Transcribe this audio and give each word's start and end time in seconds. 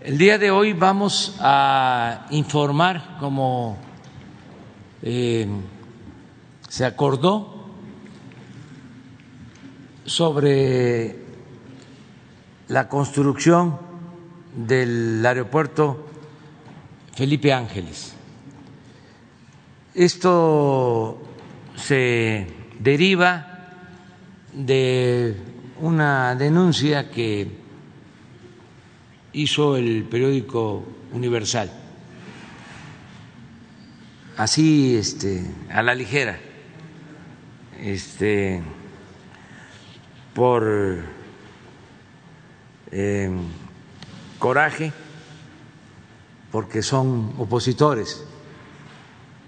El 0.00 0.16
día 0.16 0.38
de 0.38 0.52
hoy 0.52 0.74
vamos 0.74 1.36
a 1.40 2.28
informar, 2.30 3.16
como 3.18 3.76
eh, 5.02 5.48
se 6.68 6.84
acordó, 6.84 7.66
sobre 10.04 11.16
la 12.68 12.88
construcción 12.88 13.76
del 14.54 15.26
aeropuerto 15.26 16.06
Felipe 17.16 17.52
Ángeles. 17.52 18.14
Esto 19.94 21.20
se 21.74 22.46
deriva 22.78 23.74
de 24.52 25.36
una 25.80 26.36
denuncia 26.36 27.10
que 27.10 27.66
hizo 29.38 29.76
el 29.76 30.02
periódico 30.02 30.84
Universal, 31.12 31.70
así 34.36 34.96
este, 34.96 35.44
a 35.70 35.80
la 35.82 35.94
ligera, 35.94 36.40
este, 37.80 38.60
por 40.34 40.66
eh, 42.90 43.30
coraje, 44.40 44.92
porque 46.50 46.82
son 46.82 47.32
opositores 47.38 48.24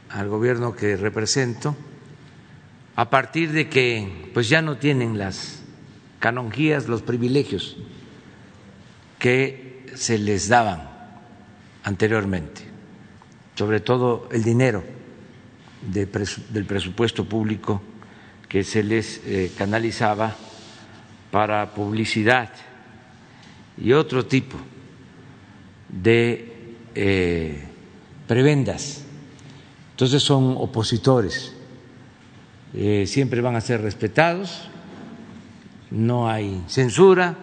al 0.09 0.29
gobierno 0.29 0.77
que 0.77 0.97
represento, 0.97 1.75
a 2.95 3.11
partir 3.11 3.51
de 3.51 3.69
que 3.69 4.30
pues 4.35 4.49
ya 4.49 4.63
no 4.63 4.77
tienen 4.77 5.19
las 5.19 5.63
canonjías, 6.21 6.87
los 6.87 7.02
privilegios 7.02 7.77
que 9.19 9.70
se 9.95 10.19
les 10.19 10.49
daban 10.49 10.89
anteriormente, 11.85 12.62
sobre 13.55 13.80
todo 13.80 14.29
el 14.33 14.43
dinero 14.43 14.83
del 15.83 16.66
presupuesto 16.66 17.24
público 17.24 17.83
que 18.49 18.65
se 18.65 18.83
les 18.83 19.21
eh, 19.24 19.52
canalizaba 19.57 20.35
para 21.30 21.73
publicidad 21.73 22.51
y 23.79 23.93
otro 23.93 24.27
tipo 24.27 24.59
de 25.88 26.74
eh, 26.95 27.65
prebendas. 28.27 29.05
Entonces 29.93 30.23
son 30.23 30.57
opositores, 30.59 31.55
eh, 32.74 33.05
siempre 33.07 33.41
van 33.41 33.57
a 33.57 33.61
ser 33.61 33.80
respetados, 33.83 34.68
no 35.91 36.29
hay 36.29 36.63
censura, 36.68 37.37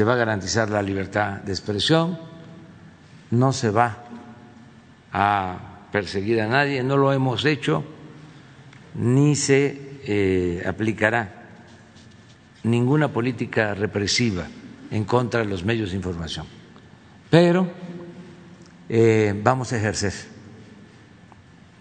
se 0.00 0.04
va 0.04 0.14
a 0.14 0.16
garantizar 0.16 0.70
la 0.70 0.80
libertad 0.80 1.42
de 1.42 1.52
expresión, 1.52 2.18
no 3.32 3.52
se 3.52 3.68
va 3.68 3.98
a 5.12 5.58
perseguir 5.92 6.40
a 6.40 6.46
nadie, 6.46 6.82
no 6.82 6.96
lo 6.96 7.12
hemos 7.12 7.44
hecho, 7.44 7.84
ni 8.94 9.36
se 9.36 9.98
eh, 10.04 10.64
aplicará 10.66 11.50
ninguna 12.62 13.12
política 13.12 13.74
represiva 13.74 14.46
en 14.90 15.04
contra 15.04 15.40
de 15.40 15.46
los 15.46 15.66
medios 15.66 15.90
de 15.90 15.96
información. 15.96 16.46
Pero 17.28 17.70
eh, 18.88 19.38
vamos 19.44 19.70
a 19.74 19.76
ejercer 19.76 20.14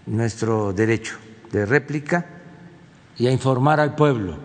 nuestro 0.08 0.73
derecho 0.73 1.16
de 1.53 1.66
réplica 1.66 2.25
y 3.17 3.28
a 3.28 3.31
informar 3.31 3.80
al 3.80 3.95
pueblo 3.95 4.38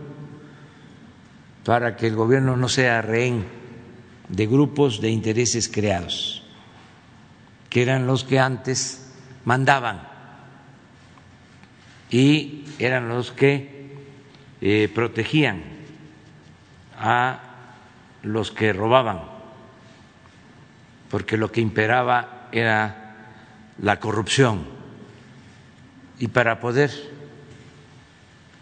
para 1.65 1.97
que 1.97 2.07
el 2.07 2.15
gobierno 2.15 2.57
no 2.57 2.69
sea 2.69 3.03
rehén 3.03 3.64
de 4.29 4.47
grupos 4.47 5.01
de 5.01 5.11
intereses 5.11 5.69
creados, 5.69 6.43
que 7.69 7.83
eran 7.83 8.07
los 8.07 8.25
que 8.25 8.39
antes 8.39 9.13
mandaban 9.45 10.09
y 12.11 12.65
eran 12.79 13.09
los 13.09 13.33
que 13.33 13.93
eh, 14.61 14.91
protegían 14.95 15.63
a 16.99 17.41
los 18.23 18.51
que 18.51 18.73
robaban, 18.73 19.23
porque 21.11 21.37
lo 21.37 21.53
que 21.53 21.61
imperaba 21.61 22.49
era 22.53 23.05
la 23.83 24.01
corrupción. 24.01 24.65
Y 26.19 26.29
para 26.29 26.61
poder 26.61 26.91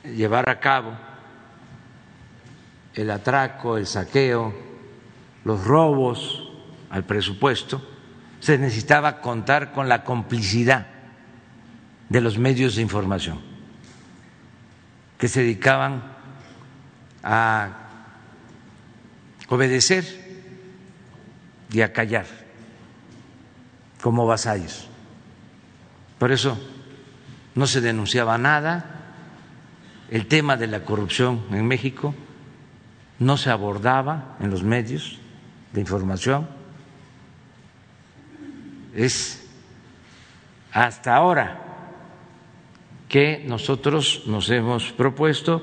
llevar 0.05 0.49
a 0.49 0.59
cabo 0.59 0.93
el 2.95 3.11
atraco, 3.11 3.77
el 3.77 3.87
saqueo, 3.87 4.72
los 5.45 5.65
robos 5.65 6.51
al 6.91 7.05
presupuesto, 7.05 7.83
se 8.41 8.59
necesitaba 8.59 9.21
contar 9.21 9.73
con 9.73 9.89
la 9.89 10.05
complicidad 10.05 10.87
de 12.09 12.21
los 12.21 12.39
medios 12.39 12.77
de 12.77 12.83
información 12.83 13.41
que 15.17 15.29
se 15.29 15.41
dedicaban 15.41 16.03
a 17.23 17.71
obedecer 19.49 20.05
y 21.71 21.81
a 21.81 21.93
callar 21.93 22.27
como 24.03 24.27
vasallos. 24.27 24.89
Por 26.19 26.33
eso 26.33 26.59
no 27.55 27.67
se 27.67 27.81
denunciaba 27.81 28.37
nada, 28.37 29.15
el 30.11 30.27
tema 30.27 30.57
de 30.57 30.67
la 30.67 30.85
corrupción 30.85 31.45
en 31.53 31.67
México 31.67 32.15
no 33.19 33.37
se 33.37 33.51
abordaba 33.51 34.37
en 34.41 34.51
los 34.51 34.65
medios 34.65 35.22
de 35.73 35.81
información. 35.81 36.49
Es 38.95 39.43
hasta 40.73 41.15
ahora 41.15 41.61
que 43.09 43.45
nosotros 43.47 44.23
nos 44.27 44.49
hemos 44.51 44.93
propuesto 44.93 45.63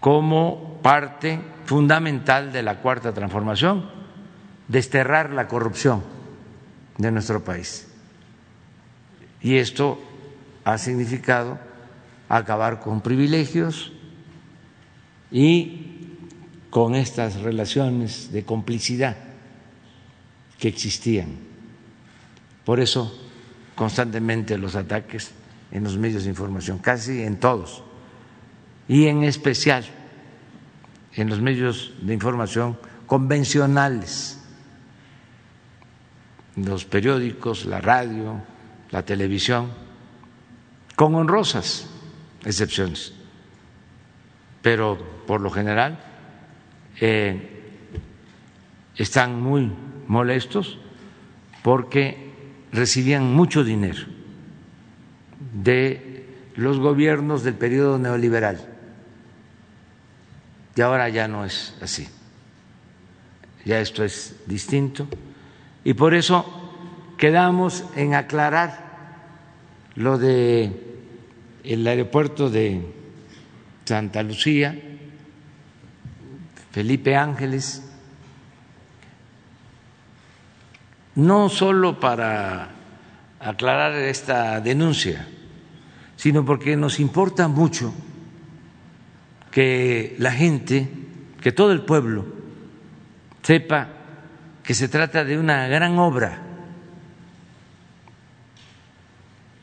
como 0.00 0.78
parte 0.82 1.40
fundamental 1.64 2.52
de 2.52 2.62
la 2.62 2.80
cuarta 2.80 3.12
transformación, 3.12 3.90
desterrar 4.68 5.30
la 5.30 5.48
corrupción 5.48 6.02
de 6.98 7.10
nuestro 7.10 7.42
país. 7.42 7.88
Y 9.42 9.56
esto 9.56 9.98
ha 10.64 10.76
significado 10.78 11.58
acabar 12.28 12.80
con 12.80 13.00
privilegios 13.00 13.92
y 15.30 15.89
con 16.70 16.94
estas 16.94 17.40
relaciones 17.40 18.32
de 18.32 18.44
complicidad 18.44 19.16
que 20.58 20.68
existían. 20.68 21.36
Por 22.64 22.78
eso 22.80 23.12
constantemente 23.74 24.56
los 24.56 24.76
ataques 24.76 25.32
en 25.72 25.84
los 25.84 25.96
medios 25.96 26.24
de 26.24 26.30
información, 26.30 26.78
casi 26.78 27.22
en 27.22 27.38
todos, 27.38 27.82
y 28.88 29.06
en 29.06 29.24
especial 29.24 29.84
en 31.14 31.28
los 31.28 31.40
medios 31.40 31.92
de 32.00 32.14
información 32.14 32.78
convencionales, 33.06 34.38
los 36.56 36.84
periódicos, 36.84 37.64
la 37.64 37.80
radio, 37.80 38.42
la 38.90 39.04
televisión, 39.04 39.70
con 40.94 41.14
honrosas 41.14 41.88
excepciones, 42.44 43.12
pero 44.62 44.98
por 45.26 45.40
lo 45.40 45.50
general 45.50 46.09
eh, 47.00 47.48
están 48.96 49.40
muy 49.40 49.72
molestos 50.06 50.78
porque 51.62 52.30
recibían 52.72 53.32
mucho 53.34 53.64
dinero 53.64 54.04
de 55.54 56.26
los 56.56 56.78
gobiernos 56.78 57.42
del 57.42 57.54
periodo 57.54 57.98
neoliberal. 57.98 58.60
Y 60.76 60.80
ahora 60.82 61.08
ya 61.08 61.26
no 61.26 61.44
es 61.44 61.74
así, 61.80 62.06
ya 63.64 63.80
esto 63.80 64.04
es 64.04 64.36
distinto. 64.46 65.08
Y 65.84 65.94
por 65.94 66.14
eso 66.14 66.44
quedamos 67.16 67.84
en 67.96 68.14
aclarar 68.14 68.90
lo 69.94 70.18
de 70.18 70.72
el 71.64 71.86
aeropuerto 71.86 72.48
de 72.48 72.80
Santa 73.84 74.22
Lucía, 74.22 74.89
Felipe 76.70 77.16
Ángeles, 77.16 77.82
no 81.16 81.48
solo 81.48 81.98
para 81.98 82.70
aclarar 83.40 83.94
esta 83.94 84.60
denuncia, 84.60 85.26
sino 86.16 86.44
porque 86.44 86.76
nos 86.76 87.00
importa 87.00 87.48
mucho 87.48 87.92
que 89.50 90.14
la 90.18 90.30
gente, 90.30 90.88
que 91.40 91.50
todo 91.52 91.72
el 91.72 91.82
pueblo 91.82 92.26
sepa 93.42 93.88
que 94.62 94.74
se 94.74 94.88
trata 94.88 95.24
de 95.24 95.38
una 95.38 95.66
gran 95.66 95.98
obra, 95.98 96.42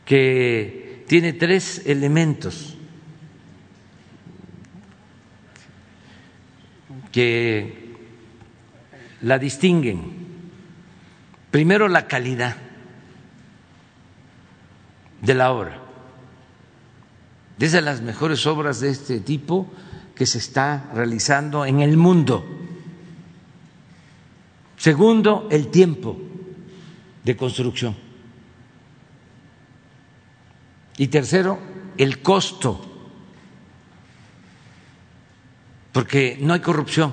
que 0.04 1.06
tiene 1.07 1.33
tres 1.33 1.83
elementos 1.86 2.76
que 7.18 7.96
la 9.24 9.40
distinguen. 9.40 10.04
Primero 11.50 11.88
la 11.88 12.08
calidad 12.08 12.56
de 15.24 15.34
la 15.34 15.52
obra. 15.52 15.81
Es 17.58 17.72
de 17.72 17.81
las 17.81 18.02
mejores 18.02 18.46
obras 18.46 18.81
de 18.81 18.90
este 18.90 19.19
tipo 19.19 19.68
que 20.14 20.28
se 20.28 20.38
está 20.38 20.92
realizando 20.94 21.66
en 21.66 21.80
el 21.80 21.98
mundo. 21.98 22.46
Segundo, 24.78 25.48
el 25.50 25.69
tiempo 25.69 26.19
de 27.24 27.36
construcción. 27.36 27.96
Y 31.00 31.08
tercero, 31.08 31.58
el 31.98 32.22
costo, 32.22 32.96
porque 35.97 36.38
no 36.39 36.53
hay 36.53 36.59
corrupción. 36.59 37.11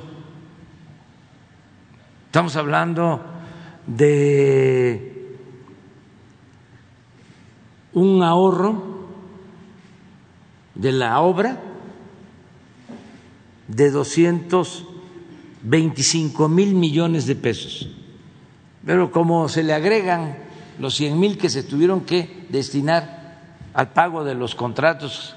Estamos 2.27 2.55
hablando 2.55 3.25
de 3.87 5.39
un 7.95 8.23
ahorro 8.23 9.07
de 10.75 10.93
la 10.93 11.19
obra 11.23 11.63
de 13.69 13.91
225 13.91 16.49
mil 16.51 16.75
millones 16.75 17.25
de 17.25 17.37
pesos. 17.37 17.89
Pero 18.85 19.11
como 19.11 19.49
se 19.49 19.63
le 19.63 19.73
agregan 19.73 20.37
los 20.79 20.95
100 20.97 21.19
mil 21.19 21.39
que 21.39 21.49
se 21.49 21.63
tuvieron 21.63 22.03
que 22.03 22.47
destinar 22.51 23.41
al 23.73 23.95
pago 23.95 24.25
de 24.25 24.35
los 24.35 24.55
contratos 24.55 25.37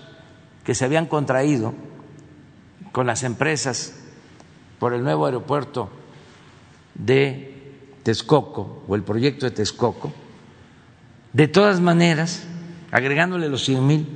que 0.65 0.75
se 0.75 0.83
habían 0.83 1.05
contraído 1.05 1.86
con 2.97 3.05
las 3.05 3.21
empresas 3.21 3.93
por 4.79 4.91
el 4.91 5.03
nuevo 5.03 5.27
aeropuerto 5.27 5.87
de 6.95 7.75
Texcoco 8.01 8.85
o 8.87 8.95
el 8.95 9.03
proyecto 9.03 9.45
de 9.45 9.51
Texcoco, 9.51 10.11
de 11.31 11.47
todas 11.47 11.79
maneras, 11.79 12.47
agregándole 12.89 13.49
los 13.49 13.63
100 13.65 13.85
mil, 13.85 14.07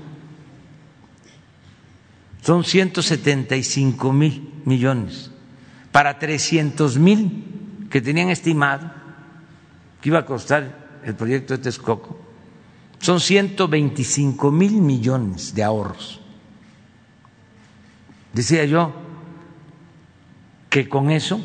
son 2.41 2.63
175 2.63 4.11
mil 4.13 4.51
millones 4.65 5.29
para 5.91 6.17
300 6.17 6.97
mil 6.97 7.85
que 7.91 8.01
tenían 8.01 8.31
estimado 8.31 8.91
que 10.01 10.09
iba 10.09 10.17
a 10.17 10.25
costar 10.25 11.01
el 11.05 11.13
proyecto 11.13 11.55
de 11.55 11.61
Texcoco. 11.61 12.17
Son 12.97 13.19
125 13.19 14.49
mil 14.49 14.81
millones 14.81 15.53
de 15.53 15.61
ahorros. 15.61 16.20
Decía 18.33 18.65
yo 18.65 18.93
que 20.69 20.87
con 20.87 21.11
eso 21.11 21.41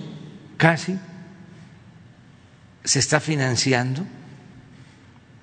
casi 0.57 0.99
se 2.85 3.01
está 3.01 3.19
financiando, 3.19 4.03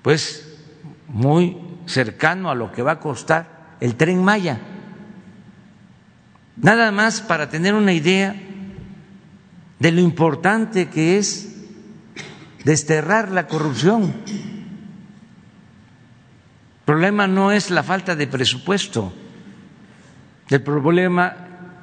pues 0.02 0.58
muy 1.08 1.58
cercano 1.86 2.50
a 2.50 2.54
lo 2.54 2.72
que 2.72 2.82
va 2.82 2.92
a 2.92 3.00
costar 3.00 3.76
el 3.80 3.94
tren 3.96 4.24
Maya. 4.24 4.58
Nada 6.56 6.90
más 6.92 7.20
para 7.20 7.50
tener 7.50 7.74
una 7.74 7.92
idea 7.92 8.34
de 9.78 9.92
lo 9.92 10.00
importante 10.00 10.88
que 10.88 11.18
es 11.18 11.54
desterrar 12.64 13.30
la 13.30 13.46
corrupción. 13.46 14.14
El 16.78 16.84
problema 16.86 17.26
no 17.26 17.52
es 17.52 17.70
la 17.70 17.82
falta 17.82 18.16
de 18.16 18.26
presupuesto, 18.26 19.12
el 20.50 20.62
problema 20.62 21.36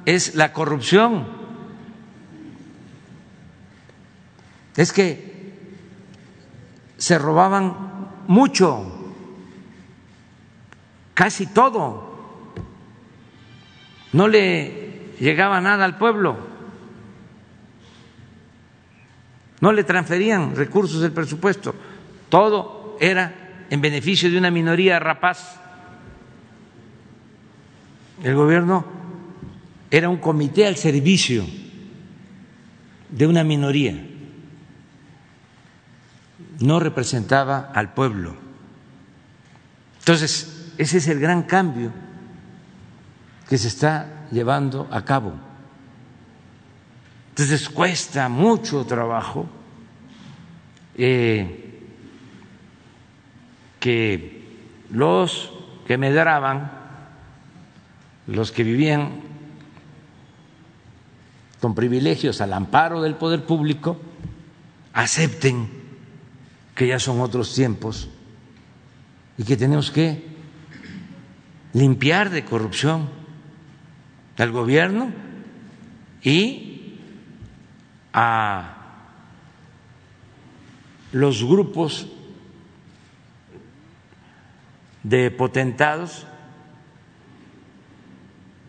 es 0.04 0.34
la 0.34 0.52
corrupción. 0.52 1.26
Es 4.76 4.92
que 4.92 5.32
se 6.96 7.18
robaban 7.18 7.74
mucho, 8.28 9.14
casi 11.14 11.46
todo 11.46 12.12
no 14.12 14.28
le 14.28 15.12
llegaba 15.18 15.60
nada 15.60 15.84
al 15.84 15.98
pueblo, 15.98 16.36
no 19.60 19.72
le 19.72 19.84
transferían 19.84 20.54
recursos 20.54 21.00
del 21.00 21.12
presupuesto, 21.12 21.74
todo 22.28 22.96
era 23.00 23.66
en 23.68 23.80
beneficio 23.80 24.30
de 24.30 24.38
una 24.38 24.50
minoría 24.50 24.98
rapaz. 24.98 25.61
El 28.22 28.34
gobierno 28.34 28.84
era 29.90 30.08
un 30.08 30.18
comité 30.18 30.66
al 30.66 30.76
servicio 30.76 31.44
de 33.10 33.26
una 33.26 33.44
minoría, 33.44 33.94
no 36.60 36.80
representaba 36.80 37.70
al 37.74 37.92
pueblo. 37.92 38.34
Entonces, 39.98 40.72
ese 40.78 40.98
es 40.98 41.08
el 41.08 41.20
gran 41.20 41.42
cambio 41.42 41.92
que 43.48 43.58
se 43.58 43.68
está 43.68 44.26
llevando 44.30 44.88
a 44.90 45.04
cabo. 45.04 45.34
Entonces 47.30 47.68
cuesta 47.68 48.28
mucho 48.28 48.84
trabajo 48.84 49.46
eh, 50.96 51.80
que 53.80 54.42
los 54.90 55.50
que 55.86 55.96
me 55.98 56.08
medraban, 56.08 56.81
los 58.26 58.52
que 58.52 58.62
vivían 58.62 59.20
con 61.60 61.74
privilegios 61.74 62.40
al 62.40 62.52
amparo 62.52 63.02
del 63.02 63.14
poder 63.14 63.44
público, 63.44 64.00
acepten 64.92 65.68
que 66.74 66.88
ya 66.88 66.98
son 66.98 67.20
otros 67.20 67.54
tiempos 67.54 68.08
y 69.38 69.44
que 69.44 69.56
tenemos 69.56 69.90
que 69.90 70.26
limpiar 71.72 72.30
de 72.30 72.44
corrupción 72.44 73.08
al 74.38 74.50
gobierno 74.50 75.12
y 76.22 76.98
a 78.12 78.76
los 81.12 81.44
grupos 81.44 82.08
de 85.04 85.30
potentados 85.30 86.26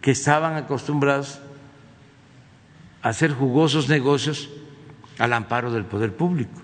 que 0.03 0.11
estaban 0.11 0.55
acostumbrados 0.55 1.41
a 3.01 3.09
hacer 3.09 3.33
jugosos 3.33 3.89
negocios 3.89 4.51
al 5.17 5.33
amparo 5.33 5.71
del 5.71 5.85
poder 5.85 6.15
público. 6.15 6.61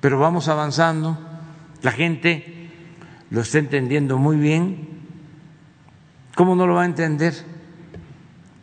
Pero 0.00 0.18
vamos 0.18 0.48
avanzando, 0.48 1.18
la 1.82 1.92
gente 1.92 2.70
lo 3.28 3.42
está 3.42 3.58
entendiendo 3.58 4.16
muy 4.16 4.36
bien 4.36 4.92
¿Cómo 6.34 6.56
no 6.56 6.66
lo 6.66 6.74
va 6.74 6.82
a 6.82 6.86
entender 6.86 7.34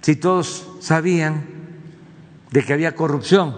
si 0.02 0.16
todos 0.16 0.68
sabían 0.80 1.46
de 2.52 2.64
que 2.64 2.74
había 2.74 2.96
corrupción? 2.96 3.56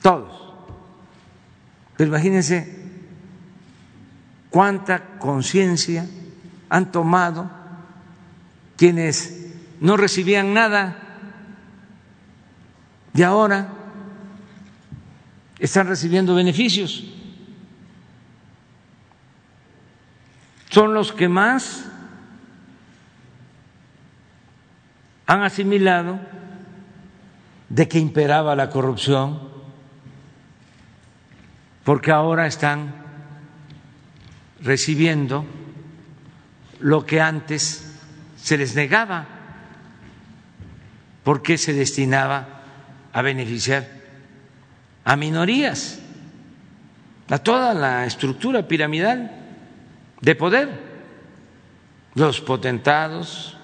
Todos. 0.00 0.54
Pero 1.96 2.08
imagínense 2.08 2.86
cuánta 4.48 5.18
conciencia 5.18 6.08
han 6.70 6.92
tomado 6.92 7.50
quienes 8.76 9.54
no 9.80 9.96
recibían 9.96 10.54
nada 10.54 10.96
y 13.12 13.22
ahora 13.22 13.68
están 15.58 15.88
recibiendo 15.88 16.34
beneficios. 16.34 17.04
Son 20.70 20.94
los 20.94 21.12
que 21.12 21.28
más 21.28 21.84
han 25.26 25.42
asimilado 25.42 26.20
de 27.68 27.88
que 27.88 27.98
imperaba 27.98 28.54
la 28.54 28.70
corrupción, 28.70 29.50
porque 31.84 32.12
ahora 32.12 32.46
están 32.46 32.94
recibiendo 34.60 35.44
lo 36.80 37.04
que 37.06 37.20
antes 37.20 37.94
se 38.36 38.56
les 38.56 38.74
negaba, 38.74 39.26
porque 41.22 41.58
se 41.58 41.72
destinaba 41.72 42.62
a 43.12 43.22
beneficiar 43.22 43.88
a 45.04 45.16
minorías, 45.16 45.98
a 47.28 47.38
toda 47.38 47.74
la 47.74 48.06
estructura 48.06 48.66
piramidal 48.66 49.30
de 50.20 50.34
poder, 50.34 50.68
los 52.14 52.40
potentados, 52.40 53.56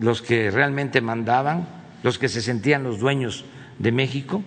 los 0.00 0.22
que 0.22 0.50
realmente 0.50 1.00
mandaban, 1.00 1.66
los 2.02 2.18
que 2.18 2.28
se 2.28 2.40
sentían 2.40 2.82
los 2.82 2.98
dueños 2.98 3.44
de 3.78 3.92
México, 3.92 4.42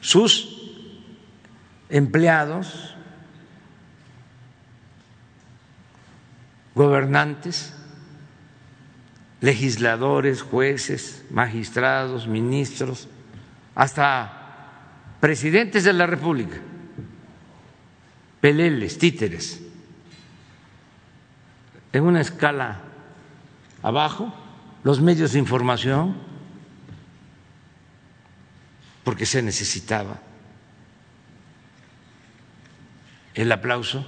sus 0.00 0.72
empleados, 1.88 2.91
gobernantes, 6.74 7.74
legisladores, 9.40 10.42
jueces, 10.42 11.24
magistrados, 11.30 12.26
ministros, 12.26 13.08
hasta 13.74 14.38
presidentes 15.20 15.84
de 15.84 15.92
la 15.92 16.06
República, 16.06 16.56
peleles, 18.40 18.98
títeres, 18.98 19.60
en 21.92 22.04
una 22.04 22.20
escala 22.20 22.80
abajo, 23.82 24.32
los 24.84 25.00
medios 25.00 25.32
de 25.32 25.38
información, 25.38 26.16
porque 29.04 29.26
se 29.26 29.42
necesitaba. 29.42 30.20
El 33.34 33.50
aplauso, 33.50 34.06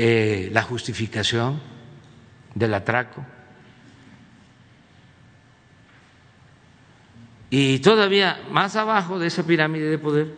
eh, 0.00 0.48
la 0.52 0.62
justificación 0.62 1.60
del 2.54 2.72
atraco. 2.72 3.26
Y 7.50 7.80
todavía 7.80 8.40
más 8.48 8.76
abajo 8.76 9.18
de 9.18 9.26
esa 9.26 9.42
pirámide 9.42 9.90
de 9.90 9.98
poder, 9.98 10.36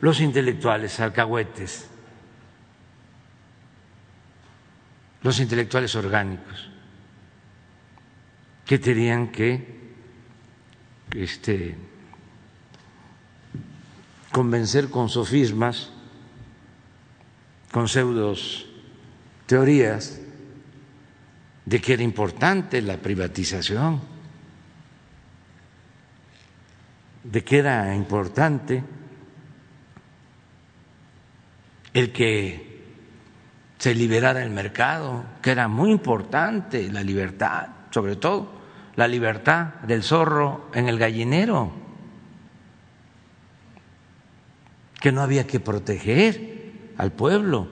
los 0.00 0.20
intelectuales, 0.20 0.98
alcahuetes, 0.98 1.88
los 5.22 5.38
intelectuales 5.38 5.94
orgánicos, 5.94 6.68
que 8.66 8.80
tenían 8.80 9.28
que 9.28 9.94
este, 11.14 11.76
convencer 14.32 14.90
con 14.90 15.08
sofismas, 15.08 15.92
con 17.70 17.86
pseudos 17.86 18.67
teorías, 19.48 20.20
de 21.64 21.80
que 21.80 21.94
era 21.94 22.02
importante 22.02 22.82
la 22.82 22.98
privatización, 22.98 24.00
de 27.24 27.42
que 27.42 27.58
era 27.58 27.94
importante 27.94 28.84
el 31.94 32.12
que 32.12 32.68
se 33.78 33.94
liberara 33.94 34.42
el 34.42 34.50
mercado, 34.50 35.24
que 35.40 35.50
era 35.50 35.66
muy 35.66 35.90
importante 35.90 36.92
la 36.92 37.02
libertad, 37.02 37.68
sobre 37.90 38.16
todo 38.16 38.52
la 38.96 39.08
libertad 39.08 39.76
del 39.86 40.02
zorro 40.02 40.68
en 40.74 40.88
el 40.88 40.98
gallinero, 40.98 41.72
que 45.00 45.10
no 45.10 45.22
había 45.22 45.46
que 45.46 45.58
proteger 45.58 46.92
al 46.98 47.12
pueblo, 47.12 47.68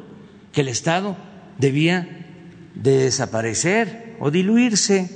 que 0.53 0.63
el 0.63 0.69
Estado 0.69 1.17
debía 1.59 2.27
de 2.75 3.05
desaparecer 3.05 4.17
o 4.21 4.31
diluirse, 4.31 5.11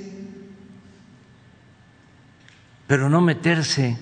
pero 2.87 3.09
no 3.09 3.21
meterse 3.21 3.97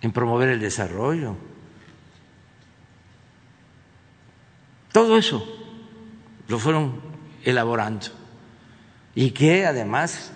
en 0.00 0.12
promover 0.12 0.50
el 0.50 0.60
desarrollo. 0.60 1.36
Todo 4.92 5.16
eso 5.16 5.42
lo 6.48 6.58
fueron 6.58 7.00
elaborando 7.44 8.08
y 9.14 9.30
que 9.30 9.64
además 9.66 10.32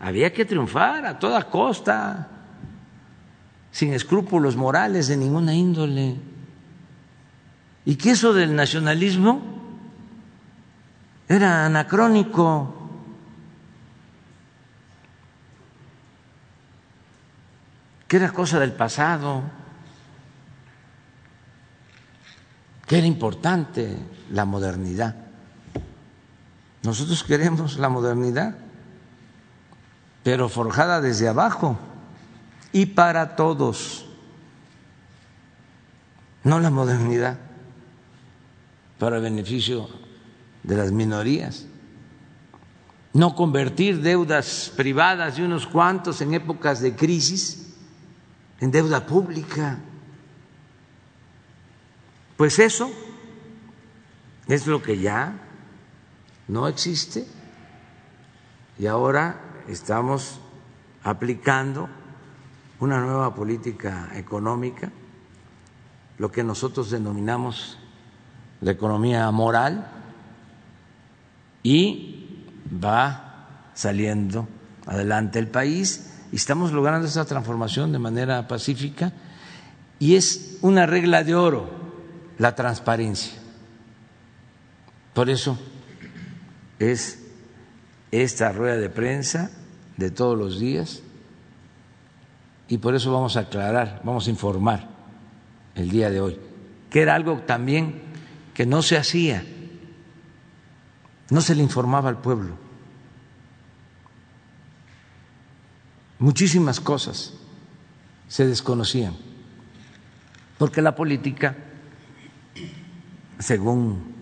había 0.00 0.32
que 0.32 0.44
triunfar 0.44 1.06
a 1.06 1.18
toda 1.18 1.48
costa, 1.50 2.28
sin 3.70 3.92
escrúpulos 3.92 4.56
morales 4.56 5.08
de 5.08 5.16
ninguna 5.16 5.54
índole, 5.54 6.16
y 7.84 7.96
que 7.96 8.10
eso 8.10 8.32
del 8.32 8.54
nacionalismo 8.54 9.51
era 11.28 11.66
anacrónico. 11.66 12.78
que 18.12 18.18
era 18.18 18.30
cosa 18.30 18.60
del 18.60 18.74
pasado, 18.74 19.40
que 22.86 22.98
era 22.98 23.06
importante 23.06 23.96
la 24.28 24.44
modernidad. 24.44 25.16
Nosotros 26.82 27.24
queremos 27.24 27.78
la 27.78 27.88
modernidad, 27.88 28.54
pero 30.22 30.50
forjada 30.50 31.00
desde 31.00 31.26
abajo 31.26 31.78
y 32.70 32.84
para 32.84 33.34
todos, 33.34 34.04
no 36.44 36.60
la 36.60 36.68
modernidad 36.68 37.38
para 38.98 39.20
beneficio 39.20 39.88
de 40.62 40.76
las 40.76 40.92
minorías. 40.92 41.66
No 43.12 43.34
convertir 43.34 44.00
deudas 44.00 44.72
privadas 44.76 45.36
de 45.36 45.44
unos 45.44 45.66
cuantos 45.66 46.20
en 46.20 46.34
épocas 46.34 46.80
de 46.80 46.96
crisis 46.96 47.74
en 48.60 48.70
deuda 48.70 49.04
pública. 49.04 49.78
Pues 52.36 52.58
eso 52.58 52.90
es 54.46 54.66
lo 54.66 54.80
que 54.82 54.98
ya 54.98 55.34
no 56.48 56.68
existe 56.68 57.26
y 58.78 58.86
ahora 58.86 59.40
estamos 59.68 60.40
aplicando 61.02 61.88
una 62.80 63.00
nueva 63.00 63.34
política 63.34 64.10
económica, 64.14 64.90
lo 66.18 66.30
que 66.32 66.42
nosotros 66.42 66.90
denominamos 66.90 67.78
la 68.60 68.70
economía 68.70 69.30
moral, 69.30 70.01
y 71.62 72.26
va 72.82 73.70
saliendo 73.74 74.48
adelante 74.86 75.38
el 75.38 75.48
país 75.48 76.12
y 76.32 76.36
estamos 76.36 76.72
logrando 76.72 77.06
esa 77.06 77.24
transformación 77.24 77.92
de 77.92 77.98
manera 77.98 78.48
pacífica 78.48 79.12
y 79.98 80.16
es 80.16 80.58
una 80.62 80.86
regla 80.86 81.22
de 81.22 81.34
oro 81.34 81.70
la 82.38 82.54
transparencia. 82.54 83.34
Por 85.14 85.30
eso 85.30 85.58
es 86.78 87.22
esta 88.10 88.50
rueda 88.52 88.76
de 88.76 88.88
prensa 88.88 89.50
de 89.96 90.10
todos 90.10 90.36
los 90.36 90.58
días 90.58 91.02
y 92.68 92.78
por 92.78 92.94
eso 92.94 93.12
vamos 93.12 93.36
a 93.36 93.40
aclarar, 93.40 94.00
vamos 94.04 94.26
a 94.26 94.30
informar 94.30 94.88
el 95.74 95.90
día 95.90 96.10
de 96.10 96.20
hoy, 96.20 96.38
que 96.90 97.02
era 97.02 97.14
algo 97.14 97.40
también 97.40 98.02
que 98.54 98.66
no 98.66 98.82
se 98.82 98.96
hacía 98.96 99.44
no 101.32 101.40
se 101.40 101.54
le 101.54 101.62
informaba 101.62 102.10
al 102.10 102.18
pueblo. 102.18 102.52
Muchísimas 106.18 106.78
cosas 106.78 107.32
se 108.28 108.46
desconocían, 108.46 109.16
porque 110.58 110.82
la 110.82 110.94
política, 110.94 111.56
según 113.38 114.14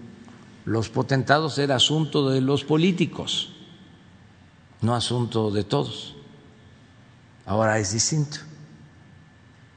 los 0.64 0.88
potentados, 0.88 1.58
era 1.58 1.74
asunto 1.74 2.30
de 2.30 2.40
los 2.42 2.62
políticos, 2.62 3.56
no 4.80 4.94
asunto 4.94 5.50
de 5.50 5.64
todos. 5.64 6.14
Ahora 7.44 7.80
es 7.80 7.92
distinto. 7.92 8.38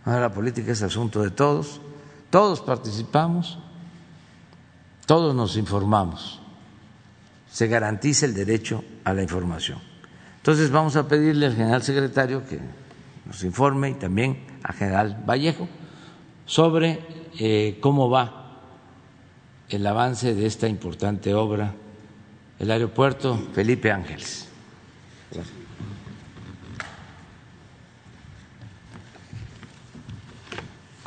Ahora 0.06 0.20
la 0.20 0.32
política 0.32 0.72
es 0.72 0.84
asunto 0.84 1.24
de 1.24 1.32
todos, 1.32 1.82
todos 2.30 2.62
participamos, 2.62 3.58
todos 5.08 5.34
nos 5.34 5.58
informamos 5.58 6.43
se 7.53 7.67
garantice 7.67 8.25
el 8.25 8.33
derecho 8.33 8.83
a 9.03 9.13
la 9.13 9.22
información. 9.22 9.77
Entonces 10.38 10.72
vamos 10.72 10.95
a 10.95 11.07
pedirle 11.07 11.45
al 11.45 11.55
general 11.55 11.83
secretario 11.83 12.43
que 12.48 12.60
nos 13.27 13.43
informe 13.43 13.91
y 13.91 13.93
también 13.93 14.39
al 14.63 14.74
general 14.74 15.24
Vallejo 15.24 15.69
sobre 16.48 17.00
eh, 17.38 17.77
cómo 17.79 18.10
va 18.10 18.60
el 19.69 19.86
avance 19.86 20.33
de 20.33 20.48
esta 20.48 20.67
importante 20.67 21.36
obra, 21.36 21.75
el 22.57 22.72
aeropuerto 22.72 23.39
Felipe 23.53 23.91
Ángeles. 23.91 24.48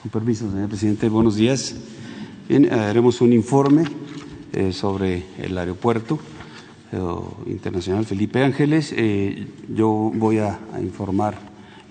Con 0.01 0.11
permiso, 0.13 0.49
señor 0.49 0.69
presidente, 0.69 1.09
buenos 1.09 1.35
días. 1.35 1.75
Haremos 2.71 3.21
un 3.21 3.33
informe 3.33 3.85
eh, 4.53 4.73
sobre 4.73 5.27
el 5.39 5.59
aeropuerto 5.59 6.21
Internacional 7.47 8.05
Felipe 8.07 8.43
Ángeles. 8.43 8.95
Eh, 8.97 9.47
yo 9.75 10.13
voy 10.15 10.39
a, 10.39 10.59
informar 10.81 11.35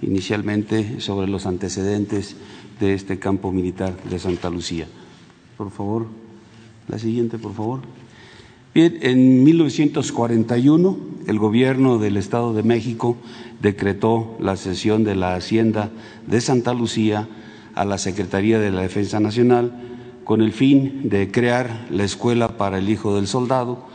inicialmente 0.02 1.00
sobre 1.00 1.28
los 1.28 1.46
antecedentes 1.46 2.36
de 2.80 2.94
este 2.94 3.20
campo 3.20 3.52
militar 3.52 3.96
de 4.10 4.20
Santa 4.20 4.50
Lucía. 4.50 4.88
Por 5.58 5.72
favor, 5.72 6.08
la 6.88 7.00
siguiente, 7.00 7.38
por 7.38 7.54
favor. 7.54 7.82
Bien, 8.74 8.98
en 9.02 9.44
1941 9.44 10.98
el 11.28 11.40
gobierno 11.40 11.98
del 11.98 12.18
Estado 12.18 12.54
de 12.54 12.64
México 12.64 13.18
decretó 13.62 14.36
la 14.40 14.58
cesión 14.58 15.04
de 15.04 15.16
la 15.16 15.36
hacienda 15.36 15.92
de 16.28 16.42
Santa 16.42 16.74
Lucía 16.74 17.28
a 17.74 17.86
la 17.86 17.98
Secretaría 17.98 18.60
de 18.60 18.72
la 18.72 18.82
Defensa 18.82 19.20
Nacional 19.20 19.72
con 20.24 20.42
el 20.42 20.52
fin 20.52 21.08
de 21.10 21.32
crear 21.32 21.88
la 21.90 22.04
Escuela 22.04 22.58
para 22.58 22.80
el 22.80 22.90
Hijo 22.90 23.16
del 23.16 23.28
Soldado, 23.28 23.86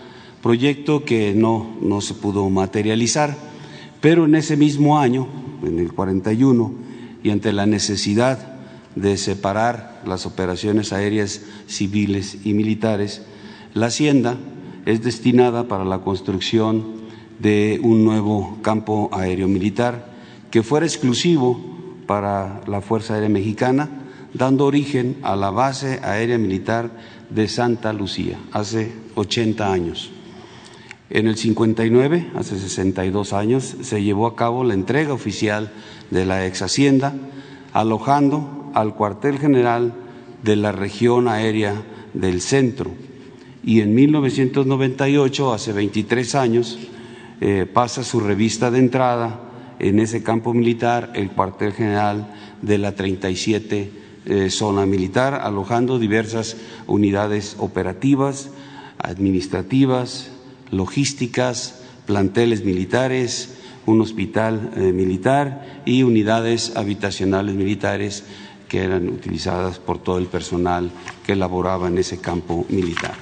proyecto 0.43 1.05
que 1.05 1.35
no, 1.35 1.77
no 1.81 2.01
se 2.01 2.15
pudo 2.15 2.49
materializar, 2.49 3.37
pero 4.01 4.25
en 4.25 4.35
ese 4.35 4.57
mismo 4.57 4.99
año, 4.99 5.29
en 5.63 5.79
el 5.79 5.93
41, 5.93 6.73
y 7.23 7.31
ante 7.31 7.53
la 7.53 7.67
necesidad 7.67 8.55
de 8.97 9.17
separar 9.17 10.03
las 10.07 10.27
operaciones 10.27 10.93
aéreas 10.93 11.43
civiles 11.67 12.39
y 12.45 12.55
militares, 12.55 13.23
la 13.75 13.87
Hacienda 13.87 14.39
es 14.87 15.03
destinada 15.03 15.69
para 15.69 15.85
la 15.85 15.99
construcción 15.99 17.01
de 17.39 17.81
un 17.83 18.05
nuevo 18.05 18.59
campo 18.63 19.11
aéreo 19.13 19.49
militar 19.49 20.11
que 20.51 20.63
fuera 20.63 20.87
exclusivo 20.87 21.61
para 22.07 22.63
la 22.67 22.81
Fuerza 22.81 23.15
Aérea 23.15 23.29
Mexicana, 23.29 23.89
dando 24.35 24.67
origen 24.67 25.19
a 25.23 25.37
la 25.37 25.51
base 25.51 26.01
aérea 26.03 26.39
militar 26.39 26.91
de 27.31 27.47
Santa 27.47 27.93
Lucía 27.93 28.39
hace 28.53 28.93
80 29.15 29.73
años. 29.73 30.11
En 31.11 31.27
el 31.27 31.37
59, 31.37 32.31
hace 32.37 32.57
62 32.57 33.33
años, 33.33 33.77
se 33.83 34.01
llevó 34.01 34.29
a 34.29 34.37
cabo 34.37 34.63
la 34.63 34.75
entrega 34.75 35.13
oficial 35.13 35.73
de 36.13 36.25
la 36.25 36.47
ex 36.47 36.63
Hacienda, 36.63 37.15
alojando 37.73 38.71
al 38.75 38.95
cuartel 38.95 39.41
general 39.41 39.93
de 40.45 40.55
la 40.55 40.71
región 40.71 41.27
aérea 41.27 41.83
del 42.15 42.41
centro. 42.41 42.93
Y 43.65 43.81
en 43.81 43.93
1998, 43.93 45.53
hace 45.53 45.73
23 45.73 46.35
años, 46.37 46.79
eh, 47.41 47.67
pasa 47.67 48.05
su 48.05 48.21
revista 48.21 48.71
de 48.71 48.79
entrada 48.79 49.41
en 49.81 49.99
ese 49.99 50.23
campo 50.23 50.55
militar, 50.55 51.11
el 51.17 51.31
cuartel 51.31 51.73
general 51.73 52.33
de 52.63 52.79
la 52.79 52.95
37 52.95 53.91
eh, 54.27 54.51
zona 54.51 54.87
militar, 54.87 55.41
alojando 55.43 55.99
diversas 55.99 56.57
unidades 56.87 57.57
operativas, 57.59 58.51
administrativas, 58.99 60.31
logísticas, 60.71 61.81
planteles 62.07 62.65
militares, 62.65 63.61
un 63.87 64.01
hospital 64.01 64.71
eh, 64.77 64.93
militar 64.93 65.83
y 65.85 66.03
unidades 66.03 66.77
habitacionales 66.77 67.55
militares 67.55 68.25
que 68.69 68.85
eran 68.85 69.09
utilizadas 69.09 69.79
por 69.79 69.99
todo 69.99 70.19
el 70.19 70.27
personal 70.27 70.91
que 71.27 71.35
laboraba 71.35 71.89
en 71.89 71.99
ese 71.99 72.21
campo 72.21 72.67
militar. 72.69 73.15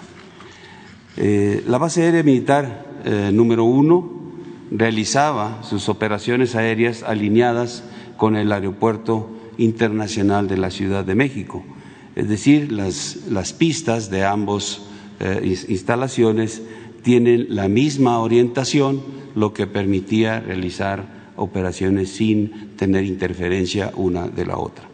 Eh, 1.17 1.65
la 1.67 1.79
base 1.79 2.03
aérea 2.03 2.23
militar 2.23 2.87
eh, 3.05 3.31
número 3.33 3.65
uno 3.65 4.11
realizaba 4.71 5.63
sus 5.63 5.89
operaciones 5.89 6.55
aéreas 6.55 7.03
alineadas 7.03 7.83
con 8.17 8.37
el 8.37 8.53
Aeropuerto 8.53 9.31
Internacional 9.57 10.49
de 10.49 10.59
la 10.59 10.71
Ciudad 10.71 11.05
de 11.05 11.15
México, 11.15 11.65
es 12.15 12.29
decir, 12.29 12.71
las, 12.71 13.17
las 13.31 13.53
pistas 13.53 14.11
de 14.11 14.25
ambas 14.25 14.83
instalaciones 15.43 16.63
tienen 17.09 17.47
la 17.49 17.69
misma 17.69 18.19
orientación, 18.19 19.01
lo 19.35 19.55
que 19.55 19.67
permitía 19.67 20.41
realizar 20.41 21.33
operaciones 21.37 22.11
sin 22.11 22.77
tener 22.77 23.05
interferencia 23.05 23.93
una 23.97 24.29
de 24.29 24.45
la 24.45 24.59
otra. 24.59 24.85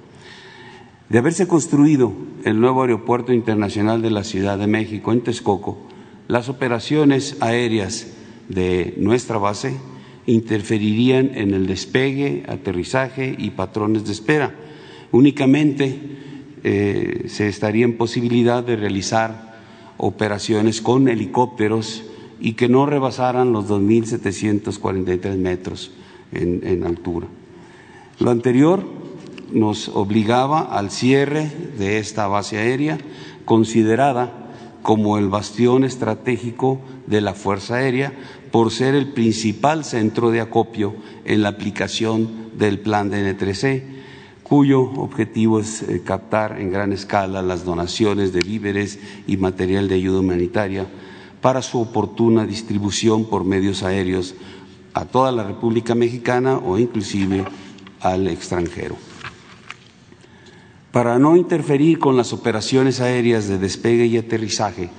De 1.09 1.19
haberse 1.19 1.49
construido 1.49 2.13
el 2.45 2.61
nuevo 2.61 2.83
aeropuerto 2.83 3.33
internacional 3.33 4.01
de 4.01 4.13
la 4.13 4.23
Ciudad 4.23 4.59
de 4.59 4.69
México 4.69 5.13
en 5.13 5.23
Texcoco, 5.23 5.89
las 6.29 6.49
operaciones 6.49 7.37
aéreas 7.41 8.07
de 8.49 8.95
nuestra 8.97 9.39
base 9.39 9.75
interferirían 10.27 11.33
en 11.35 11.53
el 11.53 11.67
despegue, 11.67 12.45
aterrizaje 12.47 13.35
y 13.37 13.51
patrones 13.51 14.05
de 14.05 14.13
espera. 14.13 14.55
Únicamente 15.11 15.99
eh, 16.63 17.25
se 17.27 17.49
estaría 17.49 17.85
en 17.85 17.97
posibilidad 17.97 18.63
de 18.63 18.77
realizar 18.77 19.54
operaciones 19.97 20.81
con 20.81 21.09
helicópteros 21.09 22.05
y 22.41 22.55
que 22.55 22.69
no 22.69 22.87
rebasaran 22.87 23.53
los 23.53 23.69
2.743 23.69 25.37
metros 25.37 25.93
en, 26.33 26.85
altura. 26.85 27.27
Lo 28.19 28.31
anterior 28.31 28.85
nos 29.53 29.89
obligaba 29.89 30.61
al 30.61 30.91
cierre 30.91 31.51
de 31.79 31.99
esta 31.99 32.27
base 32.27 32.59
aérea, 32.59 32.99
considerada 33.45 34.51
como 34.83 35.17
el 35.17 35.29
bastión 35.29 35.85
estratégico 35.85 36.81
de 37.07 37.21
la 37.21 37.35
Fuerza 37.35 37.77
Aérea, 37.77 38.13
por 38.51 38.71
ser 38.71 38.95
el 38.95 39.13
principal 39.13 39.85
centro 39.85 40.31
de 40.31 40.41
acopio 40.41 40.95
en 41.25 41.43
la 41.43 41.49
aplicación 41.51 42.51
del 42.59 42.81
plan 42.81 43.11
de 43.11 43.37
N3C, 43.37 43.94
cuyo 44.45 44.83
objetivo 44.83 45.59
es 45.59 45.83
eh, 45.83 46.03
captar 46.05 46.61
en 46.61 46.71
gran 46.71 46.93
escala 46.93 47.43
las 47.43 47.65
donaciones 47.65 48.33
de 48.33 48.41
víveres 48.41 49.01
y 49.27 49.39
material 49.39 49.89
de 49.89 49.97
ayuda 49.97 50.21
humanitaria 50.21 50.87
para 51.41 51.63
su 51.63 51.81
oportuna 51.81 52.47
distribución 52.47 53.25
por 53.25 53.45
medios 53.45 53.83
aéreos 53.83 54.35
a 54.93 55.07
toda 55.07 55.33
la 55.33 55.45
República 55.45 55.95
Mexicana 55.95 56.59
o 56.59 56.79
inclusive 56.79 57.45
al 58.01 58.29
extranjero. 58.29 58.97
Para 60.93 61.19
no 61.19 61.37
interferir 61.37 61.99
con 61.99 62.17
las 62.17 62.33
operaciones 62.33 63.01
aéreas 63.01 63.49
de 63.49 63.59
despegue 63.59 64.07
y 64.07 64.19
aterrizaje, 64.19 64.91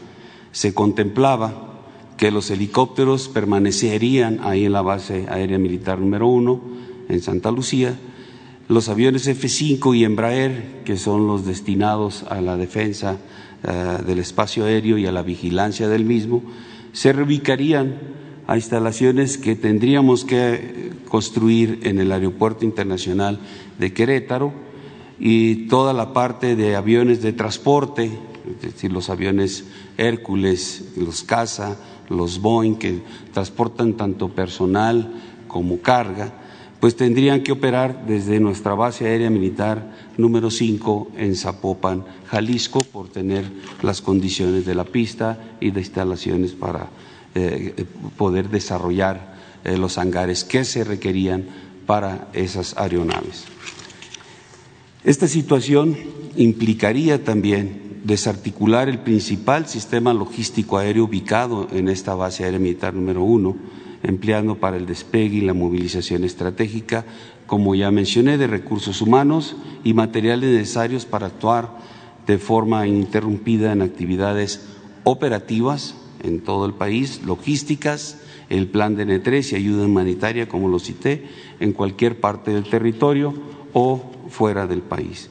se 0.52 0.74
contemplaba 0.74 1.76
que 2.18 2.32
los 2.32 2.50
helicópteros 2.50 3.30
permanecerían 3.30 4.40
ahí 4.44 4.66
en 4.66 4.74
la 4.74 4.82
base 4.82 5.28
aérea 5.30 5.60
militar 5.60 6.00
número 6.00 6.28
uno, 6.28 6.62
en 7.08 7.22
Santa 7.22 7.52
Lucía, 7.52 7.98
los 8.68 8.90
aviones 8.90 9.28
F-5 9.28 9.96
y 9.96 10.04
Embraer, 10.06 10.82
que 10.86 10.98
son 10.98 11.28
los 11.28 11.46
destinados 11.46 12.24
a 12.24 12.42
la 12.42 12.58
defensa 12.58 13.18
eh, 13.64 14.00
del 14.06 14.20
espacio 14.20 14.66
aéreo 14.66 14.98
y 14.98 15.06
a 15.06 15.12
la 15.12 15.22
vigilancia 15.22 15.88
del 15.88 16.06
mismo, 16.06 16.42
se 16.92 17.14
reubicarían 17.14 18.00
a 18.48 18.56
instalaciones 18.56 19.38
que 19.38 19.56
tendríamos 19.56 20.26
que 20.26 20.94
construir 21.10 21.80
en 21.84 22.00
el 22.00 22.12
Aeropuerto 22.12 22.66
Internacional 22.66 23.40
de 23.80 23.94
Querétaro 23.94 24.54
y 25.20 25.68
toda 25.68 25.94
la 25.94 26.14
parte 26.14 26.56
de 26.56 26.76
aviones 26.76 27.22
de 27.22 27.34
transporte, 27.34 28.12
es 28.50 28.62
decir, 28.62 28.92
los 28.92 29.10
aviones 29.10 29.66
Hércules, 29.98 30.94
los 30.98 31.24
CASA, 31.24 31.78
los 32.10 32.40
Boeing, 32.40 32.76
que 32.76 33.02
transportan 33.34 33.94
tanto 33.94 34.30
personal 34.30 35.14
como 35.48 35.80
carga, 35.82 36.45
pues 36.86 36.96
tendrían 36.96 37.42
que 37.42 37.52
operar 37.52 38.06
desde 38.06 38.40
nuestra 38.40 38.76
base 38.76 39.08
aérea 39.08 39.32
militar 39.32 39.92
número 40.18 40.52
5 40.52 41.14
en 41.18 41.36
Zapopan, 41.36 42.06
Jalisco, 42.28 42.78
por 42.78 43.10
tener 43.10 43.44
las 43.82 44.04
condiciones 44.04 44.68
de 44.68 44.76
la 44.76 44.84
pista 44.84 45.56
y 45.60 45.72
de 45.72 45.80
instalaciones 45.80 46.52
para 46.52 46.90
eh, 47.34 47.86
poder 48.18 48.50
desarrollar 48.50 49.34
eh, 49.64 49.78
los 49.78 49.98
hangares 49.98 50.44
que 50.44 50.64
se 50.64 50.84
requerían 50.84 51.46
para 51.88 52.28
esas 52.34 52.78
aeronaves. 52.78 53.46
Esta 55.04 55.28
situación 55.28 55.98
implicaría 56.36 57.24
también 57.24 58.02
desarticular 58.04 58.90
el 58.90 59.00
principal 59.00 59.68
sistema 59.68 60.14
logístico 60.14 60.78
aéreo 60.78 61.06
ubicado 61.06 61.68
en 61.72 61.90
esta 61.90 62.14
base 62.14 62.44
aérea 62.44 62.60
militar 62.60 62.94
número 62.94 63.24
uno, 63.24 63.56
empleando 64.06 64.56
para 64.56 64.78
el 64.78 64.86
despegue 64.86 65.38
y 65.38 65.42
la 65.42 65.54
movilización 65.54 66.24
estratégica, 66.24 67.06
como 67.48 67.76
ya 67.76 67.92
mencioné, 67.92 68.38
de 68.38 68.48
recursos 68.48 69.02
humanos 69.02 69.56
y 69.84 69.94
materiales 69.94 70.50
necesarios 70.50 71.06
para 71.06 71.28
actuar 71.28 71.78
de 72.26 72.38
forma 72.38 72.88
ininterrumpida 72.88 73.72
en 73.72 73.82
actividades 73.82 74.68
operativas 75.04 75.96
en 76.24 76.42
todo 76.42 76.66
el 76.66 76.74
país, 76.74 77.22
logísticas, 77.24 78.22
el 78.50 78.68
plan 78.68 78.96
de 78.96 79.06
N3 79.06 79.54
y 79.54 79.56
ayuda 79.56 79.86
humanitaria, 79.86 80.48
como 80.48 80.68
lo 80.68 80.80
cité, 80.80 81.28
en 81.60 81.74
cualquier 81.74 82.20
parte 82.20 82.52
del 82.52 82.64
territorio 82.64 83.34
o 83.74 84.12
fuera 84.30 84.68
del 84.68 84.82
país. 84.82 85.30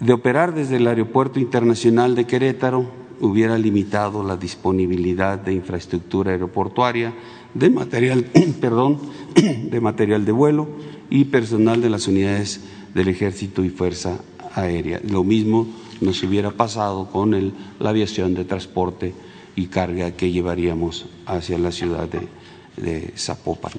De 0.00 0.12
operar 0.12 0.54
desde 0.54 0.76
el 0.76 0.86
Aeropuerto 0.86 1.38
Internacional 1.38 2.14
de 2.14 2.26
Querétaro, 2.26 3.01
hubiera 3.22 3.56
limitado 3.56 4.24
la 4.24 4.36
disponibilidad 4.36 5.38
de 5.38 5.54
infraestructura 5.54 6.32
aeroportuaria, 6.32 7.14
de 7.54 7.70
material, 7.70 8.24
perdón, 8.60 8.98
de 9.34 9.80
material 9.80 10.24
de 10.24 10.32
vuelo 10.32 10.68
y 11.08 11.24
personal 11.26 11.80
de 11.80 11.88
las 11.88 12.08
unidades 12.08 12.60
del 12.94 13.08
Ejército 13.08 13.64
y 13.64 13.70
Fuerza 13.70 14.18
Aérea. 14.54 15.00
Lo 15.08 15.22
mismo 15.22 15.68
nos 16.00 16.22
hubiera 16.24 16.50
pasado 16.50 17.08
con 17.10 17.54
la 17.78 17.90
aviación 17.90 18.34
de 18.34 18.44
transporte 18.44 19.14
y 19.54 19.66
carga 19.66 20.10
que 20.12 20.32
llevaríamos 20.32 21.06
hacia 21.24 21.58
la 21.58 21.70
ciudad 21.70 22.08
de, 22.08 23.12
Zapopan. 23.16 23.72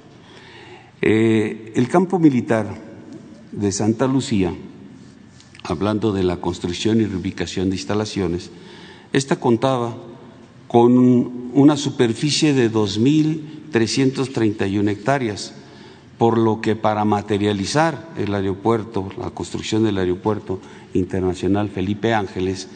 Eh, 1.02 1.74
el 1.76 1.90
campo 1.90 2.18
militar 2.18 2.80
de 3.52 3.72
Santa 3.74 4.08
Lucía, 4.08 4.54
hablando 5.64 6.14
de 6.14 6.24
la 6.24 6.38
construcción 6.38 7.02
y 7.02 7.06
reubicación 7.06 7.70
de 7.70 7.76
instalaciones, 7.76 8.52
esta 9.14 9.38
contaba 9.38 9.96
con 10.68 11.52
una 11.54 11.78
superficie 11.78 12.54
de 12.54 12.70
2.331 12.72 14.90
hectáreas, 14.90 15.54
por 16.18 16.38
lo 16.38 16.60
que 16.62 16.76
para 16.76 17.06
materializar 17.06 18.10
el 18.18 18.34
aeropuerto, 18.34 19.10
la 19.20 19.30
construcción 19.30 19.84
del 19.84 20.00
aeropuerto 20.00 20.60
internacional 20.96 21.70
Felipe 21.70 22.12
Ángeles, 22.14 22.68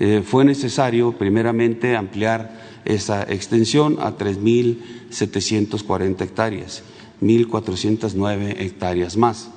eh, 0.00 0.24
fue 0.26 0.44
necesario 0.44 1.12
primeramente 1.12 1.96
ampliar 1.96 2.60
esa 2.84 3.22
extensión 3.22 3.98
a 4.00 4.18
3.740 4.18 6.22
hectáreas, 6.22 6.82
1.409 7.22 8.56
hectáreas 8.58 9.16
más. 9.16 9.52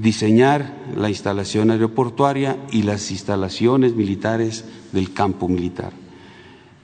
Diseñar 0.00 0.76
la 0.96 1.10
instalación 1.10 1.70
aeroportuaria 1.70 2.56
y 2.72 2.84
las 2.84 3.10
instalaciones 3.10 3.94
militares 3.94 4.64
del 4.92 5.12
campo 5.12 5.46
militar. 5.46 5.92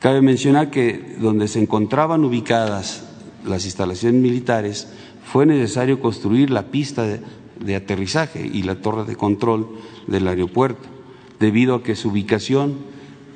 Cabe 0.00 0.20
mencionar 0.20 0.70
que 0.70 1.16
donde 1.18 1.48
se 1.48 1.60
encontraban 1.60 2.24
ubicadas 2.24 3.04
las 3.46 3.64
instalaciones 3.64 4.20
militares 4.20 4.88
fue 5.24 5.46
necesario 5.46 5.98
construir 5.98 6.50
la 6.50 6.66
pista 6.66 7.04
de, 7.04 7.74
aterrizaje 7.74 8.46
y 8.46 8.64
la 8.64 8.82
torre 8.82 9.04
de 9.04 9.16
control 9.16 9.66
del 10.06 10.28
aeropuerto, 10.28 10.86
debido 11.40 11.76
a 11.76 11.82
que 11.82 11.96
su 11.96 12.10
ubicación 12.10 12.74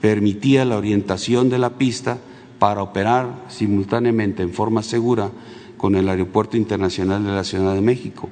permitía 0.02 0.66
la 0.66 0.76
orientación 0.76 1.48
de 1.48 1.58
la 1.58 1.78
pista 1.78 2.18
para 2.58 2.82
operar 2.82 3.46
simultáneamente 3.48 4.42
en 4.42 4.52
forma 4.52 4.82
segura 4.82 5.30
con 5.78 5.94
el 5.94 6.06
Aeropuerto 6.10 6.58
Internacional 6.58 7.24
de 7.24 7.30
la 7.30 7.44
Ciudad 7.44 7.74
de 7.74 7.80
México, 7.80 8.28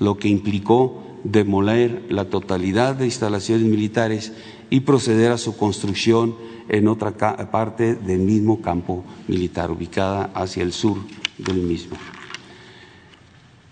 lo 0.00 0.18
que 0.18 0.28
implicó 0.28 1.02
demoler 1.22 2.06
la 2.08 2.24
totalidad 2.24 2.96
de 2.96 3.04
instalaciones 3.04 3.66
militares 3.66 4.32
y 4.70 4.80
proceder 4.80 5.30
a 5.30 5.38
su 5.38 5.56
construcción 5.56 6.34
en 6.68 6.88
otra 6.88 7.12
parte 7.50 7.94
del 7.94 8.20
mismo 8.20 8.60
campo 8.60 9.04
militar, 9.28 9.70
ubicada 9.70 10.30
hacia 10.34 10.62
el 10.62 10.72
sur 10.72 10.98
del 11.38 11.58
mismo. 11.62 11.96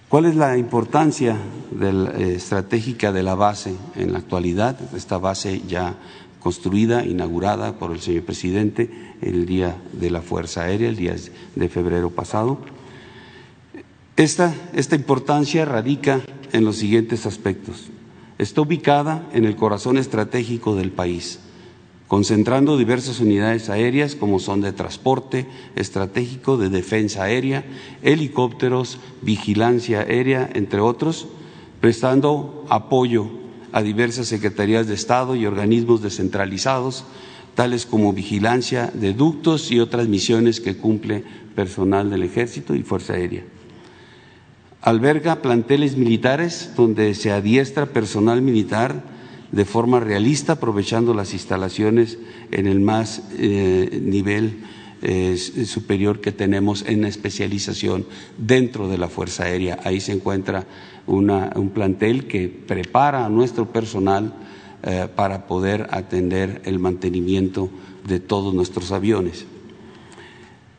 ¿Cuál 0.09 0.25
es 0.25 0.37
la 0.37 0.57
importancia 0.57 1.37
eh, 1.81 2.33
estratégica 2.35 3.13
de 3.13 3.23
la 3.23 3.35
base 3.35 3.75
en 3.95 4.13
la 4.13 4.19
actualidad? 4.19 4.79
Esta 4.95 5.19
base 5.19 5.63
ya 5.69 5.97
construida, 6.41 7.05
inaugurada 7.05 7.79
por 7.79 7.93
el 7.93 8.01
señor 8.01 8.25
presidente 8.25 8.91
el 9.21 9.45
día 9.45 9.77
de 9.93 10.11
la 10.11 10.23
Fuerza 10.23 10.63
Aérea, 10.63 10.89
el 10.89 10.97
día 10.97 11.15
de 11.55 11.69
febrero 11.69 12.11
pasado. 12.11 12.59
Esta, 14.19 14.53
importancia 14.97 15.65
radica 15.65 16.23
en 16.53 16.65
los 16.65 16.75
siguientes 16.75 17.25
aspectos. 17.25 17.87
Está 18.37 18.63
ubicada 18.63 19.29
en 19.33 19.45
el 19.45 19.55
corazón 19.55 19.97
estratégico 19.97 20.75
del 20.75 20.91
país 20.91 21.39
concentrando 22.09 22.79
diversas 22.79 23.21
unidades 23.21 23.69
aéreas 23.69 24.17
como 24.17 24.41
son 24.41 24.63
de 24.63 24.73
transporte 24.73 25.47
estratégico, 25.77 26.57
de 26.57 26.71
defensa 26.71 27.25
aérea, 27.25 27.67
helicópteros, 28.03 28.99
vigilancia 29.21 30.01
aérea, 30.01 30.49
entre 30.55 30.81
otros, 30.81 31.29
prestando 31.81 32.65
apoyo 32.71 33.29
a 33.73 33.83
diversas 33.83 34.27
secretarías 34.27 34.89
de 34.89 34.95
Estado 34.95 35.37
y 35.37 35.45
organismos 35.45 36.03
descentralizados, 36.03 37.05
tales 37.55 37.85
como 37.85 38.15
vigilancia 38.15 38.91
de 38.95 39.13
ductos 39.13 39.71
y 39.71 39.79
otras 39.79 40.09
misiones 40.09 40.61
que 40.61 40.79
cumple 40.79 41.23
personal 41.55 42.09
del 42.09 42.23
Ejército 42.23 42.75
y 42.75 42.83
Fuerza 42.83 43.13
Aérea. 43.13 43.45
Alberga 44.81 45.43
planteles 45.43 45.97
militares 45.97 46.73
donde 46.77 47.15
se 47.15 47.33
adiestra 47.33 47.87
personal 47.87 48.43
militar 48.43 49.03
de 49.51 49.65
forma 49.65 49.99
realista, 49.99 50.55
aprovechando 50.55 51.15
las 51.15 51.33
instalaciones 51.33 52.19
en 52.53 52.67
el 52.67 52.81
más 52.81 53.23
eh, 53.39 54.01
nivel 54.03 54.65
eh, 55.03 55.37
superior 55.37 56.21
que 56.21 56.33
tenemos 56.33 56.85
en 56.87 57.05
especialización 57.05 58.07
dentro 58.37 58.89
de 58.89 58.99
la 58.99 59.09
Fuerza 59.09 59.45
Aérea. 59.45 59.79
Ahí 59.85 60.01
se 60.01 60.13
encuentra 60.13 60.67
un 61.07 61.71
plantel 61.73 62.27
que 62.27 62.49
prepara 62.49 63.25
a 63.25 63.31
nuestro 63.31 63.73
personal 63.73 64.35
eh, 64.83 65.09
para 65.15 65.47
poder 65.47 65.89
atender 65.91 66.63
el 66.65 66.79
mantenimiento 66.79 67.71
de 68.07 68.21
todos 68.21 68.55
nuestros 68.55 68.93
aviones. 68.93 69.47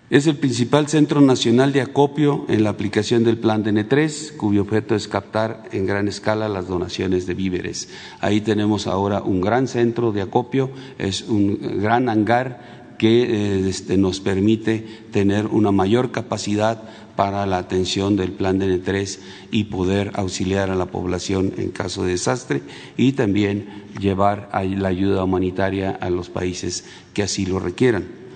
Es 0.10 0.26
el 0.26 0.38
principal 0.38 0.88
centro 0.88 1.22
nacional 1.22 1.72
de 1.72 1.82
acopio 1.82 2.46
en 2.50 2.64
la 2.64 2.72
aplicación 2.72 3.24
del 3.24 3.38
plan 3.38 3.64
DN3, 3.64 4.38
cuyo 4.38 4.64
objeto 4.64 4.96
es 4.96 5.08
captar 5.08 5.66
en 5.72 5.86
gran 5.86 6.08
escala 6.08 6.50
las 6.50 6.68
donaciones 6.68 7.28
de 7.28 7.36
víveres. 7.36 7.90
Ahí 8.20 8.42
tenemos 8.42 8.88
ahora 8.88 9.22
un 9.22 9.40
gran 9.40 9.68
centro 9.68 10.12
de 10.12 10.24
acopio, 10.24 10.72
es 10.98 11.22
un 11.22 11.80
gran 11.80 12.10
hangar 12.10 12.80
que 12.98 13.22
eh, 13.22 13.70
este, 13.70 13.98
nos 13.98 14.20
permite 14.20 14.84
tener 15.12 15.46
una 15.46 15.72
mayor 15.72 16.12
capacidad 16.12 16.82
para 17.16 17.46
la 17.46 17.60
atención 17.60 18.16
del 18.16 18.32
plan 18.32 18.60
DN3 18.60 19.20
y 19.52 19.66
poder 19.66 20.10
auxiliar 20.16 20.72
a 20.72 20.76
la 20.76 20.88
población 20.88 21.54
en 21.58 21.70
caso 21.70 22.04
de 22.04 22.14
desastre 22.14 22.64
y 22.98 23.12
también 23.12 23.84
llevar 24.00 24.50
la 24.54 24.88
ayuda 24.90 25.24
humanitaria 25.24 25.92
a 25.92 26.10
los 26.10 26.30
países 26.30 26.84
que 27.14 27.22
así 27.22 27.46
lo 27.46 27.60
requieran. 27.60 28.29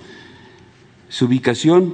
Su 1.13 1.25
ubicación, 1.25 1.93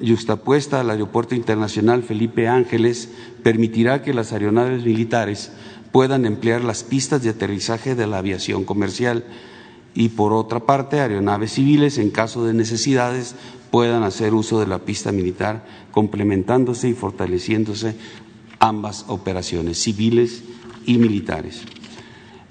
justapuesta 0.00 0.78
al 0.78 0.90
Aeropuerto 0.90 1.34
Internacional 1.34 2.04
Felipe 2.04 2.46
Ángeles, 2.46 3.08
permitirá 3.42 4.00
que 4.00 4.14
las 4.14 4.32
aeronaves 4.32 4.84
militares 4.84 5.50
puedan 5.90 6.24
emplear 6.24 6.62
las 6.62 6.84
pistas 6.84 7.20
de 7.20 7.30
aterrizaje 7.30 7.96
de 7.96 8.06
la 8.06 8.18
aviación 8.18 8.62
comercial 8.62 9.24
y, 9.92 10.10
por 10.10 10.32
otra 10.32 10.60
parte, 10.60 11.00
aeronaves 11.00 11.54
civiles, 11.54 11.98
en 11.98 12.10
caso 12.10 12.44
de 12.44 12.54
necesidades, 12.54 13.34
puedan 13.72 14.04
hacer 14.04 14.34
uso 14.34 14.60
de 14.60 14.68
la 14.68 14.78
pista 14.78 15.10
militar, 15.10 15.66
complementándose 15.90 16.88
y 16.88 16.94
fortaleciéndose 16.94 17.96
ambas 18.60 19.04
operaciones, 19.08 19.82
civiles 19.82 20.44
y 20.86 20.98
militares. 20.98 21.64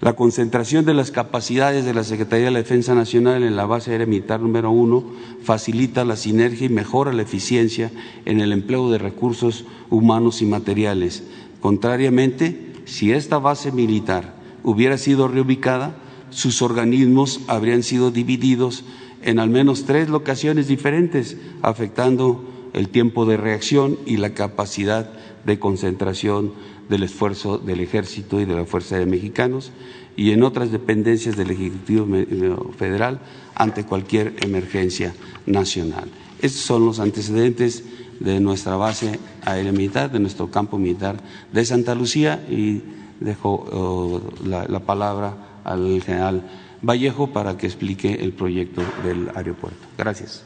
La 0.01 0.13
concentración 0.13 0.85
de 0.85 0.93
las 0.93 1.11
capacidades 1.11 1.83
de 1.83 1.93
la 1.93 2.05
Secretaría 2.05 2.45
de 2.45 2.51
la 2.51 2.59
Defensa 2.59 2.95
Nacional 2.95 3.43
en 3.43 3.57
la 3.57 3.65
base 3.65 3.91
aérea 3.91 4.07
militar 4.07 4.39
número 4.39 4.71
uno 4.71 5.03
facilita 5.43 6.05
la 6.05 6.15
sinergia 6.15 6.67
y 6.67 6.69
mejora 6.69 7.11
la 7.11 7.23
eficiencia 7.23 7.91
en 8.23 8.39
el 8.39 8.53
empleo 8.53 8.89
de 8.89 8.97
recursos 8.97 9.65
humanos 9.89 10.41
y 10.41 10.45
materiales. 10.45 11.23
Contrariamente, 11.59 12.71
si 12.85 13.11
esta 13.11 13.39
base 13.39 13.73
militar 13.73 14.35
hubiera 14.63 14.97
sido 14.97 15.27
reubicada, 15.27 15.97
sus 16.29 16.61
organismos 16.61 17.41
habrían 17.47 17.83
sido 17.83 18.09
divididos 18.09 18.85
en 19.21 19.37
al 19.37 19.49
menos 19.49 19.83
tres 19.83 20.07
locaciones 20.07 20.69
diferentes, 20.69 21.35
afectando 21.61 22.45
el 22.71 22.87
tiempo 22.87 23.25
de 23.25 23.35
reacción 23.35 23.97
y 24.05 24.15
la 24.15 24.33
capacidad 24.33 25.11
de 25.45 25.59
concentración 25.59 26.53
del 26.89 27.03
esfuerzo 27.03 27.57
del 27.57 27.79
Ejército 27.79 28.41
y 28.41 28.45
de 28.45 28.55
la 28.55 28.65
Fuerza 28.65 28.97
de 28.97 29.05
Mexicanos 29.05 29.71
y 30.15 30.31
en 30.31 30.43
otras 30.43 30.71
dependencias 30.71 31.37
del 31.37 31.51
Ejecutivo 31.51 32.73
Federal 32.77 33.19
ante 33.55 33.85
cualquier 33.85 34.35
emergencia 34.41 35.13
nacional. 35.45 36.09
Estos 36.41 36.61
son 36.63 36.85
los 36.85 36.99
antecedentes 36.99 37.83
de 38.19 38.39
nuestra 38.39 38.75
base 38.75 39.19
aérea 39.45 39.71
militar, 39.71 40.11
de 40.11 40.19
nuestro 40.19 40.51
campo 40.51 40.77
militar 40.77 41.21
de 41.53 41.63
Santa 41.63 41.95
Lucía 41.95 42.45
y 42.49 42.81
dejo 43.19 43.65
oh, 43.71 44.21
la, 44.45 44.65
la 44.67 44.79
palabra 44.79 45.61
al 45.63 46.01
general 46.01 46.43
Vallejo 46.81 47.31
para 47.31 47.57
que 47.57 47.67
explique 47.67 48.15
el 48.15 48.33
proyecto 48.33 48.81
del 49.03 49.29
aeropuerto. 49.35 49.85
Gracias. 49.97 50.43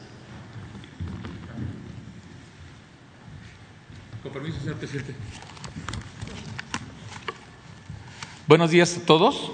Con 4.22 4.32
permiso, 4.32 4.58
señor 4.60 4.76
presidente. 4.76 5.14
Buenos 8.46 8.70
días 8.70 8.98
a 8.98 9.06
todos. 9.06 9.52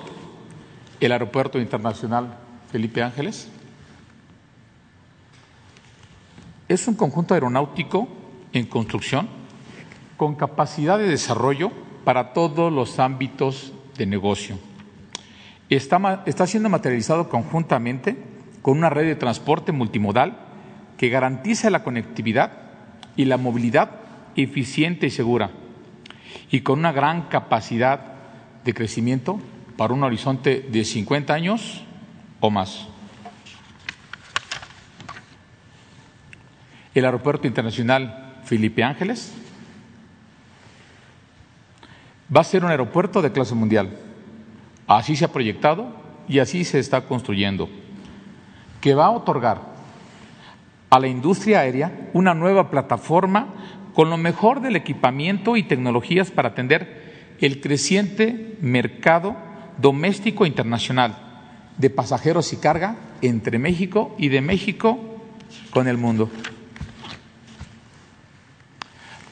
El 0.98 1.12
Aeropuerto 1.12 1.60
Internacional 1.60 2.36
Felipe 2.72 3.04
Ángeles 3.04 3.48
es 6.66 6.88
un 6.88 6.96
conjunto 6.96 7.34
aeronáutico 7.34 8.08
en 8.52 8.66
construcción 8.66 9.28
con 10.16 10.34
capacidad 10.34 10.98
de 10.98 11.06
desarrollo 11.06 11.70
para 12.04 12.32
todos 12.32 12.72
los 12.72 12.98
ámbitos 12.98 13.72
de 13.96 14.06
negocio. 14.06 14.58
Está, 15.68 16.24
está 16.26 16.48
siendo 16.48 16.68
materializado 16.68 17.28
conjuntamente 17.28 18.16
con 18.60 18.76
una 18.76 18.90
red 18.90 19.06
de 19.06 19.14
transporte 19.14 19.70
multimodal 19.70 20.36
que 20.96 21.10
garantiza 21.10 21.70
la 21.70 21.84
conectividad 21.84 22.54
y 23.14 23.26
la 23.26 23.36
movilidad 23.36 23.92
eficiente 24.34 25.06
y 25.06 25.10
segura 25.10 25.52
y 26.50 26.62
con 26.62 26.80
una 26.80 26.90
gran 26.90 27.28
capacidad 27.28 28.09
de 28.64 28.74
crecimiento 28.74 29.40
para 29.76 29.94
un 29.94 30.02
horizonte 30.02 30.66
de 30.70 30.84
50 30.84 31.32
años 31.32 31.82
o 32.40 32.50
más. 32.50 32.86
El 36.94 37.04
Aeropuerto 37.04 37.46
Internacional 37.46 38.40
Felipe 38.44 38.82
Ángeles 38.82 39.32
va 42.34 42.40
a 42.40 42.44
ser 42.44 42.64
un 42.64 42.70
aeropuerto 42.70 43.22
de 43.22 43.32
clase 43.32 43.54
mundial. 43.54 43.96
Así 44.86 45.16
se 45.16 45.24
ha 45.24 45.32
proyectado 45.32 45.94
y 46.28 46.38
así 46.38 46.64
se 46.64 46.78
está 46.78 47.02
construyendo, 47.02 47.68
que 48.80 48.94
va 48.94 49.06
a 49.06 49.10
otorgar 49.10 49.70
a 50.90 50.98
la 50.98 51.06
industria 51.06 51.60
aérea 51.60 52.10
una 52.12 52.34
nueva 52.34 52.70
plataforma 52.70 53.48
con 53.94 54.10
lo 54.10 54.16
mejor 54.16 54.60
del 54.60 54.76
equipamiento 54.76 55.56
y 55.56 55.62
tecnologías 55.62 56.30
para 56.30 56.50
atender 56.50 56.99
el 57.40 57.60
creciente 57.60 58.56
mercado 58.60 59.36
doméstico 59.78 60.44
e 60.44 60.48
internacional 60.48 61.16
de 61.78 61.90
pasajeros 61.90 62.52
y 62.52 62.58
carga 62.58 62.96
entre 63.22 63.58
México 63.58 64.14
y 64.18 64.28
de 64.28 64.40
México 64.40 64.98
con 65.70 65.88
el 65.88 65.96
mundo. 65.96 66.30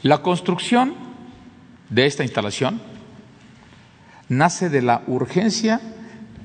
La 0.02 0.22
construcción 0.22 0.94
de 1.90 2.06
esta 2.06 2.22
instalación 2.22 2.80
nace 4.28 4.68
de 4.70 4.82
la 4.82 5.02
urgencia 5.06 5.80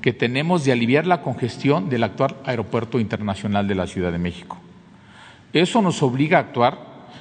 que 0.02 0.12
tenemos 0.12 0.64
de 0.64 0.72
aliviar 0.72 1.06
la 1.06 1.22
congestión 1.22 1.88
del 1.88 2.04
actual 2.04 2.36
Aeropuerto 2.44 3.00
Internacional 3.00 3.66
de 3.66 3.74
la 3.74 3.86
Ciudad 3.86 4.12
de 4.12 4.18
México. 4.18 4.58
Eso 5.54 5.80
nos 5.80 6.02
obliga 6.02 6.38
a 6.38 6.40
actuar 6.42 6.78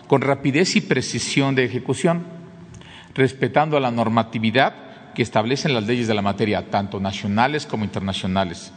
con 0.07 0.21
rapidez 0.21 0.75
y 0.75 0.81
precisión 0.81 1.55
de 1.55 1.65
ejecución, 1.65 2.23
respetando 3.15 3.79
la 3.79 3.91
normatividad 3.91 4.73
que 5.13 5.21
establecen 5.21 5.73
las 5.73 5.85
leyes 5.85 6.07
de 6.07 6.13
la 6.13 6.21
materia, 6.21 6.69
tanto 6.69 6.99
nacionales 6.99 7.65
como 7.65 7.83
internacionales, 7.83 8.71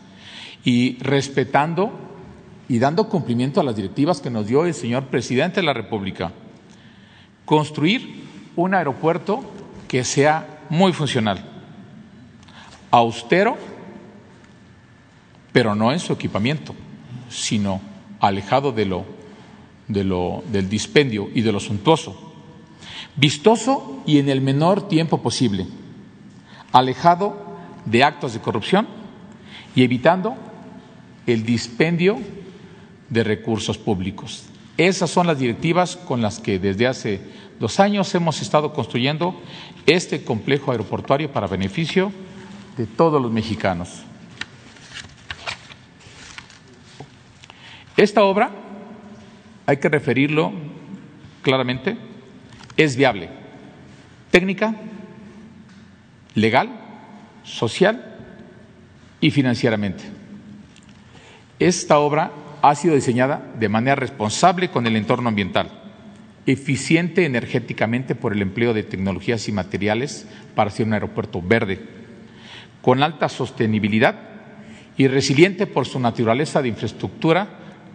y 0.64 0.99
respetando 0.99 1.92
y 2.68 2.79
dando 2.79 3.09
cumplimiento 3.09 3.61
a 3.61 3.64
las 3.64 3.77
directivas 3.77 4.20
que 4.20 4.31
nos 4.31 4.46
dio 4.46 4.64
el 4.64 4.75
señor 4.75 5.07
presidente 5.07 5.61
de 5.61 5.66
la 5.66 5.72
República. 5.72 6.33
Construir 7.44 8.25
un 8.57 8.75
aeropuerto 8.75 9.44
que 9.87 10.05
sea 10.05 10.61
muy 10.68 10.92
funcional, 10.92 11.44
austero, 12.90 13.57
pero 15.53 15.75
no 15.75 15.92
en 15.92 16.01
su 16.01 16.12
equipamiento, 16.12 16.75
sino 17.29 17.81
alejado 18.20 18.72
de 18.72 18.87
lo, 18.87 19.05
de 19.87 20.05
lo, 20.05 20.42
del 20.51 20.68
dispendio 20.68 21.29
y 21.33 21.42
de 21.42 21.53
lo 21.53 21.61
suntuoso, 21.61 22.25
vistoso 23.16 24.02
y 24.07 24.18
en 24.18 24.29
el 24.29 24.40
menor 24.40 24.88
tiempo 24.88 25.22
posible, 25.22 25.66
alejado 26.72 27.37
de 27.85 28.05
actos 28.05 28.35
de 28.35 28.40
corrupción 28.40 28.87
y 29.74 29.83
evitando 29.83 30.37
el 31.26 31.44
dispendio 31.44 32.18
de 33.09 33.24
recursos 33.24 33.79
públicos. 33.79 34.44
Esas 34.76 35.11
son 35.11 35.26
las 35.26 35.38
directivas 35.38 35.96
con 35.96 36.20
las 36.20 36.38
que 36.38 36.59
desde 36.59 36.87
hace 36.87 37.20
dos 37.59 37.81
años 37.81 38.14
hemos 38.14 38.42
estado 38.42 38.72
construyendo 38.72 39.40
este 39.87 40.22
complejo 40.22 40.70
aeroportuario 40.70 41.33
para 41.33 41.46
beneficio 41.46 42.12
de 42.76 42.87
todos 42.87 43.22
los 43.22 43.33
mexicanos. 43.33 44.02
Esta 47.96 48.24
obra, 48.24 48.50
hay 49.64 49.79
que 49.79 49.88
referirlo 49.88 50.52
claramente, 51.40 51.96
es 52.76 52.96
viable, 52.96 53.28
técnica, 54.30 54.74
legal, 56.34 56.70
social 57.42 58.16
y 59.20 59.30
financieramente. 59.30 60.04
Esta 61.58 61.98
obra 61.98 62.32
ha 62.62 62.74
sido 62.74 62.94
diseñada 62.94 63.42
de 63.58 63.68
manera 63.68 63.96
responsable 63.96 64.70
con 64.70 64.86
el 64.86 64.96
entorno 64.96 65.28
ambiental, 65.28 65.70
eficiente 66.46 67.24
energéticamente 67.24 68.14
por 68.14 68.32
el 68.32 68.42
empleo 68.42 68.74
de 68.74 68.82
tecnologías 68.82 69.48
y 69.48 69.52
materiales 69.52 70.26
para 70.54 70.70
ser 70.70 70.86
un 70.86 70.92
aeropuerto 70.92 71.40
verde, 71.40 71.80
con 72.82 73.02
alta 73.02 73.28
sostenibilidad 73.28 74.16
y 74.96 75.08
resiliente 75.08 75.66
por 75.66 75.86
su 75.86 75.98
naturaleza 75.98 76.62
de 76.62 76.68
infraestructura 76.68 77.48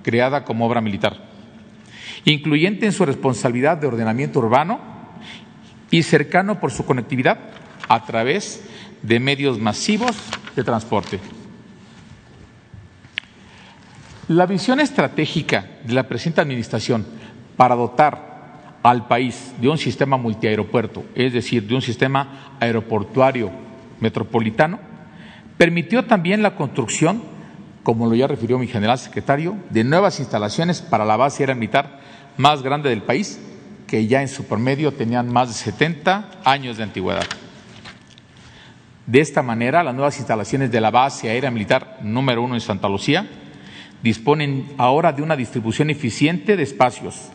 creada 0.04 0.44
como 0.44 0.66
obra 0.66 0.82
militar, 0.82 1.31
incluyente 2.26 2.86
en 2.86 2.92
su 2.92 3.06
responsabilidad 3.06 3.78
de 3.78 3.88
ordenamiento 3.88 4.40
urbano 4.40 4.80
y 5.90 6.04
cercano 6.04 6.60
por 6.60 6.72
su 6.72 6.86
conectividad 6.86 7.40
a 7.88 8.06
través 8.06 8.64
de 9.02 9.20
medios 9.20 9.60
masivos 9.60 10.16
de 10.56 10.64
transporte. 10.64 11.20
La 14.28 14.46
visión 14.46 14.80
estratégica 14.80 15.66
de 15.84 15.94
la 15.94 16.08
presente 16.08 16.40
Administración 16.40 17.06
para 17.58 17.76
dotar 17.76 18.80
al 18.84 19.08
país 19.08 19.54
de 19.60 19.70
un 19.70 19.78
sistema 19.78 20.18
multiaeropuerto, 20.18 21.04
es 21.16 21.34
decir, 21.34 21.68
de 21.68 21.76
un 21.76 21.82
sistema 21.82 22.56
aeroportuario 22.60 23.52
metropolitano, 24.00 24.80
permitió 25.58 26.06
también 26.06 26.42
la 26.42 26.56
construcción, 26.56 27.22
como 27.84 28.08
lo 28.08 28.16
ya 28.16 28.28
refirió 28.28 28.58
mi 28.58 28.68
general 28.68 28.98
secretario, 28.98 29.56
de 29.70 29.84
nuevas 29.84 30.20
instalaciones 30.20 30.82
para 30.82 31.06
la 31.06 31.18
base 31.18 31.44
aérea 31.44 31.56
militar 31.56 32.00
más 32.38 32.62
grande 32.62 32.90
del 32.90 33.02
país, 33.02 33.40
que 33.88 34.08
ya 34.08 34.22
en 34.22 34.28
su 34.28 34.46
promedio 34.46 34.94
tenían 34.94 35.32
más 35.32 35.50
de 35.50 35.54
70 35.54 36.42
años 36.46 36.78
de 36.78 36.84
antigüedad. 36.84 37.26
De 39.06 39.20
esta 39.20 39.42
manera, 39.42 39.84
las 39.84 39.94
nuevas 39.94 40.18
instalaciones 40.18 40.72
de 40.72 40.80
la 40.80 40.92
base 40.92 41.30
aérea 41.30 41.52
militar 41.52 42.00
número 42.02 42.42
uno 42.42 42.54
en 42.56 42.62
Santa 42.62 42.88
Lucía 42.88 43.28
disponen 44.02 44.72
ahora 44.78 45.12
de 45.12 45.22
una 45.22 45.36
distribución 45.36 45.90
eficiente 45.90 46.56
de 46.56 46.64
espacios, 46.64 47.30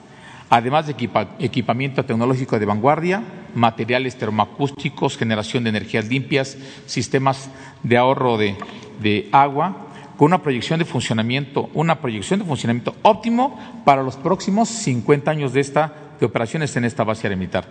además 0.49 0.87
de 0.87 0.95
equipamiento 1.39 2.05
tecnológico 2.05 2.59
de 2.59 2.67
vanguardia, 2.67 3.23
materiales 3.55 4.17
termoacústicos, 4.17 5.17
generación 5.17 5.65
de 5.65 5.71
energías 5.71 6.09
limpias, 6.09 6.57
sistemas 6.87 7.51
de 7.83 7.97
ahorro 7.97 8.37
de, 8.37 8.57
de 9.01 9.29
agua, 9.33 9.86
con 10.17 10.27
una 10.27 10.43
proyección 10.43 10.79
de 10.79 10.85
funcionamiento, 10.85 11.71
una 11.75 12.01
proyección 12.01 12.41
de 12.41 12.47
funcionamiento 12.47 12.95
óptimo 13.03 13.59
para 13.85 14.03
los 14.03 14.17
próximos 14.17 14.69
50 14.69 15.31
años 15.31 15.53
de, 15.53 15.61
esta, 15.61 15.93
de 16.19 16.27
operaciones 16.27 16.75
en 16.77 16.85
esta 16.85 17.05
base 17.05 17.29
militar. 17.37 17.67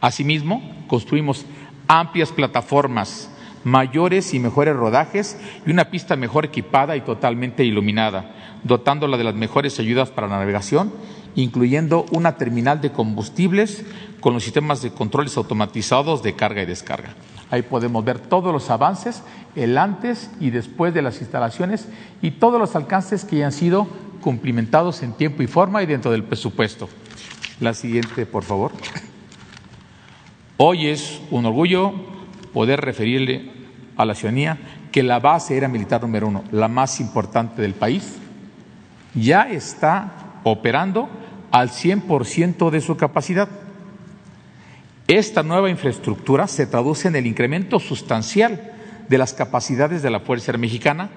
Asimismo, 0.00 0.62
construimos 0.88 1.46
amplias 1.86 2.32
plataformas 2.32 3.30
mayores 3.64 4.34
y 4.34 4.38
mejores 4.38 4.76
rodajes 4.76 5.38
y 5.66 5.70
una 5.70 5.90
pista 5.90 6.16
mejor 6.16 6.44
equipada 6.44 6.96
y 6.96 7.00
totalmente 7.00 7.64
iluminada, 7.64 8.34
dotándola 8.62 9.16
de 9.16 9.24
las 9.24 9.34
mejores 9.34 9.78
ayudas 9.80 10.10
para 10.10 10.28
la 10.28 10.38
navegación, 10.38 10.92
incluyendo 11.34 12.06
una 12.12 12.36
terminal 12.36 12.80
de 12.80 12.92
combustibles 12.92 13.84
con 14.20 14.34
los 14.34 14.44
sistemas 14.44 14.82
de 14.82 14.92
controles 14.92 15.36
automatizados 15.36 16.22
de 16.22 16.34
carga 16.34 16.62
y 16.62 16.66
descarga. 16.66 17.14
Ahí 17.50 17.62
podemos 17.62 18.04
ver 18.04 18.18
todos 18.18 18.52
los 18.52 18.70
avances, 18.70 19.22
el 19.54 19.78
antes 19.78 20.30
y 20.40 20.50
después 20.50 20.94
de 20.94 21.02
las 21.02 21.20
instalaciones 21.20 21.88
y 22.22 22.32
todos 22.32 22.58
los 22.58 22.74
alcances 22.74 23.24
que 23.24 23.38
ya 23.38 23.46
han 23.46 23.52
sido 23.52 23.86
cumplimentados 24.20 25.02
en 25.02 25.12
tiempo 25.12 25.42
y 25.42 25.46
forma 25.46 25.82
y 25.82 25.86
dentro 25.86 26.10
del 26.10 26.24
presupuesto. 26.24 26.88
La 27.60 27.74
siguiente, 27.74 28.26
por 28.26 28.42
favor. 28.42 28.72
Hoy 30.56 30.88
es 30.88 31.20
un 31.30 31.46
orgullo 31.46 31.92
poder 32.52 32.80
referirle 32.80 33.50
a 33.96 34.04
la 34.04 34.14
ciudadanía 34.14 34.58
que 34.90 35.02
la 35.02 35.18
base 35.18 35.56
era 35.56 35.68
militar 35.68 36.00
número 36.02 36.28
uno, 36.28 36.44
la 36.52 36.68
más 36.68 37.00
importante 37.00 37.60
del 37.60 37.74
país, 37.74 38.16
ya 39.14 39.42
está 39.50 40.40
operando 40.44 41.08
al 41.50 41.70
100% 41.70 42.70
de 42.70 42.80
su 42.80 42.96
capacidad. 42.96 43.48
Esta 45.06 45.42
nueva 45.42 45.68
infraestructura 45.68 46.46
se 46.46 46.66
traduce 46.66 47.08
en 47.08 47.16
el 47.16 47.26
incremento 47.26 47.78
sustancial 47.78 48.72
de 49.06 49.18
las 49.18 49.34
capacidades 49.34 50.02
de 50.02 50.08
la 50.08 50.20
Fuerza 50.20 50.50
Aérea 50.50 50.62
Mexicana 50.62 51.10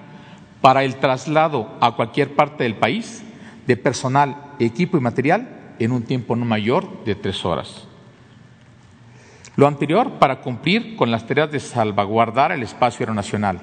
para 0.60 0.84
el 0.84 0.96
traslado 0.96 1.74
a 1.80 1.96
cualquier 1.96 2.34
parte 2.34 2.64
del 2.64 2.76
país 2.76 3.22
de 3.66 3.78
personal, 3.78 4.52
equipo 4.58 4.98
y 4.98 5.00
material 5.00 5.74
en 5.78 5.92
un 5.92 6.02
tiempo 6.02 6.36
no 6.36 6.44
mayor 6.44 7.02
de 7.04 7.14
tres 7.14 7.46
horas. 7.46 7.86
Lo 9.56 9.66
anterior 9.66 10.18
para 10.18 10.42
cumplir 10.42 10.94
con 10.94 11.10
las 11.10 11.26
tareas 11.26 11.50
de 11.50 11.58
salvaguardar 11.58 12.52
el 12.52 12.62
espacio 12.62 13.04
aeronacional, 13.04 13.58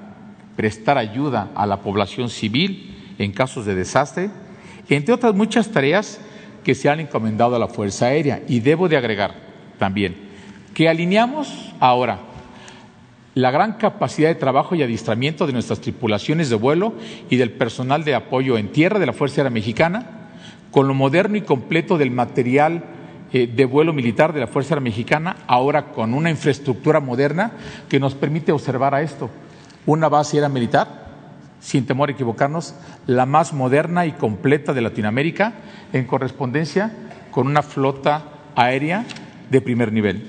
prestar 0.55 0.97
ayuda 0.97 1.51
a 1.53 1.67
la 1.67 1.81
población 1.81 2.29
civil 2.29 3.13
en 3.19 3.31
casos 3.31 3.67
de 3.67 3.75
desastre, 3.75 4.31
entre 4.89 5.13
otras 5.13 5.35
muchas 5.35 5.69
tareas 5.69 6.19
que 6.63 6.73
se 6.73 6.89
han 6.89 6.99
encomendado 6.99 7.55
a 7.55 7.59
la 7.59 7.67
Fuerza 7.67 8.07
Aérea. 8.07 8.41
Y 8.47 8.59
debo 8.61 8.89
de 8.89 8.97
agregar 8.97 9.44
también 9.77 10.25
que 10.75 10.89
alineamos 10.89 11.73
ahora 11.79 12.19
la 13.33 13.49
gran 13.49 13.73
capacidad 13.73 14.29
de 14.29 14.35
trabajo 14.35 14.75
y 14.75 14.83
adiestramiento 14.83 15.47
de 15.47 15.53
nuestras 15.53 15.81
tripulaciones 15.81 16.49
de 16.49 16.55
vuelo 16.55 16.93
y 17.29 17.37
del 17.37 17.51
personal 17.51 18.03
de 18.03 18.13
apoyo 18.13 18.57
en 18.57 18.71
tierra 18.71 18.99
de 18.99 19.05
la 19.05 19.13
Fuerza 19.13 19.41
Aérea 19.41 19.51
Mexicana 19.51 20.05
con 20.71 20.87
lo 20.87 20.93
moderno 20.93 21.37
y 21.37 21.41
completo 21.41 21.97
del 21.97 22.11
material 22.11 22.83
eh, 23.31 23.47
de 23.47 23.65
vuelo 23.65 23.93
militar 23.93 24.33
de 24.33 24.41
la 24.41 24.47
Fuerza 24.47 24.73
Aérea 24.73 24.83
Mexicana, 24.83 25.37
ahora 25.47 25.91
con 25.93 26.13
una 26.13 26.29
infraestructura 26.29 26.99
moderna 26.99 27.53
que 27.87 27.99
nos 27.99 28.13
permite 28.13 28.51
observar 28.51 28.93
a 28.93 29.01
esto. 29.01 29.29
Una 29.85 30.09
base 30.09 30.35
aérea 30.35 30.49
militar, 30.49 31.05
sin 31.61 31.85
temor 31.85 32.09
a 32.09 32.11
equivocarnos, 32.11 32.75
la 33.07 33.25
más 33.25 33.53
moderna 33.53 34.05
y 34.05 34.11
completa 34.11 34.73
de 34.73 34.81
Latinoamérica, 34.81 35.53
en 35.93 36.05
correspondencia 36.05 36.91
con 37.31 37.47
una 37.47 37.61
flota 37.61 38.23
aérea 38.55 39.05
de 39.49 39.61
primer 39.61 39.91
nivel. 39.91 40.23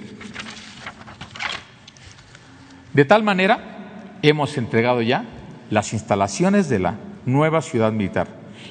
De 2.93 3.05
tal 3.05 3.23
manera, 3.23 4.19
hemos 4.23 4.57
entregado 4.57 5.03
ya 5.03 5.25
las 5.71 5.93
instalaciones 5.93 6.69
de 6.69 6.79
la 6.79 6.97
nueva 7.27 7.61
ciudad 7.61 7.93
militar 7.93 8.29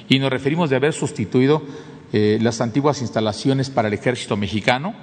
y 0.08 0.18
nos 0.18 0.30
referimos 0.30 0.70
de 0.70 0.76
haber 0.76 0.92
sustituido 0.92 1.62
eh, 2.12 2.38
las 2.40 2.60
antiguas 2.60 3.02
instalaciones 3.02 3.70
para 3.70 3.88
el 3.88 3.94
ejército 3.94 4.36
mexicano 4.36 4.94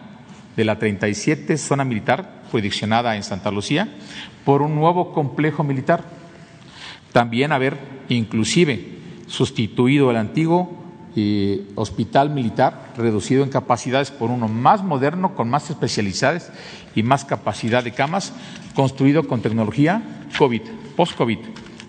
de 0.55 0.65
la 0.65 0.77
37 0.77 1.57
zona 1.57 1.83
militar 1.83 2.43
jurisdiccionada 2.51 3.15
en 3.15 3.23
Santa 3.23 3.51
Lucía 3.51 3.89
por 4.45 4.61
un 4.61 4.75
nuevo 4.75 5.13
complejo 5.13 5.63
militar 5.63 6.03
También 7.13 7.51
haber 7.51 7.77
inclusive 8.09 8.97
sustituido 9.27 10.11
el 10.11 10.17
antiguo 10.17 10.82
hospital 11.75 12.29
militar 12.29 12.93
reducido 12.97 13.43
en 13.43 13.49
capacidades 13.49 14.11
por 14.11 14.31
uno 14.31 14.47
más 14.47 14.83
moderno, 14.83 15.35
con 15.35 15.49
más 15.49 15.69
especialidades 15.69 16.51
y 16.95 17.03
más 17.03 17.25
capacidad 17.25 17.83
de 17.83 17.93
camas, 17.93 18.33
construido 18.75 19.27
con 19.27 19.41
tecnología 19.41 20.01
COVID, 20.37 20.61
post-COVID, 20.95 21.39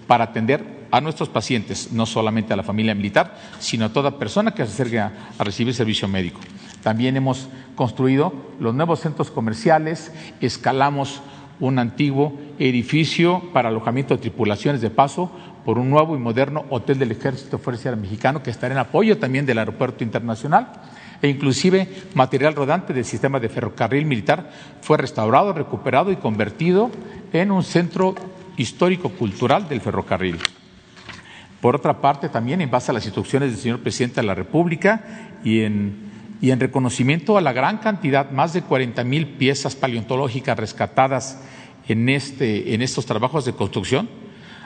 para 0.06 0.24
atender 0.24 0.74
a 0.90 1.00
nuestros 1.00 1.28
pacientes, 1.28 1.92
no 1.92 2.06
solamente 2.06 2.52
a 2.52 2.56
la 2.56 2.62
familia 2.62 2.94
militar, 2.94 3.36
sino 3.58 3.86
a 3.86 3.92
toda 3.92 4.18
persona 4.18 4.54
que 4.54 4.64
se 4.64 4.72
acerque 4.72 5.00
a, 5.00 5.12
recibir 5.38 5.74
servicio 5.74 6.06
médico. 6.06 6.40
También 6.82 7.16
hemos 7.16 7.48
construido 7.74 8.32
los 8.60 8.74
nuevos 8.74 9.00
centros 9.00 9.30
comerciales, 9.30 10.12
escalamos 10.40 11.20
un 11.58 11.78
antiguo 11.78 12.38
edificio 12.58 13.42
para 13.52 13.70
alojamiento 13.70 14.14
de 14.14 14.20
tripulaciones 14.20 14.80
de 14.80 14.90
paso 14.90 15.30
por 15.64 15.78
un 15.78 15.90
nuevo 15.90 16.14
y 16.14 16.18
moderno 16.18 16.64
hotel 16.70 16.98
del 16.98 17.12
Ejército 17.12 17.58
Fuerza 17.58 17.94
Mexicano 17.96 18.42
que 18.42 18.50
estará 18.50 18.74
en 18.74 18.78
apoyo 18.78 19.18
también 19.18 19.46
del 19.46 19.58
Aeropuerto 19.58 20.04
Internacional 20.04 20.72
e 21.22 21.28
inclusive 21.28 21.88
material 22.14 22.54
rodante 22.54 22.92
del 22.92 23.04
sistema 23.04 23.40
de 23.40 23.48
ferrocarril 23.48 24.04
militar 24.04 24.50
fue 24.82 24.98
restaurado, 24.98 25.52
recuperado 25.52 26.12
y 26.12 26.16
convertido 26.16 26.90
en 27.32 27.50
un 27.50 27.62
centro 27.62 28.14
histórico-cultural 28.56 29.68
del 29.68 29.80
ferrocarril. 29.80 30.38
Por 31.60 31.76
otra 31.76 32.00
parte, 32.00 32.28
también 32.28 32.60
en 32.60 32.70
base 32.70 32.90
a 32.90 32.94
las 32.94 33.06
instrucciones 33.06 33.50
del 33.50 33.58
señor 33.58 33.80
presidente 33.80 34.20
de 34.20 34.26
la 34.26 34.34
República 34.34 35.02
y 35.42 35.62
en, 35.62 36.10
y 36.42 36.50
en 36.50 36.60
reconocimiento 36.60 37.38
a 37.38 37.40
la 37.40 37.54
gran 37.54 37.78
cantidad, 37.78 38.30
más 38.30 38.52
de 38.52 38.60
40 38.60 39.02
mil 39.04 39.28
piezas 39.28 39.74
paleontológicas 39.74 40.58
rescatadas 40.58 41.42
en, 41.88 42.10
este, 42.10 42.74
en 42.74 42.82
estos 42.82 43.06
trabajos 43.06 43.46
de 43.46 43.54
construcción, 43.54 44.10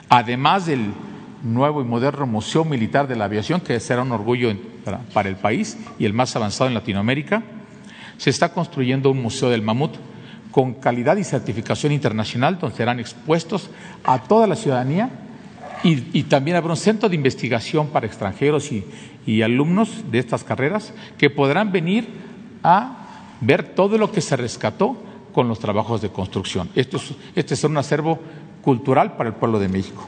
además 0.09 0.65
del 0.65 0.91
nuevo 1.43 1.81
y 1.81 1.85
moderno 1.85 2.25
Museo 2.25 2.65
Militar 2.65 3.07
de 3.07 3.15
la 3.15 3.25
Aviación, 3.25 3.61
que 3.61 3.79
será 3.79 4.01
un 4.01 4.11
orgullo 4.11 4.51
para, 5.13 5.29
el 5.29 5.35
país 5.35 5.77
y 5.97 6.05
el 6.05 6.13
más 6.13 6.35
avanzado 6.35 6.67
en 6.67 6.73
Latinoamérica, 6.73 7.43
se 8.17 8.29
está 8.29 8.51
construyendo 8.51 9.11
un 9.11 9.21
Museo 9.21 9.49
del 9.49 9.61
Mamut 9.61 9.95
con 10.51 10.73
calidad 10.73 11.15
y 11.17 11.23
certificación 11.23 11.93
internacional, 11.93 12.57
donde 12.59 12.75
serán 12.75 12.99
expuestos 12.99 13.69
a 14.03 14.19
toda 14.19 14.47
la 14.47 14.55
ciudadanía 14.55 15.09
y, 15.83 16.23
también 16.23 16.57
habrá 16.57 16.71
un 16.71 16.77
centro 16.77 17.07
de 17.07 17.15
investigación 17.15 17.87
para 17.87 18.05
extranjeros 18.05 18.69
y, 18.71 19.41
alumnos 19.41 20.11
de 20.11 20.19
estas 20.19 20.43
carreras 20.43 20.91
que 21.17 21.29
podrán 21.29 21.71
venir 21.71 22.07
a 22.63 23.37
ver 23.41 23.75
todo 23.75 23.97
lo 23.97 24.11
que 24.11 24.21
se 24.21 24.35
rescató 24.35 24.97
con 25.33 25.47
los 25.47 25.59
trabajos 25.59 26.01
de 26.01 26.09
construcción. 26.09 26.69
Esto 26.75 26.97
es, 26.97 27.13
este 27.35 27.53
es 27.53 27.63
un 27.63 27.77
acervo 27.77 28.19
cultural 28.61 29.15
para 29.17 29.29
el 29.29 29.35
pueblo 29.35 29.59
de 29.59 29.69
México. 29.69 30.07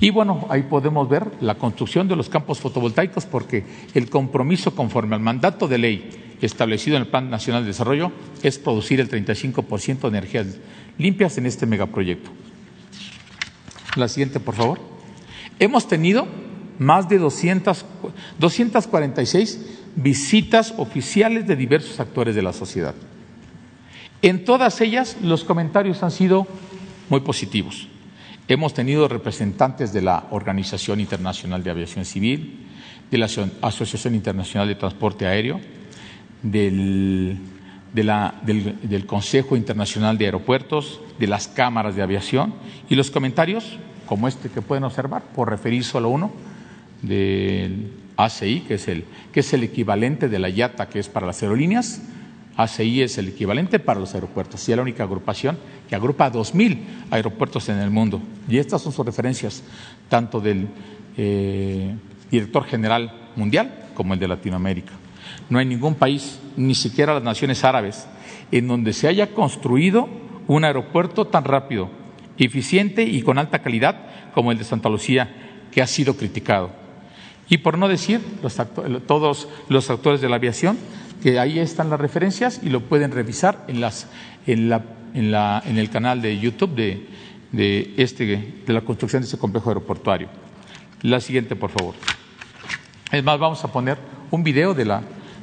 Y 0.00 0.10
bueno, 0.10 0.46
ahí 0.48 0.64
podemos 0.64 1.08
ver 1.08 1.30
la 1.40 1.54
construcción 1.54 2.08
de 2.08 2.16
los 2.16 2.28
campos 2.28 2.58
fotovoltaicos 2.58 3.24
porque 3.24 3.64
el 3.94 4.10
compromiso 4.10 4.74
conforme 4.74 5.14
al 5.14 5.20
mandato 5.20 5.68
de 5.68 5.78
ley 5.78 6.36
establecido 6.40 6.96
en 6.96 7.02
el 7.02 7.08
Plan 7.08 7.30
Nacional 7.30 7.62
de 7.62 7.68
Desarrollo 7.68 8.10
es 8.42 8.58
producir 8.58 9.00
el 9.00 9.08
35% 9.08 10.00
de 10.00 10.08
energías 10.08 10.46
limpias 10.98 11.38
en 11.38 11.46
este 11.46 11.66
megaproyecto. 11.66 12.30
La 13.94 14.08
siguiente, 14.08 14.40
por 14.40 14.56
favor. 14.56 14.80
Hemos 15.60 15.86
tenido 15.86 16.26
más 16.80 17.08
de 17.08 17.18
200, 17.18 17.84
246 18.40 19.82
visitas 19.94 20.74
oficiales 20.78 21.46
de 21.46 21.54
diversos 21.54 22.00
actores 22.00 22.34
de 22.34 22.42
la 22.42 22.52
sociedad. 22.52 22.94
En 24.22 24.44
todas 24.44 24.80
ellas 24.80 25.16
los 25.22 25.44
comentarios 25.44 26.02
han 26.02 26.10
sido 26.10 26.46
muy 27.08 27.20
positivos. 27.20 27.88
Hemos 28.48 28.74
tenido 28.74 29.08
representantes 29.08 29.92
de 29.92 30.02
la 30.02 30.26
Organización 30.30 31.00
Internacional 31.00 31.62
de 31.62 31.70
Aviación 31.70 32.04
Civil, 32.04 32.66
de 33.10 33.18
la 33.18 33.28
Asociación 33.60 34.14
Internacional 34.14 34.68
de 34.68 34.74
Transporte 34.74 35.26
Aéreo, 35.26 35.60
del, 36.42 37.38
del, 37.92 39.06
Consejo 39.06 39.56
Internacional 39.56 40.18
de 40.18 40.24
Aeropuertos, 40.26 41.00
de 41.18 41.26
las 41.26 41.46
cámaras 41.46 41.94
de 41.94 42.02
aviación 42.02 42.54
y 42.88 42.94
los 42.94 43.10
comentarios, 43.10 43.78
como 44.06 44.28
este 44.28 44.48
que 44.48 44.62
pueden 44.62 44.84
observar, 44.84 45.22
por 45.34 45.48
referir 45.48 45.84
solo 45.84 46.08
uno, 46.08 46.32
del 47.02 47.92
ACI, 48.16 48.60
que 48.60 48.74
es 48.74 48.88
el, 48.88 49.04
que 49.32 49.40
es 49.40 49.52
el 49.52 49.62
equivalente 49.64 50.28
de 50.28 50.38
la 50.38 50.48
IATA, 50.48 50.88
que 50.88 50.98
es 50.98 51.08
para 51.08 51.26
las 51.26 51.42
aerolíneas, 51.42 52.02
ACI 52.56 53.02
es 53.02 53.18
el 53.18 53.28
equivalente 53.28 53.78
para 53.78 54.00
los 54.00 54.14
aeropuertos 54.14 54.68
y 54.68 54.72
es 54.72 54.76
la 54.76 54.82
única 54.82 55.04
agrupación 55.04 55.58
que 55.88 55.94
agrupa 55.94 56.26
a 56.26 56.32
2.000 56.32 56.78
aeropuertos 57.10 57.68
en 57.68 57.78
el 57.78 57.90
mundo. 57.90 58.20
Y 58.48 58.58
estas 58.58 58.82
son 58.82 58.92
sus 58.92 59.04
referencias, 59.06 59.62
tanto 60.08 60.40
del 60.40 60.68
eh, 61.16 61.94
director 62.30 62.64
general 62.64 63.30
mundial 63.36 63.90
como 63.94 64.14
el 64.14 64.20
de 64.20 64.28
Latinoamérica. 64.28 64.92
No 65.48 65.58
hay 65.58 65.66
ningún 65.66 65.94
país, 65.94 66.40
ni 66.56 66.74
siquiera 66.74 67.14
las 67.14 67.22
naciones 67.22 67.64
árabes, 67.64 68.06
en 68.50 68.68
donde 68.68 68.92
se 68.92 69.08
haya 69.08 69.32
construido 69.32 70.08
un 70.46 70.64
aeropuerto 70.64 71.26
tan 71.26 71.44
rápido, 71.44 71.90
eficiente 72.38 73.04
y 73.04 73.22
con 73.22 73.38
alta 73.38 73.60
calidad 73.60 74.32
como 74.34 74.52
el 74.52 74.58
de 74.58 74.64
Santa 74.64 74.88
Lucía, 74.88 75.30
que 75.70 75.82
ha 75.82 75.86
sido 75.86 76.16
criticado. 76.16 76.70
Y 77.48 77.58
por 77.58 77.76
no 77.78 77.88
decir 77.88 78.20
todos 79.06 79.48
los 79.68 79.90
actores 79.90 80.20
de 80.20 80.28
la 80.28 80.36
aviación, 80.36 80.78
que 81.22 81.38
ahí 81.38 81.60
están 81.60 81.88
las 81.88 82.00
referencias 82.00 82.60
y 82.62 82.68
lo 82.68 82.80
pueden 82.80 83.12
revisar 83.12 83.64
en, 83.68 83.80
las, 83.80 84.08
en, 84.46 84.68
la, 84.68 84.82
en, 85.14 85.30
la, 85.30 85.62
en 85.64 85.78
el 85.78 85.88
canal 85.88 86.20
de 86.20 86.38
YouTube 86.38 86.74
de, 86.74 87.06
de, 87.52 87.94
este, 87.96 88.24
de 88.66 88.72
la 88.72 88.80
construcción 88.80 89.22
de 89.22 89.26
este 89.26 89.38
complejo 89.38 89.70
aeroportuario. 89.70 90.28
La 91.02 91.20
siguiente, 91.20 91.54
por 91.54 91.70
favor. 91.70 91.94
Es 93.12 93.22
más, 93.22 93.38
vamos 93.38 93.62
a 93.64 93.70
poner 93.70 93.98
un 94.32 94.42
video 94.42 94.74
de, 94.74 94.84
la, 94.84 95.02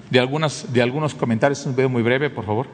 de, 0.09 0.19
algunas, 0.19 0.71
de 0.73 0.81
algunos 0.81 1.15
comentarios, 1.15 1.65
un 1.65 1.75
video 1.75 1.89
muy 1.89 2.03
breve, 2.03 2.29
por 2.29 2.45
favor. 2.45 2.67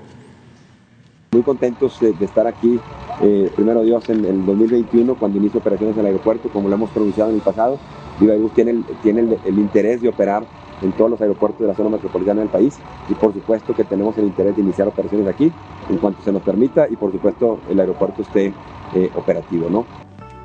Muy 1.31 1.43
contentos 1.43 1.99
de, 1.99 2.15
estar 2.21 2.47
aquí, 2.47 2.79
eh, 3.21 3.51
primero 3.55 3.83
Dios, 3.83 4.09
en 4.09 4.25
el 4.25 4.45
2021, 4.45 5.15
cuando 5.15 5.37
inicia 5.37 5.59
operaciones 5.59 5.95
en 5.95 5.99
el 6.01 6.05
aeropuerto, 6.07 6.49
como 6.49 6.69
lo 6.69 6.75
hemos 6.75 6.89
pronunciado 6.89 7.29
en 7.29 7.35
el 7.35 7.41
pasado. 7.41 7.77
Viva 8.19 8.33
tiene, 8.55 8.71
el, 8.71 8.85
tiene 9.03 9.37
el 9.45 9.59
interés 9.59 10.01
de 10.01 10.07
operar 10.07 10.45
en 10.81 10.91
todos 10.93 11.11
los 11.11 11.21
aeropuertos 11.21 11.61
de 11.61 11.67
la 11.67 11.73
zona 11.73 11.89
metropolitana 11.89 12.41
del 12.41 12.49
país 12.49 12.77
y 13.09 13.13
por 13.13 13.33
supuesto 13.33 13.73
que 13.73 13.83
tenemos 13.83 14.17
el 14.17 14.25
interés 14.25 14.55
de 14.55 14.61
iniciar 14.61 14.87
operaciones 14.87 15.27
aquí 15.27 15.51
en 15.89 15.97
cuanto 15.97 16.21
se 16.21 16.31
nos 16.31 16.41
permita 16.41 16.87
y 16.89 16.95
por 16.95 17.11
supuesto 17.11 17.59
el 17.69 17.79
aeropuerto 17.79 18.21
esté 18.21 18.53
eh, 18.93 19.09
operativo. 19.15 19.69
¿no? 19.69 19.85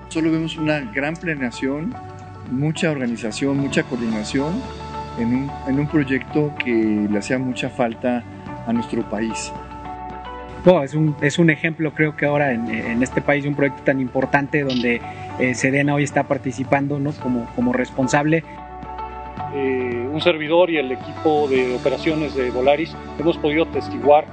Solo 0.08 0.30
vemos 0.30 0.56
una 0.56 0.80
gran 0.80 1.14
planeación, 1.14 1.94
mucha 2.50 2.90
organización, 2.90 3.58
mucha 3.58 3.84
coordinación 3.84 4.52
en 5.18 5.34
un, 5.34 5.50
en 5.66 5.78
un 5.78 5.86
proyecto 5.86 6.52
que 6.62 7.06
le 7.10 7.18
hacía 7.18 7.38
mucha 7.38 7.70
falta 7.70 8.24
a 8.66 8.72
nuestro 8.72 9.08
país. 9.08 9.52
es, 10.82 10.94
un, 10.94 11.16
es, 11.20 11.38
un, 11.38 11.50
ejemplo, 11.50 11.92
creo 11.94 12.16
que 12.16 12.26
ahora 12.26 12.52
en, 12.52 12.68
en, 12.70 13.02
este 13.02 13.20
país, 13.20 13.44
un 13.46 13.54
proyecto 13.54 13.82
tan 13.82 14.00
importante 14.00 14.62
donde 14.62 15.00
eh, 15.38 15.54
Sedena 15.54 15.94
hoy 15.94 16.04
está 16.04 16.24
participando 16.24 16.98
¿no? 16.98 17.12
como, 17.12 17.46
como 17.54 17.72
responsable. 17.72 18.44
Eh, 19.52 20.08
un 20.12 20.20
servidor 20.20 20.70
y 20.70 20.78
el 20.78 20.92
equipo 20.92 21.48
de 21.48 21.74
operaciones 21.74 22.36
de 22.36 22.50
Volaris 22.50 22.94
hemos 23.18 23.36
podido 23.36 23.66
testiguar 23.66 24.24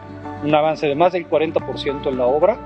un 0.44 0.54
avance 0.54 0.86
de 0.86 0.94
más 0.94 1.14
del 1.14 1.28
40% 1.28 2.08
en 2.08 2.18
la 2.18 2.26
obra, 2.26 2.58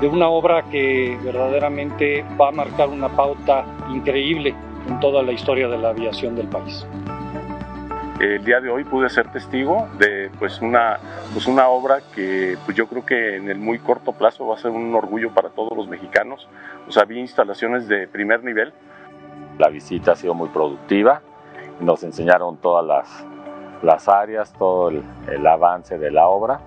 de 0.00 0.08
una 0.08 0.28
obra 0.28 0.62
que 0.70 1.18
verdaderamente 1.22 2.24
va 2.40 2.48
a 2.48 2.52
marcar 2.52 2.88
una 2.88 3.10
pauta 3.10 3.66
increíble 3.90 4.54
en 4.88 5.00
toda 5.00 5.22
la 5.22 5.32
historia 5.32 5.68
de 5.68 5.76
la 5.76 5.90
aviación 5.90 6.34
del 6.34 6.48
país. 6.48 6.86
El 8.20 8.44
día 8.44 8.60
de 8.60 8.70
hoy 8.70 8.84
pude 8.84 9.10
ser 9.10 9.30
testigo 9.30 9.88
de 9.98 10.30
pues 10.38 10.60
una, 10.62 10.98
pues 11.32 11.46
una 11.46 11.68
obra 11.68 12.00
que 12.14 12.56
pues 12.64 12.76
yo 12.76 12.86
creo 12.86 13.04
que 13.04 13.36
en 13.36 13.50
el 13.50 13.58
muy 13.58 13.78
corto 13.80 14.12
plazo 14.12 14.46
va 14.46 14.54
a 14.54 14.58
ser 14.58 14.70
un 14.70 14.94
orgullo 14.94 15.30
para 15.34 15.50
todos 15.50 15.76
los 15.76 15.88
mexicanos. 15.88 16.48
O 16.88 16.92
sea, 16.92 17.04
vi 17.04 17.18
instalaciones 17.18 17.88
de 17.88 18.06
primer 18.06 18.44
nivel. 18.44 18.72
La 19.58 19.68
visita 19.68 20.12
ha 20.12 20.16
sido 20.16 20.34
muy 20.34 20.48
productiva 20.50 21.20
nos 21.82 22.02
enseñaron 22.02 22.56
todas 22.58 22.86
las, 22.86 23.26
las 23.82 24.08
áreas, 24.08 24.52
todo 24.52 24.90
el, 24.90 25.46
avance 25.46 25.98
de 25.98 26.10
la 26.10 26.28
obra, 26.28 26.60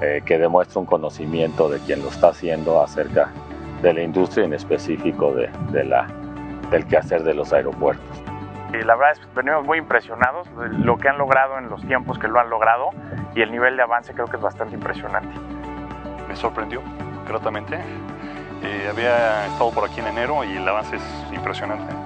eh, 0.00 0.22
que 0.24 0.38
demuestra 0.38 0.80
un 0.80 0.86
conocimiento 0.86 1.68
de 1.68 1.78
quien 1.80 2.02
lo 2.02 2.08
está 2.08 2.28
haciendo 2.28 2.82
acerca 2.82 3.30
de 3.82 3.92
la 3.92 4.02
industria 4.02 4.44
en 4.44 4.54
específico 4.54 5.32
de, 5.32 5.50
de 5.70 5.84
la, 5.84 6.06
del 6.70 6.86
quehacer 6.86 7.22
de 7.22 7.34
los 7.34 7.52
aeropuertos. 7.52 8.22
Y 8.72 8.82
la 8.82 8.96
verdad 8.96 9.12
es 9.12 9.18
que 9.20 9.26
venimos 9.36 9.64
muy 9.64 9.78
impresionados 9.78 10.48
de 10.56 10.68
lo 10.84 10.96
que 10.96 11.08
han 11.08 11.18
logrado 11.18 11.58
en 11.58 11.68
los 11.68 11.80
tiempos 11.86 12.18
que 12.18 12.26
lo 12.26 12.40
han 12.40 12.50
logrado 12.50 12.90
y 13.34 13.42
el 13.42 13.52
nivel 13.52 13.76
de 13.76 13.82
avance 13.82 14.12
creo 14.14 14.26
que 14.26 14.36
es 14.36 14.42
bastante 14.42 14.74
impresionante. 14.74 15.32
Me 16.26 16.34
sorprendió 16.34 16.80
gratamente. 17.28 17.78
Eh, 18.62 18.88
había 18.90 19.46
estado 19.46 19.70
por 19.70 19.84
aquí 19.84 20.00
en 20.00 20.06
enero 20.06 20.42
y 20.42 20.56
el 20.56 20.66
avance 20.66 20.96
es 20.96 21.32
impresionante 21.32 22.03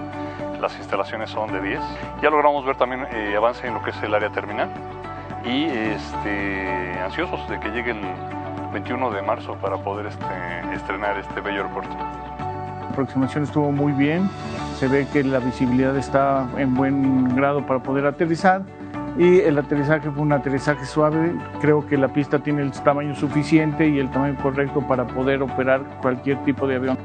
las 0.61 0.77
instalaciones 0.77 1.31
son 1.31 1.53
de 1.53 1.61
10. 1.61 1.81
Ya 2.23 2.31
logramos 2.31 2.65
ver 2.65 2.77
también 2.77 3.07
eh, 3.13 3.35
avance 3.37 3.67
en 3.67 3.75
lo 3.75 3.83
que 3.83 3.91
es 3.91 4.03
el 4.03 4.15
área 4.15 4.31
terminal 4.31 4.69
y 5.45 5.65
este, 5.65 6.99
ansiosos 7.01 7.49
de 7.49 7.59
que 7.61 7.71
llegue 7.71 7.93
el 7.93 8.01
21 8.73 9.11
de 9.11 9.23
marzo 9.23 9.55
para 9.57 9.77
poder 9.79 10.07
este, 10.07 10.25
estrenar 10.75 11.19
este 11.19 11.41
bello 11.41 11.63
aeropuerto. 11.63 11.97
aproximación 12.91 13.45
estuvo 13.45 13.73
muy 13.73 13.93
bien, 13.93 14.29
se 14.77 14.89
ve 14.89 15.07
que 15.13 15.23
la 15.25 15.39
visibilidad 15.39 15.97
está 15.97 16.47
en 16.57 16.75
buen 16.75 17.35
grado 17.35 17.65
para 17.65 17.81
poder 17.81 18.07
aterrizar 18.07 18.63
y 19.17 19.41
el 19.41 19.59
aterrizaje 19.59 20.11
fue 20.11 20.23
un 20.23 20.33
aterrizaje 20.33 20.85
suave. 20.85 21.35
Creo 21.61 21.87
que 21.87 21.97
la 21.97 22.09
pista 22.09 22.39
tiene 22.39 22.63
el 22.63 22.71
tamaño 22.71 23.15
suficiente 23.17 23.89
y 23.89 23.99
el 23.99 24.11
tamaño 24.11 24.37
correcto 24.41 24.81
para 24.87 25.07
poder 25.07 25.43
operar 25.43 25.83
cualquier 26.01 26.43
tipo 26.45 26.69
de 26.69 26.77
avión. 26.77 26.99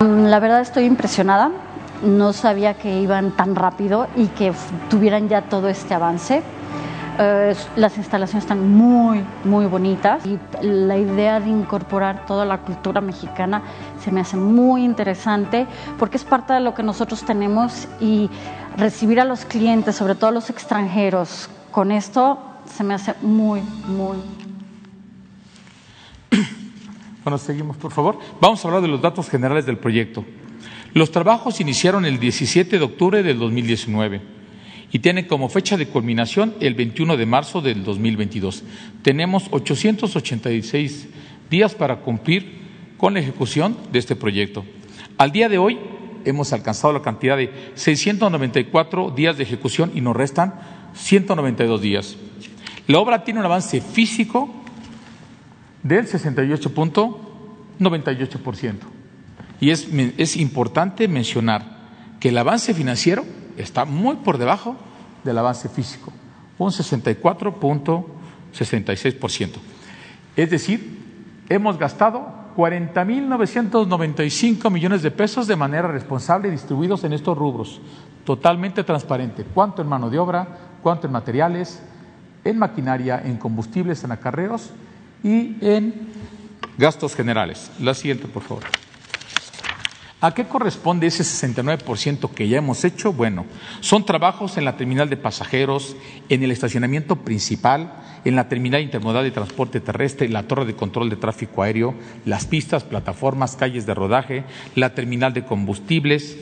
La 0.00 0.40
verdad 0.40 0.62
estoy 0.62 0.84
impresionada. 0.84 1.50
No 2.02 2.32
sabía 2.32 2.72
que 2.72 3.00
iban 3.00 3.32
tan 3.32 3.54
rápido 3.54 4.06
y 4.16 4.28
que 4.28 4.52
tuvieran 4.88 5.28
ya 5.28 5.42
todo 5.42 5.68
este 5.68 5.92
avance. 5.92 6.42
Eh, 7.18 7.54
las 7.76 7.98
instalaciones 7.98 8.44
están 8.44 8.66
muy, 8.74 9.22
muy 9.44 9.66
bonitas 9.66 10.24
y 10.24 10.38
la 10.62 10.96
idea 10.96 11.38
de 11.38 11.50
incorporar 11.50 12.24
toda 12.24 12.46
la 12.46 12.58
cultura 12.58 13.02
mexicana 13.02 13.60
se 14.02 14.10
me 14.10 14.22
hace 14.22 14.38
muy 14.38 14.84
interesante 14.84 15.66
porque 15.98 16.16
es 16.16 16.24
parte 16.24 16.54
de 16.54 16.60
lo 16.60 16.72
que 16.72 16.82
nosotros 16.82 17.22
tenemos 17.24 17.86
y 18.00 18.30
recibir 18.78 19.20
a 19.20 19.24
los 19.26 19.44
clientes, 19.44 19.96
sobre 19.96 20.14
todo 20.14 20.28
a 20.28 20.32
los 20.32 20.48
extranjeros, 20.48 21.50
con 21.70 21.92
esto 21.92 22.38
se 22.64 22.84
me 22.84 22.94
hace 22.94 23.14
muy, 23.20 23.60
muy. 23.86 24.16
Bueno, 27.24 27.36
seguimos, 27.36 27.76
por 27.76 27.92
favor. 27.92 28.18
Vamos 28.40 28.64
a 28.64 28.68
hablar 28.68 28.82
de 28.82 28.88
los 28.88 29.02
datos 29.02 29.28
generales 29.28 29.66
del 29.66 29.76
proyecto. 29.76 30.24
Los 30.94 31.10
trabajos 31.10 31.60
iniciaron 31.60 32.04
el 32.06 32.18
17 32.18 32.78
de 32.78 32.84
octubre 32.84 33.22
del 33.22 33.38
2019 33.38 34.20
y 34.90 34.98
tiene 35.00 35.26
como 35.26 35.48
fecha 35.48 35.76
de 35.76 35.86
culminación 35.86 36.54
el 36.60 36.74
21 36.74 37.16
de 37.16 37.26
marzo 37.26 37.60
del 37.60 37.84
2022. 37.84 38.64
Tenemos 39.02 39.48
886 39.50 41.08
días 41.50 41.74
para 41.74 42.00
cumplir 42.00 42.58
con 42.96 43.14
la 43.14 43.20
ejecución 43.20 43.76
de 43.92 43.98
este 43.98 44.16
proyecto. 44.16 44.64
Al 45.18 45.30
día 45.30 45.48
de 45.48 45.58
hoy 45.58 45.78
hemos 46.24 46.52
alcanzado 46.52 46.94
la 46.94 47.02
cantidad 47.02 47.36
de 47.36 47.52
694 47.74 49.10
días 49.10 49.36
de 49.36 49.42
ejecución 49.42 49.92
y 49.94 50.00
nos 50.00 50.16
restan 50.16 50.54
192 50.94 51.80
días. 51.82 52.16
La 52.86 52.98
obra 52.98 53.22
tiene 53.24 53.40
un 53.40 53.46
avance 53.46 53.80
físico 53.80 54.59
del 55.82 56.06
68.98%. 56.06 58.76
Y 59.60 59.70
es, 59.70 59.88
es 60.16 60.36
importante 60.36 61.08
mencionar 61.08 61.80
que 62.18 62.30
el 62.30 62.38
avance 62.38 62.72
financiero 62.74 63.24
está 63.56 63.84
muy 63.84 64.16
por 64.16 64.38
debajo 64.38 64.76
del 65.24 65.38
avance 65.38 65.68
físico, 65.68 66.12
un 66.58 66.70
64.66%. 66.70 69.50
Es 70.36 70.50
decir, 70.50 70.98
hemos 71.48 71.78
gastado 71.78 72.40
40.995 72.56 74.70
millones 74.70 75.02
de 75.02 75.10
pesos 75.10 75.46
de 75.46 75.56
manera 75.56 75.88
responsable 75.88 76.50
distribuidos 76.50 77.04
en 77.04 77.12
estos 77.12 77.36
rubros, 77.36 77.82
totalmente 78.24 78.82
transparente, 78.84 79.44
cuánto 79.54 79.82
en 79.82 79.88
mano 79.88 80.08
de 80.10 80.18
obra, 80.18 80.46
cuánto 80.82 81.06
en 81.06 81.12
materiales, 81.12 81.82
en 82.44 82.58
maquinaria, 82.58 83.20
en 83.24 83.36
combustibles, 83.36 84.02
en 84.04 84.12
acarreos 84.12 84.70
y 85.22 85.56
en 85.60 85.94
gastos 86.78 87.14
generales. 87.14 87.70
La 87.80 87.94
siguiente, 87.94 88.26
por 88.26 88.42
favor. 88.42 88.64
¿A 90.22 90.34
qué 90.34 90.44
corresponde 90.44 91.06
ese 91.06 91.22
69% 91.22 92.30
que 92.30 92.46
ya 92.46 92.58
hemos 92.58 92.84
hecho? 92.84 93.10
Bueno, 93.12 93.46
son 93.80 94.04
trabajos 94.04 94.58
en 94.58 94.66
la 94.66 94.76
terminal 94.76 95.08
de 95.08 95.16
pasajeros, 95.16 95.96
en 96.28 96.42
el 96.42 96.50
estacionamiento 96.50 97.16
principal, 97.16 97.94
en 98.26 98.36
la 98.36 98.46
terminal 98.46 98.82
intermodal 98.82 99.24
de 99.24 99.30
transporte 99.30 99.80
terrestre, 99.80 100.28
la 100.28 100.42
torre 100.42 100.66
de 100.66 100.76
control 100.76 101.08
de 101.08 101.16
tráfico 101.16 101.62
aéreo, 101.62 101.94
las 102.26 102.44
pistas, 102.44 102.84
plataformas, 102.84 103.56
calles 103.56 103.86
de 103.86 103.94
rodaje, 103.94 104.44
la 104.74 104.94
terminal 104.94 105.32
de 105.32 105.46
combustibles, 105.46 106.36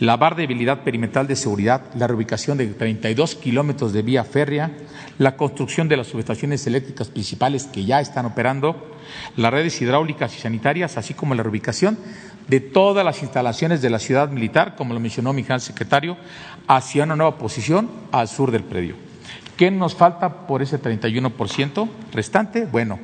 la 0.00 0.16
barra 0.16 0.36
de 0.36 0.44
habilidad 0.44 0.82
perimetral 0.82 1.26
de 1.26 1.36
seguridad, 1.36 1.82
la 1.94 2.06
reubicación 2.06 2.58
de 2.58 2.66
32 2.66 3.36
kilómetros 3.36 3.92
de 3.92 4.02
vía 4.02 4.24
férrea, 4.24 4.72
la 5.18 5.36
construcción 5.36 5.88
de 5.88 5.96
las 5.96 6.08
subestaciones 6.08 6.66
eléctricas 6.66 7.08
principales 7.08 7.64
que 7.66 7.84
ya 7.84 8.00
están 8.00 8.26
operando, 8.26 8.96
las 9.36 9.52
redes 9.52 9.80
hidráulicas 9.80 10.36
y 10.36 10.40
sanitarias, 10.40 10.96
así 10.96 11.14
como 11.14 11.34
la 11.34 11.42
reubicación 11.42 11.98
de 12.48 12.60
todas 12.60 13.04
las 13.04 13.22
instalaciones 13.22 13.80
de 13.82 13.90
la 13.90 13.98
ciudad 13.98 14.28
militar, 14.28 14.74
como 14.76 14.94
lo 14.94 15.00
mencionó 15.00 15.32
mi 15.32 15.42
general 15.42 15.60
secretario, 15.60 16.16
hacia 16.66 17.04
una 17.04 17.16
nueva 17.16 17.38
posición 17.38 17.88
al 18.12 18.28
sur 18.28 18.50
del 18.50 18.64
predio. 18.64 18.96
¿Qué 19.56 19.70
nos 19.70 19.94
falta 19.94 20.46
por 20.46 20.62
ese 20.62 20.82
31% 20.82 21.88
restante? 22.12 22.66
Bueno, 22.66 22.98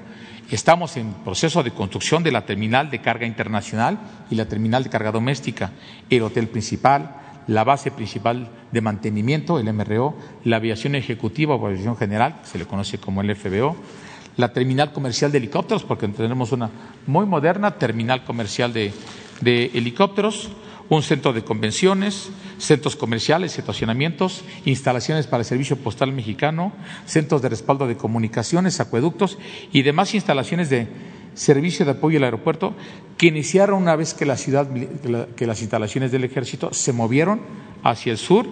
estamos 0.54 0.96
en 0.96 1.12
proceso 1.12 1.62
de 1.62 1.70
construcción 1.70 2.22
de 2.22 2.32
la 2.32 2.44
terminal 2.44 2.90
de 2.90 3.00
carga 3.00 3.26
internacional 3.26 3.98
y 4.30 4.34
la 4.34 4.46
terminal 4.46 4.84
de 4.84 4.90
carga 4.90 5.12
doméstica, 5.12 5.72
el 6.08 6.22
hotel 6.22 6.48
principal, 6.48 7.16
la 7.46 7.64
base 7.64 7.90
principal 7.90 8.48
de 8.70 8.80
mantenimiento, 8.80 9.58
el 9.58 9.72
MRO, 9.72 10.16
la 10.44 10.56
aviación 10.56 10.94
ejecutiva 10.94 11.54
o 11.54 11.66
aviación 11.66 11.96
general, 11.96 12.40
se 12.44 12.58
le 12.58 12.66
conoce 12.66 12.98
como 12.98 13.22
el 13.22 13.34
FBO, 13.34 13.76
la 14.36 14.52
terminal 14.52 14.92
comercial 14.92 15.32
de 15.32 15.38
helicópteros, 15.38 15.84
porque 15.84 16.08
tenemos 16.08 16.52
una 16.52 16.70
muy 17.06 17.26
moderna 17.26 17.72
terminal 17.72 18.24
comercial 18.24 18.72
de, 18.72 18.92
de 19.40 19.70
helicópteros, 19.74 20.50
un 20.90 21.02
centro 21.02 21.32
de 21.32 21.42
convenciones, 21.42 22.30
centros 22.58 22.96
comerciales, 22.96 23.56
estacionamientos, 23.58 24.42
instalaciones 24.66 25.26
para 25.28 25.42
el 25.42 25.46
Servicio 25.46 25.76
Postal 25.76 26.12
Mexicano, 26.12 26.72
centros 27.06 27.40
de 27.40 27.48
respaldo 27.48 27.86
de 27.86 27.96
comunicaciones, 27.96 28.80
acueductos 28.80 29.38
y 29.72 29.82
demás 29.82 30.14
instalaciones 30.14 30.68
de 30.68 30.88
servicio 31.34 31.84
de 31.86 31.92
apoyo 31.92 32.18
al 32.18 32.24
aeropuerto 32.24 32.74
que 33.16 33.28
iniciaron 33.28 33.80
una 33.80 33.94
vez 33.94 34.14
que 34.14 34.26
la 34.26 34.36
ciudad, 34.36 34.68
que 35.36 35.46
las 35.46 35.60
instalaciones 35.60 36.10
del 36.10 36.24
ejército 36.24 36.74
se 36.74 36.92
movieron 36.92 37.40
hacia 37.84 38.10
el 38.10 38.18
sur, 38.18 38.46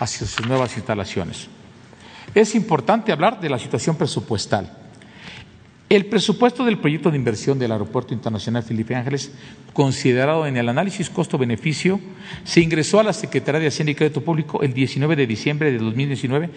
hacia 0.00 0.26
sus 0.26 0.44
nuevas 0.46 0.76
instalaciones. 0.76 1.46
Es 2.34 2.56
importante 2.56 3.12
hablar 3.12 3.40
de 3.40 3.50
la 3.50 3.58
situación 3.58 3.94
presupuestal. 3.94 4.81
El 5.92 6.06
presupuesto 6.06 6.64
del 6.64 6.78
proyecto 6.78 7.10
de 7.10 7.18
inversión 7.18 7.58
del 7.58 7.70
Aeropuerto 7.70 8.14
Internacional 8.14 8.62
Felipe 8.62 8.94
Ángeles, 8.94 9.30
considerado 9.74 10.46
en 10.46 10.56
el 10.56 10.70
análisis 10.70 11.10
costo-beneficio, 11.10 12.00
se 12.44 12.62
ingresó 12.62 12.98
a 12.98 13.02
la 13.02 13.12
Secretaría 13.12 13.60
de 13.60 13.66
Hacienda 13.66 13.92
y 13.92 13.94
Crédito 13.94 14.24
Público 14.24 14.62
el 14.62 14.72
19 14.72 15.16
de 15.16 15.26
diciembre 15.26 15.70
de 15.70 15.76
2019 15.76 16.48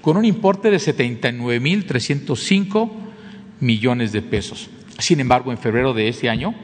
con 0.00 0.16
un 0.16 0.24
importe 0.24 0.70
de 0.70 0.76
79.305 0.76 2.90
millones 3.58 4.12
de 4.12 4.22
pesos. 4.22 4.70
Sin 5.00 5.18
embargo, 5.18 5.50
en 5.50 5.58
febrero 5.58 5.92
de 5.92 6.06
ese 6.06 6.30
año, 6.30 6.54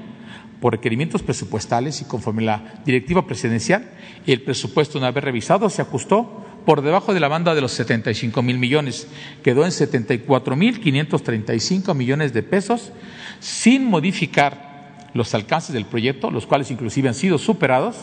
por 0.61 0.75
requerimientos 0.75 1.25
presupuestales 1.25 2.01
y 2.01 2.05
conforme 2.05 2.43
la 2.43 2.81
directiva 2.87 3.27
presidencial, 3.27 3.91
el 4.25 4.43
presupuesto, 4.43 4.99
una 4.99 5.11
vez 5.11 5.25
revisado, 5.25 5.69
se 5.69 5.83
ajustó 5.83 6.47
por 6.65 6.83
debajo 6.83 7.15
de 7.15 7.21
la 7.21 7.29
banda 7.29 7.55
de 7.55 7.61
los 7.61 7.73
75 7.73 8.43
mil 8.43 8.59
millones. 8.59 9.09
Quedó 9.43 9.65
en 9.65 9.73
74 9.73 10.57
mil 10.57 10.81
535 10.81 11.95
millones 11.95 12.33
de 12.33 12.43
pesos 12.43 12.93
sin 13.41 13.85
modificar 13.85 15.09
los 15.15 15.35
alcances 15.35 15.73
del 15.73 15.87
proyecto, 15.87 16.31
los 16.31 16.47
cuales 16.47 16.71
inclusive 16.71 17.09
han 17.09 17.15
sido 17.15 17.39
superados, 17.39 17.97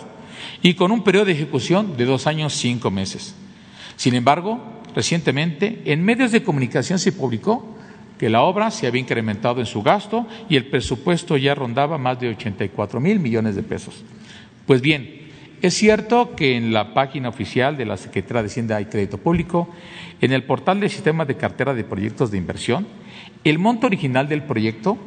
y 0.62 0.74
con 0.74 0.92
un 0.92 1.04
periodo 1.04 1.26
de 1.26 1.32
ejecución 1.34 1.98
de 1.98 2.06
dos 2.06 2.28
años 2.28 2.54
cinco 2.54 2.92
meses. 2.92 3.36
Sin 3.96 4.14
embargo, 4.14 4.62
recientemente 4.96 5.82
en 5.86 6.04
medios 6.04 6.32
de 6.32 6.44
comunicación 6.44 7.00
se 7.00 7.12
publicó 7.12 7.76
que 8.18 8.30
la 8.30 8.42
obra 8.42 8.72
se 8.72 8.88
había 8.88 9.02
incrementado 9.02 9.60
en 9.60 9.66
su 9.66 9.84
gasto 9.84 10.28
y 10.50 10.56
el 10.56 10.66
presupuesto 10.66 11.38
ya 11.38 11.56
rondaba 11.56 11.98
más 11.98 12.20
de 12.20 12.30
84 12.30 13.00
mil 13.00 13.20
millones 13.20 13.56
de 13.56 13.64
pesos. 13.64 14.04
Pues 14.66 14.82
bien, 14.82 15.27
es 15.62 15.74
cierto 15.74 16.36
que 16.36 16.56
en 16.56 16.74
la 16.74 16.94
página 16.94 17.30
oficial 17.30 17.78
de 17.78 17.86
la 17.86 17.98
Secretaría 17.98 18.44
de 18.44 18.48
Hacienda 18.48 18.80
y 18.82 18.86
Crédito 18.86 19.18
Público, 19.18 19.70
en 20.22 20.32
el 20.32 20.44
portal 20.44 20.80
del 20.80 20.90
Sistema 20.90 21.26
de 21.26 21.36
Cartera 21.36 21.74
de 21.74 21.84
Proyectos 21.84 22.32
de 22.32 22.38
Inversión, 22.38 22.88
el 23.44 23.60
monto 23.60 23.88
original 23.88 24.28
del 24.28 24.44
proyecto 24.44 24.98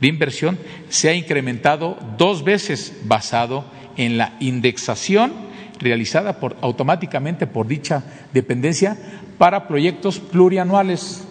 de 0.00 0.08
inversión 0.08 0.58
se 0.88 1.08
ha 1.08 1.14
incrementado 1.14 1.98
dos 2.16 2.44
veces 2.44 3.00
basado 3.04 3.64
en 3.96 4.18
la 4.18 4.34
indexación 4.40 5.32
realizada 5.80 6.38
por, 6.38 6.56
automáticamente 6.60 7.46
por 7.46 7.66
dicha 7.66 8.04
dependencia 8.32 8.96
para 9.38 9.66
proyectos 9.66 10.20
plurianuales, 10.20 11.26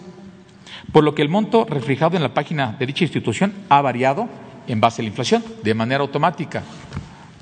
por 0.92 1.04
lo 1.04 1.14
que 1.14 1.22
el 1.22 1.28
monto 1.28 1.64
reflejado 1.64 2.16
en 2.16 2.22
la 2.22 2.34
página 2.34 2.76
de 2.78 2.86
dicha 2.86 3.04
institución 3.04 3.52
ha 3.68 3.80
variado 3.80 4.28
en 4.66 4.80
base 4.80 5.00
a 5.00 5.04
la 5.04 5.08
inflación 5.08 5.44
de 5.62 5.74
manera 5.74 6.02
automática 6.02 6.62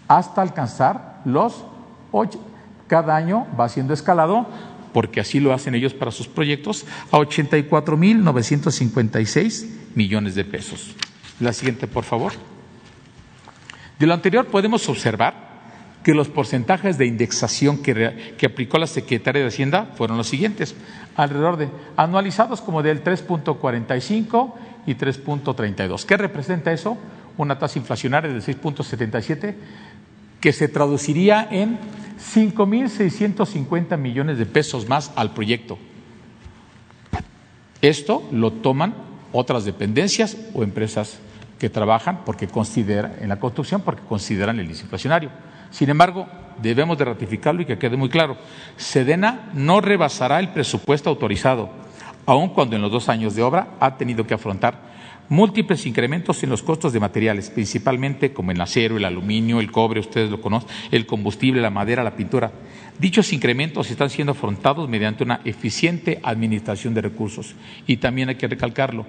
hasta 0.09 0.43
alcanzar 0.43 1.16
los 1.27 1.65
ocho. 2.13 2.41
Cada 2.87 3.15
año 3.17 3.47
va 3.59 3.69
siendo 3.69 3.93
escalado, 3.93 4.47
porque 4.95 5.21
así 5.21 5.41
lo 5.41 5.53
hacen 5.53 5.75
ellos 5.75 5.93
para 5.93 6.13
sus 6.13 6.29
proyectos, 6.29 6.87
a 7.11 7.19
84.956 7.19 9.67
millones 9.95 10.37
de 10.37 10.45
pesos. 10.45 10.95
La 11.41 11.53
siguiente, 11.53 11.87
por 11.87 12.05
favor. 12.05 12.33
De 13.99 14.07
lo 14.07 14.15
anterior 14.15 14.47
podemos 14.47 14.89
observar 14.89 15.45
que 16.03 16.15
los 16.15 16.29
porcentajes 16.29 16.97
de 16.99 17.07
indexación 17.07 17.79
que, 17.79 18.35
que, 18.39 18.47
aplicó 18.47 18.79
la 18.79 18.87
Secretaría 18.87 19.43
de 19.43 19.49
Hacienda 19.49 19.91
fueron 19.97 20.17
los 20.17 20.29
siguientes, 20.29 20.77
alrededor 21.17 21.57
de 21.57 21.69
anualizados 21.97 22.61
como 22.61 22.85
del 22.85 23.03
3.45 23.03 24.53
y 24.87 24.95
3.32. 24.95 26.05
¿Qué 26.05 26.17
representa 26.17 26.73
eso? 26.73 26.97
una 27.39 27.59
tasa 27.59 27.79
inflacionaria 27.79 28.33
de 28.33 28.39
6.77 28.39 29.55
que 30.47 30.53
se 30.53 30.69
traduciría 30.69 31.49
en 31.51 31.77
5.650 32.21 33.99
millones 33.99 34.39
de 34.39 34.47
pesos 34.47 34.89
más 34.89 35.11
al 35.17 35.35
proyecto. 35.35 35.77
Esto 37.83 38.23
lo 38.31 38.53
toman 38.53 38.95
otras 39.33 39.65
dependencias 39.65 40.37
o 40.55 40.63
empresas 40.63 41.19
que 41.59 41.69
trabajan 41.69 42.21
porque 42.25 42.47
consideran 42.47 43.17
en 43.21 43.29
la 43.29 43.41
construcción 43.41 43.81
porque 43.81 44.05
consideran 44.09 44.61
el 44.61 44.69
inflacionario. 44.69 45.31
Sin 45.73 45.91
embargo, 45.91 46.29
debemos 46.63 46.97
de 46.97 47.07
ratificarlo 47.07 47.63
y 47.63 47.67
que 47.67 47.79
quede 47.79 47.97
muy 47.97 48.09
claro. 48.09 48.37
Sedena 48.77 49.51
no 49.53 49.81
rebasará 49.81 50.39
el 50.39 50.51
presupuesto 50.51 51.11
autorizado, 51.11 51.71
aun 52.25 52.51
cuando 52.51 52.77
en 52.77 52.83
los 52.83 52.93
dos 52.93 53.09
años 53.09 53.35
de 53.35 53.43
obra 53.43 53.71
ha 53.81 53.97
tenido 53.97 54.25
que 54.29 54.35
afrontar 54.35 54.96
múltiples 55.29 55.87
incrementos 55.87 56.43
en 56.43 56.51
los 56.51 56.63
costos 56.63 56.93
de 56.93 57.01
materiales, 57.01 57.51
principalmente 57.51 58.33
como 58.33 58.51
el 58.51 58.61
acero, 58.61 58.97
el 58.97 59.05
aluminio, 59.05 59.61
el 59.61 59.73
cobre, 59.73 60.01
ustedes 60.01 60.31
lo 60.31 60.41
conocen, 60.41 60.69
el 60.91 61.07
combustible, 61.07 61.61
la 61.61 61.71
madera, 61.71 62.05
la 62.05 62.17
pintura. 62.17 62.53
Dichos 62.99 63.33
incrementos 63.33 63.91
están 63.91 64.09
siendo 64.09 64.33
afrontados 64.33 64.89
mediante 64.89 65.23
una 65.23 65.41
eficiente 65.45 66.19
administración 66.23 66.95
de 66.95 67.03
recursos. 67.03 67.55
Y 67.87 67.99
también 67.99 68.31
hay 68.31 68.37
que 68.37 68.49
recalcarlo, 68.49 69.05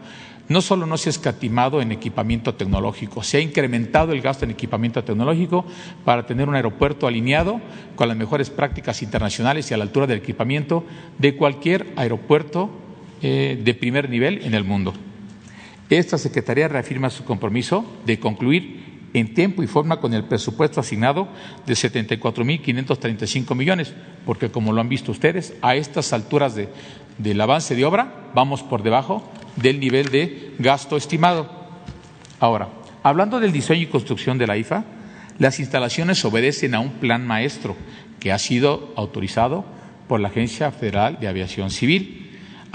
no 0.50 0.62
solo 0.62 0.86
no 0.86 0.98
se 0.98 1.10
ha 1.10 1.12
escatimado 1.12 1.82
en 1.82 1.92
equipamiento 1.92 2.56
tecnológico, 2.56 3.24
se 3.24 3.38
ha 3.38 3.42
incrementado 3.42 4.14
el 4.14 4.22
gasto 4.22 4.46
en 4.46 4.52
equipamiento 4.52 5.04
tecnológico 5.04 5.66
para 6.06 6.26
tener 6.26 6.48
un 6.48 6.56
aeropuerto 6.56 7.08
alineado 7.08 7.62
con 7.96 8.08
las 8.08 8.18
mejores 8.18 8.50
prácticas 8.50 9.02
internacionales 9.02 9.70
y 9.70 9.74
a 9.74 9.78
la 9.78 9.84
altura 9.84 10.08
del 10.08 10.20
equipamiento 10.20 10.86
de 11.18 11.36
cualquier 11.36 11.88
aeropuerto 11.96 12.70
eh, 13.22 13.60
de 13.64 13.74
primer 13.74 14.10
nivel 14.10 14.42
en 14.44 14.54
el 14.54 14.64
mundo. 14.64 14.94
Esta 15.90 16.18
Secretaría 16.18 16.68
reafirma 16.68 17.10
su 17.10 17.24
compromiso 17.24 17.86
de 18.06 18.20
concluir 18.20 18.98
en 19.14 19.34
tiempo 19.34 19.64
y 19.64 19.68
forma 19.68 20.00
con 20.00 20.14
el 20.14 20.26
presupuesto 20.26 20.80
asignado 20.80 21.28
de 21.66 21.74
74.535 21.74 23.56
millones, 23.56 23.94
porque 24.26 24.52
como 24.52 24.74
lo 24.74 24.82
han 24.82 24.90
visto 24.90 25.12
ustedes, 25.12 25.54
a 25.62 25.76
estas 25.76 26.12
alturas 26.12 26.56
de, 26.56 26.70
del 27.18 27.40
avance 27.40 27.76
de 27.76 27.86
obra 27.86 28.32
vamos 28.34 28.64
por 28.64 28.84
debajo 28.84 29.24
del 29.56 29.80
nivel 29.80 30.10
de 30.10 30.54
gasto 30.60 30.98
estimado. 30.98 31.50
Ahora, 32.40 32.70
hablando 33.02 33.40
del 33.40 33.54
diseño 33.54 33.82
y 33.82 33.88
construcción 33.88 34.38
de 34.38 34.48
la 34.48 34.58
IFA, 34.58 34.84
las 35.40 35.60
instalaciones 35.60 36.24
obedecen 36.26 36.76
a 36.76 36.80
un 36.80 36.92
plan 36.92 37.26
maestro 37.26 37.76
que 38.20 38.32
ha 38.32 38.40
sido 38.40 38.92
autorizado 38.96 39.66
por 40.08 40.20
la 40.20 40.30
Agencia 40.30 40.72
Federal 40.72 41.20
de 41.20 41.28
Aviación 41.28 41.72
Civil 41.72 42.27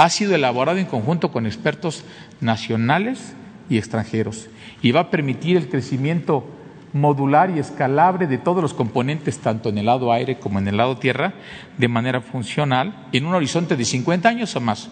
ha 0.02 0.08
sido 0.08 0.34
elaborado 0.34 0.78
en 0.78 0.86
conjunto 0.86 1.30
con 1.30 1.46
expertos 1.46 2.04
nacionales 2.40 3.34
y 3.70 3.78
extranjeros 3.78 4.48
y 4.82 4.90
va 4.90 4.98
a 4.98 5.10
permitir 5.10 5.56
el 5.56 5.68
crecimiento 5.68 6.44
modular 6.92 7.50
y 7.50 7.60
escalable 7.60 8.26
de 8.26 8.38
todos 8.38 8.60
los 8.60 8.74
componentes, 8.74 9.38
tanto 9.38 9.68
en 9.68 9.78
el 9.78 9.86
lado 9.86 10.12
aire 10.12 10.40
como 10.40 10.58
en 10.58 10.66
el 10.66 10.76
lado 10.76 10.98
tierra, 10.98 11.34
de 11.78 11.86
manera 11.86 12.20
funcional 12.20 13.06
en 13.12 13.26
un 13.26 13.34
horizonte 13.36 13.76
de 13.76 13.84
50 13.84 14.28
años 14.28 14.56
o 14.56 14.60
más. 14.60 14.90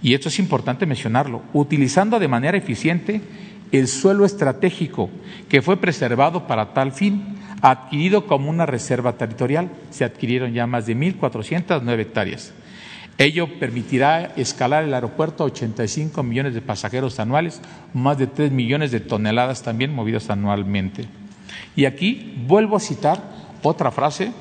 Y 0.00 0.14
esto 0.14 0.28
es 0.28 0.38
importante 0.38 0.86
mencionarlo, 0.86 1.42
utilizando 1.52 2.20
de 2.20 2.28
manera 2.28 2.56
eficiente 2.56 3.22
el 3.72 3.88
suelo 3.88 4.24
estratégico 4.24 5.10
que 5.48 5.60
fue 5.60 5.76
preservado 5.78 6.46
para 6.46 6.72
tal 6.72 6.92
fin, 6.92 7.34
adquirido 7.62 8.28
como 8.28 8.48
una 8.48 8.64
reserva 8.64 9.14
territorial. 9.14 9.70
Se 9.90 10.04
adquirieron 10.04 10.52
ya 10.52 10.68
más 10.68 10.86
de 10.86 10.96
1.409 10.96 11.98
hectáreas. 11.98 12.54
Ello 13.18 13.58
permitirá 13.58 14.34
escalar 14.36 14.84
el 14.84 14.92
aeropuerto 14.92 15.42
a 15.42 15.46
85 15.46 16.22
millones 16.22 16.52
de 16.52 16.60
pasajeros 16.60 17.18
anuales, 17.18 17.62
más 17.94 18.18
de 18.18 18.26
3 18.26 18.52
millones 18.52 18.90
de 18.90 19.00
toneladas 19.00 19.62
también 19.62 19.94
movidas 19.94 20.28
anualmente. 20.28 21.06
Y 21.74 21.86
aquí 21.86 22.34
vuelvo 22.46 22.76
a 22.76 22.80
citar 22.80 23.22
otra 23.62 23.90
frase 23.90 24.32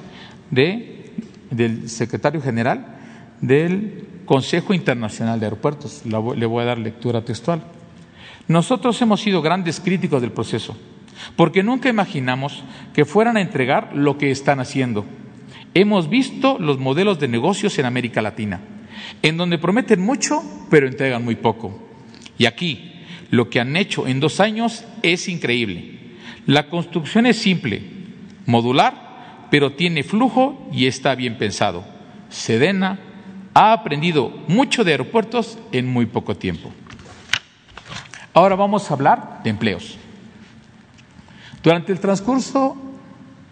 del 0.52 1.90
secretario 1.90 2.42
general 2.42 2.98
del 3.40 4.08
Consejo 4.26 4.74
Internacional 4.74 5.40
de 5.40 5.46
Aeropuertos. 5.46 6.02
Le 6.06 6.46
voy 6.46 6.64
a 6.64 6.66
dar 6.66 6.78
lectura 6.78 7.24
textual. 7.24 7.64
Nosotros 8.48 9.02
hemos 9.02 9.22
sido 9.22 9.42
grandes 9.42 9.80
críticos 9.80 10.22
del 10.22 10.32
proceso, 10.32 10.76
porque 11.38 11.64
nunca 11.64 11.88
imaginamos 11.88 12.64
que 12.94 13.06
fueran 13.06 13.38
a 13.38 13.42
entregar 13.42 13.96
lo 13.96 14.18
que 14.18 14.32
están 14.32 14.60
haciendo 14.60 15.06
hemos 15.76 16.10
visto 16.10 16.58
los 16.58 16.80
modelos 16.80 17.20
de 17.20 17.28
negocios 17.28 17.78
en 17.78 17.86
América 17.86 18.22
Latina, 18.22 18.62
en 19.22 19.38
donde 19.38 19.60
prometen 19.60 20.02
mucho, 20.02 20.42
pero 20.72 20.88
entregan 20.88 21.24
muy 21.24 21.36
poco. 21.36 21.80
Y 22.38 22.46
aquí, 22.46 22.94
lo 23.30 23.50
que 23.50 23.60
han 23.60 23.76
hecho 23.76 24.08
en 24.08 24.20
dos 24.20 24.40
años 24.40 24.86
es 25.04 25.28
increíble. 25.28 26.00
La 26.48 26.70
construcción 26.70 27.26
es 27.26 27.38
simple, 27.38 27.84
modular, 28.46 29.48
pero 29.52 29.74
tiene 29.74 30.04
flujo 30.04 30.68
y 30.72 30.88
está 30.88 31.14
bien 31.14 31.38
pensado. 31.38 31.86
Sedena 32.30 33.00
ha 33.54 33.74
aprendido 33.74 34.30
mucho 34.48 34.84
de 34.84 34.92
aeropuertos 34.92 35.60
en 35.72 35.88
muy 35.88 36.06
poco 36.06 36.36
tiempo. 36.36 36.72
Ahora 38.34 38.56
vamos 38.56 38.90
a 38.90 38.94
hablar 38.94 39.42
de 39.44 39.50
empleos. 39.50 39.98
Durante 41.64 41.92
el 41.92 42.00
transcurso 42.00 42.78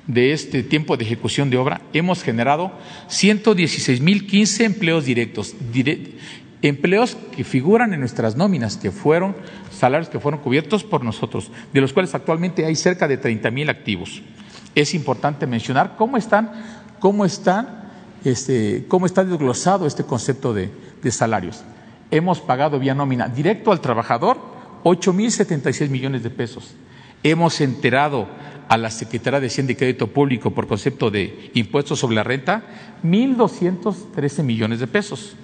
de 0.07 0.33
este 0.33 0.63
tiempo 0.63 0.97
de 0.97 1.05
ejecución 1.05 1.49
de 1.49 1.57
obra, 1.57 1.81
hemos 1.93 2.23
generado 2.23 2.71
116.015 3.09 4.65
empleos 4.65 5.05
directos, 5.05 5.55
empleos 6.61 7.17
que 7.35 7.43
figuran 7.43 7.93
en 7.93 7.99
nuestras 7.99 8.35
nóminas, 8.35 8.77
que 8.77 8.91
fueron 8.91 9.35
salarios 9.71 10.09
que 10.09 10.19
fueron 10.19 10.41
cubiertos 10.41 10.83
por 10.83 11.03
nosotros, 11.03 11.51
de 11.73 11.81
los 11.81 11.93
cuales 11.93 12.15
actualmente 12.15 12.65
hay 12.65 12.75
cerca 12.75 13.07
de 13.07 13.21
30.000 13.21 13.69
activos. 13.69 14.21
Es 14.75 14.93
importante 14.93 15.45
mencionar 15.45 15.95
cómo 15.97 16.17
están, 16.17 16.51
cómo 16.99 17.25
están, 17.25 17.91
este, 18.23 18.85
cómo 18.87 19.05
está 19.05 19.23
desglosado 19.23 19.85
este 19.85 20.03
concepto 20.03 20.53
de, 20.53 20.71
de 21.01 21.11
salarios. 21.11 21.63
Hemos 22.11 22.39
pagado 22.39 22.79
vía 22.79 22.95
nómina 22.95 23.27
directo 23.27 23.71
al 23.71 23.81
trabajador 23.81 24.37
8.076 24.83 25.89
millones 25.89 26.23
de 26.23 26.29
pesos. 26.29 26.75
Hemos 27.23 27.61
enterado 27.61 28.27
a 28.67 28.77
la 28.77 28.89
Secretaría 28.89 29.39
de 29.39 29.47
Hacienda 29.47 29.71
y 29.71 29.75
Crédito 29.75 30.07
Público 30.07 30.51
por 30.51 30.67
concepto 30.67 31.09
de 31.09 31.51
impuestos 31.53 31.99
sobre 31.99 32.15
la 32.15 32.23
renta 32.23 32.63
1.213 33.03 34.43
millones 34.43 34.79
de 34.79 34.87
pesos. 34.87 35.35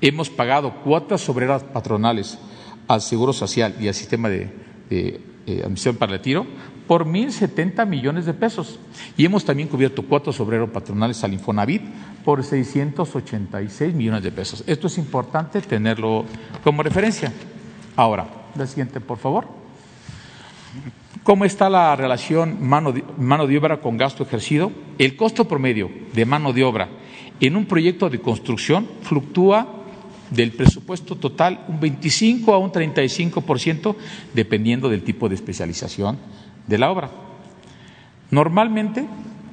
Hemos 0.00 0.30
pagado 0.30 0.82
cuotas 0.82 1.28
obreras 1.28 1.64
patronales 1.64 2.38
al 2.86 3.00
Seguro 3.00 3.32
Social 3.32 3.74
y 3.80 3.88
al 3.88 3.94
sistema 3.94 4.28
de, 4.28 4.52
eh, 4.90 5.20
admisión 5.64 5.96
para 5.96 6.12
el 6.12 6.18
retiro 6.18 6.46
por 6.86 7.04
1.070 7.06 7.86
millones 7.86 8.26
de 8.26 8.34
pesos. 8.34 8.78
Y 9.16 9.24
hemos 9.24 9.44
también 9.44 9.68
cubierto 9.68 10.02
cuotas 10.02 10.38
obreras 10.38 10.70
patronales 10.70 11.24
al 11.24 11.32
Infonavit 11.32 11.82
por 12.24 12.44
686 12.44 13.94
millones 13.94 14.22
de 14.22 14.30
pesos. 14.30 14.62
Esto 14.66 14.86
es 14.86 14.98
importante 14.98 15.60
tenerlo 15.60 16.24
como 16.62 16.82
referencia. 16.82 17.32
Ahora, 17.96 18.28
la 18.54 18.66
siguiente, 18.66 19.00
por 19.00 19.18
favor. 19.18 19.65
¿Cómo 21.22 21.44
está 21.44 21.68
la 21.68 21.94
relación 21.96 22.58
mano 22.66 22.92
de, 22.92 23.04
mano 23.18 23.46
de 23.46 23.58
obra 23.58 23.80
con 23.80 23.96
gasto 23.96 24.22
ejercido? 24.22 24.72
El 24.98 25.16
costo 25.16 25.46
promedio 25.46 25.90
de 26.14 26.24
mano 26.26 26.52
de 26.52 26.64
obra 26.64 26.88
en 27.40 27.56
un 27.56 27.66
proyecto 27.66 28.08
de 28.08 28.20
construcción 28.20 28.88
fluctúa 29.02 29.66
del 30.30 30.52
presupuesto 30.52 31.16
total 31.16 31.64
un 31.68 31.80
25 31.80 32.52
a 32.52 32.58
un 32.58 32.72
35% 32.72 33.94
dependiendo 34.34 34.88
del 34.88 35.02
tipo 35.02 35.28
de 35.28 35.34
especialización 35.34 36.18
de 36.66 36.78
la 36.78 36.90
obra. 36.90 37.10
Normalmente 38.30 39.06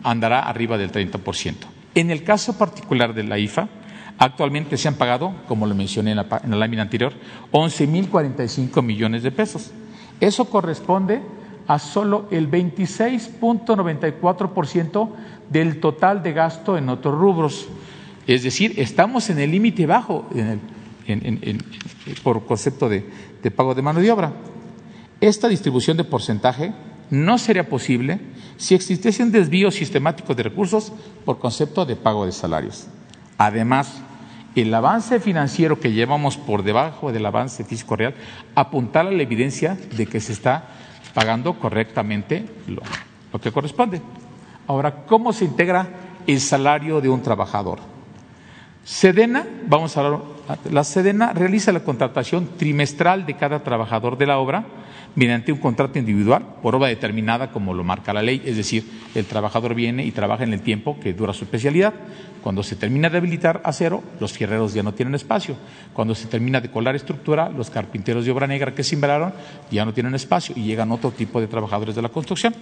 andará 0.03 0.39
arriba 0.41 0.77
del 0.77 0.91
30%. 0.91 1.55
En 1.95 2.09
el 2.09 2.23
caso 2.23 2.57
particular 2.57 3.13
de 3.13 3.23
la 3.23 3.37
IFA, 3.37 3.69
actualmente 4.17 4.77
se 4.77 4.87
han 4.87 4.95
pagado, 4.95 5.33
como 5.47 5.67
lo 5.67 5.75
mencioné 5.75 6.11
en 6.11 6.17
la, 6.17 6.41
en 6.43 6.49
la 6.49 6.57
lámina 6.57 6.81
anterior, 6.81 7.13
11.045 7.51 8.81
millones 8.81 9.21
de 9.21 9.31
pesos. 9.31 9.71
Eso 10.19 10.45
corresponde 10.45 11.21
a 11.67 11.79
solo 11.79 12.27
el 12.31 12.51
26.94% 12.51 15.09
del 15.49 15.79
total 15.79 16.21
de 16.23 16.33
gasto 16.33 16.77
en 16.77 16.89
otros 16.89 17.17
rubros. 17.17 17.69
Es 18.27 18.43
decir, 18.43 18.73
estamos 18.77 19.29
en 19.29 19.39
el 19.39 19.51
límite 19.51 19.85
bajo 19.85 20.27
por 22.23 22.45
concepto 22.45 22.89
de, 22.89 23.09
de 23.41 23.51
pago 23.51 23.75
de 23.75 23.81
mano 23.81 23.99
de 23.99 24.09
obra. 24.11 24.31
Esta 25.21 25.47
distribución 25.47 25.95
de 25.97 26.03
porcentaje 26.03 26.73
no 27.09 27.37
sería 27.37 27.69
posible 27.69 28.19
si 28.57 28.75
existiese 28.75 29.23
un 29.23 29.31
desvío 29.31 29.71
sistemático 29.71 30.35
de 30.35 30.43
recursos 30.43 30.91
por 31.25 31.39
concepto 31.39 31.85
de 31.85 31.95
pago 31.95 32.25
de 32.25 32.31
salarios. 32.31 32.87
Además, 33.37 34.01
el 34.55 34.73
avance 34.73 35.19
financiero 35.19 35.79
que 35.79 35.91
llevamos 35.91 36.37
por 36.37 36.63
debajo 36.63 37.11
del 37.11 37.25
avance 37.25 37.63
físico 37.63 37.95
real 37.95 38.13
apuntala 38.55 39.11
la 39.11 39.23
evidencia 39.23 39.77
de 39.97 40.05
que 40.05 40.19
se 40.19 40.33
está 40.33 40.69
pagando 41.13 41.53
correctamente 41.59 42.45
lo, 42.67 43.39
que 43.39 43.51
corresponde. 43.51 44.01
Ahora, 44.67 45.05
¿cómo 45.05 45.33
se 45.33 45.45
integra 45.45 45.87
el 46.25 46.39
salario 46.39 47.01
de 47.01 47.09
un 47.09 47.21
trabajador? 47.21 47.79
Sedena, 48.83 49.45
vamos 49.67 49.95
a 49.95 50.01
hablar 50.01 50.21
La 50.69 50.83
Sedena 50.83 51.31
realiza 51.31 51.71
la 51.71 51.85
contratación 51.85 52.49
trimestral 52.57 53.25
de 53.25 53.35
cada 53.35 53.63
trabajador 53.63 54.17
de 54.17 54.25
la 54.25 54.39
obra 54.39 54.65
mediante 55.15 55.51
un 55.51 55.59
contrato 55.59 55.99
individual 55.99 56.43
por 56.61 56.75
obra 56.75 56.87
determinada 56.87 57.51
como 57.51 57.73
lo 57.73 57.83
marca 57.83 58.13
la 58.13 58.21
ley, 58.21 58.41
es 58.43 58.57
decir, 58.57 58.83
el 59.15 59.25
trabajador 59.25 59.75
viene 59.75 60.03
y 60.05 60.11
trabaja 60.11 60.43
en 60.43 60.53
el 60.53 60.61
tiempo 60.61 60.99
que 60.99 61.13
dura 61.13 61.33
su 61.33 61.45
especialidad. 61.45 61.93
Cuando 62.41 62.63
se 62.63 62.75
termina 62.75 63.09
de 63.09 63.19
habilitar 63.19 63.61
acero, 63.63 64.03
los 64.19 64.33
fierreros 64.33 64.73
ya 64.73 64.83
no 64.83 64.93
tienen 64.93 65.15
espacio. 65.15 65.55
Cuando 65.93 66.13
se 66.15 66.27
termina 66.27 66.59
de 66.59 66.71
colar 66.71 66.95
estructura, 66.95 67.49
los 67.49 67.69
carpinteros 67.69 68.25
de 68.25 68.31
obra 68.31 68.47
negra 68.47 68.75
que 68.75 68.83
se 68.83 68.95
invernaron 68.95 69.33
ya 69.71 69.85
no 69.85 69.93
tienen 69.93 70.15
espacio 70.15 70.55
y 70.57 70.63
llegan 70.63 70.91
otro 70.91 71.11
tipo 71.11 71.39
de 71.39 71.47
trabajadores 71.47 71.95
de 71.95 72.01
la 72.01 72.09
construcción. 72.09 72.53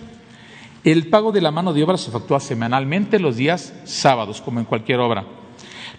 El 0.83 1.07
pago 1.07 1.31
de 1.31 1.41
la 1.41 1.51
mano 1.51 1.73
de 1.73 1.83
obra 1.83 1.97
se 1.97 2.09
efectúa 2.09 2.39
semanalmente 2.39 3.19
los 3.19 3.37
días 3.37 3.73
sábados, 3.85 4.41
como 4.41 4.59
en 4.59 4.65
cualquier 4.65 4.99
obra. 4.99 5.40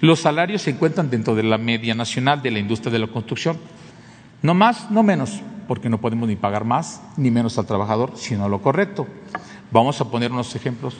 Los 0.02 0.18
salarios 0.18 0.62
se 0.62 0.70
encuentran 0.70 1.10
dentro 1.10 1.36
de 1.36 1.44
la 1.44 1.58
media 1.58 1.94
nacional 1.94 2.42
de 2.42 2.50
la 2.50 2.58
industria 2.58 2.90
de 2.90 2.98
la 2.98 3.06
construcción. 3.06 3.56
No 4.42 4.52
más, 4.52 4.90
no 4.90 5.04
menos, 5.04 5.40
porque 5.68 5.88
no 5.88 6.00
podemos 6.00 6.28
ni 6.28 6.34
pagar 6.34 6.64
más 6.64 7.00
ni 7.16 7.30
menos 7.30 7.56
al 7.56 7.66
trabajador, 7.66 8.14
sino 8.16 8.48
lo 8.48 8.60
correcto. 8.60 9.06
Vamos 9.70 10.00
a 10.00 10.10
poner 10.10 10.32
unos 10.32 10.56
ejemplos. 10.56 10.96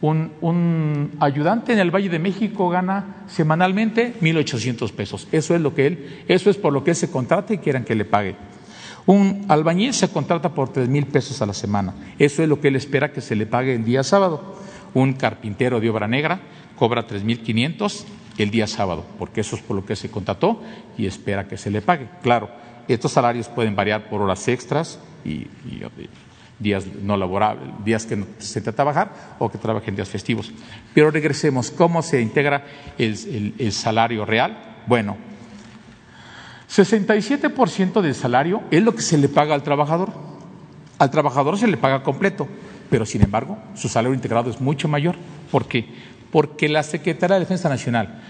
Un, 0.00 1.12
ayudante 1.20 1.72
en 1.72 1.78
el 1.78 1.92
Valle 1.92 2.08
de 2.08 2.18
México 2.18 2.68
gana 2.68 3.22
semanalmente 3.28 4.16
1.800 4.20 4.90
pesos. 4.90 5.28
Eso 5.30 5.54
es 5.54 5.60
lo 5.60 5.72
que 5.72 5.86
él, 5.86 6.24
eso 6.26 6.50
es 6.50 6.56
por 6.56 6.72
lo 6.72 6.82
que 6.82 6.90
él 6.90 6.96
se 6.96 7.12
contrata 7.12 7.54
y 7.54 7.58
quieran 7.58 7.84
que 7.84 7.94
le 7.94 8.04
pague. 8.04 8.34
Un 9.06 9.44
albañil 9.46 9.94
se 9.94 10.08
contrata 10.08 10.52
por 10.52 10.72
tres 10.72 10.88
mil 10.88 11.06
pesos 11.06 11.40
a 11.42 11.46
la 11.46 11.54
semana. 11.54 11.94
Eso 12.18 12.42
es 12.42 12.48
lo 12.48 12.60
que 12.60 12.66
él 12.66 12.74
espera 12.74 13.12
que 13.12 13.20
se 13.20 13.36
le 13.36 13.46
pague 13.46 13.76
el 13.76 13.84
día 13.84 14.02
sábado. 14.02 14.56
Un 14.94 15.12
carpintero 15.12 15.78
de 15.78 15.88
obra 15.88 16.08
negra 16.08 16.40
cobra 16.74 17.06
tres 17.06 17.22
mil 17.22 17.40
quinientos 17.40 18.04
el 18.38 18.50
día 18.50 18.66
sábado, 18.66 19.04
porque 19.18 19.42
eso 19.42 19.56
es 19.56 19.62
por 19.62 19.76
lo 19.76 19.84
que 19.84 19.96
se 19.96 20.10
contrató 20.10 20.62
y 20.96 21.06
espera 21.06 21.48
que 21.48 21.56
se 21.56 21.70
le 21.70 21.82
pague. 21.82 22.08
Claro, 22.22 22.50
estos 22.88 23.12
salarios 23.12 23.48
pueden 23.48 23.76
variar 23.76 24.08
por 24.08 24.20
horas 24.20 24.46
extras 24.48 24.98
y, 25.24 25.46
días 26.58 26.84
no 27.02 27.16
laborables, 27.16 27.68
días 27.84 28.06
que 28.06 28.16
no 28.16 28.26
se 28.38 28.60
de 28.60 28.72
trabajar 28.72 29.36
o 29.38 29.50
que 29.50 29.58
trabajen 29.58 29.96
días 29.96 30.08
festivos. 30.08 30.52
Pero 30.94 31.10
regresemos, 31.10 31.70
¿cómo 31.70 32.02
se 32.02 32.20
integra 32.20 32.64
el 32.98 33.72
salario 33.72 34.24
real? 34.24 34.76
Bueno, 34.86 35.16
67% 36.72 38.00
del 38.00 38.14
salario 38.14 38.62
es 38.70 38.82
lo 38.82 38.94
que 38.94 39.02
se 39.02 39.18
le 39.18 39.28
paga 39.28 39.54
al 39.54 39.62
trabajador. 39.62 40.10
Al 40.98 41.10
trabajador 41.10 41.58
se 41.58 41.66
le 41.66 41.76
paga 41.76 42.02
completo, 42.02 42.48
pero 42.88 43.04
sin 43.04 43.22
embargo 43.22 43.58
su 43.74 43.88
salario 43.88 44.14
integrado 44.14 44.50
es 44.50 44.58
mucho 44.60 44.88
mayor. 44.88 45.16
¿Por 45.50 45.66
qué? 45.66 45.86
Porque 46.32 46.68
la 46.68 46.82
Secretaría 46.82 47.34
de 47.34 47.40
Defensa 47.40 47.68
Nacional, 47.68 48.20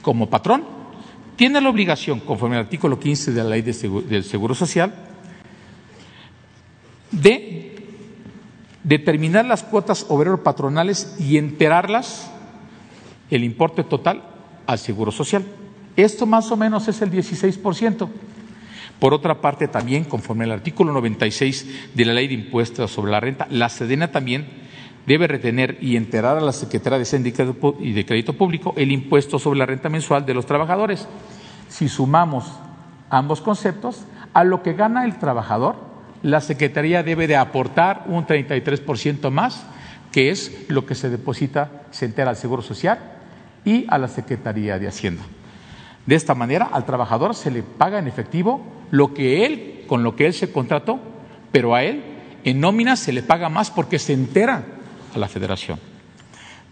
como 0.00 0.30
patrón, 0.30 0.64
tiene 1.36 1.60
la 1.60 1.68
obligación, 1.68 2.20
conforme 2.20 2.56
al 2.56 2.62
artículo 2.62 2.98
15 2.98 3.32
de 3.32 3.44
la 3.44 3.50
Ley 3.50 3.62
del 3.62 4.24
Seguro 4.24 4.54
Social, 4.54 4.94
de 7.10 7.76
determinar 8.84 9.44
las 9.44 9.62
cuotas 9.62 10.06
obrero 10.08 10.42
patronales 10.42 11.16
y 11.18 11.36
enterarlas 11.36 12.30
el 13.30 13.44
importe 13.44 13.84
total 13.84 14.22
al 14.66 14.78
Seguro 14.78 15.12
Social. 15.12 15.44
Esto 15.96 16.26
más 16.26 16.50
o 16.50 16.56
menos 16.56 16.88
es 16.88 17.02
el 17.02 17.10
16%. 17.10 18.08
Por 18.98 19.14
otra 19.14 19.40
parte, 19.40 19.68
también, 19.68 20.04
conforme 20.04 20.44
al 20.44 20.52
artículo 20.52 20.92
96 20.92 21.90
de 21.94 22.04
la 22.04 22.14
Ley 22.14 22.28
de 22.28 22.34
Impuestos 22.34 22.90
sobre 22.90 23.12
la 23.12 23.20
Renta, 23.20 23.46
la 23.50 23.68
Sedena 23.68 24.10
también 24.10 24.67
debe 25.08 25.26
retener 25.26 25.78
y 25.80 25.96
enterar 25.96 26.36
a 26.36 26.42
la 26.42 26.52
Secretaría 26.52 26.98
de 26.98 27.74
y 27.80 27.92
de 27.92 28.06
Crédito 28.06 28.34
Público 28.34 28.74
el 28.76 28.92
impuesto 28.92 29.38
sobre 29.38 29.58
la 29.58 29.66
renta 29.66 29.88
mensual 29.88 30.26
de 30.26 30.34
los 30.34 30.44
trabajadores. 30.46 31.08
Si 31.68 31.88
sumamos 31.88 32.44
ambos 33.08 33.40
conceptos, 33.40 34.04
a 34.34 34.44
lo 34.44 34.62
que 34.62 34.74
gana 34.74 35.04
el 35.04 35.18
trabajador, 35.18 35.76
la 36.22 36.42
Secretaría 36.42 37.02
debe 37.02 37.26
de 37.26 37.36
aportar 37.36 38.04
un 38.06 38.26
33% 38.26 39.30
más, 39.30 39.64
que 40.12 40.30
es 40.30 40.66
lo 40.68 40.84
que 40.84 40.94
se 40.94 41.08
deposita, 41.08 41.70
se 41.90 42.04
entera 42.04 42.30
al 42.30 42.36
Seguro 42.36 42.60
Social 42.60 42.98
y 43.64 43.86
a 43.88 43.96
la 43.96 44.08
Secretaría 44.08 44.78
de 44.78 44.88
Hacienda. 44.88 45.22
De 46.04 46.16
esta 46.16 46.34
manera, 46.34 46.68
al 46.70 46.84
trabajador 46.84 47.34
se 47.34 47.50
le 47.50 47.62
paga 47.62 47.98
en 47.98 48.08
efectivo 48.08 48.62
lo 48.90 49.14
que 49.14 49.46
él, 49.46 49.84
con 49.86 50.02
lo 50.02 50.16
que 50.16 50.26
él 50.26 50.34
se 50.34 50.52
contrató, 50.52 50.98
pero 51.50 51.74
a 51.74 51.82
él 51.82 52.02
en 52.44 52.60
nómina 52.60 52.96
se 52.96 53.12
le 53.12 53.22
paga 53.22 53.48
más 53.48 53.70
porque 53.70 53.98
se 53.98 54.12
entera 54.12 54.64
a 55.14 55.18
la 55.18 55.28
federación. 55.28 55.78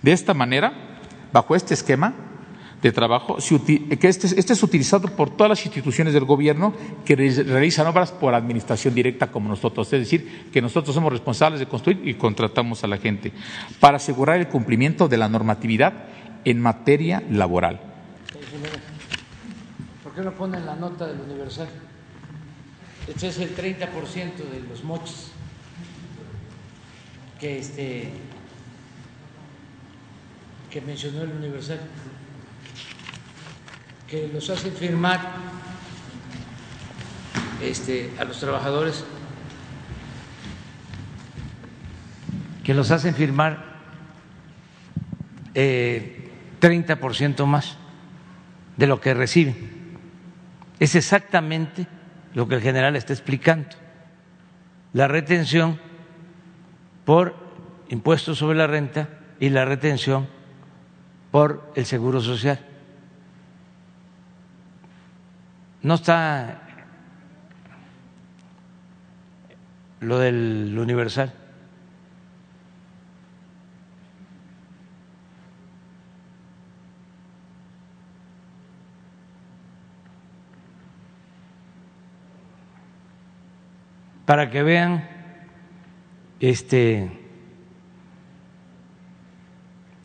De 0.02 0.12
esta 0.12 0.34
manera, 0.34 0.72
bajo 1.32 1.56
este 1.56 1.74
esquema 1.74 2.14
de 2.82 2.92
trabajo, 2.92 3.38
que 3.38 4.08
este, 4.08 4.26
este, 4.38 4.52
es 4.52 4.62
utilizado 4.62 5.08
por 5.08 5.30
todas 5.30 5.48
las 5.48 5.64
instituciones 5.64 6.12
del 6.12 6.24
gobierno 6.24 6.74
que 7.04 7.16
realizan 7.16 7.86
obras 7.86 8.12
por 8.12 8.34
administración 8.34 8.94
directa 8.94 9.28
como 9.28 9.48
nosotros, 9.48 9.92
es 9.92 10.00
decir, 10.00 10.50
que 10.52 10.60
nosotros 10.60 10.94
somos 10.94 11.12
responsables 11.12 11.58
de 11.58 11.66
construir 11.66 12.06
y 12.06 12.14
contratamos 12.14 12.84
a 12.84 12.86
la 12.86 12.98
gente 12.98 13.32
para 13.80 13.96
asegurar 13.96 14.38
el 14.38 14.48
cumplimiento 14.48 15.08
de 15.08 15.16
la 15.16 15.28
normatividad 15.28 16.04
en 16.44 16.60
materia 16.60 17.22
laboral 17.30 17.80
qué 20.16 20.22
no 20.22 20.32
ponen 20.32 20.64
la 20.64 20.74
nota 20.74 21.06
del 21.06 21.20
Universal? 21.20 21.68
Este 23.06 23.28
es 23.28 23.38
el 23.38 23.54
30% 23.54 24.36
de 24.36 24.60
los 24.66 24.82
moches 24.82 25.30
que 27.38 27.58
este 27.58 28.12
que 30.70 30.80
mencionó 30.80 31.22
el 31.22 31.30
Universal, 31.30 31.80
que 34.08 34.28
los 34.28 34.50
hacen 34.50 34.72
firmar 34.74 35.20
este, 37.62 38.12
a 38.18 38.24
los 38.24 38.38
trabajadores, 38.38 39.04
que 42.62 42.74
los 42.74 42.90
hacen 42.90 43.14
firmar 43.14 43.64
eh, 45.54 46.30
30% 46.60 47.46
más 47.46 47.76
de 48.76 48.86
lo 48.86 49.00
que 49.00 49.14
reciben. 49.14 49.56
Es 50.78 50.94
exactamente 50.94 51.86
lo 52.34 52.46
que 52.48 52.56
el 52.56 52.60
general 52.60 52.96
está 52.96 53.12
explicando. 53.14 53.70
La 54.92 55.08
retención 55.08 55.80
por 57.06 57.34
impuestos 57.88 58.36
sobre 58.36 58.58
la 58.58 58.66
renta 58.66 59.08
y 59.38 59.48
la 59.48 59.64
retención 59.64 60.26
por 61.30 61.72
el 61.76 61.86
seguro 61.86 62.20
social. 62.20 62.58
No 65.82 65.94
está 65.94 66.62
lo 70.00 70.18
del 70.18 70.76
universal. 70.78 71.32
para 84.26 84.50
que 84.50 84.64
vean 84.64 85.15
este 86.40 87.10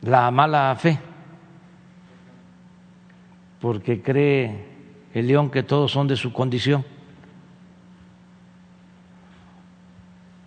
la 0.02 0.32
mala 0.32 0.76
fe, 0.76 1.00
porque 3.60 4.02
cree 4.02 4.66
el 5.14 5.28
león 5.28 5.50
que 5.50 5.64
todos 5.64 5.92
son 5.92 6.08
de 6.08 6.16
su 6.16 6.34
condición. 6.34 6.84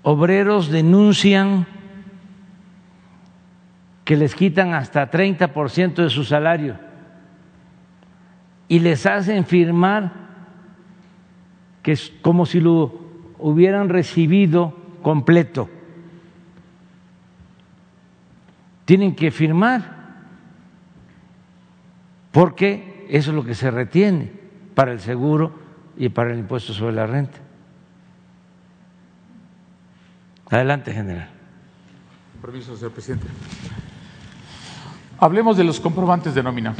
Obreros 0.02 0.68
denuncian 0.68 1.66
que 4.04 4.16
les 4.16 4.34
quitan 4.34 4.74
hasta 4.74 5.10
30% 5.10 5.94
de 5.94 6.10
su 6.10 6.24
salario 6.24 6.78
y 8.68 8.80
les 8.80 9.06
hacen 9.06 9.46
firmar 9.46 10.12
que 11.82 11.92
es 11.92 12.12
como 12.22 12.44
si 12.44 12.60
lo 12.60 12.98
hubieran 13.38 13.88
recibido 13.88 14.74
completo. 15.02 15.70
Tienen 18.84 19.14
que 19.14 19.30
firmar, 19.30 20.04
porque 22.32 23.06
eso 23.08 23.30
es 23.30 23.36
lo 23.36 23.44
que 23.44 23.54
se 23.54 23.70
retiene 23.70 24.30
para 24.74 24.92
el 24.92 25.00
seguro 25.00 25.52
y 25.96 26.08
para 26.08 26.32
el 26.32 26.38
impuesto 26.38 26.74
sobre 26.74 26.94
la 26.94 27.06
renta. 27.06 27.38
Adelante, 30.50 30.92
general. 30.92 31.30
Permiso, 32.42 32.76
señor 32.76 32.92
presidente. 32.92 33.26
Hablemos 35.18 35.56
de 35.56 35.64
los 35.64 35.80
comprobantes 35.80 36.34
de 36.34 36.42
nómina. 36.42 36.74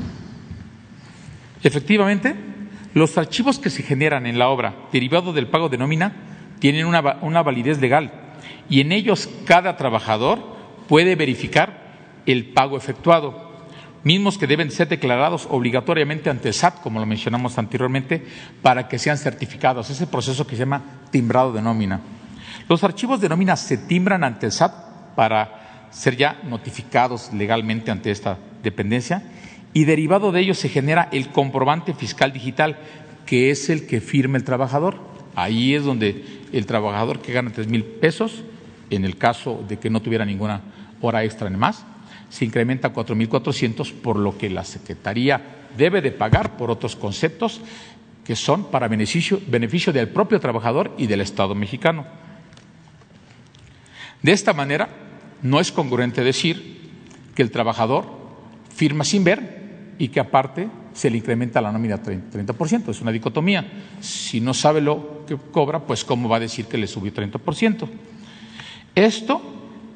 Efectivamente, 1.62 2.34
los 2.92 3.16
archivos 3.16 3.58
que 3.58 3.70
se 3.70 3.82
generan 3.82 4.26
en 4.26 4.38
la 4.38 4.48
obra 4.48 4.74
derivado 4.92 5.32
del 5.32 5.48
pago 5.48 5.68
de 5.68 5.78
nómina 5.78 6.12
tienen 6.58 6.86
una, 6.86 7.00
una 7.22 7.42
validez 7.42 7.80
legal 7.80 8.12
y 8.68 8.80
en 8.80 8.92
ellos 8.92 9.28
cada 9.46 9.76
trabajador 9.76 10.38
puede 10.88 11.16
verificar 11.16 11.83
el 12.26 12.46
pago 12.52 12.76
efectuado. 12.76 13.52
mismos 14.02 14.36
que 14.36 14.46
deben 14.46 14.70
ser 14.70 14.88
declarados 14.88 15.48
obligatoriamente 15.50 16.28
ante 16.28 16.48
el 16.48 16.54
SAT, 16.54 16.82
como 16.82 17.00
lo 17.00 17.06
mencionamos 17.06 17.56
anteriormente, 17.56 18.22
para 18.60 18.86
que 18.86 18.98
sean 18.98 19.16
certificados. 19.16 19.88
Ese 19.88 20.06
proceso 20.06 20.46
que 20.46 20.56
se 20.56 20.60
llama 20.60 20.82
timbrado 21.10 21.54
de 21.54 21.62
nómina. 21.62 22.00
Los 22.68 22.84
archivos 22.84 23.20
de 23.22 23.30
nómina 23.30 23.56
se 23.56 23.78
timbran 23.78 24.22
ante 24.22 24.44
el 24.46 24.52
SAT 24.52 25.14
para 25.14 25.88
ser 25.90 26.16
ya 26.16 26.40
notificados 26.44 27.32
legalmente 27.32 27.90
ante 27.90 28.10
esta 28.10 28.36
dependencia 28.62 29.22
y 29.74 29.84
derivado 29.84 30.32
de 30.32 30.40
ello 30.40 30.54
se 30.54 30.68
genera 30.68 31.08
el 31.12 31.28
comprobante 31.28 31.94
fiscal 31.94 32.32
digital, 32.32 32.78
que 33.26 33.50
es 33.50 33.68
el 33.68 33.86
que 33.86 34.00
firma 34.00 34.38
el 34.38 34.44
trabajador. 34.44 34.98
Ahí 35.34 35.74
es 35.74 35.84
donde 35.84 36.24
el 36.52 36.64
trabajador 36.64 37.20
que 37.20 37.32
gana 37.32 37.50
tres 37.50 37.66
mil 37.66 37.82
pesos, 37.82 38.44
en 38.90 39.04
el 39.04 39.16
caso 39.16 39.64
de 39.68 39.78
que 39.78 39.90
no 39.90 40.00
tuviera 40.00 40.24
ninguna 40.24 40.62
hora 41.00 41.24
extra 41.24 41.48
en 41.48 41.58
más, 41.58 41.84
se 42.34 42.44
incrementa 42.44 42.88
a 42.88 42.92
4.400, 42.92 43.92
por 43.92 44.18
lo 44.18 44.36
que 44.36 44.50
la 44.50 44.64
Secretaría 44.64 45.68
debe 45.78 46.02
de 46.02 46.10
pagar 46.10 46.56
por 46.56 46.68
otros 46.68 46.96
conceptos 46.96 47.60
que 48.24 48.34
son 48.34 48.72
para 48.72 48.88
beneficio, 48.88 49.40
beneficio 49.46 49.92
del 49.92 50.08
propio 50.08 50.40
trabajador 50.40 50.92
y 50.98 51.06
del 51.06 51.20
Estado 51.20 51.54
mexicano. 51.54 52.04
De 54.20 54.32
esta 54.32 54.52
manera, 54.52 54.88
no 55.42 55.60
es 55.60 55.70
congruente 55.70 56.24
decir 56.24 56.90
que 57.36 57.42
el 57.42 57.52
trabajador 57.52 58.06
firma 58.68 59.04
sin 59.04 59.22
ver 59.22 59.94
y 60.00 60.08
que 60.08 60.18
aparte 60.18 60.68
se 60.92 61.10
le 61.10 61.18
incrementa 61.18 61.60
la 61.60 61.70
nómina 61.70 62.02
30%. 62.02 62.88
Es 62.88 63.00
una 63.00 63.12
dicotomía. 63.12 63.64
Si 64.00 64.40
no 64.40 64.54
sabe 64.54 64.80
lo 64.80 65.24
que 65.24 65.36
cobra, 65.36 65.86
pues 65.86 66.04
cómo 66.04 66.28
va 66.28 66.38
a 66.38 66.40
decir 66.40 66.66
que 66.66 66.78
le 66.78 66.88
subió 66.88 67.14
30%. 67.14 67.88
Esto, 68.96 69.40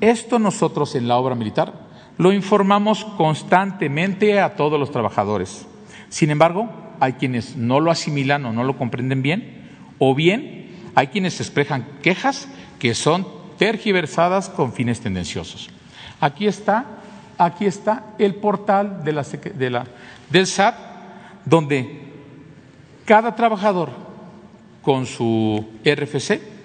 esto 0.01 0.39
nosotros 0.39 0.95
en 0.95 1.09
la 1.09 1.17
obra 1.17 1.35
militar 1.35 1.88
lo 2.19 2.33
informamos 2.33 3.05
constantemente 3.17 4.41
a 4.41 4.57
todos 4.57 4.79
los 4.79 4.91
trabajadores. 4.91 5.67
Sin 6.09 6.31
embargo, 6.31 6.69
hay 7.01 7.15
quienes 7.15 7.57
no 7.57 7.81
lo 7.81 7.91
asimilan 7.91 8.45
o 8.45 8.53
no 8.53 8.65
lo 8.65 8.77
comprenden 8.77 9.23
bien, 9.23 9.69
o 9.99 10.15
bien 10.15 10.71
hay 10.95 11.07
quienes 11.07 11.41
expresan 11.41 11.87
quejas 12.03 12.49
que 12.79 12.95
son 12.95 13.27
tergiversadas 13.57 14.49
con 14.49 14.73
fines 14.73 15.01
tendenciosos. 15.01 15.71
Aquí 16.21 16.47
está, 16.47 16.85
aquí 17.39 17.67
está 17.67 18.05
el 18.19 18.35
portal 18.35 19.05
de 19.05 19.13
la, 19.13 19.23
de 19.23 19.71
la, 19.71 19.87
del 20.29 20.47
SAT, 20.47 20.75
donde 21.45 22.03
cada 23.05 23.37
trabajador 23.37 23.91
con 24.83 25.07
su 25.07 25.65
RFC 25.85 26.58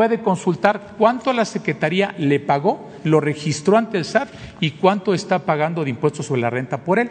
puede 0.00 0.22
consultar 0.22 0.94
cuánto 0.96 1.30
la 1.34 1.44
Secretaría 1.44 2.14
le 2.16 2.40
pagó 2.40 2.88
lo 3.04 3.20
registró 3.20 3.76
ante 3.76 3.98
el 3.98 4.06
SAT 4.06 4.30
y 4.58 4.70
cuánto 4.70 5.12
está 5.12 5.40
pagando 5.40 5.84
de 5.84 5.90
impuestos 5.90 6.24
sobre 6.24 6.40
la 6.40 6.48
renta 6.48 6.84
por 6.84 6.98
él. 6.98 7.10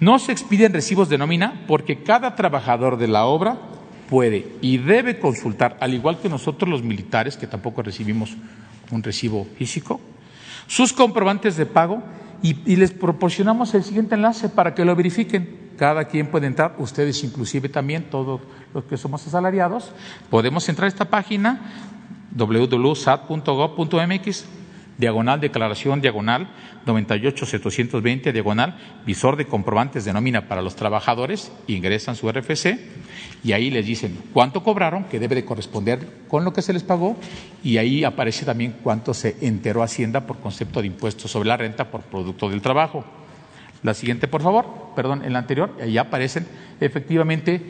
No 0.00 0.18
se 0.18 0.32
expiden 0.32 0.72
recibos 0.72 1.08
de 1.08 1.18
nómina 1.18 1.62
porque 1.68 2.02
cada 2.02 2.34
trabajador 2.34 2.96
de 2.96 3.06
la 3.06 3.26
obra 3.26 3.58
puede 4.10 4.44
y 4.60 4.78
debe 4.78 5.20
consultar, 5.20 5.76
al 5.78 5.94
igual 5.94 6.18
que 6.18 6.28
nosotros 6.28 6.68
los 6.68 6.82
militares, 6.82 7.36
que 7.36 7.46
tampoco 7.46 7.80
recibimos 7.82 8.34
un 8.90 9.04
recibo 9.04 9.46
físico, 9.56 10.00
sus 10.66 10.92
comprobantes 10.92 11.56
de 11.56 11.66
pago 11.66 12.02
y, 12.42 12.56
y, 12.66 12.74
les 12.74 12.90
proporcionamos 12.90 13.72
el 13.74 13.84
siguiente 13.84 14.16
enlace 14.16 14.48
para 14.48 14.74
que 14.74 14.84
lo 14.84 14.96
verifiquen. 14.96 15.61
Cada 15.76 16.04
quien 16.04 16.28
puede 16.28 16.46
entrar, 16.46 16.76
ustedes 16.78 17.24
inclusive 17.24 17.68
también, 17.68 18.04
todos 18.10 18.40
los 18.74 18.84
que 18.84 18.96
somos 18.96 19.26
asalariados, 19.26 19.92
podemos 20.30 20.68
entrar 20.68 20.84
a 20.86 20.88
esta 20.88 21.06
página, 21.06 21.72
www.sat.gov.mx, 22.34 24.44
diagonal 24.98 25.40
declaración, 25.40 26.00
diagonal 26.00 26.48
98720, 26.86 28.32
diagonal 28.32 28.76
visor 29.06 29.36
de 29.36 29.46
comprobantes 29.46 30.04
de 30.04 30.12
nómina 30.12 30.48
para 30.48 30.62
los 30.62 30.76
trabajadores, 30.76 31.52
ingresan 31.66 32.16
su 32.16 32.30
RFC 32.30 32.78
y 33.44 33.52
ahí 33.52 33.70
les 33.70 33.86
dicen 33.86 34.18
cuánto 34.32 34.62
cobraron, 34.62 35.04
que 35.04 35.18
debe 35.18 35.34
de 35.34 35.44
corresponder 35.44 36.06
con 36.28 36.44
lo 36.44 36.52
que 36.52 36.62
se 36.62 36.72
les 36.72 36.82
pagó, 36.82 37.16
y 37.62 37.78
ahí 37.78 38.04
aparece 38.04 38.44
también 38.44 38.76
cuánto 38.82 39.14
se 39.14 39.36
enteró 39.40 39.82
Hacienda 39.82 40.26
por 40.26 40.38
concepto 40.38 40.80
de 40.80 40.86
impuestos 40.86 41.30
sobre 41.30 41.48
la 41.48 41.56
renta 41.56 41.90
por 41.90 42.02
producto 42.02 42.48
del 42.48 42.62
trabajo. 42.62 43.04
La 43.82 43.94
siguiente, 43.94 44.28
por 44.28 44.42
favor, 44.42 44.66
perdón, 44.94 45.24
en 45.24 45.32
la 45.32 45.40
anterior, 45.40 45.76
ahí 45.80 45.98
aparecen 45.98 46.46
efectivamente 46.80 47.62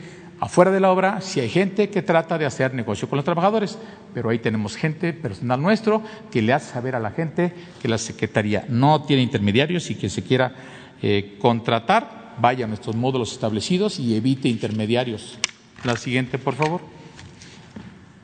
Afuera 0.42 0.72
de 0.72 0.80
la 0.80 0.90
obra, 0.90 1.20
si 1.20 1.38
hay 1.38 1.48
gente 1.48 1.88
que 1.88 2.02
trata 2.02 2.36
de 2.36 2.44
hacer 2.44 2.74
negocio 2.74 3.08
con 3.08 3.14
los 3.16 3.24
trabajadores, 3.24 3.78
pero 4.12 4.28
ahí 4.28 4.40
tenemos 4.40 4.74
gente 4.74 5.12
personal 5.12 5.62
nuestro 5.62 6.02
que 6.32 6.42
le 6.42 6.52
hace 6.52 6.72
saber 6.72 6.96
a 6.96 6.98
la 6.98 7.12
gente 7.12 7.54
que 7.80 7.86
la 7.86 7.96
Secretaría 7.96 8.64
no 8.68 9.04
tiene 9.04 9.22
intermediarios 9.22 9.88
y 9.92 9.94
que 9.94 10.10
se 10.10 10.24
quiera 10.24 10.52
eh, 11.00 11.38
contratar, 11.40 12.34
vaya 12.40 12.64
a 12.64 12.68
nuestros 12.68 12.96
módulos 12.96 13.30
establecidos 13.30 14.00
y 14.00 14.16
evite 14.16 14.48
intermediarios. 14.48 15.38
La 15.84 15.96
siguiente, 15.96 16.38
por 16.38 16.56
favor. 16.56 16.80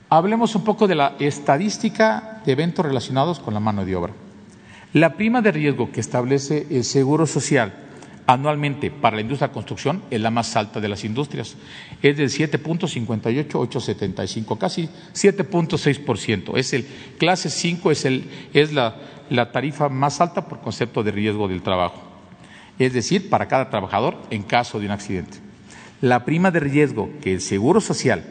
Hablemos 0.08 0.56
un 0.56 0.64
poco 0.64 0.88
de 0.88 0.96
la 0.96 1.14
estadística 1.20 2.42
de 2.44 2.50
eventos 2.50 2.84
relacionados 2.84 3.38
con 3.38 3.54
la 3.54 3.60
mano 3.60 3.84
de 3.84 3.94
obra. 3.94 4.12
La 4.94 5.16
prima 5.16 5.42
de 5.42 5.52
riesgo 5.52 5.92
que 5.92 6.00
establece 6.00 6.66
el 6.70 6.82
Seguro 6.84 7.26
Social 7.26 7.74
anualmente 8.26 8.90
para 8.90 9.16
la 9.16 9.22
industria 9.22 9.48
de 9.48 9.54
construcción 9.54 10.02
es 10.10 10.20
la 10.20 10.30
más 10.30 10.56
alta 10.56 10.80
de 10.80 10.88
las 10.88 11.04
industrias. 11.04 11.56
Es 12.02 12.16
del 12.16 12.30
7.58875, 12.30 14.58
casi 14.58 14.88
7.6%. 15.14 16.56
Es 16.56 16.72
el 16.72 16.86
clase 17.18 17.50
5 17.50 17.90
es, 17.90 18.04
el, 18.04 18.24
es 18.52 18.72
la, 18.72 18.96
la 19.30 19.52
tarifa 19.52 19.88
más 19.88 20.20
alta 20.20 20.46
por 20.46 20.60
concepto 20.60 21.02
de 21.02 21.10
riesgo 21.10 21.48
del 21.48 21.62
trabajo. 21.62 22.02
Es 22.78 22.92
decir, 22.92 23.28
para 23.28 23.48
cada 23.48 23.70
trabajador 23.70 24.16
en 24.30 24.42
caso 24.42 24.78
de 24.78 24.86
un 24.86 24.92
accidente. 24.92 25.38
La 26.00 26.24
prima 26.24 26.50
de 26.50 26.60
riesgo 26.60 27.10
que 27.20 27.34
el 27.34 27.40
Seguro 27.40 27.80
Social 27.80 28.24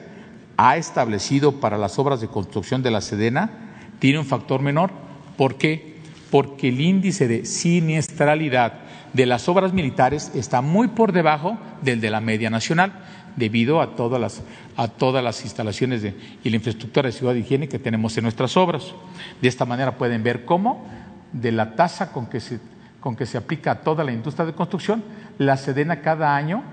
ha 0.58 0.78
establecido 0.78 1.60
para 1.60 1.78
las 1.78 2.00
obras 2.00 2.22
de 2.22 2.28
construcción 2.28 2.82
de 2.82 2.92
la 2.92 3.02
Sedena 3.02 3.74
tiene 4.00 4.20
un 4.20 4.26
factor 4.26 4.62
menor. 4.62 4.92
¿Por 5.38 5.58
qué? 5.58 5.97
Porque 6.32 6.70
el 6.70 6.82
índice 6.82 7.28
de 7.28 7.46
siniestralidad 7.46 8.74
de 9.14 9.26
las 9.26 9.48
obras 9.48 9.74
militares 9.74 10.32
está 10.36 10.62
muy 10.62 10.90
por 10.90 11.12
debajo 11.12 11.58
del 11.82 12.02
de 12.02 12.10
la 12.10 12.22
media 12.22 12.50
nacional, 12.50 12.94
debido 13.36 13.82
a 13.82 13.96
todas 13.96 14.20
las, 14.20 14.42
a 14.76 14.88
todas 14.88 15.24
las 15.24 15.44
instalaciones 15.44 16.02
de, 16.02 16.16
y 16.44 16.50
la 16.50 16.58
infraestructura 16.58 17.08
de 17.08 17.14
ciudad 17.14 17.34
de 17.34 17.40
higiene 17.40 17.70
que 17.70 17.80
tenemos 17.80 18.18
en 18.18 18.24
nuestras 18.24 18.58
obras. 18.58 18.94
De 19.42 19.48
esta 19.48 19.66
manera 19.66 19.98
pueden 19.98 20.24
ver 20.24 20.44
cómo 20.44 20.86
de 21.32 21.52
la 21.52 21.76
tasa 21.76 22.12
con 22.12 22.28
que 22.28 22.40
se, 22.40 22.60
con 23.00 23.16
que 23.16 23.26
se 23.26 23.38
aplica 23.38 23.72
a 23.72 23.82
toda 23.82 24.04
la 24.04 24.12
industria 24.12 24.46
de 24.46 24.54
construcción, 24.54 25.04
la 25.38 25.56
Sedena 25.56 26.02
cada 26.02 26.36
año 26.36 26.64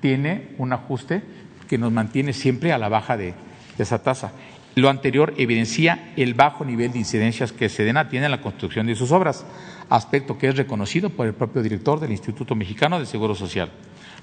tiene 0.00 0.54
un 0.58 0.72
ajuste 0.72 1.22
que 1.68 1.78
nos 1.78 1.92
mantiene 1.92 2.32
siempre 2.32 2.72
a 2.72 2.78
la 2.78 2.88
baja 2.88 3.16
de, 3.16 3.34
de 3.76 3.82
esa 3.82 4.02
tasa. 4.02 4.32
Lo 4.76 4.88
anterior 4.90 5.32
evidencia 5.38 6.12
el 6.18 6.34
bajo 6.34 6.62
nivel 6.62 6.92
de 6.92 6.98
incidencias 6.98 7.50
que 7.50 7.70
Sedena 7.70 8.10
tiene 8.10 8.26
en 8.26 8.30
la 8.30 8.42
construcción 8.42 8.86
de 8.86 8.94
sus 8.94 9.10
obras, 9.10 9.46
aspecto 9.88 10.36
que 10.36 10.48
es 10.48 10.56
reconocido 10.58 11.08
por 11.08 11.26
el 11.26 11.32
propio 11.32 11.62
director 11.62 11.98
del 11.98 12.10
Instituto 12.10 12.54
Mexicano 12.54 13.00
de 13.00 13.06
Seguro 13.06 13.34
Social. 13.34 13.70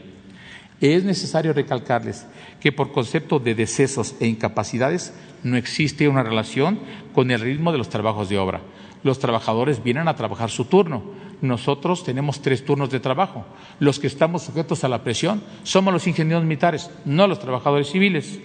Es 0.81 1.03
necesario 1.03 1.53
recalcarles 1.53 2.25
que 2.59 2.71
por 2.71 2.91
concepto 2.91 3.39
de 3.39 3.55
decesos 3.55 4.15
e 4.19 4.27
incapacidades 4.27 5.13
no 5.43 5.55
existe 5.55 6.07
una 6.07 6.23
relación 6.23 6.79
con 7.13 7.31
el 7.31 7.39
ritmo 7.39 7.71
de 7.71 7.77
los 7.77 7.89
trabajos 7.89 8.29
de 8.29 8.37
obra. 8.37 8.61
Los 9.03 9.19
trabajadores 9.19 9.83
vienen 9.83 10.07
a 10.07 10.15
trabajar 10.15 10.49
su 10.49 10.65
turno. 10.65 11.03
Nosotros 11.41 12.03
tenemos 12.03 12.41
tres 12.41 12.65
turnos 12.65 12.89
de 12.89 12.99
trabajo. 12.99 13.45
Los 13.79 13.99
que 13.99 14.07
estamos 14.07 14.43
sujetos 14.43 14.83
a 14.83 14.89
la 14.89 15.03
presión 15.03 15.43
somos 15.63 15.93
los 15.93 16.07
ingenieros 16.07 16.43
militares, 16.45 16.89
no 17.05 17.27
los 17.27 17.39
trabajadores 17.39 17.89
civiles. 17.89 18.39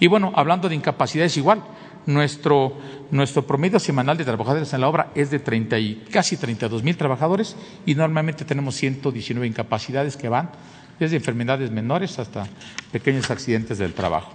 Y 0.00 0.06
bueno, 0.06 0.32
hablando 0.34 0.68
de 0.68 0.74
incapacidades 0.74 1.36
igual, 1.36 1.62
nuestro, 2.06 2.76
nuestro 3.10 3.46
promedio 3.46 3.78
semanal 3.78 4.16
de 4.16 4.24
trabajadores 4.24 4.72
en 4.72 4.80
la 4.80 4.88
obra 4.88 5.10
es 5.14 5.30
de 5.30 5.38
30 5.38 5.78
y, 5.78 5.94
casi 6.10 6.36
32 6.36 6.82
mil 6.82 6.96
trabajadores 6.96 7.56
y 7.86 7.94
normalmente 7.94 8.44
tenemos 8.44 8.74
119 8.76 9.46
incapacidades 9.46 10.16
que 10.16 10.28
van 10.28 10.50
desde 10.98 11.16
enfermedades 11.16 11.70
menores 11.70 12.18
hasta 12.18 12.46
pequeños 12.92 13.30
accidentes 13.30 13.78
del 13.78 13.94
trabajo. 13.94 14.32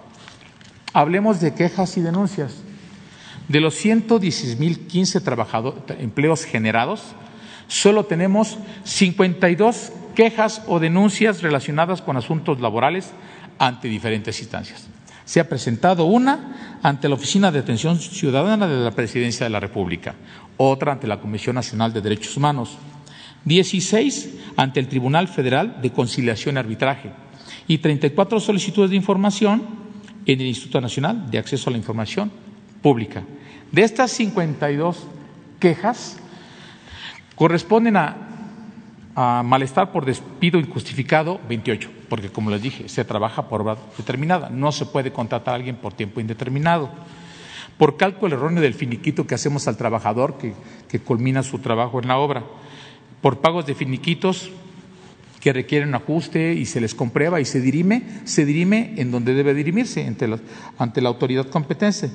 Hablemos 0.94 1.40
de 1.40 1.54
quejas 1.54 1.98
y 1.98 2.02
denuncias. 2.02 2.56
De 3.48 3.60
los 3.60 3.84
116.015 3.84 5.96
empleos 6.00 6.46
generados, 6.46 7.04
solo 7.68 8.06
tenemos 8.06 8.58
52 8.84 9.92
quejas 10.16 10.64
o 10.68 10.80
denuncias 10.80 11.42
relacionadas 11.42 12.02
con 12.02 12.18
asuntos 12.18 12.60
laborales 12.60 13.12
ante 13.58 13.88
diferentes 13.88 14.40
instancias. 14.40 14.88
Se 15.30 15.40
ha 15.40 15.48
presentado 15.48 16.06
una 16.06 16.80
ante 16.82 17.08
la 17.08 17.14
Oficina 17.14 17.52
de 17.52 17.60
Atención 17.60 18.00
Ciudadana 18.00 18.68
de 18.68 18.84
la 18.84 18.90
Presidencia 18.90 19.44
de 19.44 19.52
la 19.52 19.60
República, 19.60 20.16
otra 20.58 20.94
ante 20.94 21.06
la 21.06 21.22
Comisión 21.22 21.54
Nacional 21.54 21.94
de 21.94 22.02
Derechos 22.02 22.36
Humanos, 22.36 22.80
16 23.46 24.34
ante 24.58 24.80
el 24.80 24.88
Tribunal 24.88 25.28
Federal 25.28 25.84
de 25.84 25.92
Conciliación 25.92 26.56
y 26.56 26.58
Arbitraje 26.58 27.12
y 27.68 27.78
34 27.78 28.40
solicitudes 28.40 28.90
de 28.90 28.96
información 28.96 29.62
en 30.26 30.42
el 30.42 30.48
Instituto 30.48 30.82
Nacional 30.82 31.30
de 31.30 31.38
Acceso 31.38 31.70
a 31.70 31.74
la 31.74 31.78
Información 31.78 32.32
Pública. 32.82 33.24
De 33.72 33.84
estas 33.84 34.10
52 34.10 34.98
quejas, 35.60 36.18
corresponden 37.36 37.98
a, 37.98 38.18
a 39.14 39.44
malestar 39.44 39.92
por 39.92 40.06
despido 40.06 40.60
injustificado 40.60 41.40
28, 41.48 41.99
porque 42.10 42.30
como 42.30 42.49
les 42.49 42.62
dije, 42.62 42.89
se 42.89 43.05
trabaja 43.05 43.47
por 43.47 43.62
hora 43.62 43.78
determinada, 43.97 44.49
no 44.49 44.72
se 44.72 44.86
puede 44.86 45.14
contratar 45.14 45.53
a 45.53 45.55
alguien 45.55 45.76
por 45.76 45.93
tiempo 45.93 46.20
indeterminado. 46.20 46.89
Por 47.78 47.95
cálculo 47.95 48.36
erróneo 48.36 48.62
del 48.62 48.74
finiquito 48.74 49.26
que 49.26 49.36
hacemos 49.36 49.68
al 49.68 49.78
trabajador 49.78 50.38
que, 50.38 50.53
que 50.89 50.99
culmina 50.99 51.43
su 51.43 51.60
trabajo 51.60 52.01
en 52.01 52.07
la 52.10 52.18
obra 52.18 52.43
por 53.22 53.39
pagos 53.39 53.66
de 53.66 53.76
finiquitos 53.76 54.51
que 55.39 55.53
requieren 55.53 55.95
ajuste 55.95 56.53
y 56.53 56.66
se 56.66 56.82
les 56.82 56.93
comprueba 56.93 57.39
y 57.39 57.45
se 57.45 57.62
dirime, 57.62 58.03
se 58.26 58.45
dirime 58.45 58.93
en 58.97 59.12
donde 59.12 59.34
debe 59.34 59.53
dirimirse, 59.53 60.05
ante 60.78 61.01
la, 61.01 61.10
autoridad 61.10 61.47
competente. 61.47 62.12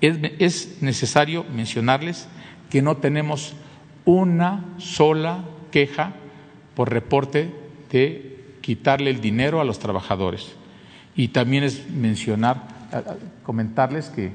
Es 0.00 0.82
necesario 0.82 1.44
mencionarles 1.54 2.28
que 2.70 2.82
no 2.82 2.96
tenemos 2.96 3.54
una 4.04 4.74
sola 4.78 5.44
queja 5.70 6.14
por 6.74 6.90
reporte 6.90 7.50
de 7.90 8.43
quitarle 8.64 9.10
el 9.10 9.20
dinero 9.20 9.60
a 9.60 9.64
los 9.64 9.78
trabajadores. 9.78 10.54
Y 11.14 11.28
también 11.28 11.64
es 11.64 11.90
mencionar, 11.90 12.66
comentarles 13.42 14.08
que 14.08 14.32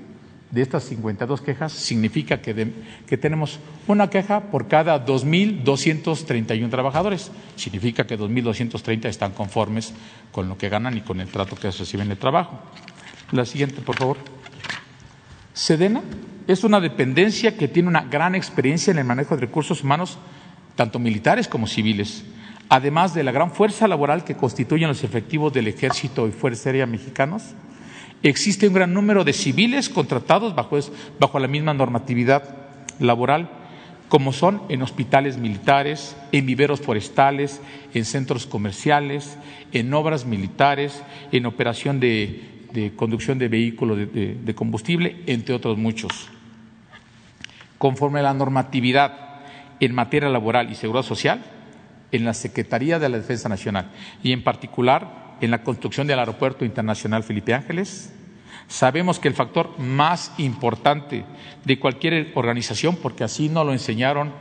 de 0.52 0.62
estas 0.62 0.84
52 0.84 1.42
quejas 1.42 1.72
significa 1.74 2.40
que, 2.40 2.72
que 3.08 3.18
tenemos 3.18 3.60
una 3.88 4.12
queja 4.12 4.52
por 4.52 4.68
cada 4.68 5.04
2.231 5.04 6.70
trabajadores. 6.70 7.32
Significa 7.56 8.06
que 8.06 8.20
2.230 8.20 9.06
están 9.06 9.32
conformes 9.32 9.96
con 10.32 10.48
lo 10.48 10.60
que 10.60 10.70
ganan 10.70 10.96
y 10.96 11.02
con 11.02 11.22
el 11.22 11.30
trato 11.30 11.56
que 11.56 11.72
reciben 11.72 12.10
de 12.10 12.16
trabajo. 12.16 12.60
La 13.32 13.46
siguiente, 13.46 13.82
por 13.82 13.96
favor. 13.96 14.18
Sedena 15.54 16.04
es 16.48 16.64
una 16.64 16.80
dependencia 16.80 17.58
que 17.58 17.68
tiene 17.68 17.90
una 17.90 18.02
gran 18.04 18.36
experiencia 18.36 18.92
en 18.92 19.00
el 19.00 19.06
manejo 19.06 19.34
de 19.34 19.42
recursos 19.42 19.84
humanos, 19.84 20.20
tanto 20.76 21.00
militares 21.00 21.48
como 21.48 21.66
civiles, 21.66 22.24
además 22.70 23.14
de 23.14 23.24
la 23.24 23.32
gran 23.32 23.52
fuerza 23.52 23.88
laboral 23.88 24.24
que 24.24 24.36
constituyen 24.36 24.88
los 24.88 25.04
efectivos 25.04 25.52
del 25.52 25.68
Ejército 25.68 26.28
y 26.28 26.32
Fuerza 26.32 26.70
Aérea 26.70 26.86
mexicanos 26.86 27.56
Existe 28.22 28.68
un 28.68 28.74
gran 28.74 28.94
número 28.94 29.24
de 29.24 29.32
civiles 29.32 29.88
contratados 29.88 30.54
bajo, 30.54 31.40
la 31.40 31.48
misma 31.48 31.74
normatividad 31.74 32.44
laboral, 33.00 33.50
como 34.10 34.34
son 34.34 34.62
en 34.68 34.82
hospitales 34.82 35.38
militares, 35.38 36.18
en 36.34 36.46
viveros 36.46 36.82
forestales, 36.82 37.62
en 37.94 38.04
centros 38.04 38.46
comerciales, 38.46 39.38
en 39.72 39.94
obras 39.94 40.26
militares, 40.26 41.02
en 41.32 41.46
operación 41.46 42.02
de, 42.02 42.92
conducción 42.98 43.40
de 43.40 43.48
vehículos 43.48 43.98
de, 43.98 44.06
de, 44.08 44.36
de 44.36 44.56
combustible, 44.56 45.24
entre 45.26 45.56
otros 45.56 45.78
muchos. 45.78 46.28
Conforme 47.78 48.20
a 48.20 48.24
la 48.24 48.34
normatividad 48.34 49.14
en 49.80 49.96
materia 49.96 50.28
laboral 50.28 50.70
y 50.70 50.76
seguridad 50.76 51.06
social, 51.06 51.42
en 52.12 52.26
la 52.26 52.34
Secretaría 52.34 53.00
de 53.00 53.10
la 53.10 53.18
Defensa 53.18 53.50
Nacional 53.50 53.92
y 54.24 54.32
en 54.32 54.44
particular 54.44 55.38
en 55.42 55.52
la 55.52 55.64
construcción 55.64 56.08
del 56.08 56.20
Aeropuerto 56.20 56.66
Internacional 56.66 57.24
Felipe 57.24 57.54
Ángeles. 57.54 58.14
Sabemos 58.68 59.20
que 59.20 59.28
el 59.28 59.34
factor 59.34 59.78
más 59.80 60.32
importante 60.38 61.26
de 61.66 61.80
cualquier 61.80 62.32
organización, 62.36 62.98
porque 62.98 63.24
así 63.24 63.50
nos 63.50 63.66
lo 63.66 63.74
enseñaron 63.74 64.32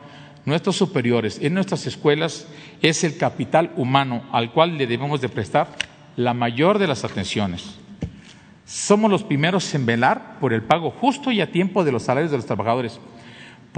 nuestros 0.44 0.76
superiores 0.76 1.38
en 1.40 1.54
nuestras 1.54 1.86
escuelas, 1.86 2.46
es 2.82 3.04
el 3.04 3.16
capital 3.16 3.72
humano 3.76 4.22
al 4.32 4.52
cual 4.52 4.76
le 4.76 4.86
debemos 4.86 5.20
de 5.20 5.28
prestar 5.28 5.68
la 6.16 6.34
mayor 6.34 6.78
de 6.78 6.88
las 6.88 7.04
atenciones. 7.04 7.76
Somos 8.66 9.10
los 9.10 9.22
primeros 9.22 9.74
en 9.74 9.86
velar 9.86 10.38
por 10.40 10.52
el 10.52 10.62
pago 10.62 10.90
justo 10.90 11.30
y 11.30 11.40
a 11.40 11.50
tiempo 11.50 11.84
de 11.84 11.92
los 11.92 12.02
salarios 12.02 12.30
de 12.30 12.36
los 12.36 12.46
trabajadores 12.46 13.00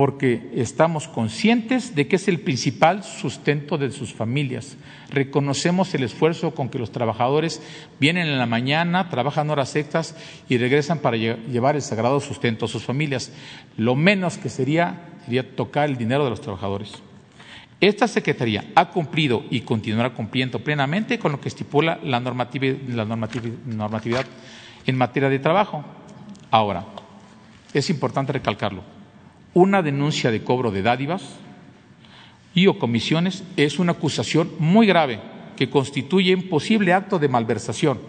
porque 0.01 0.51
estamos 0.55 1.09
conscientes 1.09 1.95
de 1.95 2.09
que 2.09 2.17
es 2.17 2.27
el 2.27 2.41
principal 2.41 3.05
sustento 3.05 3.77
de 3.77 3.91
sus 3.91 4.15
familias. 4.15 4.79
Reconocemos 5.11 5.95
el 5.95 6.05
esfuerzo 6.05 6.55
con 6.55 6.71
que 6.71 6.79
los 6.79 6.91
trabajadores 6.91 7.61
vienen 8.01 8.27
en 8.27 8.39
la 8.39 8.47
mañana, 8.47 9.11
trabajan 9.11 9.51
horas 9.51 9.77
extras 9.77 10.17
y 10.49 10.57
regresan 10.57 11.01
para 11.01 11.19
llevar 11.19 11.77
el 11.77 11.83
sagrado 11.83 12.19
sustento 12.21 12.65
a 12.65 12.69
sus 12.69 12.83
familias. 12.83 13.31
Lo 13.77 13.95
menos 13.95 14.39
que 14.39 14.49
sería 14.49 15.03
sería 15.27 15.55
tocar 15.55 15.91
el 15.91 15.99
dinero 15.99 16.25
de 16.25 16.31
los 16.31 16.41
trabajadores. 16.41 16.95
Esta 17.79 18.09
Secretaría 18.09 18.65
ha 18.77 18.89
cumplido 18.89 19.45
y 19.51 19.61
continuará 19.61 20.15
cumpliendo 20.15 20.61
plenamente 20.61 21.19
con 21.19 21.33
lo 21.33 21.43
que 21.43 21.49
estipula 21.49 22.01
la 22.03 22.21
normatividad, 22.21 22.79
la 22.89 23.05
normatividad 23.05 24.25
en 24.87 24.97
materia 24.97 25.29
de 25.29 25.41
trabajo. 25.41 25.85
Ahora, 26.51 26.87
es 27.75 27.91
importante 27.91 28.33
recalcarlo 28.33 29.00
una 29.55 29.83
denuncia 29.83 30.31
de 30.31 30.43
cobro 30.43 30.71
de 30.71 30.83
dádivas 30.83 31.23
y 32.55 32.67
o 32.67 32.79
comisiones 32.79 33.45
es 33.57 33.79
una 33.79 33.93
acusación 33.93 34.51
muy 34.59 34.87
grave 34.87 35.21
que 35.57 35.71
constituye 35.71 36.35
un 36.35 36.49
posible 36.49 36.93
acto 36.93 37.19
de 37.19 37.29
malversación, 37.29 38.01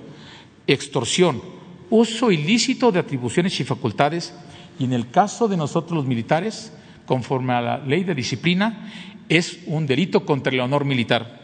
extorsión, 0.67 1.41
uso 1.89 2.31
ilícito 2.31 2.91
de 2.91 2.99
atribuciones 2.99 3.59
y 3.59 3.63
facultades 3.63 4.33
y 4.79 4.85
en 4.85 4.93
el 4.93 5.09
caso 5.09 5.47
de 5.47 5.57
nosotros 5.57 5.97
los 5.97 6.05
militares, 6.05 6.73
conforme 7.05 7.53
a 7.53 7.61
la 7.61 7.77
ley 7.77 8.03
de 8.03 8.15
disciplina, 8.15 8.91
es 9.29 9.59
un 9.65 9.85
delito 9.85 10.25
contra 10.25 10.53
el 10.53 10.59
honor 10.61 10.85
militar 10.85 11.41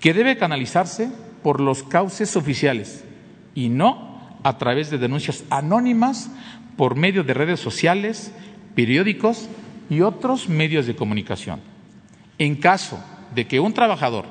que 0.00 0.14
debe 0.14 0.36
canalizarse 0.36 1.10
por 1.42 1.60
los 1.60 1.82
cauces 1.82 2.36
oficiales 2.36 3.04
y 3.54 3.68
no 3.68 4.38
a 4.42 4.58
través 4.58 4.90
de 4.90 4.98
denuncias 4.98 5.44
anónimas 5.50 6.30
por 6.76 6.94
medio 6.94 7.24
de 7.24 7.34
redes 7.34 7.60
sociales, 7.60 8.32
periódicos 8.78 9.48
y 9.90 10.02
otros 10.02 10.48
medios 10.48 10.86
de 10.86 10.94
comunicación. 10.94 11.58
En 12.38 12.54
caso 12.54 13.02
de 13.34 13.44
que 13.44 13.58
un 13.58 13.72
trabajador 13.72 14.26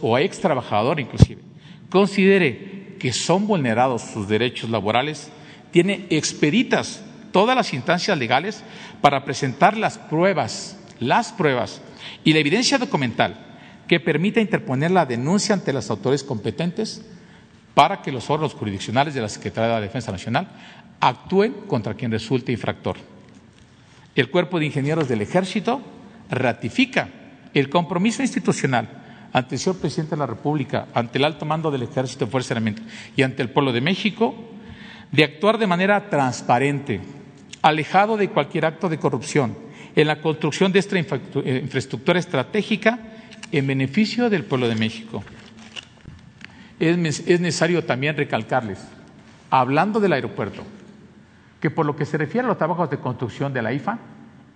o 0.00 0.18
ex 0.18 0.40
trabajador 0.40 0.98
inclusive 0.98 1.42
considere 1.88 2.96
que 2.98 3.12
son 3.12 3.46
vulnerados 3.46 4.02
sus 4.02 4.26
derechos 4.26 4.68
laborales, 4.68 5.30
tiene 5.70 6.06
expeditas 6.10 7.04
todas 7.30 7.54
las 7.54 7.72
instancias 7.72 8.18
legales 8.18 8.64
para 9.00 9.24
presentar 9.24 9.76
las 9.76 9.96
pruebas, 9.96 10.76
las 10.98 11.30
pruebas 11.30 11.80
y 12.24 12.32
la 12.32 12.40
evidencia 12.40 12.78
documental 12.78 13.46
que 13.86 14.00
permita 14.00 14.40
interponer 14.40 14.90
la 14.90 15.06
denuncia 15.06 15.54
ante 15.54 15.72
las 15.72 15.88
autoridades 15.88 16.24
competentes 16.24 17.00
para 17.74 18.02
que 18.02 18.10
los 18.10 18.28
órganos 18.28 18.54
jurisdiccionales 18.54 19.14
de 19.14 19.20
la 19.20 19.28
Secretaría 19.28 19.68
de 19.68 19.74
la 19.74 19.80
Defensa 19.82 20.10
Nacional 20.10 20.48
actúen 20.98 21.52
contra 21.68 21.94
quien 21.94 22.10
resulte 22.10 22.50
infractor. 22.50 22.96
El 24.16 24.30
Cuerpo 24.30 24.58
de 24.58 24.66
Ingenieros 24.66 25.08
del 25.08 25.22
Ejército 25.22 25.80
ratifica 26.30 27.08
el 27.54 27.68
compromiso 27.70 28.22
institucional 28.22 28.88
ante 29.32 29.54
el 29.54 29.60
señor 29.60 29.78
presidente 29.78 30.14
de 30.14 30.20
la 30.20 30.26
República, 30.26 30.88
ante 30.94 31.18
el 31.18 31.24
alto 31.24 31.44
mando 31.44 31.70
del 31.70 31.82
Ejército 31.82 32.24
de 32.24 32.30
Fuerza 32.30 32.54
Aérea 32.54 32.74
y 33.14 33.22
ante 33.22 33.42
el 33.42 33.50
pueblo 33.50 33.72
de 33.72 33.80
México, 33.80 34.34
de 35.12 35.24
actuar 35.24 35.58
de 35.58 35.66
manera 35.66 36.08
transparente, 36.08 37.00
alejado 37.62 38.16
de 38.16 38.30
cualquier 38.30 38.64
acto 38.66 38.88
de 38.88 38.98
corrupción, 38.98 39.56
en 39.94 40.06
la 40.06 40.20
construcción 40.20 40.72
de 40.72 40.78
esta 40.78 40.98
eh, 40.98 41.60
infraestructura 41.62 42.18
estratégica 42.18 42.98
en 43.52 43.66
beneficio 43.66 44.28
del 44.30 44.44
pueblo 44.44 44.68
de 44.68 44.74
México. 44.74 45.22
Es, 46.78 46.98
necesario 46.98 47.84
también 47.84 48.16
recalcarles, 48.16 48.78
hablando 49.50 50.00
del 50.00 50.12
aeropuerto, 50.12 50.62
que 51.60 51.70
por 51.70 51.86
lo 51.86 51.96
que 51.96 52.04
se 52.04 52.18
refiere 52.18 52.44
a 52.44 52.48
los 52.48 52.58
trabajos 52.58 52.90
de 52.90 52.98
construcción 52.98 53.52
de 53.52 53.62
la 53.62 53.72
IFA, 53.72 53.98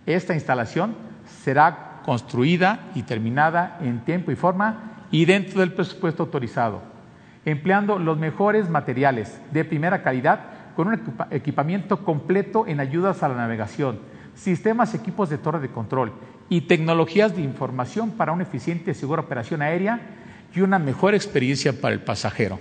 esta 0.06 0.34
instalación 0.34 0.94
será 1.42 2.00
construida 2.04 2.90
y 2.94 3.02
terminada 3.02 3.78
en 3.80 4.00
tiempo 4.00 4.30
y 4.30 4.36
forma 4.36 5.06
y 5.10 5.24
dentro 5.24 5.60
del 5.60 5.72
presupuesto 5.72 6.24
autorizado, 6.24 6.82
empleando 7.44 7.98
los 7.98 8.18
mejores 8.18 8.68
materiales 8.68 9.40
de 9.50 9.64
primera 9.64 10.02
calidad 10.02 10.40
con 10.76 10.88
un 10.88 11.00
equipamiento 11.30 12.04
completo 12.04 12.64
en 12.66 12.80
ayudas 12.80 13.22
a 13.22 13.28
la 13.28 13.36
navegación, 13.36 13.98
sistemas 14.34 14.94
y 14.94 14.98
equipos 14.98 15.28
de 15.28 15.38
torre 15.38 15.60
de 15.60 15.68
control 15.68 16.12
y 16.48 16.62
tecnologías 16.62 17.34
de 17.34 17.42
información 17.42 18.12
para 18.12 18.32
una 18.32 18.44
eficiente 18.44 18.92
y 18.92 18.94
segura 18.94 19.22
operación 19.22 19.62
aérea 19.62 20.00
y 20.54 20.60
una 20.60 20.78
mejor 20.78 21.14
experiencia 21.14 21.72
para 21.72 21.94
el 21.94 22.00
pasajero. 22.00 22.58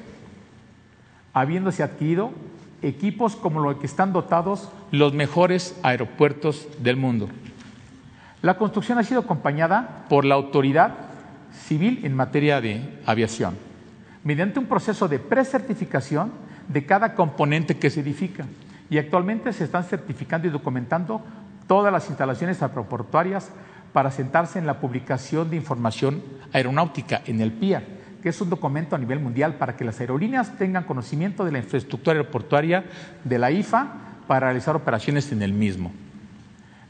Habiéndose 1.33 1.83
adquirido 1.83 2.31
equipos 2.81 3.35
como 3.35 3.59
los 3.59 3.77
que 3.77 3.85
están 3.85 4.13
dotados 4.13 4.69
los 4.91 5.13
mejores 5.13 5.77
aeropuertos 5.83 6.67
del 6.81 6.97
mundo. 6.97 7.29
La 8.41 8.57
construcción 8.57 8.97
ha 8.97 9.03
sido 9.03 9.21
acompañada 9.21 10.05
por 10.09 10.25
la 10.25 10.35
autoridad 10.35 10.95
civil 11.53 12.01
en 12.03 12.15
materia 12.15 12.61
de 12.61 13.01
aviación, 13.05 13.57
mediante 14.23 14.59
un 14.59 14.65
proceso 14.65 15.07
de 15.07 15.19
precertificación 15.19 16.31
de 16.67 16.85
cada 16.85 17.15
componente 17.15 17.77
que 17.77 17.89
se 17.89 17.99
edifica. 17.99 18.45
Y 18.89 18.97
actualmente 18.97 19.53
se 19.53 19.65
están 19.65 19.83
certificando 19.83 20.47
y 20.47 20.51
documentando 20.51 21.21
todas 21.67 21.91
las 21.91 22.07
instalaciones 22.09 22.61
aeroportuarias 22.61 23.51
para 23.93 24.11
sentarse 24.11 24.57
en 24.57 24.65
la 24.65 24.79
publicación 24.79 25.49
de 25.49 25.57
información 25.57 26.23
aeronáutica 26.53 27.21
en 27.25 27.41
el 27.41 27.51
PIA, 27.51 27.83
que 28.21 28.29
es 28.29 28.41
un 28.41 28.49
documento 28.49 28.95
a 28.95 28.99
nivel 28.99 29.19
mundial 29.19 29.55
para 29.55 29.75
que 29.75 29.85
las 29.85 29.99
aerolíneas 29.99 30.57
tengan 30.57 30.83
conocimiento 30.83 31.45
de 31.45 31.51
la 31.51 31.59
infraestructura 31.59 32.17
aeroportuaria 32.17 32.85
de 33.23 33.39
la 33.39 33.51
IFA 33.51 33.87
para 34.27 34.47
realizar 34.47 34.75
operaciones 34.75 35.31
en 35.31 35.41
el 35.41 35.53
mismo. 35.53 35.91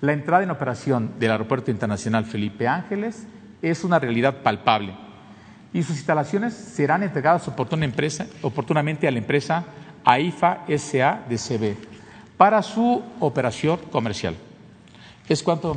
La 0.01 0.13
entrada 0.13 0.43
en 0.43 0.51
operación 0.51 1.11
del 1.19 1.31
Aeropuerto 1.31 1.71
Internacional 1.71 2.25
Felipe 2.25 2.67
Ángeles 2.67 3.27
es 3.61 3.83
una 3.83 3.99
realidad 3.99 4.41
palpable 4.41 4.93
y 5.73 5.83
sus 5.83 5.97
instalaciones 5.97 6.53
serán 6.53 7.03
entregadas 7.03 7.47
oportunamente 7.47 9.07
a 9.07 9.11
la 9.11 9.17
empresa 9.17 9.65
AIFA 10.03 10.65
SA 10.77 11.25
de 11.29 11.37
CB 11.37 11.77
para 12.37 12.61
su 12.61 13.03
operación 13.19 13.79
comercial. 13.91 14.35
¿Es 15.27 15.43
cuánto, 15.43 15.75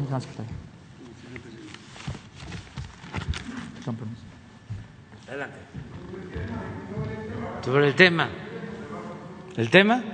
Adelante. 5.32 5.56
Sobre 7.64 7.88
el 7.88 7.94
tema. 7.94 8.28
¿El 9.56 9.70
tema? 9.70 10.04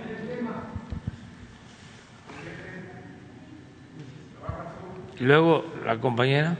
Y 5.18 5.24
luego 5.24 5.64
la 5.84 5.98
compañera 5.98 6.56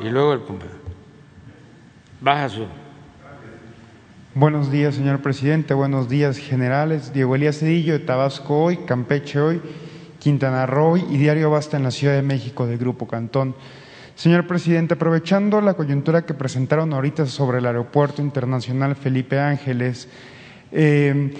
y 0.00 0.08
luego 0.08 0.32
el 0.32 0.40
compañero. 0.44 0.78
Baja 2.22 2.48
su. 2.48 2.66
Buenos 4.34 4.70
días, 4.70 4.94
señor 4.94 5.20
presidente. 5.20 5.74
Buenos 5.74 6.08
días, 6.08 6.38
generales. 6.38 7.12
Diego 7.12 7.34
Elías 7.34 7.58
Cedillo, 7.58 7.92
de 7.92 7.98
Tabasco 7.98 8.62
hoy, 8.62 8.78
Campeche 8.86 9.40
hoy, 9.40 9.60
Quintana 10.18 10.64
Roo 10.64 10.96
y 10.96 11.18
Diario 11.18 11.50
Basta 11.50 11.76
en 11.76 11.82
la 11.82 11.90
Ciudad 11.90 12.14
de 12.14 12.22
México 12.22 12.66
del 12.66 12.78
Grupo 12.78 13.06
Cantón. 13.06 13.54
Señor 14.20 14.46
presidente, 14.46 14.92
aprovechando 14.92 15.62
la 15.62 15.72
coyuntura 15.72 16.26
que 16.26 16.34
presentaron 16.34 16.92
ahorita 16.92 17.24
sobre 17.24 17.56
el 17.56 17.64
Aeropuerto 17.64 18.20
Internacional 18.20 18.94
Felipe 18.94 19.40
Ángeles, 19.40 20.10
eh, 20.72 21.32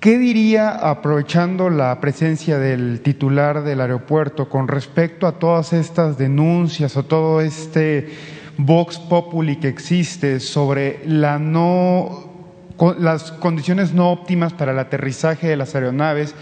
¿qué 0.00 0.18
diría, 0.18 0.70
aprovechando 0.70 1.70
la 1.70 2.00
presencia 2.00 2.58
del 2.58 3.00
titular 3.02 3.62
del 3.62 3.80
aeropuerto, 3.80 4.48
con 4.48 4.66
respecto 4.66 5.28
a 5.28 5.38
todas 5.38 5.72
estas 5.72 6.18
denuncias 6.18 6.96
o 6.96 7.04
todo 7.04 7.40
este 7.40 8.08
vox 8.56 8.98
populi 8.98 9.60
que 9.60 9.68
existe 9.68 10.40
sobre 10.40 11.02
la 11.06 11.38
no, 11.38 12.28
las 12.98 13.30
condiciones 13.30 13.94
no 13.94 14.10
óptimas 14.10 14.52
para 14.52 14.72
el 14.72 14.80
aterrizaje 14.80 15.46
de 15.46 15.56
las 15.56 15.76
aeronaves 15.76 16.34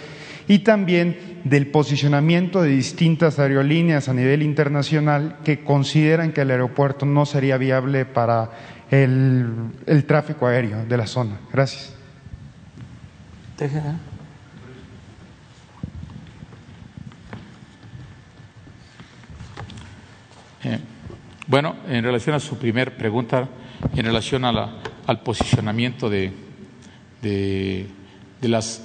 y 0.49 0.61
también 0.61 1.28
del 1.45 1.69
posicionamiento 1.69 2.63
de 2.63 2.71
distintas 2.71 3.39
aerolíneas 3.39 4.09
a 4.09 4.15
nivel 4.15 4.43
internacional 4.43 5.39
que 5.45 5.65
consideran 5.65 6.33
que 6.33 6.43
el 6.43 6.51
aeropuerto 6.51 7.07
no 7.07 7.27
sería 7.27 7.57
viable 7.57 8.05
para 8.05 8.51
el, 8.91 9.73
tráfico 10.07 10.47
aéreo 10.47 10.85
de 10.85 10.97
la 10.97 11.07
zona. 11.07 11.39
Gracias. 11.53 11.95
Eh, 20.65 20.79
bueno, 21.47 21.77
en 21.89 22.05
relación 22.05 22.37
a 22.37 22.41
su 22.41 22.59
primer 22.59 22.97
pregunta, 22.97 23.49
en 23.95 24.05
relación 24.05 24.45
al 24.45 25.23
posicionamiento 25.23 26.09
de 26.09 26.49
de 27.23 27.87
las 28.43 28.85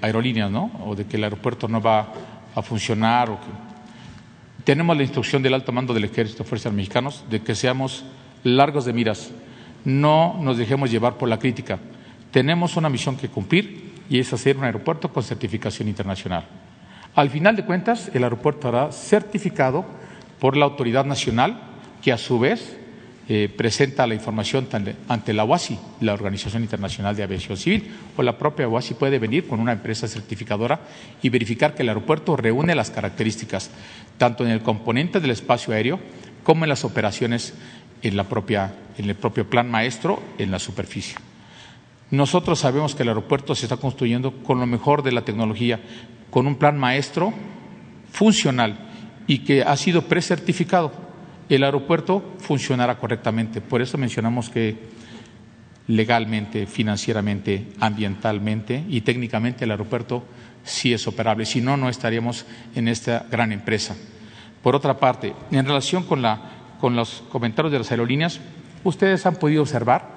aerolíneas, 0.00 0.50
¿no? 0.50 0.70
O 0.86 0.94
de 0.94 1.04
que 1.04 1.16
el 1.16 1.24
aeropuerto 1.24 1.68
no 1.68 1.82
va 1.82 2.12
a 2.54 2.62
funcionar. 2.62 3.28
O 3.28 3.40
que... 3.40 3.46
Tenemos 4.64 4.96
la 4.96 5.02
instrucción 5.02 5.42
del 5.42 5.54
alto 5.54 5.72
mando 5.72 5.92
del 5.92 6.04
Ejército 6.04 6.42
de 6.42 6.48
Fuerzas 6.48 6.72
Mexicanos 6.72 7.24
de 7.28 7.42
que 7.42 7.54
seamos 7.54 8.04
largos 8.42 8.84
de 8.84 8.92
miras, 8.92 9.30
no 9.84 10.38
nos 10.40 10.56
dejemos 10.56 10.90
llevar 10.90 11.16
por 11.16 11.28
la 11.28 11.38
crítica. 11.38 11.78
Tenemos 12.30 12.76
una 12.76 12.88
misión 12.88 13.16
que 13.16 13.28
cumplir 13.28 13.92
y 14.08 14.18
es 14.18 14.32
hacer 14.32 14.56
un 14.56 14.64
aeropuerto 14.64 15.12
con 15.12 15.22
certificación 15.22 15.88
internacional. 15.88 16.44
Al 17.14 17.30
final 17.30 17.56
de 17.56 17.64
cuentas, 17.64 18.10
el 18.12 18.24
aeropuerto 18.24 18.68
hará 18.68 18.92
certificado 18.92 19.84
por 20.38 20.56
la 20.56 20.64
autoridad 20.64 21.04
nacional, 21.04 21.60
que 22.02 22.12
a 22.12 22.18
su 22.18 22.38
vez 22.38 22.78
eh, 23.28 23.52
presenta 23.54 24.06
la 24.06 24.14
información 24.14 24.68
ante 25.08 25.34
la 25.34 25.42
OASI, 25.42 25.76
la 26.00 26.14
Organización 26.14 26.62
Internacional 26.62 27.16
de 27.16 27.24
Aviación 27.24 27.56
Civil, 27.56 27.90
o 28.16 28.22
la 28.22 28.38
propia 28.38 28.68
OASI 28.68 28.94
puede 28.94 29.18
venir 29.18 29.48
con 29.48 29.58
una 29.58 29.72
empresa 29.72 30.06
certificadora 30.06 30.80
y 31.22 31.28
verificar 31.28 31.74
que 31.74 31.82
el 31.82 31.88
aeropuerto 31.88 32.36
reúne 32.36 32.76
las 32.76 32.92
características, 32.92 33.70
tanto 34.16 34.44
en 34.44 34.50
el 34.50 34.62
componente 34.62 35.18
del 35.18 35.32
espacio 35.32 35.74
aéreo 35.74 35.98
como 36.44 36.64
en 36.64 36.68
las 36.68 36.84
operaciones 36.84 37.54
en, 38.02 38.16
la 38.16 38.28
propia, 38.28 38.74
en 38.96 39.10
el 39.10 39.16
propio 39.16 39.50
plan 39.50 39.68
maestro 39.68 40.22
en 40.38 40.52
la 40.52 40.60
superficie. 40.60 41.16
Nosotros 42.12 42.60
sabemos 42.60 42.94
que 42.94 43.02
el 43.02 43.08
aeropuerto 43.08 43.56
se 43.56 43.66
está 43.66 43.76
construyendo 43.76 44.30
con 44.44 44.60
lo 44.60 44.66
mejor 44.66 45.02
de 45.02 45.10
la 45.10 45.24
tecnología, 45.24 45.80
con 46.30 46.46
un 46.46 46.54
plan 46.54 46.78
maestro 46.78 47.34
funcional 48.12 48.78
y 49.26 49.38
que 49.40 49.62
ha 49.62 49.76
sido 49.76 50.02
precertificado 50.02 51.05
el 51.54 51.64
aeropuerto 51.64 52.34
funcionará 52.38 52.98
correctamente. 52.98 53.60
Por 53.60 53.82
eso 53.82 53.98
mencionamos 53.98 54.50
que 54.50 54.76
legalmente, 55.88 56.66
financieramente, 56.66 57.68
ambientalmente 57.80 58.84
y 58.88 59.02
técnicamente 59.02 59.64
el 59.64 59.70
aeropuerto 59.70 60.24
sí 60.64 60.92
es 60.92 61.06
operable. 61.06 61.46
Si 61.46 61.60
no, 61.60 61.76
no 61.76 61.88
estaríamos 61.88 62.44
en 62.74 62.88
esta 62.88 63.26
gran 63.30 63.52
empresa. 63.52 63.96
Por 64.62 64.74
otra 64.74 64.98
parte, 64.98 65.32
en 65.52 65.64
relación 65.64 66.02
con, 66.02 66.22
los 66.22 67.22
comentarios 67.30 67.70
de 67.72 67.78
las 67.78 67.90
aerolíneas, 67.90 68.40
ustedes 68.82 69.24
han 69.24 69.36
podido 69.36 69.62
observar 69.62 70.16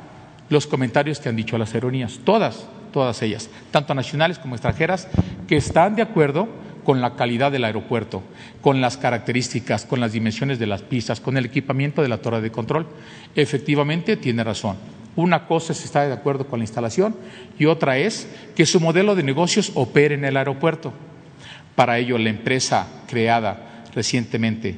los 0.49 0.65
comentarios 0.65 1.19
que 1.19 1.29
han 1.29 1.35
dicho 1.35 1.57
las 1.59 1.75
aerolíneas, 1.75 2.19
todas, 2.23 2.65
todas 2.91 3.21
ellas, 3.21 3.51
tanto 3.69 3.93
nacionales 3.93 4.39
como 4.39 4.55
extranjeras, 4.55 5.07
que 5.47 5.57
están 5.57 5.95
de 5.95 6.01
acuerdo 6.01 6.49
con 6.89 7.01
la 7.01 7.15
calidad 7.15 7.51
del 7.51 7.65
aeropuerto, 7.65 8.23
con 8.61 8.81
las 8.81 8.97
características, 8.97 9.85
con 9.85 9.99
las 9.99 10.11
dimensiones 10.11 10.57
de 10.57 10.65
las 10.65 10.81
pistas, 10.81 11.19
con 11.19 11.37
el 11.37 11.45
equipamiento 11.45 12.01
de 12.01 12.07
la 12.07 12.17
torre 12.17 12.41
de 12.41 12.49
control. 12.49 12.87
Efectivamente, 13.35 14.17
tiene 14.17 14.43
razón. 14.43 14.75
Una 15.15 15.45
cosa 15.45 15.73
es 15.73 15.85
estar 15.85 16.07
de 16.07 16.13
acuerdo 16.15 16.47
con 16.47 16.57
la 16.57 16.63
instalación 16.63 17.15
y 17.59 17.65
otra 17.65 17.99
es 17.99 18.27
que 18.55 18.65
su 18.65 18.79
modelo 18.79 19.13
de 19.13 19.21
negocios 19.21 19.71
opere 19.75 20.15
en 20.15 20.25
el 20.25 20.35
aeropuerto. 20.35 20.91
Para 21.75 21.99
ello, 21.99 22.17
la 22.17 22.31
empresa 22.31 22.87
creada 23.07 23.83
recientemente, 23.93 24.75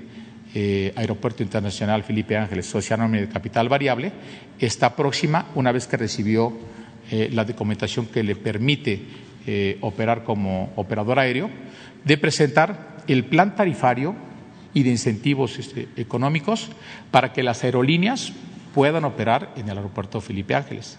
eh, 0.54 0.92
Aeropuerto 0.98 1.44
Internacional 1.44 2.04
Felipe 2.04 2.36
Ángeles, 2.36 2.66
Social 2.66 3.10
de 3.10 3.30
Capital 3.30 3.70
Variable, 3.70 4.12
está 4.60 4.98
próxima, 4.98 5.46
una 5.56 5.72
vez 5.72 5.88
que 5.88 5.96
recibió 5.96 6.52
eh, 7.10 7.30
la 7.32 7.46
documentación 7.46 8.08
que 8.08 8.22
le 8.22 8.36
permite 8.36 9.00
eh, 9.48 9.78
operar 9.82 10.24
como 10.24 10.72
operador 10.76 11.18
aéreo, 11.18 11.50
de 12.04 12.18
presentar 12.18 12.98
el 13.08 13.26
plan 13.26 13.56
tarifario 13.56 14.16
y 14.74 14.84
de 14.84 14.92
incentivos 14.92 15.60
este, 15.60 15.88
económicos 15.98 16.70
para 17.12 17.34
que 17.34 17.44
las 17.44 17.64
aerolíneas 17.64 18.34
puedan 18.74 19.04
operar 19.04 19.52
en 19.58 19.70
el 19.70 19.78
aeropuerto 19.78 20.22
Felipe 20.22 20.56
Ángeles. 20.56 20.98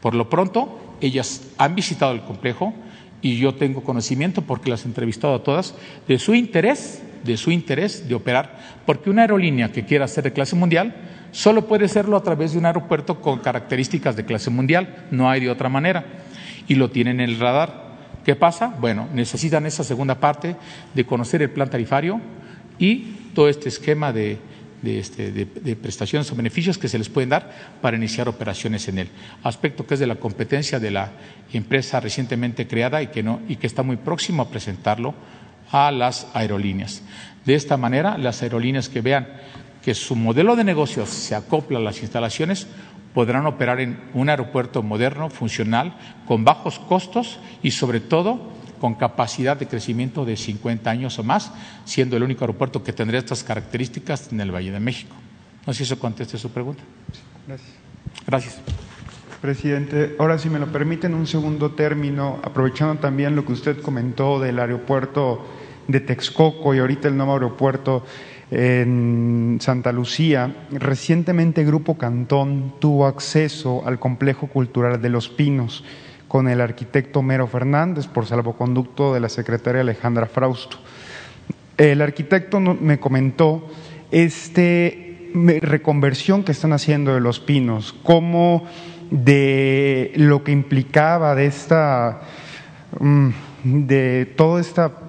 Por 0.00 0.14
lo 0.14 0.28
pronto, 0.28 0.96
ellas 1.00 1.42
han 1.58 1.74
visitado 1.74 2.12
el 2.12 2.22
complejo 2.22 2.74
y 3.22 3.38
yo 3.38 3.54
tengo 3.54 3.82
conocimiento, 3.82 4.42
porque 4.42 4.68
las 4.68 4.84
he 4.84 4.88
entrevistado 4.88 5.34
a 5.34 5.42
todas, 5.42 5.74
de 6.06 6.18
su 6.18 6.34
interés, 6.34 7.02
de 7.24 7.38
su 7.38 7.50
interés 7.50 8.06
de 8.06 8.14
operar, 8.14 8.58
porque 8.84 9.08
una 9.08 9.22
aerolínea 9.22 9.72
que 9.72 9.86
quiera 9.86 10.06
ser 10.08 10.24
de 10.24 10.34
clase 10.34 10.56
mundial 10.56 10.94
solo 11.32 11.66
puede 11.66 11.88
serlo 11.88 12.18
a 12.18 12.22
través 12.22 12.52
de 12.52 12.58
un 12.58 12.66
aeropuerto 12.66 13.22
con 13.22 13.38
características 13.38 14.14
de 14.14 14.26
clase 14.26 14.50
mundial, 14.50 15.06
no 15.10 15.30
hay 15.30 15.40
de 15.40 15.50
otra 15.50 15.70
manera, 15.70 16.04
y 16.68 16.74
lo 16.74 16.90
tienen 16.90 17.20
en 17.20 17.30
el 17.30 17.40
radar. 17.40 17.83
¿Qué 18.24 18.36
pasa? 18.36 18.68
Bueno, 18.80 19.08
necesitan 19.12 19.66
esa 19.66 19.84
segunda 19.84 20.18
parte 20.18 20.56
de 20.94 21.04
conocer 21.04 21.42
el 21.42 21.50
plan 21.50 21.68
tarifario 21.68 22.20
y 22.78 22.98
todo 23.34 23.48
este 23.48 23.68
esquema 23.68 24.12
de, 24.12 24.38
este, 24.82 25.30
de, 25.30 25.76
prestaciones 25.76 26.30
o 26.32 26.36
beneficios 26.36 26.78
que 26.78 26.88
se 26.88 26.98
les 26.98 27.08
pueden 27.08 27.30
dar 27.30 27.50
para 27.82 27.96
iniciar 27.96 28.28
operaciones 28.28 28.88
en 28.88 28.98
él. 28.98 29.08
Aspecto 29.42 29.86
que 29.86 29.94
es 29.94 30.00
de 30.00 30.06
la 30.06 30.16
competencia 30.16 30.80
de 30.80 30.90
la 30.90 31.12
empresa 31.52 32.00
recientemente 32.00 32.66
creada 32.66 33.02
y 33.02 33.08
que, 33.08 33.22
no, 33.22 33.40
y 33.46 33.56
que 33.56 33.66
está 33.66 33.82
muy 33.82 33.96
próximo 33.96 34.42
a 34.42 34.48
presentarlo 34.48 35.14
a 35.70 35.90
las 35.90 36.26
aerolíneas. 36.32 37.02
De 37.44 37.54
esta 37.54 37.76
manera, 37.76 38.16
las 38.16 38.42
aerolíneas 38.42 38.88
que 38.88 39.02
vean 39.02 39.26
que 39.84 39.94
su 39.94 40.16
modelo 40.16 40.56
de 40.56 40.64
negocio 40.64 41.04
se 41.04 41.34
acopla 41.34 41.78
a 41.78 41.82
las 41.82 42.00
instalaciones 42.00 42.66
podrán 43.14 43.46
operar 43.46 43.80
en 43.80 43.98
un 44.12 44.28
aeropuerto 44.28 44.82
moderno, 44.82 45.30
funcional, 45.30 45.96
con 46.26 46.44
bajos 46.44 46.78
costos 46.80 47.38
y 47.62 47.70
sobre 47.70 48.00
todo 48.00 48.52
con 48.80 48.96
capacidad 48.96 49.56
de 49.56 49.66
crecimiento 49.66 50.26
de 50.26 50.36
50 50.36 50.90
años 50.90 51.18
o 51.18 51.22
más, 51.22 51.52
siendo 51.86 52.16
el 52.16 52.22
único 52.22 52.44
aeropuerto 52.44 52.82
que 52.82 52.92
tendría 52.92 53.20
estas 53.20 53.42
características 53.42 54.30
en 54.32 54.40
el 54.40 54.50
Valle 54.50 54.72
de 54.72 54.80
México. 54.80 55.14
No 55.64 55.72
sé 55.72 55.78
si 55.78 55.82
eso 55.84 55.98
conteste 55.98 56.36
su 56.36 56.50
pregunta. 56.50 56.82
Gracias. 57.46 57.70
Gracias. 58.26 58.60
Presidente, 59.40 60.16
ahora 60.18 60.38
si 60.38 60.50
me 60.50 60.58
lo 60.58 60.66
permiten 60.72 61.14
un 61.14 61.26
segundo 61.26 61.72
término, 61.72 62.40
aprovechando 62.42 63.00
también 63.00 63.36
lo 63.36 63.44
que 63.44 63.52
usted 63.52 63.80
comentó 63.80 64.40
del 64.40 64.58
aeropuerto 64.58 65.46
de 65.86 66.00
Texcoco 66.00 66.74
y 66.74 66.78
ahorita 66.78 67.08
el 67.08 67.16
nuevo 67.16 67.34
aeropuerto 67.34 68.04
en 68.54 69.58
Santa 69.60 69.90
Lucía, 69.90 70.54
recientemente 70.70 71.64
Grupo 71.64 71.98
Cantón 71.98 72.74
tuvo 72.78 73.06
acceso 73.06 73.82
al 73.84 73.98
complejo 73.98 74.46
cultural 74.46 75.02
de 75.02 75.08
Los 75.08 75.28
Pinos 75.28 75.84
con 76.28 76.48
el 76.48 76.60
arquitecto 76.60 77.20
Mero 77.20 77.48
Fernández 77.48 78.06
por 78.06 78.26
salvoconducto 78.26 79.12
de 79.12 79.20
la 79.20 79.28
secretaria 79.28 79.80
Alejandra 79.80 80.26
Frausto. 80.26 80.76
El 81.76 82.00
arquitecto 82.00 82.60
me 82.60 83.00
comentó 83.00 83.68
este 84.12 85.32
reconversión 85.60 86.44
que 86.44 86.52
están 86.52 86.72
haciendo 86.72 87.12
de 87.12 87.20
Los 87.20 87.40
Pinos, 87.40 87.92
cómo 88.04 88.64
de 89.10 90.12
lo 90.14 90.44
que 90.44 90.52
implicaba 90.52 91.34
de 91.34 91.46
esta 91.46 92.22
mm, 93.00 93.30
de 93.64 94.26
toda 94.36 94.60
esta 94.60 95.03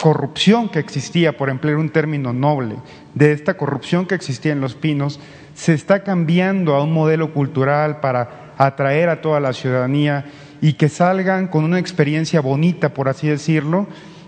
corrupción 0.00 0.68
que 0.68 0.78
existía, 0.78 1.36
por 1.36 1.48
emplear 1.48 1.76
un 1.76 1.90
término 1.90 2.32
noble, 2.32 2.76
de 3.14 3.32
esta 3.32 3.54
corrupción 3.54 4.06
que 4.06 4.14
existía 4.14 4.52
en 4.52 4.60
Los 4.60 4.74
Pinos, 4.74 5.20
se 5.54 5.74
está 5.74 6.02
cambiando 6.02 6.74
a 6.74 6.82
un 6.82 6.92
modelo 6.92 7.32
cultural 7.32 8.00
para 8.00 8.52
atraer 8.58 9.08
a 9.08 9.20
toda 9.20 9.40
la 9.40 9.52
ciudadanía 9.52 10.26
y 10.60 10.74
que 10.74 10.88
salgan 10.88 11.48
con 11.48 11.64
una 11.64 11.78
experiencia 11.78 12.40
bonita, 12.40 12.94
por 12.94 13.08
así 13.08 13.28
decirlo, 13.28 13.86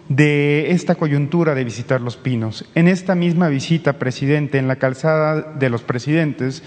de 0.09 0.71
esta 0.71 0.95
coyuntura 0.95 1.55
de 1.55 1.65
visitar 1.65 2.01
Los 2.01 2.17
Pinos. 2.17 2.65
En 2.75 2.89
esta 2.89 3.15
misma 3.15 3.49
visita, 3.49 3.95
presidente, 3.95 4.59
en 4.59 4.69
la 4.69 4.77
calzada 4.77 5.41
de 5.41 5.71
los 5.71 5.83
presidentes, 5.83 6.63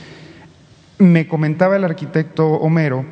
me 1.00 1.28
comentaba 1.28 1.76
el 1.76 1.84
arquitecto 1.84 2.48
Homero 2.48 3.06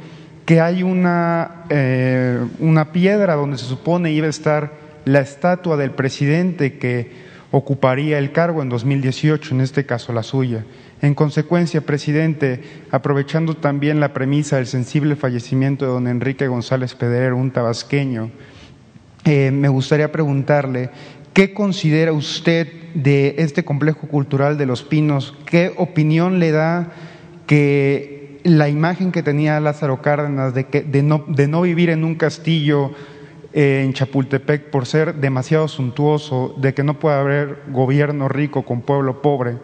que 0.46 0.62
hay 0.62 0.82
una, 0.82 1.66
eh, 1.70 2.40
una 2.60 2.92
piedra 2.92 3.36
donde 3.36 3.58
se 3.58 3.66
supone 3.66 4.12
iba 4.12 4.26
a 4.26 4.32
estar 4.32 4.72
la 5.10 5.22
estatua 5.22 5.76
del 5.76 5.92
presidente 5.92 6.78
que 6.78 7.12
ocuparía 7.52 8.20
el 8.20 8.32
cargo 8.32 8.62
en 8.62 8.70
2018, 8.70 9.56
en 9.56 9.62
este 9.62 9.86
caso 9.86 10.14
la 10.14 10.22
suya. 10.22 10.66
En 11.02 11.16
consecuencia, 11.16 11.82
presidente, 11.82 12.62
aprovechando 12.92 13.56
también 13.56 14.00
la 14.00 14.14
premisa 14.14 14.58
del 14.58 14.68
sensible 14.68 15.16
fallecimiento 15.16 15.86
de 15.86 15.92
don 15.92 16.08
Enrique 16.08 16.48
González 16.48 16.94
Pedrero, 16.94 17.38
un 17.38 17.50
tabasqueño, 17.50 18.30
eh, 19.26 19.50
me 19.52 19.68
gustaría 19.68 20.12
preguntarle 20.12 20.92
qué 21.34 21.56
considera 21.56 22.14
usted 22.14 22.68
de 22.94 23.36
este 23.40 23.66
complejo 23.66 24.08
cultural 24.08 24.60
de 24.60 24.68
Los 24.68 24.84
Pinos, 24.84 25.36
qué 25.46 25.74
opinión 25.78 26.40
le 26.40 26.52
da 26.52 26.92
que 27.48 28.40
la 28.44 28.70
imagen 28.70 29.12
que 29.12 29.24
tenía 29.24 29.60
Lázaro 29.60 30.04
Cárdenas 30.04 30.54
de, 30.54 30.68
que, 30.68 30.84
no, 31.02 31.26
de 31.28 31.48
no 31.48 31.64
vivir 31.64 31.90
en 31.90 32.04
un 32.04 32.14
castillo 32.14 32.92
en 33.54 33.94
Chapultepec 33.94 34.70
por 34.70 34.86
ser 34.86 35.16
demasiado 35.16 35.68
suntuoso, 35.68 36.54
de 36.58 36.74
que 36.74 36.84
no 36.84 37.00
puede 37.00 37.18
haber 37.18 37.60
gobierno 37.70 38.30
rico 38.30 38.64
con 38.64 38.82
pueblo 38.82 39.22
pobre, 39.22 39.58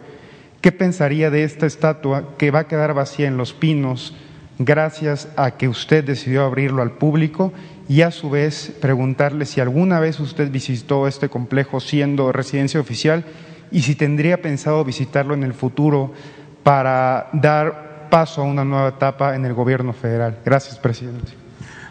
¿qué 0.60 0.72
pensaría 0.72 1.30
de 1.30 1.44
esta 1.44 1.66
estatua 1.66 2.36
que 2.36 2.50
va 2.50 2.60
a 2.60 2.68
quedar 2.68 2.94
vacía 2.94 3.28
en 3.28 3.36
Los 3.36 3.52
Pinos 3.52 4.14
gracias 4.58 5.28
a 5.36 5.52
que 5.52 5.68
usted 5.68 6.04
decidió 6.04 6.44
abrirlo 6.44 6.82
al 6.82 6.92
público? 6.92 7.52
Y 7.88 8.02
a 8.02 8.10
su 8.10 8.30
vez 8.30 8.74
preguntarle 8.80 9.44
si 9.44 9.60
alguna 9.60 10.00
vez 10.00 10.18
usted 10.18 10.50
visitó 10.50 11.06
este 11.06 11.28
complejo 11.28 11.78
siendo 11.78 12.32
residencia 12.32 12.80
oficial 12.80 13.24
y 13.70 13.82
si 13.82 13.94
tendría 13.94 14.42
pensado 14.42 14.84
visitarlo 14.84 15.34
en 15.34 15.44
el 15.44 15.54
futuro 15.54 16.12
para 16.64 17.28
dar 17.32 18.08
paso 18.10 18.42
a 18.42 18.44
una 18.44 18.64
nueva 18.64 18.88
etapa 18.88 19.36
en 19.36 19.44
el 19.44 19.54
gobierno 19.54 19.92
federal. 19.92 20.38
Gracias, 20.44 20.78
presidente. 20.78 21.45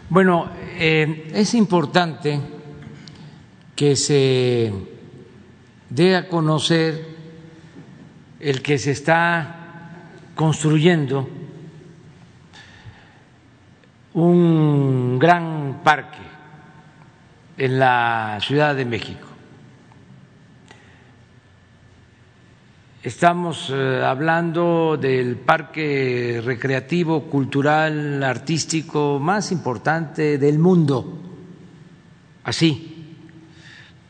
Bueno, 0.08 0.48
eh, 0.78 1.32
es 1.34 1.54
importante 1.54 2.40
que 3.74 3.96
se 3.96 4.72
dé 5.90 6.16
a 6.16 6.28
conocer 6.28 7.16
el 8.38 8.62
que 8.62 8.78
se 8.78 8.92
está 8.92 10.04
construyendo 10.36 11.28
un 14.14 15.18
gran 15.18 15.80
parque 15.82 16.22
en 17.58 17.78
la 17.80 18.38
Ciudad 18.40 18.76
de 18.76 18.84
México. 18.84 19.25
Estamos 23.06 23.70
eh, 23.72 24.02
hablando 24.04 24.98
del 25.00 25.36
parque 25.36 26.42
recreativo, 26.44 27.30
cultural, 27.30 28.20
artístico 28.24 29.20
más 29.20 29.52
importante 29.52 30.38
del 30.38 30.58
mundo, 30.58 31.16
así, 32.42 33.14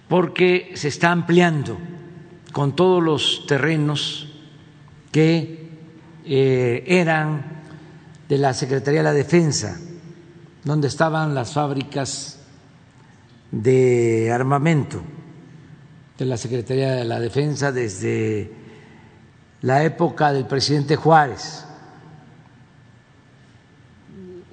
porque 0.08 0.72
se 0.76 0.88
está 0.88 1.12
ampliando 1.12 1.76
con 2.52 2.74
todos 2.74 3.02
los 3.02 3.44
terrenos 3.46 4.32
que 5.12 5.68
eh, 6.24 6.82
eran 6.86 7.44
de 8.26 8.38
la 8.38 8.54
Secretaría 8.54 9.00
de 9.00 9.04
la 9.04 9.12
Defensa, 9.12 9.78
donde 10.64 10.88
estaban 10.88 11.34
las 11.34 11.52
fábricas 11.52 12.40
de 13.50 14.32
armamento 14.32 15.02
de 16.16 16.24
la 16.24 16.38
Secretaría 16.38 16.92
de 16.92 17.04
la 17.04 17.20
Defensa 17.20 17.72
desde 17.72 18.64
la 19.62 19.82
época 19.84 20.32
del 20.32 20.46
presidente 20.46 20.96
Juárez, 20.96 21.64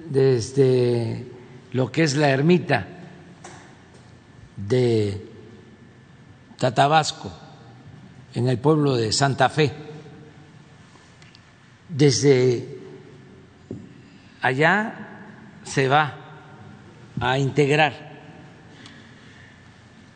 desde 0.08 1.26
lo 1.72 1.90
que 1.90 2.04
es 2.04 2.16
la 2.16 2.30
ermita 2.30 2.86
de 4.56 5.28
Tatabasco, 6.58 7.32
en 8.34 8.48
el 8.48 8.58
pueblo 8.58 8.96
de 8.96 9.12
Santa 9.12 9.48
Fe, 9.48 9.72
desde 11.88 12.78
allá 14.40 14.94
se 15.64 15.88
va 15.88 16.14
a 17.20 17.38
integrar 17.38 18.12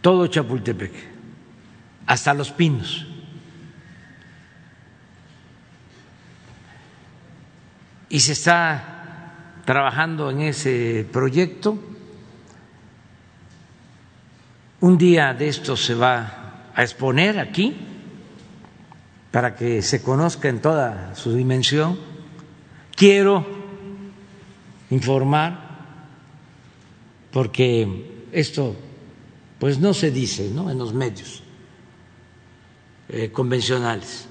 todo 0.01 0.27
Chapultepec, 0.27 0.93
hasta 2.06 2.35
Los 2.35 2.51
Pinos. 2.52 3.07
Y 8.09 8.20
se 8.20 8.32
está 8.32 9.62
trabajando 9.64 10.30
en 10.30 10.40
ese 10.43 11.06
proyecto. 11.12 11.78
Un 14.80 14.97
día 14.97 15.35
de 15.35 15.48
esto 15.48 15.76
se 15.76 15.94
va 15.94 16.70
a 16.74 16.82
exponer 16.82 17.39
aquí 17.39 17.76
para 19.30 19.55
que 19.55 19.82
se 19.82 20.02
conozca 20.02 20.48
en 20.48 20.60
toda 20.60 21.14
su 21.14 21.35
dimensión. 21.35 21.98
Quiero 22.94 23.44
informar, 24.90 25.68
porque 27.30 28.24
esto 28.32 28.74
pues 29.59 29.78
no 29.78 29.93
se 29.93 30.10
dice 30.10 30.51
¿no? 30.51 30.70
en 30.70 30.78
los 30.78 30.94
medios 30.94 31.43
eh, 33.09 33.30
convencionales 33.32 34.28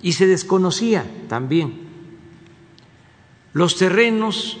y 0.00 0.12
se 0.12 0.26
desconocía 0.26 1.04
también 1.28 1.87
los 3.52 3.76
terrenos 3.76 4.58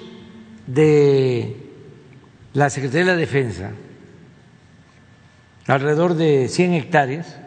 de 0.66 1.56
la 2.54 2.70
Secretaría 2.70 3.06
de 3.06 3.12
la 3.12 3.16
Defensa, 3.16 3.70
alrededor 5.66 6.14
de 6.14 6.48
100 6.48 6.74
hectáreas. 6.74 7.38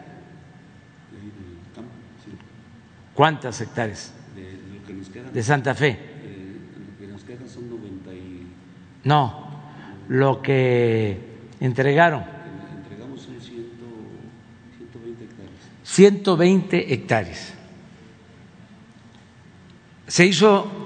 ¿Cuántas 3.14 3.60
hectáreas? 3.60 4.12
De 5.32 5.42
Santa 5.42 5.74
Fe. 5.74 6.12
No, 9.04 9.50
lo 10.08 10.40
que 10.40 11.18
entregaron. 11.60 12.24
Entregamos 12.76 13.22
son 13.22 13.40
120 13.40 15.24
hectáreas. 15.24 15.52
120 15.82 16.94
hectáreas 16.94 17.54
Se 20.06 20.24
hizo 20.26 20.81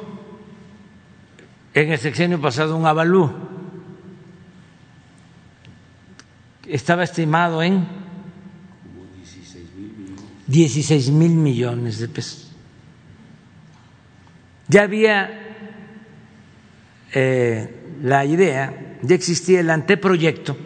en 1.77 1.93
el 1.93 1.98
sexenio 1.98 2.40
pasado 2.40 2.74
un 2.74 2.86
avalú. 2.86 3.31
Estaba 6.66 7.05
estimado 7.05 7.62
en 7.62 7.86
16 10.47 11.11
mil 11.11 11.32
millones 11.32 11.98
de 11.98 12.09
pesos. 12.09 12.51
Ya 14.69 14.85
había 14.85 15.31
eh, 17.12 17.98
la 18.03 18.24
idea, 18.24 18.97
ya 19.03 19.15
existía 19.15 19.61
el 19.61 19.69
anteproyecto 19.69 20.57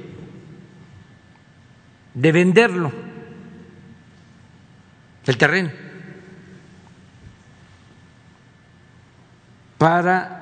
de 2.14 2.32
venderlo, 2.32 2.92
el 5.26 5.36
terreno, 5.36 5.70
para 9.76 10.39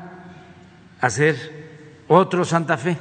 hacer 1.01 2.05
otro 2.09 2.45
Santa 2.45 2.77
Fe, 2.77 2.97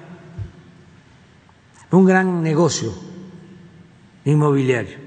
un 1.91 2.05
gran 2.05 2.41
negocio 2.41 2.93
inmobiliario. 4.25 4.97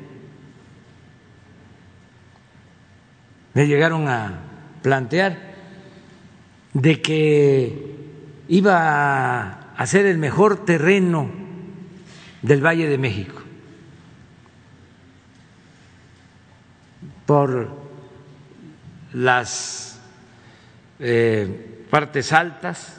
Me 3.54 3.66
llegaron 3.66 4.08
a 4.08 4.40
plantear 4.82 5.54
de 6.72 7.02
que 7.02 7.96
iba 8.48 9.72
a 9.76 9.86
ser 9.86 10.06
el 10.06 10.18
mejor 10.18 10.64
terreno 10.64 11.30
del 12.42 12.64
Valle 12.64 12.88
de 12.88 12.98
México 12.98 13.40
por 17.26 17.70
las 19.12 20.00
eh, 20.98 21.69
partes 21.90 22.32
altas, 22.32 22.96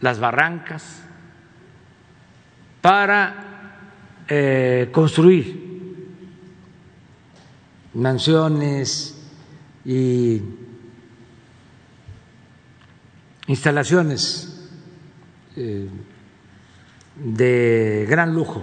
las 0.00 0.18
barrancas, 0.18 1.02
para 2.80 3.74
eh, 4.28 4.88
construir 4.92 5.68
mansiones 7.94 9.20
y 9.84 10.40
instalaciones 13.48 14.70
eh, 15.56 15.88
de 17.16 18.06
gran 18.08 18.32
lujo. 18.32 18.62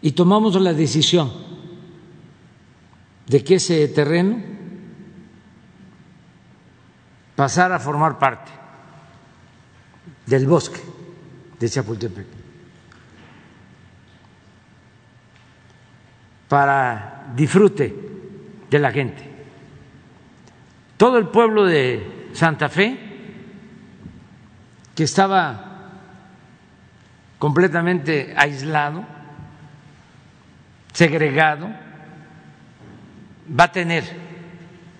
Y 0.00 0.12
tomamos 0.12 0.60
la 0.60 0.74
decisión 0.74 1.32
de 3.26 3.42
que 3.42 3.56
ese 3.56 3.88
terreno 3.88 4.57
pasara 7.38 7.76
a 7.76 7.78
formar 7.78 8.18
parte 8.18 8.50
del 10.26 10.44
bosque 10.44 10.80
de 11.60 11.68
Chapultepec 11.70 12.26
para 16.48 17.30
disfrute 17.36 17.94
de 18.68 18.78
la 18.80 18.90
gente. 18.90 19.22
Todo 20.96 21.16
el 21.18 21.28
pueblo 21.28 21.64
de 21.64 22.30
Santa 22.32 22.68
Fe, 22.68 22.98
que 24.96 25.04
estaba 25.04 25.92
completamente 27.38 28.34
aislado, 28.36 29.04
segregado, 30.92 31.68
va 33.48 33.64
a 33.64 33.70
tener 33.70 34.02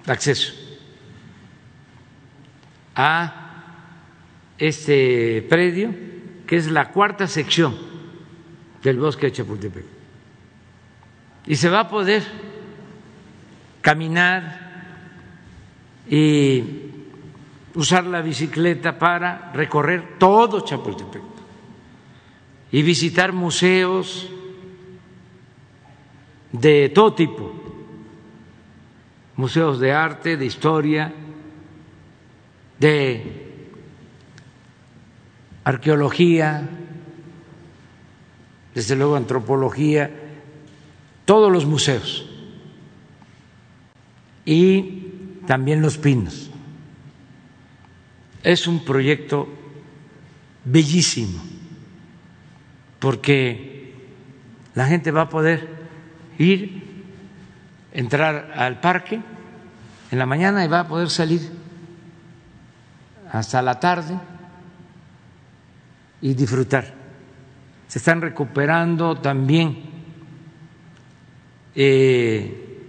acceso 0.06 0.68
a 2.99 3.33
este 4.59 5.47
predio, 5.49 5.95
que 6.49 6.57
es 6.57 6.69
la 6.69 6.91
cuarta 6.91 7.29
sección 7.29 7.77
del 8.83 8.99
bosque 8.99 9.27
de 9.27 9.33
Chapultepec. 9.33 9.85
Y 11.47 11.55
se 11.55 11.69
va 11.69 11.81
a 11.81 11.89
poder 11.89 12.25
caminar 13.81 14.66
y 16.11 16.65
usar 17.77 18.05
la 18.05 18.20
bicicleta 18.20 18.99
para 18.99 19.53
recorrer 19.53 20.19
todo 20.19 20.61
Chapultepec 20.61 21.23
y 22.73 22.83
visitar 22.83 23.33
museos 23.33 24.29
de 26.51 26.89
todo 26.89 27.15
tipo, 27.15 27.53
museos 29.37 29.79
de 29.79 29.93
arte, 29.93 30.37
de 30.37 30.47
historia, 30.47 31.15
de 32.78 33.48
arqueología, 35.64 36.68
desde 38.74 38.96
luego 38.96 39.16
antropología, 39.16 40.10
todos 41.24 41.52
los 41.52 41.66
museos 41.66 42.26
y 44.44 45.42
también 45.46 45.82
los 45.82 45.98
pinos. 45.98 46.50
Es 48.42 48.66
un 48.66 48.84
proyecto 48.84 49.48
bellísimo 50.64 51.42
porque 52.98 53.94
la 54.74 54.86
gente 54.86 55.10
va 55.10 55.22
a 55.22 55.28
poder 55.28 55.68
ir, 56.38 56.82
entrar 57.92 58.52
al 58.55 58.80
parque 58.80 59.20
en 60.10 60.18
la 60.18 60.26
mañana 60.26 60.64
y 60.64 60.68
va 60.68 60.80
a 60.80 60.88
poder 60.88 61.10
salir 61.10 61.57
hasta 63.32 63.62
la 63.62 63.78
tarde 63.78 64.18
y 66.20 66.34
disfrutar. 66.34 66.94
Se 67.86 67.98
están 67.98 68.20
recuperando 68.20 69.16
también 69.16 69.78
eh, 71.74 72.82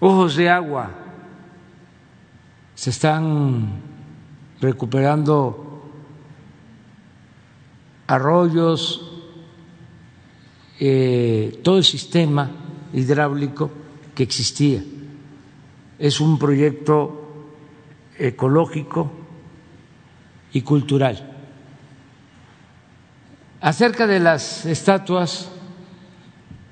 ojos 0.00 0.36
de 0.36 0.48
agua, 0.48 0.90
se 2.74 2.90
están 2.90 3.80
recuperando 4.60 5.66
arroyos, 8.06 9.12
eh, 10.78 11.60
todo 11.64 11.78
el 11.78 11.84
sistema 11.84 12.50
hidráulico 12.92 13.70
que 14.14 14.22
existía. 14.22 14.82
Es 15.98 16.20
un 16.20 16.38
proyecto 16.38 17.15
ecológico 18.18 19.10
y 20.52 20.62
cultural. 20.62 21.34
Acerca 23.60 24.06
de 24.06 24.20
las 24.20 24.66
estatuas, 24.66 25.50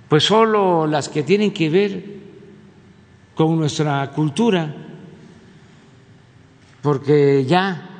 pues 0.08 0.24
solo 0.24 0.86
las 0.86 1.08
que 1.08 1.22
tienen 1.22 1.52
que 1.52 1.70
ver 1.70 2.04
con 3.34 3.58
nuestra 3.58 4.10
cultura, 4.10 4.74
porque 6.82 7.44
ya 7.44 7.90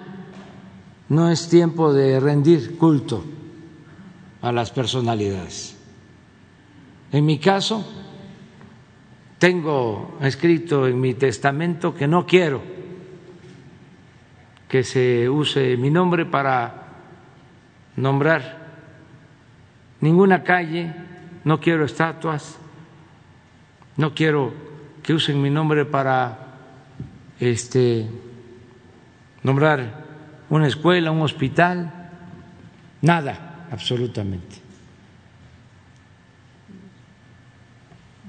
no 1.09 1.31
es 1.31 1.49
tiempo 1.49 1.93
de 1.93 2.21
rendir 2.21 2.77
culto 2.77 3.25
a 4.43 4.53
las 4.53 4.71
personalidades. 4.71 5.77
En 7.11 7.25
mi 7.25 7.39
caso, 7.39 7.85
tengo 9.39 10.19
escrito 10.21 10.87
en 10.87 11.01
mi 11.01 11.15
testamento 11.15 11.95
que 11.95 12.07
no 12.07 12.27
quiero 12.27 12.61
que 14.69 14.83
se 14.83 15.29
use 15.29 15.77
mi 15.77 15.91
nombre 15.91 16.27
para 16.27 16.89
nombrar 17.97 18.65
ninguna 20.01 20.43
calle, 20.43 20.93
no 21.45 21.61
quiero 21.61 21.85
estatuas, 21.85 22.59
no 23.97 24.15
quiero 24.15 24.53
que 25.03 25.13
usen 25.15 25.41
mi 25.41 25.51
nombre 25.51 25.85
para 25.85 26.39
este 27.39 28.09
nombrar 29.43 30.05
una 30.49 30.67
escuela, 30.67 31.11
un 31.11 31.23
hospital, 31.23 32.11
nada, 33.03 33.67
absolutamente. 33.71 34.57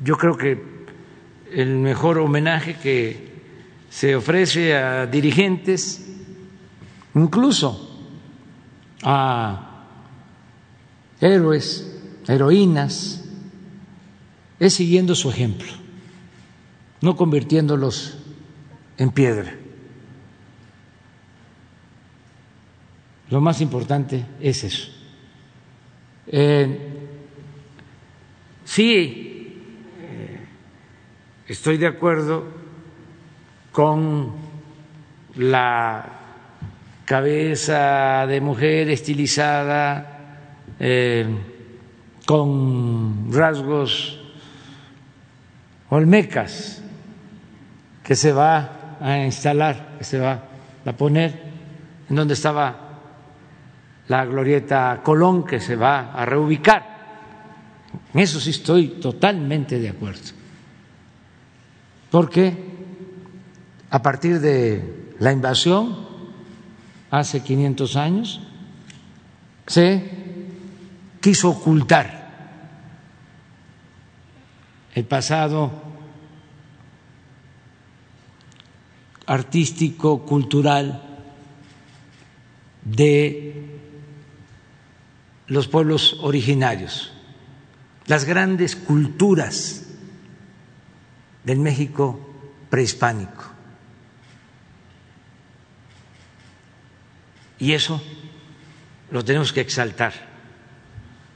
Yo 0.04 0.18
creo 0.18 0.38
que 0.38 0.62
el 1.52 1.78
mejor 1.78 2.18
homenaje 2.20 2.76
que 2.76 3.34
se 3.90 4.16
ofrece 4.16 4.76
a 4.76 5.06
dirigentes, 5.06 6.05
incluso 7.16 7.92
a 9.04 9.86
héroes, 11.20 12.02
heroínas, 12.28 13.24
es 14.60 14.74
siguiendo 14.74 15.16
su 15.16 15.30
ejemplo, 15.30 15.72
no 17.02 17.16
convirtiéndolos 17.16 18.18
en 18.98 19.12
piedra. 19.12 19.56
Lo 23.30 23.42
más 23.42 23.60
importante 23.62 24.26
es 24.40 24.64
eso. 24.64 24.92
Eh, 26.28 27.08
sí, 28.64 29.62
estoy 31.48 31.78
de 31.78 31.88
acuerdo 31.88 32.44
con 33.72 34.32
la 35.36 36.15
cabeza 37.06 38.26
de 38.28 38.42
mujer 38.42 38.90
estilizada, 38.90 40.42
eh, 40.80 41.28
con 42.26 43.32
rasgos 43.32 44.20
olmecas, 45.90 46.82
que 48.04 48.16
se 48.16 48.34
va 48.34 48.98
a 49.00 49.20
instalar, 49.20 49.96
que 50.00 50.04
se 50.04 50.20
va 50.20 50.44
a 50.86 50.92
poner 50.94 51.44
en 52.10 52.16
donde 52.16 52.34
estaba 52.34 52.86
la 54.08 54.26
glorieta 54.26 55.02
Colón, 55.04 55.46
que 55.46 55.60
se 55.60 55.76
va 55.76 56.12
a 56.14 56.26
reubicar. 56.26 56.96
En 58.14 58.20
eso 58.20 58.40
sí 58.40 58.52
estoy 58.52 59.00
totalmente 59.00 59.80
de 59.80 59.90
acuerdo. 59.90 60.22
Porque 62.12 62.54
a 63.90 64.02
partir 64.02 64.40
de 64.40 65.14
la 65.20 65.32
invasión, 65.32 66.15
hace 67.20 67.42
500 67.42 67.96
años, 67.96 68.42
se 69.68 70.04
quiso 71.22 71.50
ocultar 71.50 72.26
el 74.94 75.06
pasado 75.06 75.72
artístico, 79.26 80.26
cultural 80.26 81.02
de 82.84 83.80
los 85.48 85.68
pueblos 85.68 86.18
originarios, 86.22 87.14
las 88.08 88.26
grandes 88.26 88.76
culturas 88.76 89.86
del 91.46 91.60
México 91.60 92.20
prehispánico. 92.70 93.55
Y 97.60 97.74
eso 97.74 98.02
lo 99.12 99.24
tenemos 99.24 99.54
que 99.54 99.62
exaltar. 99.62 100.14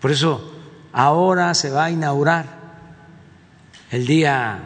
Por 0.02 0.12
eso 0.12 0.54
ahora 0.91 1.54
se 1.54 1.70
va 1.70 1.86
a 1.86 1.91
inaugurar 1.91 2.46
el 3.91 4.06
día 4.06 4.60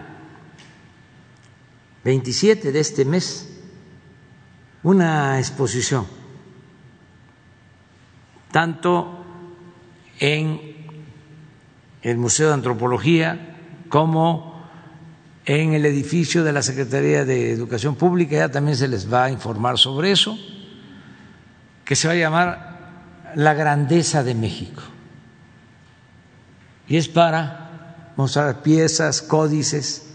27 2.03 2.71
de 2.71 2.79
este 2.79 3.05
mes 3.05 3.49
una 4.83 5.39
exposición, 5.39 6.05
tanto 8.51 9.23
en 10.19 10.59
el 12.01 12.17
Museo 12.17 12.49
de 12.49 12.53
Antropología 12.55 13.57
como 13.87 14.61
en 15.45 15.73
el 15.73 15.85
edificio 15.85 16.43
de 16.43 16.51
la 16.51 16.61
Secretaría 16.61 17.23
de 17.23 17.51
Educación 17.51 17.95
Pública, 17.95 18.35
ya 18.35 18.51
también 18.51 18.75
se 18.75 18.87
les 18.87 19.11
va 19.11 19.25
a 19.25 19.31
informar 19.31 19.77
sobre 19.77 20.11
eso 20.11 20.37
que 21.85 21.95
se 21.95 22.07
va 22.07 22.13
a 22.13 22.17
llamar 22.17 22.73
La 23.35 23.53
grandeza 23.53 24.23
de 24.23 24.35
México. 24.35 24.83
Y 26.87 26.97
es 26.97 27.07
para 27.07 28.11
mostrar 28.15 28.61
piezas, 28.61 29.21
códices, 29.21 30.09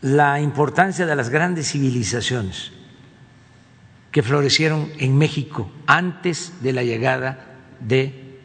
la 0.00 0.40
importancia 0.40 1.06
de 1.06 1.16
las 1.16 1.30
grandes 1.30 1.70
civilizaciones 1.70 2.72
que 4.12 4.22
florecieron 4.22 4.90
en 4.98 5.16
México 5.16 5.70
antes 5.86 6.62
de 6.62 6.72
la 6.72 6.82
llegada 6.82 7.44
de 7.80 8.40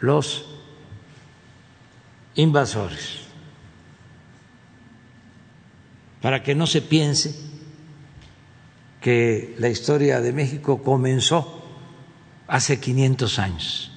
los 0.00 0.46
invasores, 2.34 3.20
para 6.20 6.42
que 6.42 6.54
no 6.54 6.66
se 6.66 6.82
piense 6.82 7.41
que 9.02 9.56
la 9.58 9.68
historia 9.68 10.20
de 10.20 10.32
México 10.32 10.80
comenzó 10.80 11.60
hace 12.46 12.78
500 12.78 13.38
años. 13.40 13.92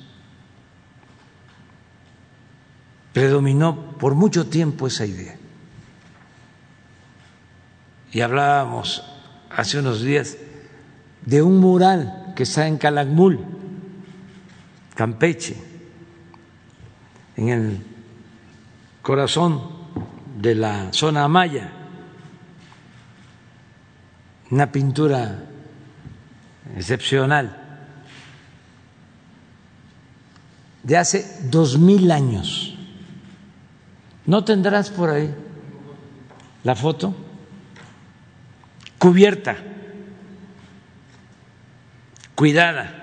Predominó 3.14 3.98
por 4.00 4.16
mucho 4.16 4.48
tiempo 4.48 4.88
esa 4.88 5.06
idea. 5.06 5.38
Y 8.12 8.22
hablábamos 8.22 9.04
hace 9.52 9.78
unos 9.80 10.02
días 10.02 10.38
de 11.24 11.42
un 11.44 11.60
mural 11.60 12.34
que 12.36 12.44
está 12.44 12.68
en 12.68 12.78
Calakmul, 12.78 13.40
Campeche, 14.96 15.56
en 17.38 17.50
el 17.50 17.86
corazón 19.04 19.62
de 20.40 20.56
la 20.56 20.92
zona 20.94 21.28
maya 21.28 21.75
una 24.52 24.72
pintura 24.72 25.44
excepcional 26.76 27.66
de 30.84 30.98
hace 30.98 31.40
dos 31.50 31.80
mil 31.80 32.12
años. 32.12 32.78
¿No 34.26 34.44
tendrás 34.44 34.90
por 34.90 35.10
ahí 35.10 35.34
la 36.64 36.76
foto? 36.76 37.16
Cubierta, 38.98 39.56
cuidada 42.34 43.02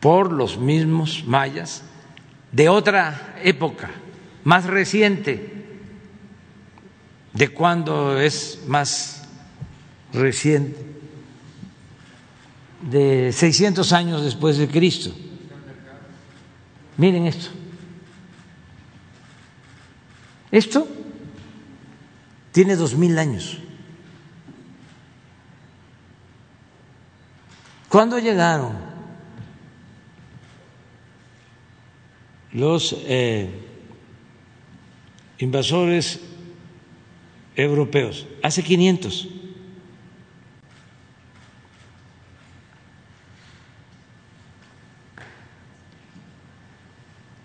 por 0.00 0.32
los 0.32 0.58
mismos 0.58 1.24
mayas 1.26 1.82
de 2.52 2.68
otra 2.68 3.34
época, 3.42 3.90
más 4.44 4.64
reciente 4.64 5.57
de 7.32 7.48
cuándo 7.48 8.18
es 8.18 8.60
más 8.66 9.28
reciente, 10.12 10.76
de 12.90 13.32
600 13.32 13.92
años 13.92 14.22
después 14.22 14.56
de 14.56 14.68
Cristo. 14.68 15.12
Miren 16.96 17.26
esto. 17.26 17.50
Esto 20.50 20.88
tiene 22.52 22.76
dos 22.76 22.94
mil 22.94 23.18
años. 23.18 23.58
¿Cuándo 27.88 28.18
llegaron 28.18 28.76
los 32.52 32.96
eh, 33.06 33.48
invasores 35.38 36.20
europeos, 37.58 38.26
hace 38.42 38.62
500. 38.62 39.28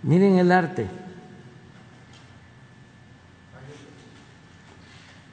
Miren 0.04 0.38
el 0.38 0.52
arte. 0.52 0.88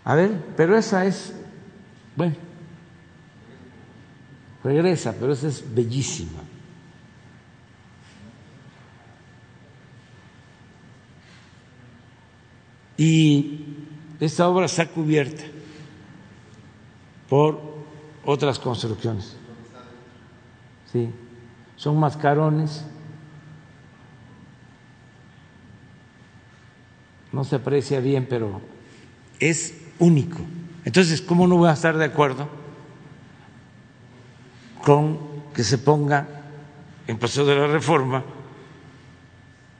A 0.05 0.15
ver, 0.15 0.31
pero 0.57 0.77
esa 0.77 1.05
es, 1.05 1.35
bueno, 2.17 2.35
regresa, 4.65 5.15
pero 5.19 5.33
esa 5.33 5.49
es 5.49 5.63
bellísima. 5.75 6.41
Y 12.97 13.40
esta 14.21 14.47
obra 14.47 14.67
está 14.67 14.87
cubierta 14.87 15.43
por 17.29 17.61
otras 18.25 18.59
construcciones. 18.59 19.37
Sí, 20.93 21.11
son 21.77 21.99
mascarones. 21.99 22.85
No 27.33 27.45
se 27.45 27.57
aprecia 27.57 28.01
bien, 28.01 28.27
pero 28.29 28.61
es 29.39 29.75
único. 29.99 30.39
Entonces, 30.85 31.23
¿cómo 31.23 31.47
no 31.47 31.57
voy 31.57 31.71
a 31.71 31.73
estar 31.73 31.97
de 31.97 32.05
acuerdo 32.05 32.49
con 34.85 35.19
que 35.55 35.63
se 35.63 35.79
ponga 35.79 36.27
en 37.07 37.19
paso 37.19 37.45
de 37.45 37.55
la 37.55 37.67
reforma 37.67 38.25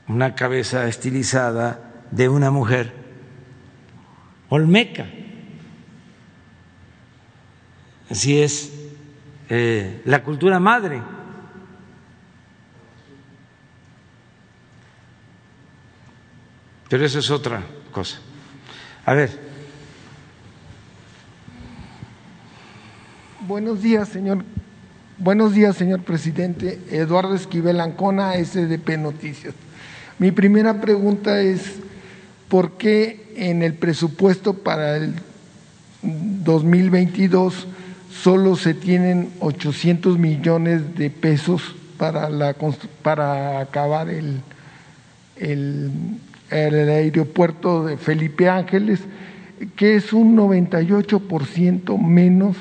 una 0.09 0.35
cabeza 0.35 0.89
estilizada 0.89 2.05
de 2.11 2.29
una 2.29 2.51
mujer 2.51 3.10
Olmeca. 4.51 5.07
Así 8.11 8.43
es 8.43 8.71
eh, 9.49 10.03
la 10.05 10.23
cultura 10.23 10.61
madre. 10.61 11.03
Pero 16.91 17.07
eso 17.07 17.21
es 17.21 17.31
otra 17.31 17.63
cosa. 17.91 18.19
A 19.07 19.15
ver. 19.15 19.51
Buenos 23.47 23.81
días, 23.81 24.09
señor 24.09 24.45
Buenos 25.23 25.53
días, 25.53 25.77
señor 25.77 26.01
presidente. 26.01 26.81
Eduardo 26.91 27.35
Esquivel 27.35 27.79
Ancona, 27.81 28.43
SDP 28.43 28.97
Noticias. 28.97 29.53
Mi 30.19 30.31
primera 30.31 30.81
pregunta 30.81 31.43
es, 31.43 31.75
¿por 32.51 32.73
qué 32.73 33.33
en 33.37 33.63
el 33.63 33.75
presupuesto 33.75 34.55
para 34.55 34.97
el 34.97 35.15
2022 36.03 37.69
solo 38.13 38.57
se 38.57 38.75
tienen 38.75 39.31
800 39.41 40.19
millones 40.19 40.97
de 40.97 41.09
pesos 41.09 41.75
para, 41.97 42.29
la, 42.29 42.55
para 43.03 43.61
acabar 43.61 44.11
el, 44.11 44.41
el, 45.37 45.91
el 46.51 46.89
aeropuerto 46.89 47.85
de 47.85 47.97
Felipe 47.97 48.49
Ángeles, 48.49 49.01
que 49.77 49.95
es 49.95 50.13
un 50.13 50.37
98% 50.37 51.99
menos 51.99 52.57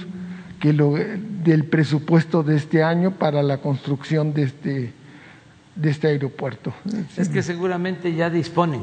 que 0.60 0.72
lo, 0.72 0.94
del 0.96 1.66
presupuesto 1.66 2.44
de 2.44 2.58
este 2.58 2.84
año 2.84 3.12
para 3.12 3.42
la 3.42 3.58
construcción 3.58 4.34
de 4.34 4.44
este, 4.44 4.94
de 5.76 5.90
este 5.90 6.08
aeropuerto. 6.08 6.74
Es 7.18 7.30
que 7.30 7.42
seguramente 7.42 8.14
ya 8.14 8.30
disponen 8.30 8.82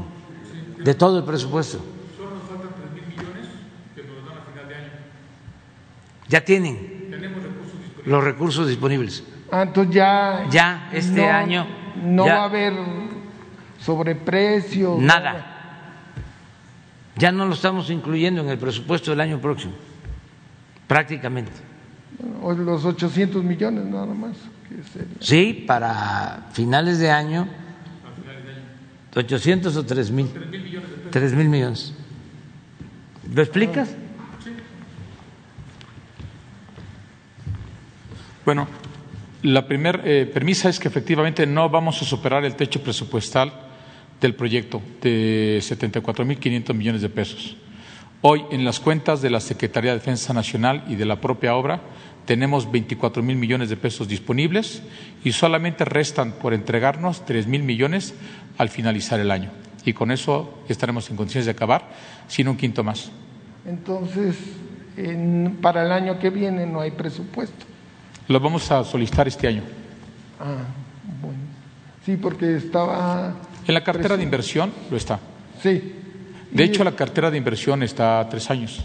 de 0.87 0.95
todo 0.95 1.19
el 1.19 1.25
presupuesto. 1.25 1.79
Solo 2.17 2.31
nos 2.37 2.43
faltan 2.49 2.69
3 2.81 2.93
mil 2.95 3.03
millones 3.09 3.47
que 3.95 4.03
nos 4.05 4.25
dan 4.25 4.39
a 4.39 4.51
final 4.53 4.69
de 4.69 4.75
año. 4.77 4.91
Ya 6.29 6.45
tienen 6.45 7.09
Tenemos 7.11 7.43
recursos 7.43 7.73
disponibles. 7.83 8.07
los 8.07 8.25
recursos 8.25 8.69
disponibles. 8.69 9.25
Ah, 9.51 9.63
entonces 9.63 9.95
ya. 9.95 10.47
Ya 10.51 10.91
este 10.93 11.21
no- 11.23 11.29
año. 11.33 11.67
No 12.03 12.27
ya 12.27 12.35
va 12.37 12.41
a 12.43 12.45
haber 12.45 12.73
sobreprecios. 13.81 14.99
Nada. 15.01 15.53
Ya 17.17 17.33
no 17.33 17.47
lo 17.47 17.55
estamos 17.55 17.91
incluyendo 17.91 18.43
en 18.43 18.49
el 18.51 18.59
presupuesto 18.59 19.11
del 19.11 19.21
año 19.23 19.41
próximo, 19.41 19.73
prácticamente. 20.87 21.53
O 22.43 22.53
los 22.53 22.85
800 22.85 23.43
millones 23.43 23.85
nada 23.87 24.07
más. 24.07 24.37
que 24.69 24.83
sería. 24.83 25.17
Sí, 25.21 25.65
para 25.67 26.47
finales 26.53 26.99
de 26.99 27.11
año, 27.11 27.49
800 29.17 29.77
o 29.77 29.85
3 29.85 30.11
mil. 30.11 30.29
3 31.11 31.33
mil 31.33 31.49
millones. 31.49 31.95
¿Lo 33.33 33.43
explicas? 33.43 33.97
Bueno, 38.45 38.69
la 39.43 39.67
primera 39.67 40.03
premisa 40.33 40.69
es 40.69 40.79
que 40.79 40.89
efectivamente 40.89 41.47
no 41.47 41.69
vamos 41.69 42.01
a 42.03 42.05
superar 42.05 42.45
el 42.45 42.55
techo 42.55 42.83
presupuestal 42.83 43.53
del 44.21 44.35
proyecto 44.35 44.81
de 45.01 45.59
74.500 45.63 46.75
millones 46.75 47.03
de 47.03 47.09
pesos. 47.09 47.57
Hoy, 48.21 48.45
en 48.51 48.65
las 48.65 48.81
cuentas 48.81 49.23
de 49.23 49.31
la 49.31 49.41
Secretaría 49.41 49.93
de 49.93 49.99
Defensa 49.99 50.33
Nacional 50.33 50.85
y 50.89 50.97
de 50.97 51.07
la 51.07 51.21
propia 51.21 51.55
obra, 51.55 51.83
tenemos 52.27 52.71
24 52.71 53.23
mil 53.23 53.37
millones 53.37 53.71
de 53.71 53.77
pesos 53.77 54.09
disponibles 54.09 54.83
y 55.25 55.33
solamente 55.33 55.85
restan 55.85 56.33
por 56.33 56.53
entregarnos 56.53 57.25
3 57.25 57.47
mil 57.47 57.63
millones 57.63 58.15
al 58.59 58.69
finalizar 58.69 59.21
el 59.21 59.31
año. 59.31 59.51
Y 59.85 59.93
con 59.93 60.11
eso 60.11 60.59
estaremos 60.69 61.09
en 61.11 61.17
condiciones 61.17 61.47
de 61.47 61.53
acabar 61.53 61.89
sin 62.29 62.49
un 62.49 62.57
quinto 62.57 62.83
más. 62.83 63.11
Entonces, 63.67 64.37
en- 64.97 65.59
para 65.61 65.85
el 65.85 65.93
año 65.93 66.19
que 66.19 66.31
viene 66.31 66.67
no 66.67 66.81
hay 66.81 66.91
presupuesto. 66.91 67.65
Lo 68.29 68.41
vamos 68.41 68.71
a 68.71 68.83
solicitar 68.85 69.29
este 69.29 69.47
año. 69.47 69.63
Ah, 70.41 70.65
bueno. 71.21 71.39
Sí, 72.05 72.17
porque 72.17 72.57
estaba. 72.57 73.35
En 73.67 73.75
la 73.75 73.83
cartera 73.85 74.17
de 74.17 74.23
inversión 74.23 74.73
lo 74.91 74.97
está. 74.97 75.19
Sí. 75.63 75.93
De 76.51 76.65
hecho, 76.65 76.85
la 76.85 76.93
cartera 76.93 77.31
de 77.31 77.37
inversión 77.39 77.83
está 77.83 78.21
a 78.21 78.29
tres 78.29 78.51
años. 78.51 78.85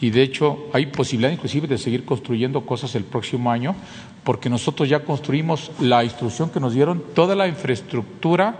Y 0.00 0.10
de 0.10 0.22
hecho, 0.22 0.68
hay 0.72 0.86
posibilidad 0.86 1.30
inclusive 1.32 1.66
de 1.66 1.76
seguir 1.76 2.04
construyendo 2.04 2.64
cosas 2.64 2.94
el 2.94 3.04
próximo 3.04 3.50
año, 3.50 3.74
porque 4.28 4.50
nosotros 4.50 4.90
ya 4.90 5.04
construimos 5.04 5.70
la 5.80 6.04
instrucción 6.04 6.50
que 6.50 6.60
nos 6.60 6.74
dieron, 6.74 7.02
toda 7.14 7.34
la 7.34 7.48
infraestructura 7.48 8.56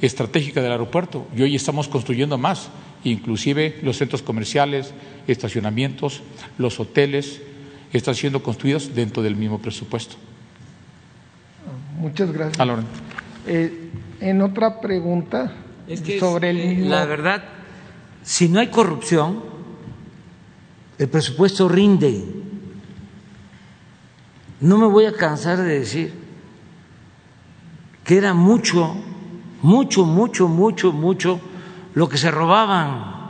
estratégica 0.00 0.62
del 0.62 0.72
aeropuerto. 0.72 1.26
Y 1.36 1.42
hoy 1.42 1.54
estamos 1.54 1.88
construyendo 1.88 2.38
más, 2.38 2.70
inclusive 3.04 3.78
los 3.82 3.98
centros 3.98 4.22
comerciales, 4.22 4.94
estacionamientos, 5.26 6.22
los 6.56 6.80
hoteles, 6.80 7.42
están 7.92 8.14
siendo 8.14 8.42
construidos 8.42 8.94
dentro 8.94 9.22
del 9.22 9.36
mismo 9.36 9.58
presupuesto. 9.58 10.16
Muchas 11.98 12.32
gracias. 12.32 12.58
A 12.58 12.64
la 12.64 12.72
orden. 12.72 12.86
Eh, 13.46 13.90
en 14.22 14.40
otra 14.40 14.80
pregunta 14.80 15.52
Es 15.86 16.00
que 16.00 16.18
sobre 16.18 16.48
el 16.48 16.60
eh, 16.60 16.66
mismo. 16.68 16.88
la 16.88 17.04
verdad, 17.04 17.44
si 18.22 18.48
no 18.48 18.58
hay 18.58 18.68
corrupción, 18.68 19.42
el 20.96 21.10
presupuesto 21.10 21.68
rinde. 21.68 22.39
No 24.60 24.76
me 24.76 24.86
voy 24.86 25.06
a 25.06 25.12
cansar 25.12 25.58
de 25.58 25.78
decir 25.78 26.12
que 28.04 28.18
era 28.18 28.34
mucho, 28.34 28.94
mucho, 29.62 30.04
mucho, 30.04 30.48
mucho, 30.48 30.92
mucho 30.92 31.40
lo 31.94 32.08
que 32.08 32.18
se 32.18 32.30
robaban. 32.30 33.20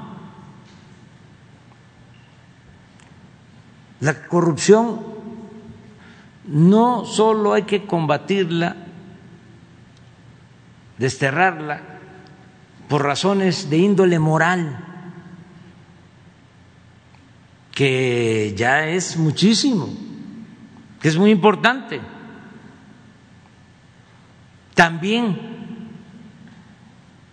La 4.01 4.27
corrupción 4.27 5.01
no 6.47 7.05
solo 7.05 7.53
hay 7.53 7.63
que 7.63 7.87
combatirla, 7.87 8.77
desterrarla 10.99 11.83
por 12.89 13.05
razones 13.05 13.71
de 13.71 13.77
índole 13.77 14.19
moral, 14.19 14.85
que 17.73 18.53
ya 18.57 18.89
es 18.89 19.17
muchísimo, 19.17 20.10
que 21.01 21.09
es 21.09 21.17
muy 21.17 21.31
importante. 21.31 22.01
También 24.75 25.39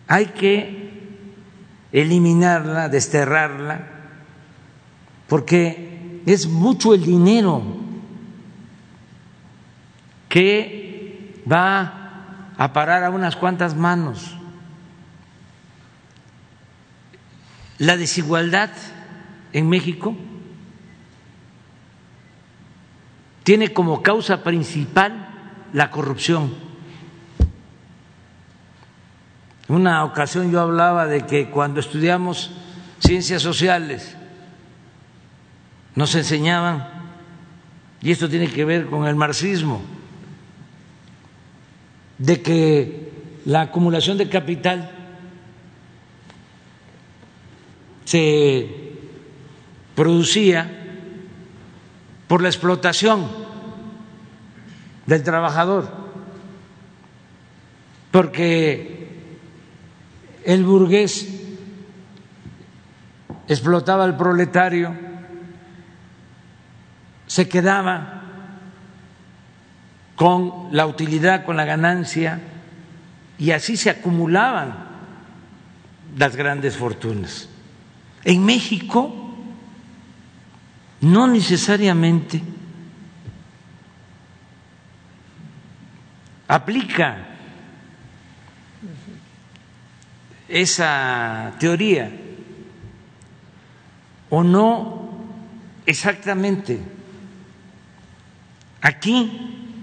hay 0.08 0.28
que 0.28 0.88
eliminarla, 1.92 2.90
desterrarla, 2.90 3.88
porque 5.28 6.22
es 6.26 6.48
mucho 6.48 6.94
el 6.94 7.04
dinero 7.04 7.62
que 10.30 11.42
va 11.50 12.54
a 12.58 12.74
parar 12.74 13.04
a 13.04 13.10
unas 13.10 13.36
cuantas 13.36 13.76
manos. 13.76 14.36
La 17.78 17.96
desigualdad 17.96 18.72
en 19.54 19.70
México 19.70 20.16
tiene 23.48 23.72
como 23.72 24.04
causa 24.04 24.44
principal 24.44 25.26
la 25.72 25.90
corrupción. 25.90 26.54
En 29.70 29.76
una 29.76 30.04
ocasión 30.04 30.52
yo 30.52 30.60
hablaba 30.60 31.08
de 31.08 31.26
que 31.26 31.50
cuando 31.50 31.80
estudiamos 31.80 32.52
ciencias 33.00 33.42
sociales 33.42 34.18
nos 35.96 36.14
enseñaban, 36.16 36.90
y 38.02 38.12
esto 38.12 38.28
tiene 38.28 38.50
que 38.50 38.66
ver 38.66 38.88
con 38.88 39.08
el 39.08 39.16
marxismo, 39.16 39.82
de 42.18 42.42
que 42.42 43.14
la 43.46 43.62
acumulación 43.62 44.18
de 44.18 44.28
capital 44.28 44.92
se 48.04 48.92
producía 49.96 50.77
por 52.28 52.42
la 52.42 52.50
explotación 52.50 53.28
del 55.06 55.24
trabajador, 55.24 55.90
porque 58.12 59.08
el 60.44 60.64
burgués 60.64 61.28
explotaba 63.48 64.04
al 64.04 64.18
proletario, 64.18 64.94
se 67.28 67.48
quedaba 67.48 68.22
con 70.16 70.70
la 70.72 70.86
utilidad, 70.86 71.46
con 71.46 71.56
la 71.56 71.66
ganancia, 71.66 72.42
y 73.38 73.52
así 73.52 73.78
se 73.78 73.90
acumulaban 73.90 74.88
las 76.18 76.36
grandes 76.36 76.76
fortunas. 76.76 77.48
En 78.24 78.44
México 78.44 79.27
no 81.02 81.28
necesariamente 81.28 82.42
aplica 86.48 87.28
esa 90.48 91.54
teoría 91.60 92.12
o 94.30 94.44
no 94.44 95.10
exactamente. 95.86 96.80
Aquí, 98.82 99.76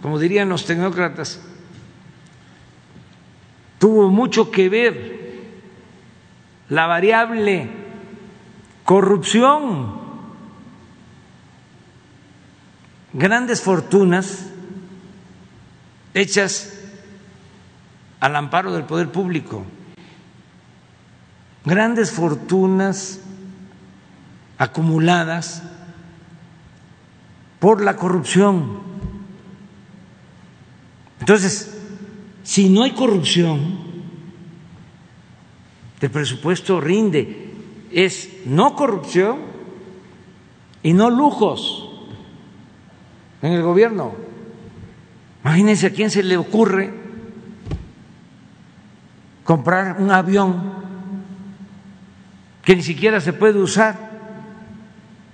como 0.00 0.18
dirían 0.18 0.48
los 0.48 0.64
tecnócratas, 0.66 1.40
tuvo 3.78 4.10
mucho 4.10 4.50
que 4.50 4.68
ver 4.68 5.22
la 6.68 6.86
variable 6.86 7.68
corrupción. 8.84 10.01
Grandes 13.12 13.60
fortunas 13.60 14.46
hechas 16.14 16.78
al 18.20 18.36
amparo 18.36 18.72
del 18.72 18.84
poder 18.84 19.10
público, 19.10 19.64
grandes 21.64 22.10
fortunas 22.10 23.20
acumuladas 24.58 25.62
por 27.58 27.82
la 27.82 27.96
corrupción. 27.96 28.80
Entonces, 31.20 31.78
si 32.42 32.68
no 32.68 32.82
hay 32.82 32.92
corrupción, 32.92 33.82
el 36.00 36.10
presupuesto 36.10 36.80
rinde. 36.80 37.50
Es 37.92 38.46
no 38.46 38.74
corrupción 38.74 39.38
y 40.82 40.94
no 40.94 41.10
lujos 41.10 41.91
en 43.42 43.52
el 43.52 43.62
gobierno. 43.62 44.14
Imagínense 45.44 45.88
a 45.88 45.90
quién 45.90 46.10
se 46.10 46.22
le 46.22 46.36
ocurre 46.36 46.92
comprar 49.44 50.00
un 50.00 50.10
avión 50.10 50.72
que 52.62 52.76
ni 52.76 52.82
siquiera 52.82 53.20
se 53.20 53.32
puede 53.32 53.58
usar 53.58 54.12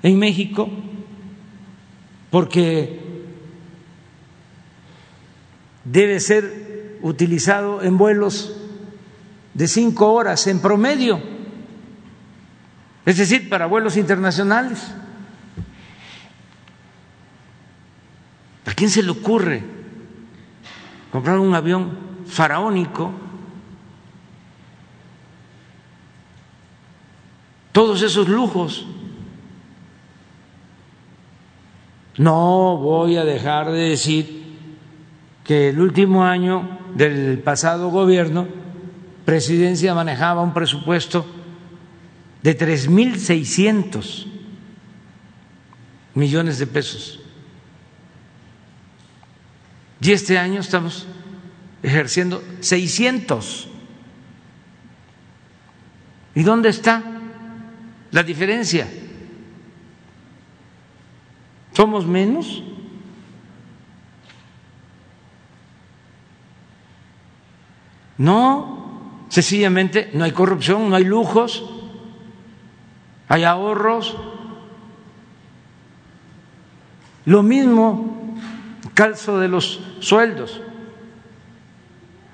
en 0.03 0.19
México 0.19 0.69
porque 2.31 3.01
debe 5.85 6.21
ser 6.21 6.99
utilizado 7.03 7.83
en 7.83 7.99
vuelos 7.99 8.57
de 9.55 9.69
cinco 9.69 10.13
horas 10.13 10.47
en 10.47 10.61
promedio, 10.61 11.21
es 13.05 13.17
decir, 13.17 13.49
para 13.49 13.67
vuelos 13.67 13.97
internacionales. 13.97 14.93
¿A 18.69 18.75
quién 18.75 18.91
se 18.91 19.03
le 19.03 19.11
ocurre 19.11 19.65
comprar 21.11 21.39
un 21.39 21.55
avión 21.55 21.91
faraónico? 22.27 23.11
Todos 27.73 28.03
esos 28.03 28.29
lujos. 28.29 28.85
No 32.19 32.77
voy 32.77 33.17
a 33.17 33.25
dejar 33.25 33.71
de 33.71 33.89
decir 33.89 34.45
que 35.45 35.71
el 35.71 35.81
último 35.81 36.25
año 36.25 36.79
del 36.95 37.39
pasado 37.39 37.89
gobierno, 37.89 38.47
presidencia 39.25 39.95
manejaba 39.95 40.43
un 40.43 40.53
presupuesto 40.53 41.25
de 42.43 42.59
3.600 42.59 44.27
millones 46.13 46.59
de 46.59 46.67
pesos. 46.67 47.21
Y 50.09 50.13
este 50.13 50.39
año 50.39 50.61
estamos 50.61 51.07
ejerciendo 51.83 52.43
600. 52.61 53.69
¿Y 56.35 56.43
dónde 56.43 56.71
está 56.71 57.03
la 58.11 58.23
diferencia? 58.23 58.89
¿Somos 61.75 62.07
menos? 62.07 62.63
No, 68.17 69.27
sencillamente 69.29 70.11
no 70.15 70.25
hay 70.25 70.33
corrupción, 70.33 70.89
no 70.89 70.97
hay 70.97 71.05
lujos, 71.05 71.63
hay 73.29 73.45
ahorros. 73.45 74.17
Lo 77.27 77.43
mismo, 77.43 78.39
calzo 78.95 79.39
de 79.39 79.49
los 79.49 79.83
sueldos. 80.01 80.61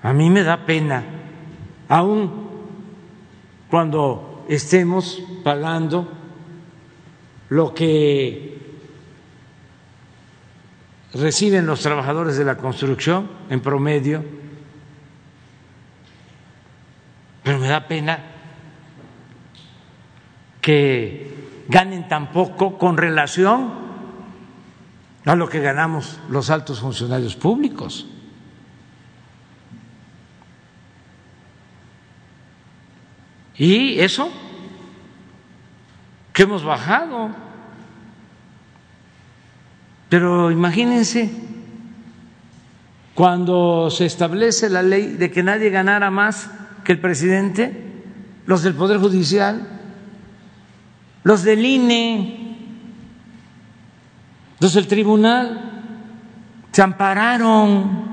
A 0.03 0.13
mí 0.13 0.29
me 0.31 0.43
da 0.43 0.67
pena, 0.67 1.03
aun 1.89 2.45
cuando 3.71 4.45
estemos 4.49 5.23
pagando 5.43 6.09
lo 7.49 7.75
que 7.75 8.59
reciben 11.15 11.67
los 11.67 11.81
trabajadores 11.81 12.37
de 12.37 12.45
la 12.45 12.57
construcción 12.57 13.31
en 13.49 13.61
promedio, 13.61 14.25
pero 17.43 17.59
me 17.59 17.69
da 17.69 17.87
pena 17.87 18.19
que 20.61 21.65
ganen 21.69 22.09
tan 22.09 22.33
poco 22.33 22.79
con 22.79 22.97
relación 22.97 23.84
a 25.25 25.35
lo 25.35 25.49
que 25.49 25.61
ganamos 25.61 26.19
los 26.29 26.51
altos 26.51 26.81
funcionarios 26.81 27.35
públicos. 27.37 28.07
Y 33.57 34.01
eso 34.01 34.31
que 36.33 36.43
hemos 36.43 36.65
bajado 36.65 37.45
pero 40.15 40.53
imagínense, 40.53 41.29
cuando 43.15 43.91
se 43.91 44.07
establece 44.07 44.71
la 44.71 44.81
ley 44.81 45.09
de 45.09 45.29
que 45.33 45.43
nadie 45.43 45.71
ganara 45.71 46.13
más 46.13 46.51
que 46.85 46.93
el 46.93 47.01
presidente, 47.01 48.03
los 48.47 48.63
del 48.63 48.75
Poder 48.75 48.99
Judicial, 48.99 49.81
los 51.25 51.43
del 51.43 51.67
INE, 51.67 52.44
los 54.61 54.75
del 54.75 54.87
tribunal, 54.87 55.83
se 56.73 56.83
ampararon. 56.83 58.05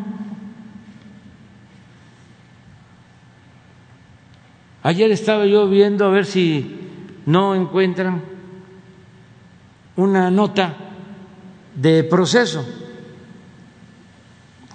Ayer 4.84 5.11
estaba 5.11 5.45
yo 5.45 5.69
viendo 5.69 6.05
a 6.05 6.09
ver 6.09 6.26
si 6.26 6.80
no 7.26 7.55
encuentran 7.55 8.22
una 9.95 10.31
nota 10.31 10.76
de 11.76 12.03
proceso. 12.03 12.65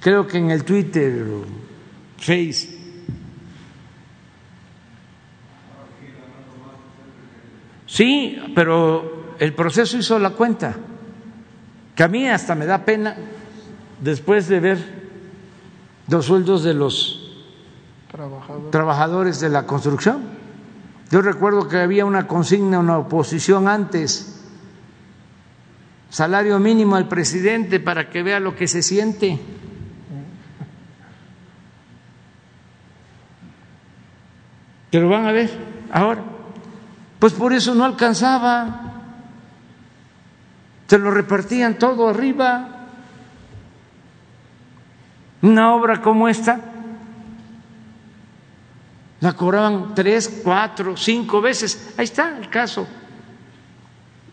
Creo 0.01 0.27
que 0.27 0.39
en 0.39 0.51
el 0.51 0.65
Twitter 0.65 1.23
o 1.23 1.45
Face. 2.19 2.77
Sí, 7.87 8.39
pero 8.55 9.35
el 9.39 9.53
proceso 9.55 9.99
hizo 9.99 10.19
la 10.19 10.31
cuenta, 10.31 10.77
que 11.97 12.05
a 12.05 12.09
mí 12.09 12.29
hasta 12.29 12.55
me 12.55 12.67
da 12.67 12.85
pena 12.85 13.17
después 14.01 14.47
de 14.47 14.61
ver 14.61 14.79
los 16.09 16.27
sueldos 16.27 16.63
de 16.63 16.75
los 16.75 17.33
trabajadores 18.71 19.41
de 19.41 19.49
la 19.49 19.67
construcción. 19.67 20.23
Yo 21.11 21.23
recuerdo 21.23 21.69
que 21.69 21.79
había 21.79 22.05
una 22.05 22.29
consigna, 22.29 22.79
una 22.79 22.99
oposición 22.99 23.67
antes 23.67 24.37
salario 26.11 26.59
mínimo 26.59 26.97
al 26.97 27.09
presidente 27.09 27.81
para 27.81 28.09
que 28.09 28.23
vea 28.23 28.41
lo 28.41 28.55
que 28.55 28.69
se 28.69 28.83
siente. 28.83 29.39
Pero 34.91 35.09
van 35.09 35.27
a 35.27 35.33
ver 35.33 35.51
ahora. 35.93 36.23
Pues 37.19 37.33
por 37.33 37.53
eso 37.53 37.75
no 37.75 37.85
alcanzaba. 37.85 38.96
Se 40.87 40.99
lo 40.99 41.11
repartían 41.11 41.79
todo 41.79 42.09
arriba. 42.09 42.73
Una 45.43 45.75
obra 45.75 46.01
como 46.01 46.29
esta 46.29 46.73
la 49.21 49.33
cobraban 49.33 49.95
tres, 49.95 50.41
cuatro, 50.45 50.97
cinco 50.97 51.41
veces. 51.41 51.95
Ahí 51.97 52.05
está 52.05 52.37
el 52.39 52.49
caso 52.49 52.87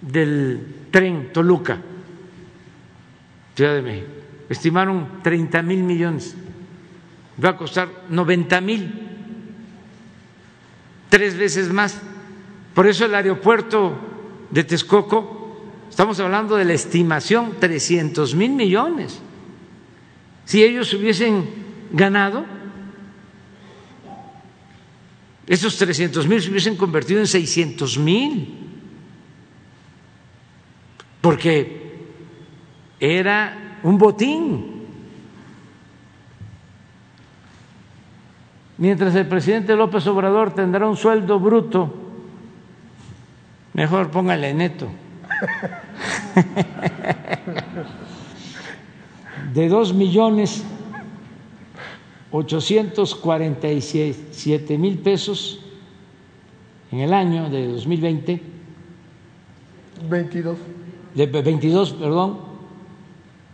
del 0.02 0.88
tren 0.92 1.32
Toluca, 1.32 1.78
Ciudad 3.56 3.76
de 3.76 3.82
México. 3.82 4.12
Estimaron 4.50 5.24
30 5.24 5.62
mil 5.62 5.84
millones. 5.84 6.36
Va 7.44 7.50
a 7.50 7.58
costar 7.58 7.90
90 8.10 8.62
mil, 8.62 9.10
tres 11.10 11.38
veces 11.38 11.72
más. 11.72 12.00
Por 12.76 12.86
eso 12.86 13.06
el 13.06 13.16
aeropuerto 13.16 13.96
de 14.52 14.64
Texcoco, 14.64 15.43
estamos 15.94 16.20
hablando 16.20 16.56
de 16.56 16.66
la 16.66 16.74
estimación, 16.74 17.58
300 17.60 18.34
mil 18.34 18.54
millones. 18.54 19.22
Si 20.44 20.64
ellos 20.64 20.92
hubiesen 20.96 21.48
ganado, 21.92 22.46
esos 25.46 25.78
300 25.78 26.28
mil 26.28 26.42
se 26.42 26.50
hubiesen 26.50 26.78
convertido 26.78 27.20
en 27.20 27.28
600 27.28 28.00
mil 28.00 28.58
porque 31.22 32.08
era 33.00 33.80
un 33.84 34.00
botín. 34.00 34.88
Mientras 38.80 39.14
el 39.14 39.28
presidente 39.28 39.76
López 39.76 40.08
Obrador 40.08 40.56
tendrá 40.56 40.88
un 40.88 40.98
sueldo 40.98 41.40
bruto, 41.40 41.94
mejor 43.74 44.10
póngale 44.10 44.56
neto. 44.56 44.90
de 49.54 49.70
dos 49.70 49.94
millones 49.94 50.64
ochocientos 52.32 53.16
cuarenta 53.16 53.68
y 53.68 53.82
siete 53.82 54.78
mil 54.78 55.00
pesos 55.00 55.60
en 56.92 57.00
el 57.00 57.14
año 57.14 57.50
de 57.50 57.68
2020. 57.68 58.42
22. 60.10 60.58
De 61.16 61.26
22, 61.26 61.94
perdón. 61.94 62.40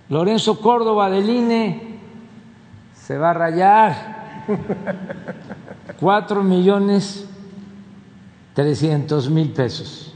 Lorenzo 0.10 0.60
Córdoba 0.60 1.10
del 1.10 1.30
INE 1.30 2.00
se 2.94 3.18
va 3.18 3.32
a 3.32 3.34
rayar 3.34 4.46
cuatro 6.00 6.44
millones 6.44 7.26
trescientos 8.54 9.30
mil 9.30 9.52
pesos. 9.52 10.09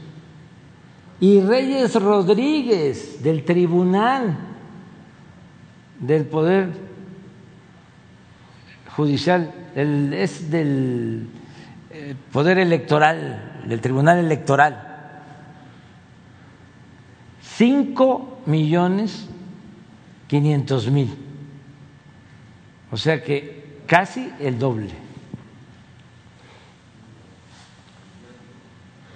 Y 1.20 1.40
Reyes 1.40 1.94
Rodríguez 1.94 3.22
del 3.22 3.44
Tribunal 3.44 4.36
del 6.00 6.24
Poder 6.26 6.70
Judicial, 8.96 9.52
es 9.74 10.50
del 10.50 11.28
eh, 11.90 12.14
Poder 12.32 12.58
Electoral, 12.58 13.62
del 13.66 13.80
Tribunal 13.80 14.18
Electoral. 14.18 14.90
Cinco 17.40 18.40
millones 18.46 19.28
quinientos 20.26 20.90
mil. 20.90 21.14
O 22.90 22.96
sea 22.96 23.22
que 23.22 23.80
casi 23.86 24.30
el 24.40 24.58
doble. 24.58 24.90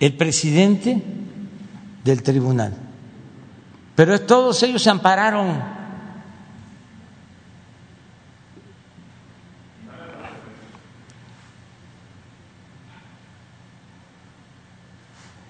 El 0.00 0.14
presidente 0.14 1.02
del 2.04 2.22
tribunal. 2.22 2.72
Pero 3.94 4.20
todos 4.20 4.62
ellos 4.62 4.82
se 4.82 4.90
ampararon. 4.90 5.60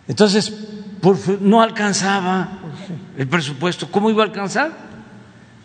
Entonces, 0.08 0.52
no 1.40 1.60
alcanzaba 1.60 2.48
el 3.16 3.28
presupuesto. 3.28 3.90
¿Cómo 3.90 4.08
iba 4.10 4.22
a 4.22 4.26
alcanzar? 4.26 4.72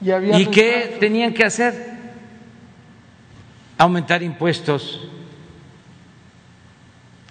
¿Y 0.02 0.48
qué 0.48 0.98
tenían 1.00 1.34
que 1.34 1.46
hacer? 1.46 1.94
Aumentar 3.78 4.22
impuestos, 4.22 5.00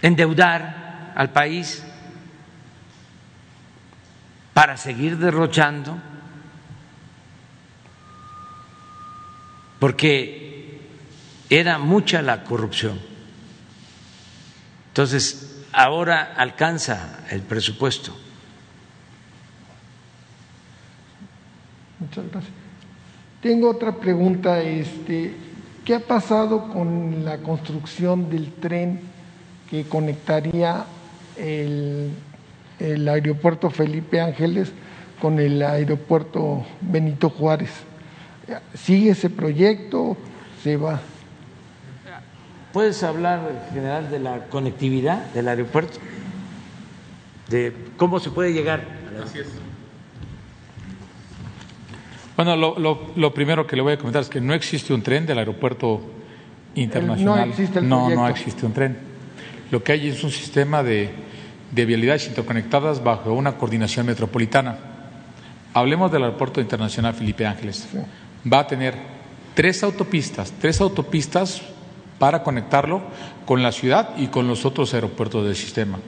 endeudar 0.01 1.13
al 1.15 1.31
país 1.31 1.85
para 4.55 4.77
seguir 4.77 5.19
derrochando, 5.19 5.99
porque 9.79 10.81
era 11.49 11.79
mucha 11.79 12.23
la 12.23 12.45
corrupción. 12.45 12.99
Entonces, 14.89 15.65
ahora 15.73 16.35
alcanza 16.37 17.25
el 17.31 17.41
presupuesto. 17.43 18.15
Muchas 21.99 22.31
gracias. 22.31 22.53
Tengo 23.41 23.71
otra 23.71 23.97
pregunta, 23.97 24.61
este, 24.61 25.35
¿qué 25.85 25.95
ha 25.95 26.01
pasado 26.01 26.69
con 26.69 27.25
la 27.25 27.39
construcción 27.39 28.31
del 28.31 28.53
tren 28.53 29.01
que 29.69 29.85
conectaría 29.85 30.85
el 31.37 32.13
el 32.79 33.09
aeropuerto 33.09 33.71
Felipe 33.71 34.21
Ángeles 34.21 34.73
con 35.21 35.39
el 35.39 35.63
aeropuerto 35.63 36.65
Benito 36.81 37.31
Juárez. 37.31 37.71
¿Sigue 38.75 39.11
ese 39.11 39.31
proyecto? 39.31 40.17
¿Se 40.63 40.77
va? 40.77 41.01
¿Puedes 42.73 43.03
hablar, 43.03 43.69
general, 43.73 44.11
de 44.11 44.19
la 44.19 44.47
conectividad 44.49 45.27
del 45.33 45.49
aeropuerto? 45.49 45.99
¿De 47.49 47.73
cómo 47.97 48.19
se 48.19 48.31
puede 48.31 48.53
llegar? 48.53 48.83
Así 49.23 49.41
es. 49.41 49.49
Bueno, 52.37 52.57
lo, 52.57 53.35
primero 53.35 53.67
que 53.67 53.77
le 53.77 53.83
voy 53.83 53.93
a 53.93 53.99
comentar 53.99 54.23
es 54.23 54.29
que 54.29 54.41
no 54.41 54.55
existe 54.55 54.95
un 54.95 55.03
tren 55.03 55.27
del 55.27 55.39
aeropuerto 55.39 56.01
internacional. 56.75 57.37
No 57.37 57.45
existe 57.45 57.79
el 57.79 57.89
No, 57.89 58.09
no 58.09 58.27
existe 58.27 58.65
un 58.65 58.73
tren. 58.73 58.97
Lo 59.71 59.83
que 59.85 59.93
hay 59.93 60.09
es 60.09 60.25
un 60.25 60.31
sistema 60.31 60.83
de 60.83 61.11
de 61.73 61.87
vialidades 61.87 62.29
interconectadas 62.29 63.03
bajo 63.03 63.33
una 63.33 63.57
coordinación 63.57 64.07
metropolitana. 64.07 64.77
Hablemos 65.75 66.13
del 66.13 66.23
Aeropuerto 66.25 66.61
Internacional 66.61 67.15
Felipe 67.15 67.47
Ángeles. 67.47 67.89
Va 68.51 68.61
a 68.61 68.67
tener 68.67 68.95
tres 69.55 69.83
autopistas, 69.83 70.53
tres 70.61 70.81
autopistas 70.83 71.63
para 72.19 72.43
conectarlo 72.43 73.01
con 73.47 73.63
la 73.63 73.73
ciudad 73.73 74.11
y 74.19 74.27
con 74.27 74.47
los 74.47 74.67
otros 74.67 74.93
aeropuertos 74.93 75.47
del 75.47 75.57
sistema. 75.57 75.99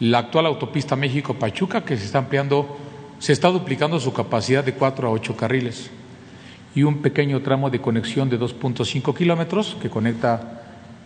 La 0.00 0.18
actual 0.18 0.46
autopista 0.46 0.96
México-Pachuca, 0.96 1.84
que 1.84 1.96
se 1.96 2.04
está 2.04 2.18
ampliando, 2.18 2.76
se 3.20 3.32
está 3.32 3.48
duplicando 3.48 4.00
su 4.00 4.12
capacidad 4.12 4.64
de 4.64 4.74
cuatro 4.74 5.06
a 5.06 5.12
ocho 5.12 5.36
carriles. 5.36 5.90
Y 6.74 6.82
un 6.82 6.98
pequeño 6.98 7.40
tramo 7.40 7.70
de 7.70 7.80
conexión 7.80 8.28
de 8.28 8.38
2.5 8.38 9.16
kilómetros 9.16 9.76
que 9.80 9.88
conecta 9.88 10.62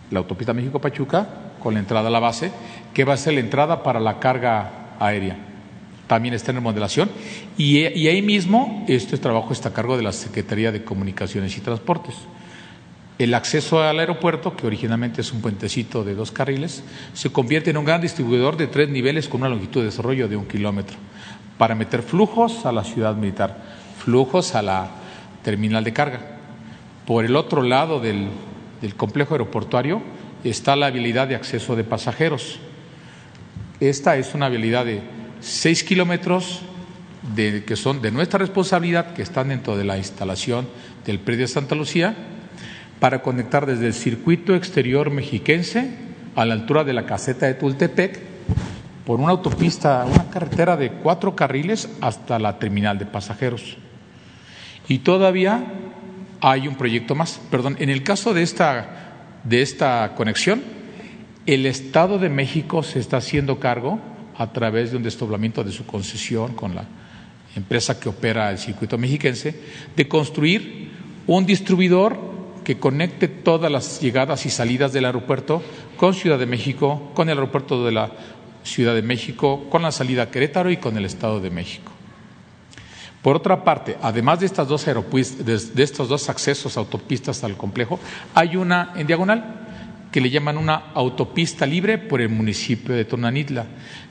la 0.09 0.19
autopista 0.19 0.51
México-Pachuca 0.51 1.50
con 1.61 1.75
la 1.75 1.79
entrada 1.79 2.07
a 2.07 2.11
la 2.11 2.19
base, 2.19 2.51
que 2.93 3.03
va 3.05 3.13
a 3.13 3.17
ser 3.17 3.33
la 3.33 3.39
entrada 3.39 3.83
para 3.83 3.99
la 3.99 4.19
carga 4.19 4.95
aérea. 4.99 5.37
También 6.07 6.33
está 6.33 6.51
en 6.51 6.57
remodelación. 6.57 7.09
Y, 7.57 7.85
ahí 7.85 8.21
mismo 8.21 8.85
este 8.87 9.17
trabajo 9.17 9.53
está 9.53 9.69
a 9.69 9.73
cargo 9.73 9.95
de 9.95 10.03
la 10.03 10.11
Secretaría 10.11 10.71
de 10.71 10.83
Comunicaciones 10.83 11.57
y 11.57 11.61
Transportes. 11.61 12.15
El 13.17 13.33
acceso 13.33 13.81
al 13.81 13.99
aeropuerto, 13.99 14.55
que 14.55 14.65
originalmente 14.65 15.21
es 15.21 15.31
un 15.31 15.41
puentecito 15.41 16.03
de 16.03 16.15
dos 16.15 16.31
carriles, 16.31 16.83
se 17.13 17.31
convierte 17.31 17.69
en 17.69 17.77
un 17.77 17.85
gran 17.85 18.01
distribuidor 18.01 18.57
de 18.57 18.67
tres 18.67 18.89
niveles 18.89 19.27
con 19.27 19.41
una 19.41 19.49
longitud 19.49 19.81
de 19.81 19.85
desarrollo 19.85 20.27
de 20.27 20.35
un 20.35 20.47
kilómetro, 20.47 20.97
para 21.57 21.75
meter 21.75 22.01
flujos 22.01 22.65
a 22.65 22.71
la 22.71 22.83
ciudad 22.83 23.15
militar, 23.15 23.61
flujos 24.03 24.55
a 24.55 24.63
la 24.63 24.89
terminal 25.43 25.83
de 25.83 25.93
carga. 25.93 26.19
Por 27.05 27.25
el 27.25 27.35
otro 27.35 27.61
lado 27.61 27.99
del 27.99 28.31
complejo 28.97 29.35
aeroportuario 29.35 30.01
está 30.49 30.75
la 30.75 30.87
habilidad 30.87 31.27
de 31.27 31.35
acceso 31.35 31.75
de 31.75 31.83
pasajeros. 31.83 32.59
Esta 33.79 34.17
es 34.17 34.33
una 34.33 34.47
habilidad 34.47 34.85
de 34.85 35.01
seis 35.39 35.83
kilómetros 35.83 36.61
de, 37.35 37.63
que 37.63 37.75
son 37.75 38.01
de 38.01 38.11
nuestra 38.11 38.39
responsabilidad, 38.39 39.13
que 39.13 39.21
están 39.21 39.49
dentro 39.49 39.77
de 39.77 39.83
la 39.83 39.97
instalación 39.97 40.67
del 41.05 41.19
predio 41.19 41.41
de 41.41 41.47
Santa 41.47 41.75
Lucía, 41.75 42.15
para 42.99 43.21
conectar 43.21 43.65
desde 43.65 43.87
el 43.87 43.93
circuito 43.93 44.55
exterior 44.55 45.09
mexiquense 45.09 45.91
a 46.35 46.45
la 46.45 46.53
altura 46.53 46.83
de 46.83 46.93
la 46.93 47.05
caseta 47.05 47.47
de 47.47 47.55
Tultepec 47.55 48.19
por 49.05 49.19
una 49.19 49.31
autopista, 49.31 50.05
una 50.05 50.29
carretera 50.29 50.77
de 50.77 50.91
cuatro 50.91 51.35
carriles 51.35 51.89
hasta 52.01 52.37
la 52.37 52.59
terminal 52.59 52.99
de 52.99 53.07
pasajeros. 53.07 53.77
Y 54.87 54.99
todavía 54.99 55.63
hay 56.41 56.67
un 56.67 56.75
proyecto 56.75 57.15
más. 57.15 57.39
Perdón, 57.49 57.75
en 57.79 57.89
el 57.89 58.03
caso 58.03 58.33
de 58.33 58.43
esta 58.43 59.00
de 59.43 59.61
esta 59.61 60.13
conexión, 60.15 60.61
el 61.45 61.65
Estado 61.65 62.19
de 62.19 62.29
México 62.29 62.83
se 62.83 62.99
está 62.99 63.17
haciendo 63.17 63.59
cargo 63.59 63.99
a 64.37 64.51
través 64.53 64.91
de 64.91 64.97
un 64.97 65.03
desdoblamiento 65.03 65.63
de 65.63 65.71
su 65.71 65.85
concesión 65.85 66.53
con 66.53 66.75
la 66.75 66.85
empresa 67.55 67.99
que 67.99 68.09
opera 68.09 68.49
el 68.49 68.57
circuito 68.57 68.97
mexiquense, 68.97 69.55
de 69.95 70.07
construir 70.07 70.89
un 71.27 71.45
distribuidor 71.45 72.17
que 72.63 72.77
conecte 72.77 73.27
todas 73.27 73.71
las 73.71 73.99
llegadas 74.01 74.45
y 74.45 74.49
salidas 74.49 74.93
del 74.93 75.05
aeropuerto 75.05 75.61
con 75.97 76.13
Ciudad 76.13 76.39
de 76.39 76.45
México, 76.45 77.11
con 77.13 77.29
el 77.29 77.37
aeropuerto 77.37 77.83
de 77.85 77.91
la 77.91 78.11
Ciudad 78.63 78.93
de 78.93 79.01
México, 79.01 79.67
con 79.69 79.81
la 79.81 79.91
salida 79.91 80.23
a 80.23 80.31
Querétaro 80.31 80.69
y 80.69 80.77
con 80.77 80.95
el 80.97 81.05
Estado 81.05 81.39
de 81.39 81.49
México. 81.49 81.90
Por 83.21 83.35
otra 83.35 83.63
parte, 83.63 83.97
además 84.01 84.39
de, 84.39 84.47
estas 84.47 84.67
dos 84.67 84.85
de 84.85 85.83
estos 85.83 86.09
dos 86.09 86.29
accesos 86.29 86.75
autopistas 86.77 87.43
al 87.43 87.55
complejo, 87.55 87.99
hay 88.33 88.55
una 88.55 88.93
en 88.95 89.05
diagonal 89.05 89.61
que 90.11 90.21
le 90.21 90.29
llaman 90.29 90.57
una 90.57 90.91
autopista 90.93 91.65
libre 91.65 91.97
por 91.97 92.19
el 92.19 92.29
municipio 92.29 92.95
de 92.95 93.05
Tonanitla, 93.05 93.65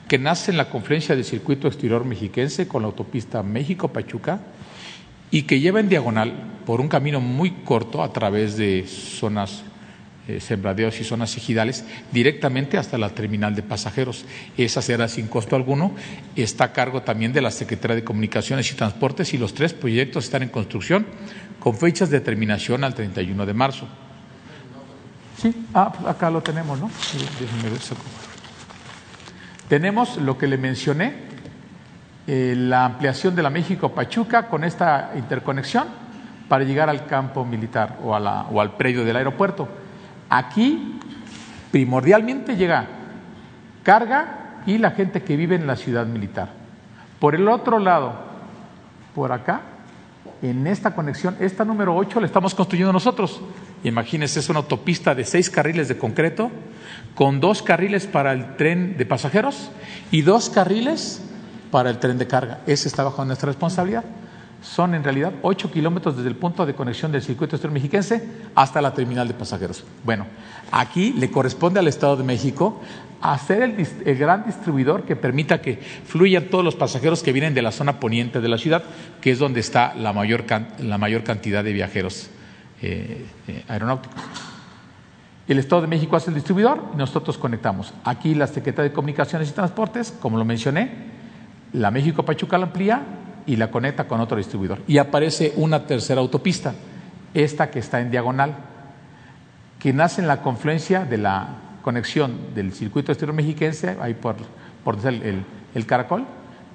que 0.07 0.17
nace 0.17 0.51
en 0.51 0.57
la 0.57 0.69
confluencia 0.69 1.15
del 1.15 1.25
circuito 1.25 1.67
exterior 1.67 2.05
mexiquense 2.05 2.67
con 2.67 2.81
la 2.81 2.87
autopista 2.87 3.43
México-Pachuca 3.43 4.39
y 5.29 5.43
que 5.43 5.59
lleva 5.59 5.79
en 5.79 5.89
diagonal 5.89 6.33
por 6.65 6.81
un 6.81 6.87
camino 6.87 7.19
muy 7.19 7.51
corto 7.63 8.01
a 8.03 8.11
través 8.11 8.57
de 8.57 8.85
zonas 8.87 9.63
eh, 10.27 10.39
sembradeos 10.39 11.01
y 11.01 11.03
zonas 11.03 11.35
ejidales 11.35 11.83
directamente 12.11 12.77
hasta 12.77 12.99
la 12.99 13.09
terminal 13.09 13.55
de 13.55 13.63
pasajeros. 13.63 14.23
Esa 14.55 14.83
será 14.83 15.07
sin 15.07 15.27
costo 15.27 15.55
alguno. 15.55 15.95
Está 16.35 16.65
a 16.65 16.73
cargo 16.73 17.01
también 17.01 17.33
de 17.33 17.41
la 17.41 17.49
Secretaría 17.49 17.95
de 17.95 18.03
Comunicaciones 18.03 18.71
y 18.71 18.75
Transportes 18.75 19.33
y 19.33 19.39
los 19.39 19.55
tres 19.55 19.73
proyectos 19.73 20.25
están 20.25 20.43
en 20.43 20.49
construcción 20.49 21.07
con 21.59 21.75
fechas 21.75 22.11
de 22.11 22.21
terminación 22.21 22.83
al 22.83 22.93
31 22.93 23.45
de 23.47 23.53
marzo. 23.53 23.87
Sí, 25.37 25.65
ah, 25.73 25.91
acá 26.05 26.29
lo 26.29 26.41
tenemos, 26.41 26.79
¿no? 26.79 26.91
Tenemos 29.67 30.17
lo 30.17 30.37
que 30.37 30.45
le 30.45 30.57
mencioné, 30.59 31.15
eh, 32.27 32.53
la 32.55 32.85
ampliación 32.85 33.35
de 33.35 33.41
la 33.41 33.49
México-Pachuca 33.49 34.49
con 34.49 34.63
esta 34.63 35.13
interconexión 35.15 35.87
para 36.47 36.63
llegar 36.63 36.89
al 36.89 37.07
campo 37.07 37.43
militar 37.43 37.97
o, 38.03 38.11
o 38.11 38.61
al 38.61 38.77
predio 38.77 39.03
del 39.03 39.15
aeropuerto. 39.15 39.80
Aquí 40.33 40.97
primordialmente 41.73 42.55
llega 42.55 42.87
carga 43.83 44.61
y 44.65 44.77
la 44.77 44.91
gente 44.91 45.23
que 45.23 45.35
vive 45.35 45.57
en 45.57 45.67
la 45.67 45.75
ciudad 45.75 46.05
militar. 46.05 46.53
Por 47.19 47.35
el 47.35 47.49
otro 47.49 47.79
lado, 47.79 48.13
por 49.13 49.33
acá, 49.33 49.59
en 50.41 50.67
esta 50.67 50.95
conexión, 50.95 51.35
esta 51.41 51.65
número 51.65 51.93
8 51.97 52.21
la 52.21 52.27
estamos 52.27 52.55
construyendo 52.55 52.93
nosotros. 52.93 53.41
Imagínense, 53.83 54.39
es 54.39 54.47
una 54.47 54.59
autopista 54.59 55.13
de 55.13 55.25
seis 55.25 55.49
carriles 55.49 55.89
de 55.89 55.97
concreto, 55.97 56.49
con 57.13 57.41
dos 57.41 57.61
carriles 57.61 58.07
para 58.07 58.31
el 58.31 58.55
tren 58.55 58.95
de 58.97 59.05
pasajeros 59.05 59.69
y 60.11 60.21
dos 60.21 60.49
carriles 60.49 61.21
para 61.71 61.89
el 61.89 61.99
tren 61.99 62.17
de 62.17 62.27
carga. 62.27 62.61
Ese 62.67 62.87
está 62.87 63.03
bajo 63.03 63.25
nuestra 63.25 63.47
responsabilidad. 63.47 64.05
Son 64.61 64.93
en 64.93 65.03
realidad 65.03 65.33
ocho 65.41 65.71
kilómetros 65.71 66.15
desde 66.15 66.29
el 66.29 66.35
punto 66.35 66.65
de 66.65 66.75
conexión 66.75 67.11
del 67.11 67.23
circuito 67.23 67.55
exterior 67.55 67.73
mexiquense 67.73 68.23
hasta 68.53 68.79
la 68.81 68.93
terminal 68.93 69.27
de 69.27 69.33
pasajeros. 69.33 69.83
Bueno, 70.03 70.27
aquí 70.71 71.13
le 71.13 71.31
corresponde 71.31 71.79
al 71.79 71.87
Estado 71.87 72.15
de 72.17 72.23
México 72.23 72.79
hacer 73.21 73.63
el, 73.63 74.17
gran 74.17 74.45
distribuidor 74.45 75.03
que 75.03 75.15
permita 75.15 75.61
que 75.61 75.77
fluyan 75.77 76.45
todos 76.45 76.63
los 76.63 76.75
pasajeros 76.75 77.23
que 77.23 77.31
vienen 77.31 77.53
de 77.53 77.61
la 77.61 77.71
zona 77.71 77.99
poniente 77.99 78.39
de 78.39 78.47
la 78.47 78.57
ciudad, 78.57 78.83
que 79.19 79.31
es 79.31 79.39
donde 79.39 79.59
está 79.59 79.93
la 79.95 80.13
mayor, 80.13 80.43
cantidad 80.45 81.63
de 81.63 81.73
viajeros 81.73 82.29
eh, 82.81 83.25
eh, 83.47 83.63
aeronáuticos. 83.67 84.15
El 85.47 85.59
Estado 85.59 85.81
de 85.81 85.87
México 85.87 86.15
hace 86.15 86.29
el 86.29 86.35
distribuidor 86.35 86.91
y 86.93 86.97
nosotros 86.97 87.37
conectamos. 87.37 87.93
Aquí 88.03 88.35
la 88.35 88.47
Secretaría 88.47 88.89
de 88.89 88.95
Comunicaciones 88.95 89.49
y 89.49 89.53
Transportes, 89.53 90.13
como 90.21 90.37
lo 90.37 90.45
mencioné, 90.45 90.89
la 91.73 91.91
México 91.91 92.23
Pachuca 92.23 92.57
la 92.57 92.67
amplía 92.67 93.01
y 93.45 93.55
la 93.55 93.71
conecta 93.71 94.07
con 94.07 94.19
otro 94.21 94.37
distribuidor. 94.37 94.79
Y 94.87 94.97
aparece 94.97 95.53
una 95.55 95.85
tercera 95.85 96.21
autopista, 96.21 96.73
esta 97.33 97.69
que 97.69 97.79
está 97.79 98.01
en 98.01 98.11
diagonal, 98.11 98.55
que 99.79 99.93
nace 99.93 100.21
en 100.21 100.27
la 100.27 100.41
confluencia 100.41 101.05
de 101.05 101.17
la 101.17 101.47
conexión 101.81 102.53
del 102.53 102.73
circuito 102.73 103.11
exterior 103.11 103.35
mexiquense, 103.35 103.97
ahí 103.99 104.13
por, 104.13 104.35
por 104.83 104.97
el, 105.07 105.43
el 105.73 105.85
caracol, 105.85 106.25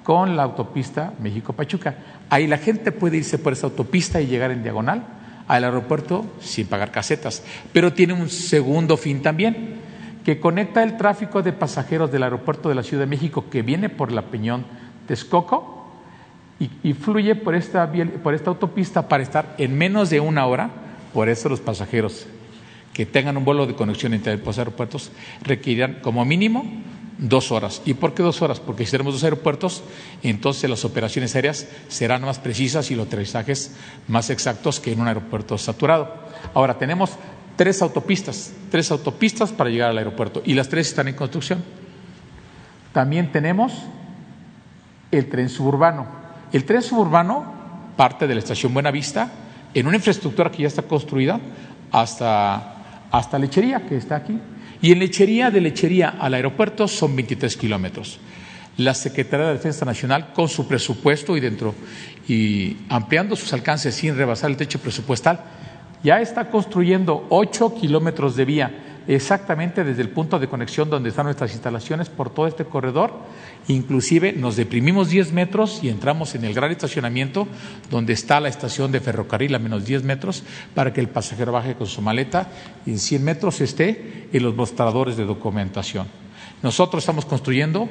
con 0.03 0.35
la 0.37 0.43
autopista 0.43 1.13
México-Pachuca. 1.19 1.95
Ahí 2.29 2.47
la 2.47 2.57
gente 2.57 2.91
puede 2.91 3.17
irse 3.17 3.37
por 3.37 3.53
esa 3.53 3.67
autopista 3.67 4.21
y 4.21 4.27
llegar 4.27 4.51
en 4.51 4.63
diagonal 4.63 5.03
al 5.47 5.63
aeropuerto 5.63 6.25
sin 6.39 6.67
pagar 6.67 6.91
casetas. 6.91 7.43
Pero 7.73 7.93
tiene 7.93 8.13
un 8.13 8.29
segundo 8.29 8.97
fin 8.97 9.21
también, 9.21 9.77
que 10.25 10.39
conecta 10.41 10.83
el 10.83 10.97
tráfico 10.97 11.41
de 11.41 11.53
pasajeros 11.53 12.11
del 12.11 12.23
aeropuerto 12.23 12.67
de 12.67 12.75
la 12.75 12.83
Ciudad 12.83 13.03
de 13.03 13.09
México 13.09 13.45
que 13.49 13.61
viene 13.61 13.87
por 13.87 14.11
la 14.11 14.23
Peñón 14.23 14.65
Texcoco 15.07 15.76
y, 16.59 16.93
fluye 16.93 17.35
por 17.35 17.53
esta, 17.53 17.91
por 18.23 18.33
esta 18.33 18.49
autopista 18.49 19.07
para 19.07 19.23
estar 19.23 19.55
en 19.57 19.77
menos 19.77 20.09
de 20.09 20.19
una 20.19 20.45
hora. 20.45 20.69
Por 21.13 21.29
eso 21.29 21.49
los 21.49 21.59
pasajeros 21.59 22.25
que 22.93 23.05
tengan 23.05 23.37
un 23.37 23.45
vuelo 23.45 23.67
de 23.67 23.75
conexión 23.75 24.13
entre 24.13 24.37
los 24.37 24.57
aeropuertos 24.57 25.11
requerirán 25.43 25.99
como 26.01 26.25
mínimo 26.25 26.65
dos 27.19 27.51
horas. 27.51 27.81
¿Y 27.85 27.93
por 27.93 28.13
qué 28.13 28.23
dos 28.23 28.41
horas? 28.41 28.59
Porque 28.59 28.85
si 28.85 28.91
tenemos 28.91 29.13
dos 29.13 29.23
aeropuertos, 29.23 29.83
entonces 30.23 30.69
las 30.69 30.85
operaciones 30.85 31.35
aéreas 31.35 31.67
serán 31.87 32.23
más 32.23 32.39
precisas 32.39 32.89
y 32.91 32.95
los 32.95 33.07
aterrizajes 33.07 33.75
más 34.07 34.29
exactos 34.29 34.79
que 34.79 34.91
en 34.91 34.99
un 34.99 35.07
aeropuerto 35.07 35.57
saturado. 35.57 36.13
Ahora, 36.53 36.77
tenemos 36.77 37.11
tres 37.55 37.81
autopistas, 37.81 38.53
tres 38.71 38.91
autopistas 38.91 39.51
para 39.51 39.69
llegar 39.69 39.89
al 39.89 39.97
aeropuerto 39.97 40.41
y 40.45 40.53
las 40.53 40.69
tres 40.69 40.87
están 40.87 41.07
en 41.07 41.15
construcción. 41.15 41.63
También 42.93 43.31
tenemos 43.31 43.73
el 45.11 45.29
tren 45.29 45.49
suburbano. 45.49 46.26
El 46.53 46.63
tren 46.63 46.81
suburbano 46.81 47.57
parte 47.97 48.27
de 48.27 48.35
la 48.35 48.39
estación 48.39 48.73
Buenavista 48.73 49.31
en 49.73 49.87
una 49.87 49.97
infraestructura 49.97 50.51
que 50.51 50.63
ya 50.63 50.67
está 50.67 50.83
construida 50.83 51.39
hasta, 51.91 53.07
hasta 53.11 53.39
Lechería, 53.39 53.85
que 53.85 53.97
está 53.97 54.15
aquí. 54.15 54.39
Y 54.81 54.91
en 54.91 54.99
lechería, 54.99 55.49
de 55.49 55.59
lechería 55.59 56.09
al 56.19 56.35
aeropuerto 56.35 56.87
son 56.87 57.15
23 57.15 57.57
kilómetros. 57.57 58.19
La 58.77 58.93
Secretaría 58.93 59.47
de 59.47 59.53
Defensa 59.53 59.85
Nacional, 59.85 60.33
con 60.33 60.47
su 60.47 60.67
presupuesto 60.67 61.35
y 61.35 61.39
dentro 61.39 61.73
y 62.27 62.77
ampliando 62.89 63.35
sus 63.35 63.51
alcances 63.53 63.95
sin 63.95 64.15
rebasar 64.15 64.51
el 64.51 64.57
techo 64.57 64.79
presupuestal, 64.79 65.41
ya 66.03 66.21
está 66.21 66.49
construyendo 66.51 67.25
8 67.29 67.73
kilómetros 67.73 68.35
de 68.35 68.45
vía 68.45 68.86
exactamente 69.07 69.83
desde 69.83 70.01
el 70.01 70.09
punto 70.09 70.37
de 70.37 70.47
conexión 70.47 70.89
donde 70.89 71.09
están 71.09 71.25
nuestras 71.25 71.53
instalaciones 71.53 72.09
por 72.09 72.29
todo 72.29 72.47
este 72.47 72.65
corredor. 72.65 73.13
Inclusive 73.67 74.33
nos 74.33 74.55
deprimimos 74.55 75.09
10 75.09 75.31
metros 75.31 75.79
y 75.81 75.89
entramos 75.89 76.35
en 76.35 76.43
el 76.43 76.53
gran 76.53 76.71
estacionamiento 76.71 77.47
donde 77.89 78.13
está 78.13 78.39
la 78.39 78.49
estación 78.49 78.91
de 78.91 78.99
ferrocarril 78.99 79.55
a 79.55 79.59
menos 79.59 79.85
10 79.85 80.03
metros 80.03 80.43
para 80.75 80.93
que 80.93 81.01
el 81.01 81.07
pasajero 81.07 81.51
baje 81.51 81.75
con 81.75 81.87
su 81.87 82.01
maleta 82.01 82.49
y 82.85 82.91
en 82.91 82.99
100 82.99 83.23
metros 83.23 83.61
esté 83.61 84.27
en 84.31 84.43
los 84.43 84.55
mostradores 84.55 85.15
de 85.15 85.25
documentación. 85.25 86.07
Nosotros 86.61 87.03
estamos 87.03 87.25
construyendo 87.25 87.87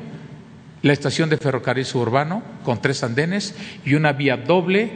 la 0.83 0.93
estación 0.93 1.31
de 1.31 1.39
ferrocarril 1.39 1.85
suburbano 1.85 2.43
con 2.63 2.81
tres 2.81 3.03
andenes 3.03 3.55
y 3.85 3.95
una 3.95 4.13
vía 4.13 4.37
doble 4.37 4.91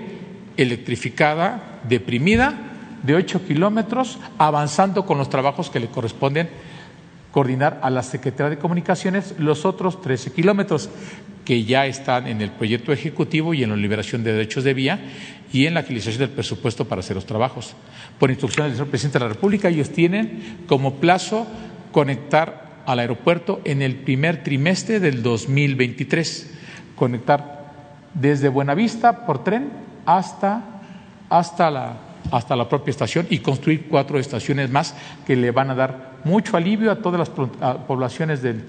electrificada, 0.57 1.81
deprimida 1.89 2.70
de 3.03 3.15
8 3.15 3.47
kilómetros, 3.47 4.19
avanzando 4.39 5.07
con 5.07 5.19
los 5.19 5.31
trabajos 5.31 5.71
que 5.71 5.81
le 5.81 5.89
corresponden 5.89 6.51
coordinar 7.31 7.81
a 7.83 7.91
la 7.91 8.03
Secretaría 8.03 8.51
de 8.51 8.59
Comunicaciones 8.59 9.35
los 9.39 9.65
otros 9.65 10.01
13 10.01 10.33
kilómetros 10.33 10.91
que 11.45 11.65
ya 11.65 11.87
están 11.87 12.27
en 12.27 12.41
el 12.41 12.51
proyecto 12.51 12.93
ejecutivo 12.93 13.55
y 13.55 13.63
en 13.63 13.71
la 13.71 13.77
liberación 13.77 14.23
de 14.23 14.33
derechos 14.33 14.65
de 14.65 14.75
vía 14.75 15.01
y 15.53 15.67
en 15.67 15.75
la 15.75 15.81
agilización 15.81 16.19
del 16.19 16.31
presupuesto 16.31 16.87
para 16.87 17.01
hacer 17.01 17.17
los 17.17 17.27
trabajos. 17.27 17.75
Por 18.19 18.31
instrucciones 18.31 18.73
del 18.73 18.79
señor 18.79 18.91
presidente 18.91 19.19
de 19.19 19.25
la 19.25 19.33
República, 19.33 19.69
ellos 19.69 19.91
tienen 19.91 20.65
como 20.67 20.95
plazo 20.95 21.47
conectar 21.93 22.83
al 22.87 22.99
aeropuerto 22.99 23.61
en 23.65 23.83
el 23.83 23.97
primer 23.97 24.43
trimestre 24.43 25.01
del 25.01 25.23
2023, 25.23 26.55
conectar 26.95 27.73
desde 28.15 28.49
Buenavista 28.49 29.25
por 29.27 29.45
tren 29.45 29.71
hasta, 30.07 30.83
hasta 31.29 31.71
la 31.71 31.97
hasta 32.31 32.57
la 32.57 32.69
propia 32.69 32.91
estación 32.91 33.27
y 33.31 33.39
construir 33.39 33.87
cuatro 33.89 34.19
estaciones 34.19 34.71
más 34.71 34.95
que 35.27 35.37
le 35.37 35.51
van 35.51 35.71
a 35.71 35.75
dar 35.75 36.21
mucho 36.25 36.57
alivio 36.57 36.91
a 36.91 36.97
todas 36.97 37.19
las 37.19 37.31
poblaciones 37.87 38.43
del, 38.43 38.63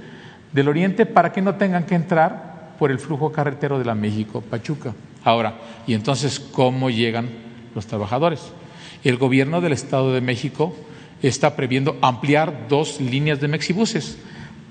del 0.51 0.67
oriente 0.67 1.05
para 1.05 1.31
que 1.31 1.41
no 1.41 1.55
tengan 1.55 1.85
que 1.85 1.95
entrar 1.95 2.75
por 2.79 2.91
el 2.91 2.99
flujo 2.99 3.31
carretero 3.31 3.77
de 3.77 3.85
la 3.85 3.95
México-Pachuca. 3.95 4.93
Ahora, 5.23 5.55
¿y 5.85 5.93
entonces 5.93 6.39
cómo 6.39 6.89
llegan 6.89 7.29
los 7.75 7.85
trabajadores? 7.85 8.51
El 9.03 9.17
gobierno 9.17 9.61
del 9.61 9.73
Estado 9.73 10.13
de 10.13 10.21
México 10.21 10.75
está 11.21 11.55
previendo 11.55 11.97
ampliar 12.01 12.67
dos 12.67 12.99
líneas 12.99 13.39
de 13.39 13.47
mexibuses. 13.47 14.17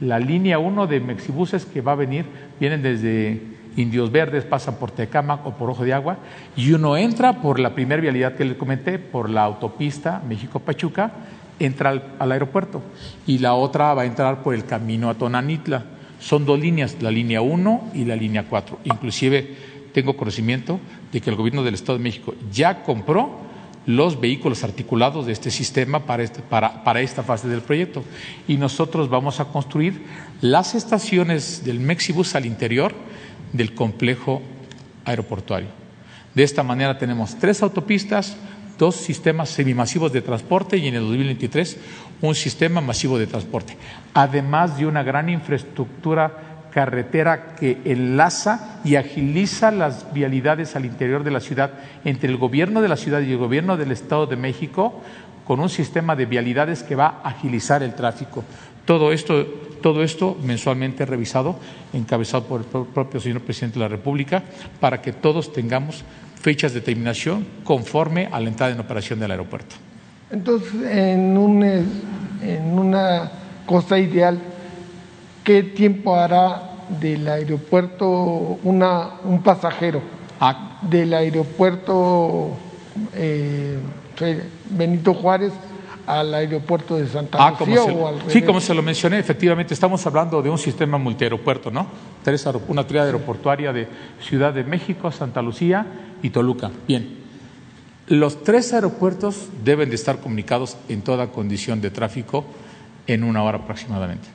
La 0.00 0.18
línea 0.18 0.58
uno 0.58 0.86
de 0.86 1.00
mexibuses 1.00 1.66
que 1.66 1.80
va 1.80 1.92
a 1.92 1.96
venir, 1.96 2.24
vienen 2.58 2.82
desde 2.82 3.40
Indios 3.76 4.10
Verdes, 4.10 4.44
pasan 4.44 4.76
por 4.76 4.90
Tecámac 4.90 5.46
o 5.46 5.52
por 5.52 5.70
Ojo 5.70 5.84
de 5.84 5.92
Agua, 5.92 6.18
y 6.56 6.72
uno 6.72 6.96
entra 6.96 7.40
por 7.40 7.58
la 7.58 7.74
primera 7.74 8.00
vialidad 8.00 8.34
que 8.34 8.44
les 8.44 8.56
comenté, 8.56 8.98
por 8.98 9.30
la 9.30 9.44
autopista 9.44 10.22
México-Pachuca, 10.28 11.12
entra 11.58 11.90
al, 12.18 12.32
aeropuerto, 12.32 12.82
y 13.26 13.38
la 13.38 13.54
otra 13.54 13.94
va 13.94 14.02
a 14.02 14.06
entrar 14.06 14.42
por 14.42 14.54
el 14.54 14.64
camino 14.64 15.10
a 15.10 15.14
Tonanitla. 15.14 15.84
Son 16.18 16.44
dos 16.44 16.58
líneas, 16.58 16.96
la 17.00 17.10
línea 17.10 17.40
1 17.40 17.90
y 17.94 18.04
la 18.04 18.16
línea 18.16 18.44
4. 18.48 18.80
Inclusive 18.84 19.56
tengo 19.92 20.16
conocimiento 20.16 20.80
de 21.12 21.20
que 21.20 21.30
el 21.30 21.36
gobierno 21.36 21.62
del 21.62 21.74
Estado 21.74 21.98
de 21.98 22.04
México 22.04 22.34
ya 22.52 22.82
compró 22.82 23.50
los 23.86 24.20
vehículos 24.20 24.62
articulados 24.62 25.26
de 25.26 25.32
este 25.32 25.50
sistema 25.50 26.00
para, 26.00 26.22
este, 26.22 26.42
esta 26.96 27.22
fase 27.22 27.48
del 27.48 27.62
proyecto. 27.62 28.04
Y 28.46 28.56
nosotros 28.56 29.08
vamos 29.08 29.40
a 29.40 29.46
construir 29.46 30.04
las 30.40 30.74
estaciones 30.74 31.64
del 31.64 31.80
Mexibus 31.80 32.34
al 32.34 32.46
interior 32.46 32.94
del 33.52 33.74
complejo 33.74 34.42
aeroportuario. 35.04 35.68
De 36.34 36.42
esta 36.42 36.62
manera 36.62 36.98
tenemos 36.98 37.38
tres 37.38 37.62
autopistas, 37.62 38.36
dos 38.78 38.96
sistemas 38.96 39.50
semimasivos 39.50 40.12
de 40.12 40.22
transporte 40.22 40.76
y 40.76 40.88
en 40.88 40.94
el 40.94 41.02
2023 41.02 41.78
un 42.22 42.34
sistema 42.34 42.80
masivo 42.80 43.18
de 43.18 43.26
transporte, 43.26 43.76
además 44.14 44.78
de 44.78 44.86
una 44.86 45.02
gran 45.02 45.28
infraestructura 45.28 46.50
carretera 46.70 47.56
que 47.56 47.78
enlaza 47.84 48.80
y 48.84 48.94
agiliza 48.94 49.70
las 49.70 50.12
vialidades 50.12 50.76
al 50.76 50.84
interior 50.84 51.24
de 51.24 51.32
la 51.32 51.40
ciudad 51.40 51.72
entre 52.04 52.30
el 52.30 52.36
gobierno 52.36 52.80
de 52.80 52.88
la 52.88 52.96
ciudad 52.96 53.20
y 53.20 53.32
el 53.32 53.38
gobierno 53.38 53.76
del 53.76 53.90
Estado 53.90 54.26
de 54.26 54.36
México 54.36 55.02
con 55.44 55.60
un 55.60 55.68
sistema 55.68 56.14
de 56.14 56.26
vialidades 56.26 56.82
que 56.84 56.94
va 56.94 57.20
a 57.24 57.30
agilizar 57.30 57.82
el 57.82 57.94
tráfico. 57.94 58.44
Todo 58.84 59.12
esto, 59.12 59.46
todo 59.80 60.02
esto 60.02 60.36
mensualmente 60.42 61.04
revisado, 61.06 61.56
encabezado 61.92 62.44
por 62.44 62.60
el 62.60 62.66
propio 62.66 63.20
señor 63.20 63.40
presidente 63.40 63.78
de 63.78 63.84
la 63.84 63.88
República, 63.88 64.42
para 64.80 65.00
que 65.02 65.12
todos 65.12 65.52
tengamos 65.52 66.04
fechas 66.40 66.72
de 66.72 66.80
terminación 66.80 67.46
conforme 67.64 68.28
a 68.30 68.40
la 68.40 68.48
entrada 68.48 68.72
en 68.72 68.80
operación 68.80 69.20
del 69.20 69.30
aeropuerto. 69.30 69.76
Entonces, 70.30 70.72
en, 70.90 71.36
un, 71.36 71.62
en 71.62 72.78
una 72.78 73.30
cosa 73.66 73.98
ideal, 73.98 74.38
¿qué 75.44 75.62
tiempo 75.62 76.14
hará 76.14 76.70
del 77.00 77.28
aeropuerto, 77.28 78.58
una, 78.62 79.20
un 79.24 79.42
pasajero 79.42 80.00
Ah. 80.42 80.78
del 80.80 81.12
aeropuerto 81.12 82.56
eh, 83.14 83.78
Benito 84.70 85.12
Juárez 85.12 85.52
al 86.18 86.34
aeropuerto 86.34 86.96
de 86.96 87.06
Santa 87.06 87.38
Ah, 87.40 87.54
Lucía 87.58 87.84
se- 87.84 87.90
o 87.92 88.08
al 88.08 88.14
sí, 88.28 88.42
como 88.42 88.60
se 88.60 88.74
lo 88.74 88.82
mencioné, 88.82 89.18
efectivamente 89.18 89.74
estamos 89.74 90.04
hablando 90.06 90.42
de 90.42 90.50
un 90.50 90.58
sistema 90.58 90.98
multiaeropuerto, 90.98 91.70
¿no? 91.70 91.86
Tres 92.24 92.46
una 92.68 92.86
tríada 92.86 93.06
aeroportuaria 93.06 93.72
de 93.72 93.86
Ciudad 94.20 94.52
de 94.52 94.64
México, 94.64 95.10
Santa 95.12 95.40
Lucía 95.42 95.86
y 96.22 96.30
Toluca. 96.30 96.70
Bien, 96.88 97.18
los 98.08 98.42
tres 98.42 98.72
aeropuertos 98.72 99.48
deben 99.64 99.88
de 99.90 99.94
estar 99.94 100.18
comunicados 100.20 100.76
en 100.88 101.02
toda 101.02 101.28
condición 101.28 101.80
de 101.80 101.90
tráfico 101.90 102.44
en 103.06 103.22
una 103.24 103.42
hora 103.42 103.58
aproximadamente. 103.58 104.28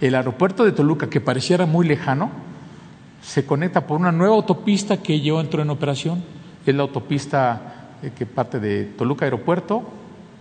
El 0.00 0.14
aeropuerto 0.14 0.64
de 0.64 0.72
Toluca, 0.72 1.08
que 1.10 1.20
pareciera 1.20 1.66
muy 1.66 1.86
lejano, 1.86 2.30
se 3.22 3.44
conecta 3.46 3.86
por 3.86 4.00
una 4.00 4.10
nueva 4.12 4.34
autopista 4.34 4.96
que 4.96 5.20
ya 5.20 5.34
entró 5.34 5.62
en 5.62 5.70
operación. 5.70 6.24
Es 6.66 6.74
la 6.74 6.82
autopista 6.82 7.96
eh, 8.02 8.10
que 8.16 8.26
parte 8.26 8.58
de 8.58 8.84
Toluca 8.84 9.24
Aeropuerto 9.26 9.82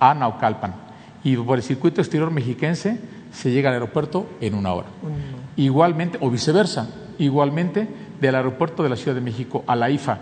a 0.01 0.13
Naucalpan. 0.13 0.73
Y 1.23 1.37
por 1.37 1.57
el 1.57 1.63
circuito 1.63 2.01
exterior 2.01 2.31
mexiquense 2.31 2.99
se 3.31 3.51
llega 3.51 3.69
al 3.69 3.75
aeropuerto 3.75 4.27
en 4.41 4.55
una 4.55 4.73
hora. 4.73 4.87
Igualmente, 5.55 6.17
o 6.19 6.29
viceversa, 6.29 6.89
igualmente 7.19 7.87
del 8.19 8.35
aeropuerto 8.35 8.83
de 8.83 8.89
la 8.89 8.95
Ciudad 8.97 9.15
de 9.15 9.21
México 9.21 9.63
a 9.67 9.75
la 9.75 9.89
IFA. 9.89 10.17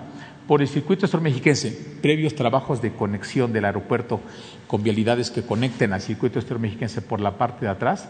Por 0.47 0.61
el 0.61 0.67
circuito 0.67 1.05
exterior 1.05 1.23
mexiquense, 1.23 1.71
previos 2.01 2.35
trabajos 2.35 2.81
de 2.81 2.91
conexión 2.91 3.53
del 3.53 3.65
aeropuerto 3.65 4.19
con 4.67 4.83
vialidades 4.83 5.31
que 5.31 5.43
conecten 5.43 5.93
al 5.93 6.01
circuito 6.01 6.39
exterior 6.39 6.59
mexiquense 6.59 7.01
por 7.01 7.21
la 7.21 7.37
parte 7.37 7.65
de 7.65 7.71
atrás, 7.71 8.09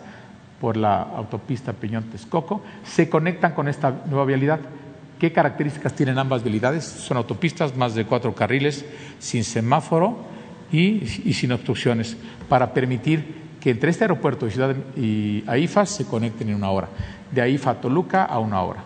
por 0.59 0.75
la 0.75 1.01
autopista 1.01 1.73
Peñón 1.73 2.05
Texcoco, 2.05 2.63
se 2.83 3.09
conectan 3.09 3.53
con 3.53 3.67
esta 3.67 4.03
nueva 4.07 4.25
vialidad. 4.25 4.59
¿Qué 5.19 5.31
características 5.31 5.93
tienen 5.93 6.17
ambas 6.17 6.43
vialidades? 6.43 6.85
Son 6.85 7.17
autopistas, 7.17 7.75
más 7.75 7.93
de 7.93 8.05
cuatro 8.05 8.33
carriles, 8.33 8.85
sin 9.19 9.43
semáforo 9.43 10.28
y, 10.71 11.05
sin 11.33 11.51
obstrucciones, 11.51 12.17
para 12.47 12.73
permitir 12.73 13.49
que 13.59 13.71
entre 13.71 13.91
este 13.91 14.05
aeropuerto 14.05 14.47
y, 14.47 14.51
Ciudad 14.51 14.75
y 14.95 15.43
AIFA 15.47 15.85
se 15.85 16.05
conecten 16.05 16.49
en 16.49 16.55
una 16.55 16.69
hora. 16.69 16.89
De 17.31 17.41
AIFA 17.41 17.71
a 17.71 17.81
Toluca 17.81 18.25
a 18.25 18.39
una 18.39 18.61
hora. 18.61 18.83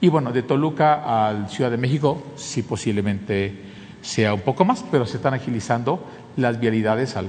Y 0.00 0.08
bueno, 0.08 0.32
de 0.32 0.42
Toluca 0.42 1.28
a 1.28 1.48
Ciudad 1.48 1.70
de 1.70 1.76
México, 1.76 2.22
sí 2.36 2.62
posiblemente 2.62 3.52
sea 4.00 4.34
un 4.34 4.40
poco 4.40 4.64
más, 4.64 4.84
pero 4.90 5.06
se 5.06 5.16
están 5.16 5.34
agilizando 5.34 6.04
las 6.36 6.60
vialidades 6.60 7.16
al, 7.16 7.28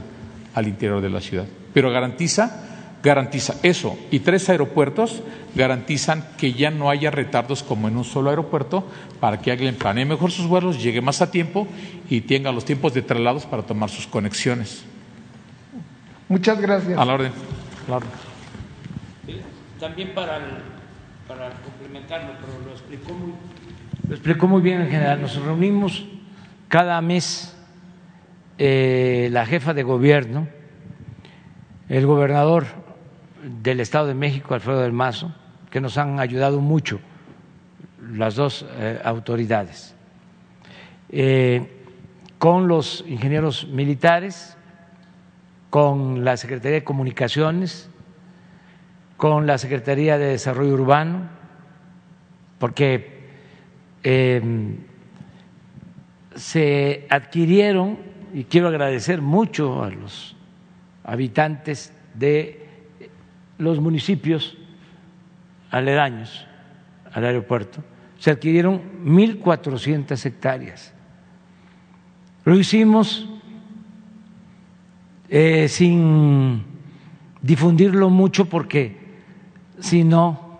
al 0.53 0.67
interior 0.67 1.01
de 1.01 1.09
la 1.09 1.21
ciudad. 1.21 1.45
Pero 1.73 1.91
garantiza, 1.91 2.78
garantiza 3.03 3.55
eso. 3.63 3.97
Y 4.11 4.19
tres 4.19 4.49
aeropuertos 4.49 5.23
garantizan 5.55 6.25
que 6.37 6.53
ya 6.53 6.71
no 6.71 6.89
haya 6.89 7.11
retardos 7.11 7.63
como 7.63 7.87
en 7.87 7.97
un 7.97 8.03
solo 8.03 8.29
aeropuerto 8.29 8.85
para 9.19 9.39
que 9.39 9.51
alguien 9.51 9.75
planee 9.75 10.05
mejor 10.05 10.31
sus 10.31 10.47
vuelos, 10.47 10.81
llegue 10.81 11.01
más 11.01 11.21
a 11.21 11.31
tiempo 11.31 11.67
y 12.09 12.21
tenga 12.21 12.51
los 12.51 12.65
tiempos 12.65 12.93
de 12.93 13.01
traslados 13.01 13.45
para 13.45 13.63
tomar 13.63 13.89
sus 13.89 14.07
conexiones. 14.07 14.83
Muchas 16.27 16.59
gracias. 16.59 16.97
A 16.97 17.05
la 17.05 17.13
orden. 17.13 17.31
A 17.87 17.89
la 17.89 17.97
orden. 17.97 18.09
También 19.79 20.13
para, 20.13 20.39
para 21.27 21.51
complementarlo, 21.61 22.33
pero 22.41 22.65
lo 22.65 22.71
explicó 22.71 23.13
muy, 23.13 23.33
lo 24.07 24.15
explicó 24.15 24.47
muy 24.47 24.61
bien 24.61 24.81
en 24.81 24.89
general. 24.89 25.21
Nos 25.21 25.41
reunimos 25.41 26.05
cada 26.67 27.01
mes 27.01 27.55
eh, 28.57 29.29
la 29.31 29.45
jefa 29.45 29.73
de 29.73 29.83
gobierno, 29.83 30.47
el 31.87 32.05
gobernador 32.05 32.65
del 33.43 33.79
Estado 33.79 34.07
de 34.07 34.13
México, 34.13 34.53
Alfredo 34.53 34.81
del 34.81 34.91
Mazo, 34.91 35.33
que 35.69 35.81
nos 35.81 35.97
han 35.97 36.19
ayudado 36.19 36.59
mucho 36.59 36.99
las 38.11 38.35
dos 38.35 38.65
eh, 38.77 38.99
autoridades, 39.03 39.95
eh, 41.09 41.85
con 42.37 42.67
los 42.67 43.03
ingenieros 43.07 43.67
militares, 43.67 44.57
con 45.69 46.23
la 46.23 46.37
Secretaría 46.37 46.79
de 46.79 46.83
Comunicaciones, 46.83 47.89
con 49.17 49.45
la 49.45 49.57
Secretaría 49.57 50.17
de 50.17 50.27
Desarrollo 50.27 50.73
Urbano, 50.73 51.29
porque 52.57 53.19
eh, 54.03 54.41
se 56.35 57.05
adquirieron, 57.09 57.99
y 58.33 58.45
quiero 58.45 58.67
agradecer 58.67 59.21
mucho 59.21 59.83
a 59.83 59.89
los 59.89 60.35
habitantes 61.03 61.93
de 62.13 62.58
los 63.59 63.79
municipios 63.79 64.57
aledaños 65.69 66.47
al 67.13 67.25
aeropuerto, 67.25 67.83
se 68.17 68.31
adquirieron 68.31 68.81
1.400 69.05 70.25
hectáreas. 70.25 70.93
Lo 72.45 72.57
hicimos 72.57 73.29
eh, 75.29 75.67
sin 75.67 76.63
difundirlo 77.41 78.09
mucho 78.09 78.45
porque 78.45 78.97
si 79.79 80.03
no, 80.03 80.59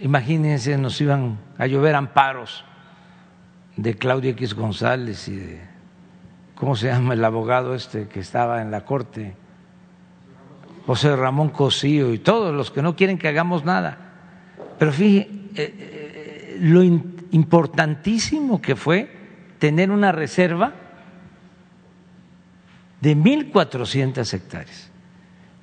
imagínense, 0.00 0.78
nos 0.78 1.00
iban 1.00 1.38
a 1.58 1.66
llover 1.66 1.94
amparos 1.94 2.64
de 3.76 3.94
Claudia 3.94 4.30
X 4.30 4.54
González 4.54 5.28
y 5.28 5.36
de, 5.36 5.60
¿cómo 6.54 6.76
se 6.76 6.86
llama 6.88 7.14
el 7.14 7.24
abogado 7.24 7.74
este 7.74 8.08
que 8.08 8.20
estaba 8.20 8.62
en 8.62 8.70
la 8.70 8.84
corte? 8.84 9.34
José 10.86 11.16
Ramón 11.16 11.48
Cosío 11.50 12.12
y 12.12 12.18
todos 12.18 12.54
los 12.54 12.70
que 12.70 12.80
no 12.82 12.94
quieren 12.94 13.18
que 13.18 13.28
hagamos 13.28 13.64
nada. 13.64 13.98
Pero 14.78 14.92
fíjate, 14.92 15.30
eh, 15.30 15.74
eh, 15.78 16.58
lo 16.60 16.82
in- 16.82 17.26
importantísimo 17.32 18.60
que 18.62 18.76
fue 18.76 19.10
tener 19.58 19.90
una 19.90 20.12
reserva 20.12 20.72
de 23.00 23.16
1.400 23.16 24.32
hectáreas. 24.34 24.90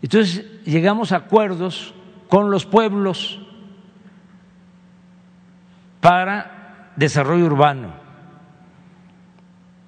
Entonces 0.02 0.46
llegamos 0.66 1.12
a 1.12 1.18
acuerdos 1.18 1.94
con 2.28 2.52
los 2.52 2.66
pueblos 2.66 3.40
para 6.02 6.92
desarrollo 6.96 7.46
urbano, 7.46 7.94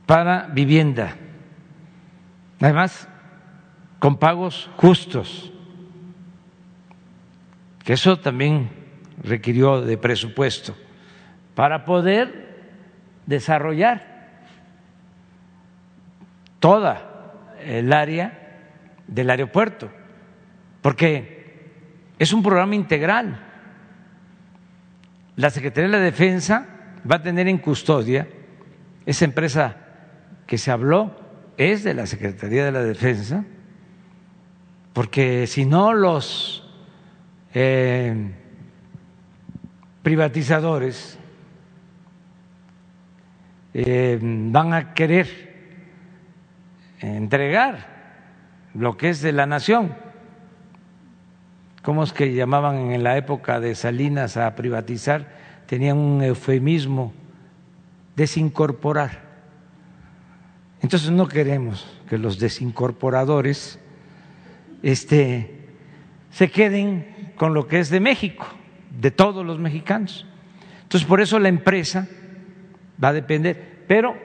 para 0.05 0.47
vivienda, 0.47 1.15
además 2.61 3.07
con 4.05 4.17
pagos 4.17 4.69
justos, 4.77 5.51
que 7.83 7.93
eso 7.93 8.19
también 8.19 8.69
requirió 9.23 9.81
de 9.81 9.97
presupuesto, 9.97 10.77
para 11.55 11.85
poder 11.85 12.67
desarrollar 13.25 14.05
toda 16.59 17.33
el 17.65 17.91
área 17.91 18.61
del 19.07 19.31
aeropuerto, 19.31 19.89
porque 20.83 21.63
es 22.19 22.31
un 22.31 22.43
programa 22.43 22.75
integral. 22.75 23.39
La 25.35 25.49
Secretaría 25.49 25.89
de 25.89 25.97
la 25.97 26.03
Defensa 26.03 26.67
va 27.11 27.15
a 27.15 27.23
tener 27.23 27.47
en 27.47 27.57
custodia 27.57 28.27
esa 29.07 29.25
empresa 29.25 29.77
que 30.45 30.59
se 30.59 30.69
habló, 30.69 31.19
es 31.57 31.83
de 31.83 31.95
la 31.95 32.05
Secretaría 32.05 32.65
de 32.65 32.71
la 32.71 32.83
Defensa, 32.83 33.45
porque 34.95 35.45
si 35.45 35.65
no 35.65 35.91
los 35.91 36.63
eh, 37.53 38.31
privatizadores 40.01 41.19
eh, 43.73 44.17
van 44.21 44.71
a 44.71 44.93
querer 44.93 45.27
entregar 47.01 47.87
lo 48.73 48.95
que 48.95 49.09
es 49.09 49.21
de 49.21 49.33
la 49.33 49.45
nación. 49.45 49.93
¿Cómo 51.81 52.01
es 52.01 52.13
que 52.13 52.33
llamaban 52.33 52.93
en 52.93 53.03
la 53.03 53.17
época 53.17 53.59
de 53.59 53.75
Salinas 53.75 54.37
a 54.37 54.55
privatizar? 54.55 55.27
Tenían 55.65 55.97
un 55.97 56.23
eufemismo, 56.23 57.11
desincorporar. 58.15 59.25
Entonces 60.81 61.11
no 61.11 61.27
queremos 61.27 61.85
que 62.07 62.17
los 62.17 62.39
desincorporadores 62.39 63.77
este, 64.85 65.49
se 66.29 66.51
queden 66.51 67.31
con 67.37 67.55
lo 67.55 67.67
que 67.67 67.79
es 67.79 67.89
de 67.89 67.99
México, 67.99 68.45
de 69.01 69.09
todos 69.09 69.43
los 69.43 69.57
mexicanos. 69.57 70.27
Entonces 70.83 71.07
por 71.07 71.21
eso 71.21 71.39
la 71.39 71.49
empresa 71.49 72.07
va 73.03 73.07
a 73.07 73.13
depender. 73.13 73.83
Pero 73.87 74.15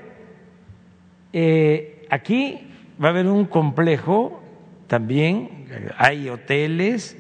eh, 1.33 2.07
aquí 2.11 2.69
va 3.03 3.09
a 3.09 3.11
haber 3.13 3.27
un 3.27 3.47
complejo 3.47 4.43
también, 4.87 5.67
hay 5.97 6.29
hoteles 6.29 7.17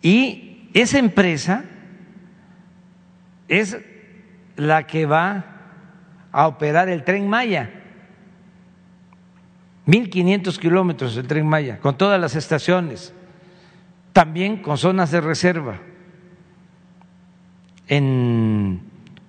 y 0.00 0.68
esa 0.74 1.00
empresa 1.00 1.64
es 3.48 3.78
la 4.54 4.86
que 4.86 5.06
va 5.06 5.44
a 6.30 6.46
operar 6.46 6.88
el 6.88 7.02
tren 7.02 7.28
Maya. 7.28 7.83
1.500 9.86 10.58
kilómetros 10.58 11.14
del 11.14 11.26
tren 11.26 11.46
Maya, 11.46 11.78
con 11.78 11.96
todas 11.96 12.20
las 12.20 12.36
estaciones, 12.36 13.12
también 14.12 14.62
con 14.62 14.78
zonas 14.78 15.10
de 15.10 15.20
reserva. 15.20 15.80
En 17.86 18.80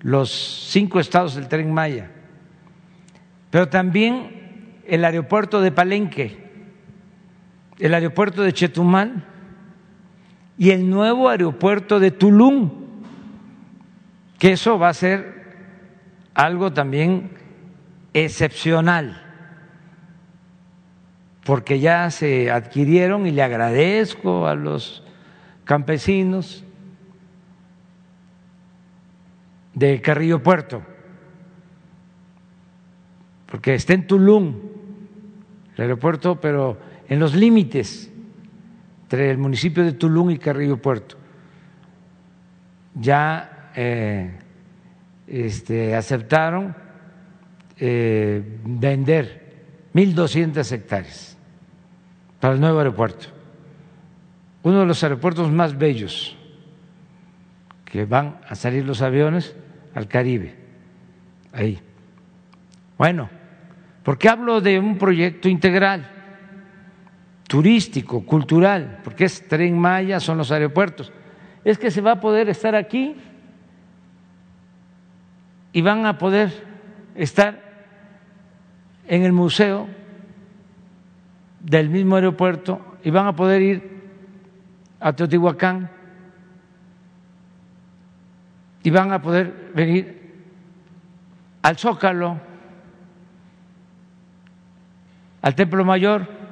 los 0.01 0.29
cinco 0.69 0.99
estados 0.99 1.35
del 1.35 1.47
tren 1.47 1.73
Maya, 1.73 2.11
pero 3.49 3.67
también 3.67 4.81
el 4.87 5.03
aeropuerto 5.03 5.61
de 5.61 5.71
Palenque, 5.71 6.37
el 7.79 7.93
aeropuerto 7.93 8.43
de 8.43 8.53
Chetumal 8.53 9.25
y 10.57 10.69
el 10.71 10.89
nuevo 10.89 11.29
aeropuerto 11.29 11.99
de 11.99 12.11
Tulum, 12.11 12.71
que 14.37 14.53
eso 14.53 14.79
va 14.79 14.89
a 14.89 14.93
ser 14.93 15.35
algo 16.33 16.71
también 16.71 17.31
excepcional, 18.13 19.24
porque 21.45 21.79
ya 21.79 22.09
se 22.09 22.49
adquirieron 22.49 23.27
y 23.27 23.31
le 23.31 23.43
agradezco 23.43 24.47
a 24.47 24.55
los 24.55 25.03
campesinos 25.63 26.65
de 29.75 30.01
Carrillo 30.01 30.41
Puerto, 30.41 30.81
porque 33.45 33.75
está 33.75 33.93
en 33.93 34.07
Tulum 34.07 34.55
el 35.75 35.81
aeropuerto, 35.81 36.41
pero 36.41 36.79
en 37.07 37.19
los 37.19 37.35
límites 37.35 38.11
entre 39.03 39.29
el 39.29 39.37
municipio 39.37 39.83
de 39.83 39.93
Tulum 39.93 40.31
y 40.31 40.39
Carrillo 40.39 40.77
Puerto. 40.77 41.15
Ya 42.95 43.71
eh, 43.75 44.31
este, 45.27 45.95
aceptaron 45.95 46.75
eh, 47.77 48.41
vender 48.63 49.45
1.200 49.93 50.71
hectáreas 50.71 51.34
para 52.45 52.53
el 52.53 52.61
nuevo 52.61 52.77
aeropuerto, 52.77 53.25
uno 54.61 54.81
de 54.81 54.85
los 54.85 55.01
aeropuertos 55.01 55.49
más 55.49 55.75
bellos 55.75 56.37
que 57.85 58.05
van 58.05 58.37
a 58.47 58.53
salir 58.53 58.85
los 58.85 59.01
aviones 59.01 59.55
al 59.95 60.07
Caribe, 60.07 60.55
ahí. 61.51 61.79
Bueno, 62.99 63.31
¿por 64.03 64.19
qué 64.19 64.29
hablo 64.29 64.61
de 64.61 64.77
un 64.77 64.95
proyecto 64.99 65.49
integral? 65.49 66.07
turístico, 67.47 68.23
cultural, 68.23 68.99
porque 69.03 69.25
es 69.25 69.47
tren 69.47 69.79
Maya, 69.79 70.19
son 70.19 70.37
los 70.37 70.51
aeropuertos. 70.51 71.11
Es 71.63 71.79
que 71.79 71.89
se 71.89 72.01
va 72.01 72.11
a 72.11 72.19
poder 72.19 72.47
estar 72.47 72.75
aquí 72.75 73.15
y 75.73 75.81
van 75.81 76.05
a 76.05 76.19
poder 76.19 76.53
estar 77.15 77.59
en 79.07 79.23
el 79.23 79.31
museo 79.31 79.87
del 81.65 81.89
mismo 81.89 82.15
aeropuerto 82.15 82.97
y 83.03 83.09
van 83.09 83.27
a 83.27 83.35
poder 83.35 83.61
ir 83.61 84.01
a 85.01 85.13
Teotihuacán 85.13 85.89
y 88.83 88.89
van 88.89 89.11
a 89.11 89.21
poder 89.21 89.71
venir 89.75 90.45
al 91.61 91.77
Zócalo, 91.77 92.39
al 95.41 95.55
Templo 95.55 95.83
Mayor 95.83 96.45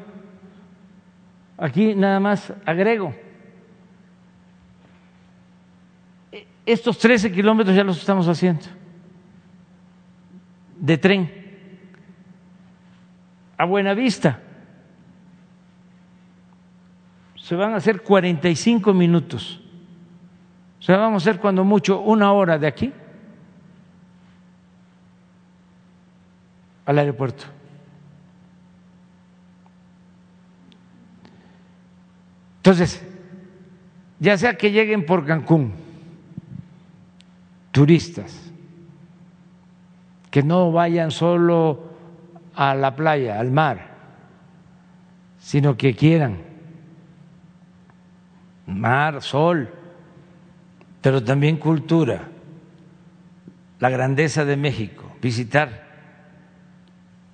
Aquí 1.63 1.95
nada 1.95 2.19
más 2.19 2.51
agrego. 2.65 3.15
Estos 6.65 6.97
13 6.97 7.31
kilómetros 7.31 7.73
ya 7.73 7.85
los 7.85 7.97
estamos 7.97 8.27
haciendo 8.27 8.65
de 10.77 10.97
tren 10.97 11.31
a 13.57 13.63
Buenavista. 13.63 14.41
Se 17.53 17.57
van 17.57 17.75
a 17.75 17.77
hacer 17.77 18.01
45 18.01 18.95
minutos. 18.95 19.61
O 20.79 20.81
sea, 20.81 20.97
vamos 20.97 21.21
a 21.21 21.29
hacer 21.29 21.39
cuando 21.39 21.63
mucho 21.63 21.99
una 21.99 22.33
hora 22.33 22.57
de 22.57 22.65
aquí 22.65 22.91
al 26.83 26.97
aeropuerto. 26.97 27.43
Entonces, 32.57 33.05
ya 34.19 34.35
sea 34.35 34.57
que 34.57 34.71
lleguen 34.71 35.05
por 35.05 35.23
Cancún, 35.23 35.73
turistas, 37.69 38.51
que 40.31 40.41
no 40.41 40.71
vayan 40.71 41.11
solo 41.11 41.83
a 42.55 42.73
la 42.73 42.95
playa, 42.95 43.39
al 43.39 43.51
mar, 43.51 43.91
sino 45.37 45.77
que 45.77 45.95
quieran 45.95 46.52
mar, 48.73 49.21
sol, 49.21 49.69
pero 51.01 51.23
también 51.23 51.57
cultura, 51.57 52.29
la 53.79 53.89
grandeza 53.89 54.45
de 54.45 54.57
México, 54.57 55.15
visitar 55.21 55.87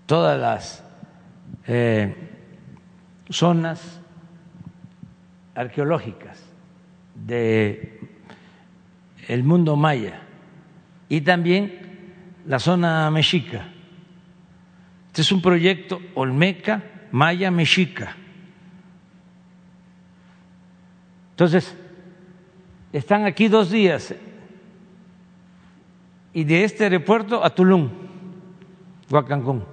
todas 0.05 0.39
las 0.39 0.83
eh, 1.67 2.15
zonas 3.29 4.01
arqueológicas 5.53 6.43
de 7.13 7.99
el 9.27 9.43
mundo 9.43 9.75
maya 9.75 10.21
y 11.07 11.21
también 11.21 11.79
la 12.47 12.59
zona 12.59 13.11
mexica. 13.11 13.67
Este 15.07 15.21
es 15.21 15.31
un 15.31 15.41
proyecto 15.41 16.01
Olmeca 16.15 16.83
Maya 17.11 17.51
Mexica. 17.51 18.15
Entonces, 21.39 21.73
están 22.91 23.23
aquí 23.23 23.47
dos 23.47 23.71
días 23.71 24.13
y 26.33 26.43
de 26.43 26.65
este 26.65 26.83
aeropuerto 26.83 27.41
a 27.41 27.49
Tulum, 27.49 27.89
Huacancún, 29.09 29.63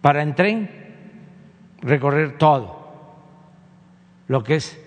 para 0.00 0.22
en 0.22 0.34
tren 0.34 0.70
recorrer 1.82 2.38
todo 2.38 2.90
lo 4.28 4.42
que 4.42 4.54
es 4.54 4.82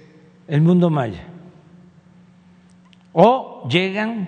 el 0.48 0.62
mundo 0.64 0.90
maya. 0.90 1.28
O 3.14 3.68
llegan 3.70 4.28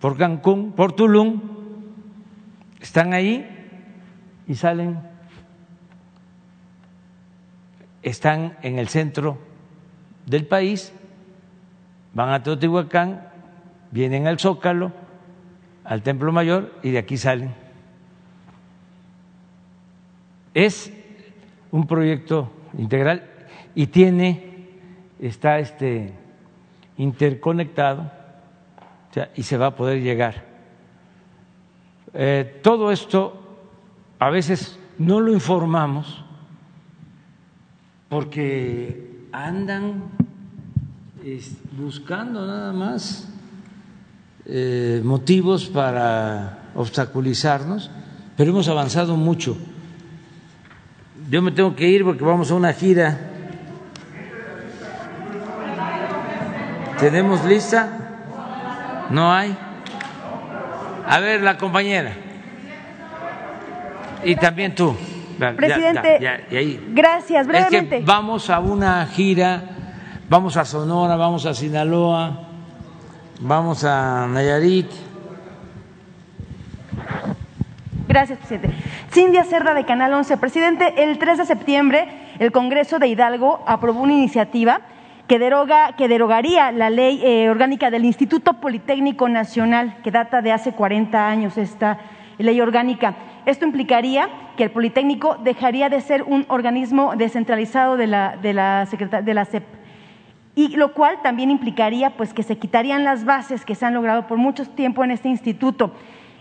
por 0.00 0.16
Cancún, 0.16 0.72
por 0.72 0.92
Tulum, 0.92 1.38
están 2.80 3.12
ahí 3.12 3.46
y 4.46 4.54
salen, 4.54 5.17
están 8.02 8.56
en 8.62 8.78
el 8.78 8.88
centro 8.88 9.38
del 10.26 10.46
país, 10.46 10.92
van 12.14 12.30
a 12.30 12.42
Teotihuacán, 12.42 13.28
vienen 13.90 14.26
al 14.26 14.38
Zócalo, 14.38 14.92
al 15.84 16.02
Templo 16.02 16.32
Mayor 16.32 16.74
y 16.82 16.90
de 16.90 16.98
aquí 16.98 17.16
salen. 17.16 17.54
Es 20.54 20.92
un 21.70 21.86
proyecto 21.86 22.50
integral 22.76 23.24
y 23.74 23.86
tiene, 23.86 24.68
está 25.18 25.58
este 25.58 26.12
interconectado 26.96 28.10
y 29.34 29.42
se 29.42 29.56
va 29.56 29.66
a 29.66 29.76
poder 29.76 30.02
llegar. 30.02 30.44
Eh, 32.14 32.60
todo 32.62 32.90
esto 32.90 33.58
a 34.18 34.30
veces 34.30 34.78
no 34.98 35.20
lo 35.20 35.32
informamos 35.32 36.24
porque 38.08 39.26
andan 39.32 40.04
buscando 41.72 42.46
nada 42.46 42.72
más 42.72 43.28
eh, 44.46 45.02
motivos 45.04 45.66
para 45.66 46.70
obstaculizarnos, 46.74 47.90
pero 48.36 48.50
hemos 48.50 48.68
avanzado 48.68 49.16
mucho 49.16 49.56
yo 51.30 51.42
me 51.42 51.50
tengo 51.50 51.76
que 51.76 51.86
ir 51.86 52.04
porque 52.04 52.24
vamos 52.24 52.50
a 52.50 52.54
una 52.54 52.72
gira. 52.72 53.18
¿Tenemos 56.98 57.44
lista? 57.44 57.88
¿No 59.10 59.32
hay? 59.32 59.56
A 61.06 61.20
ver, 61.20 61.42
la 61.42 61.58
compañera. 61.58 62.12
Y 64.24 64.36
también 64.36 64.74
tú. 64.74 64.96
Presidente, 65.38 66.18
gracias, 66.90 67.46
brevemente. 67.46 68.02
vamos 68.04 68.50
a 68.50 68.58
una 68.60 69.06
gira, 69.06 69.62
vamos 70.28 70.56
a 70.56 70.64
Sonora, 70.64 71.16
vamos 71.16 71.46
a 71.46 71.54
Sinaloa, 71.54 72.48
vamos 73.40 73.84
a 73.84 74.26
Nayarit. 74.26 74.90
Gracias, 78.08 78.38
presidente. 78.38 78.70
Cindia 79.12 79.44
Cerda 79.44 79.74
de 79.74 79.84
Canal 79.84 80.12
11. 80.14 80.38
Presidente, 80.38 81.04
el 81.04 81.18
3 81.18 81.38
de 81.38 81.44
septiembre 81.44 82.08
el 82.38 82.52
Congreso 82.52 82.98
de 82.98 83.08
Hidalgo 83.08 83.62
aprobó 83.66 84.00
una 84.00 84.12
iniciativa 84.12 84.80
que, 85.26 85.38
deroga, 85.38 85.94
que 85.96 86.08
derogaría 86.08 86.72
la 86.72 86.88
ley 86.88 87.20
eh, 87.22 87.50
orgánica 87.50 87.90
del 87.90 88.04
Instituto 88.04 88.54
Politécnico 88.54 89.28
Nacional, 89.28 89.96
que 90.02 90.10
data 90.10 90.40
de 90.40 90.52
hace 90.52 90.72
40 90.72 91.28
años 91.28 91.58
esta 91.58 91.98
ley 92.38 92.60
orgánica. 92.60 93.14
Esto 93.46 93.64
implicaría 93.64 94.28
que 94.56 94.64
el 94.64 94.70
Politécnico 94.70 95.36
dejaría 95.36 95.88
de 95.88 96.00
ser 96.00 96.22
un 96.22 96.44
organismo 96.48 97.14
descentralizado 97.16 97.96
de 97.96 98.06
la, 98.06 98.36
de 98.36 98.52
la, 98.52 98.86
de 99.22 99.34
la 99.34 99.44
CEP 99.44 99.64
y 100.58 100.74
lo 100.76 100.92
cual 100.92 101.22
también 101.22 101.52
implicaría 101.52 102.10
pues 102.16 102.34
que 102.34 102.42
se 102.42 102.58
quitarían 102.58 103.04
las 103.04 103.24
bases 103.24 103.64
que 103.64 103.76
se 103.76 103.86
han 103.86 103.94
logrado 103.94 104.26
por 104.26 104.38
mucho 104.38 104.68
tiempo 104.68 105.04
en 105.04 105.12
este 105.12 105.28
instituto. 105.28 105.92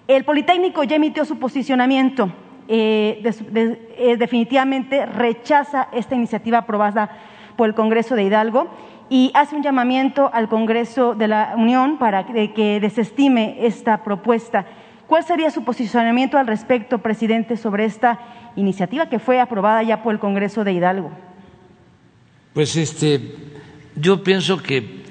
El 0.07 0.25
Politécnico 0.25 0.83
ya 0.83 0.95
emitió 0.95 1.23
su 1.23 1.37
posicionamiento, 1.37 2.31
eh, 2.67 3.21
eh, 3.21 4.17
definitivamente 4.17 5.05
rechaza 5.05 5.89
esta 5.91 6.15
iniciativa 6.15 6.57
aprobada 6.57 7.11
por 7.55 7.67
el 7.67 7.75
Congreso 7.75 8.15
de 8.15 8.23
Hidalgo 8.23 8.69
y 9.07 9.29
hace 9.35 9.55
un 9.55 9.61
llamamiento 9.61 10.31
al 10.33 10.49
Congreso 10.49 11.13
de 11.13 11.27
la 11.27 11.53
Unión 11.55 11.99
para 11.99 12.25
que 12.25 12.79
desestime 12.81 13.57
esta 13.67 14.03
propuesta. 14.03 14.65
¿Cuál 15.07 15.23
sería 15.25 15.49
su 15.51 15.63
posicionamiento 15.63 16.37
al 16.37 16.47
respecto, 16.47 16.97
presidente, 16.99 17.55
sobre 17.55 17.85
esta 17.85 18.19
iniciativa 18.57 19.07
que 19.07 19.19
fue 19.19 19.39
aprobada 19.39 19.81
ya 19.81 20.03
por 20.03 20.13
el 20.13 20.19
Congreso 20.19 20.65
de 20.65 20.73
Hidalgo? 20.73 21.11
Pues 22.53 22.75
este, 22.75 23.35
yo 23.95 24.21
pienso 24.21 24.61
que 24.61 25.03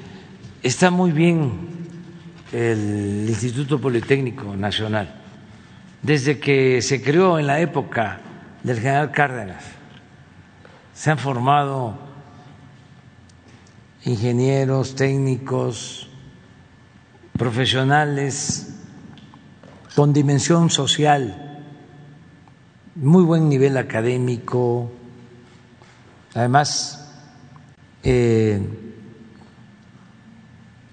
está 0.62 0.90
muy 0.90 1.12
bien 1.12 1.50
el 2.52 3.24
Instituto 3.26 3.80
Politécnico 3.80 4.54
Nacional, 4.54 5.14
desde 6.02 6.38
que 6.38 6.82
se 6.82 7.02
creó 7.02 7.38
en 7.38 7.46
la 7.46 7.60
época 7.60 8.20
del 8.62 8.78
general 8.80 9.12
Cárdenas. 9.12 9.64
Se 10.92 11.10
han 11.10 11.18
formado 11.18 11.98
ingenieros, 14.04 14.94
técnicos, 14.94 16.08
profesionales 17.38 18.75
con 19.96 20.12
dimensión 20.12 20.68
social, 20.68 21.64
muy 22.96 23.24
buen 23.24 23.48
nivel 23.48 23.78
académico, 23.78 24.92
además 26.34 27.14
eh, 28.02 28.60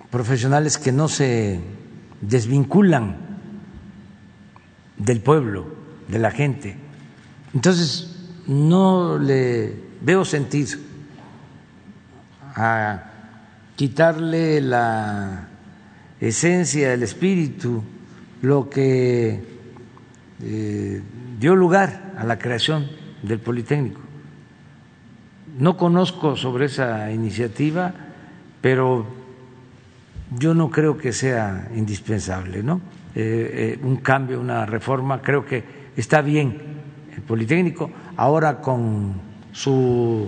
profesionales 0.10 0.78
que 0.78 0.94
no 0.94 1.10
se 1.10 1.60
desvinculan 2.22 3.18
del 4.98 5.20
pueblo, 5.20 5.68
de 6.08 6.20
la 6.20 6.32
gente. 6.32 6.78
Entonces, 7.54 8.30
no 8.48 9.18
le 9.18 9.84
veo 10.00 10.24
sentido 10.24 10.80
a 12.56 13.04
quitarle 13.76 14.62
la 14.62 15.50
esencia, 16.22 16.94
el 16.94 17.04
espíritu, 17.04 17.84
lo 18.44 18.70
que 18.70 19.40
eh, 20.42 21.02
dio 21.40 21.56
lugar 21.56 22.14
a 22.18 22.26
la 22.26 22.38
creación 22.38 22.90
del 23.22 23.40
Politécnico. 23.40 24.02
No 25.58 25.78
conozco 25.78 26.36
sobre 26.36 26.66
esa 26.66 27.10
iniciativa, 27.10 27.94
pero 28.60 29.06
yo 30.38 30.54
no 30.54 30.70
creo 30.70 30.98
que 30.98 31.14
sea 31.14 31.70
indispensable, 31.74 32.62
¿no? 32.64 32.82
Eh, 33.16 33.78
eh, 33.80 33.80
un 33.82 33.98
cambio, 33.98 34.42
una 34.42 34.66
reforma, 34.66 35.22
creo 35.22 35.46
que 35.46 35.64
está 35.96 36.22
bien 36.22 36.62
el 37.16 37.22
Politécnico, 37.22 37.90
ahora 38.18 38.60
con 38.60 39.14
su 39.54 40.28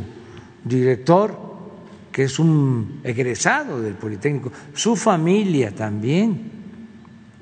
director, 0.64 1.38
que 2.14 2.24
es 2.24 2.40
un 2.40 3.02
egresado 3.04 3.82
del 3.82 3.96
Politécnico, 3.96 4.54
su 4.74 4.96
familia 4.96 5.76
también 5.76 6.55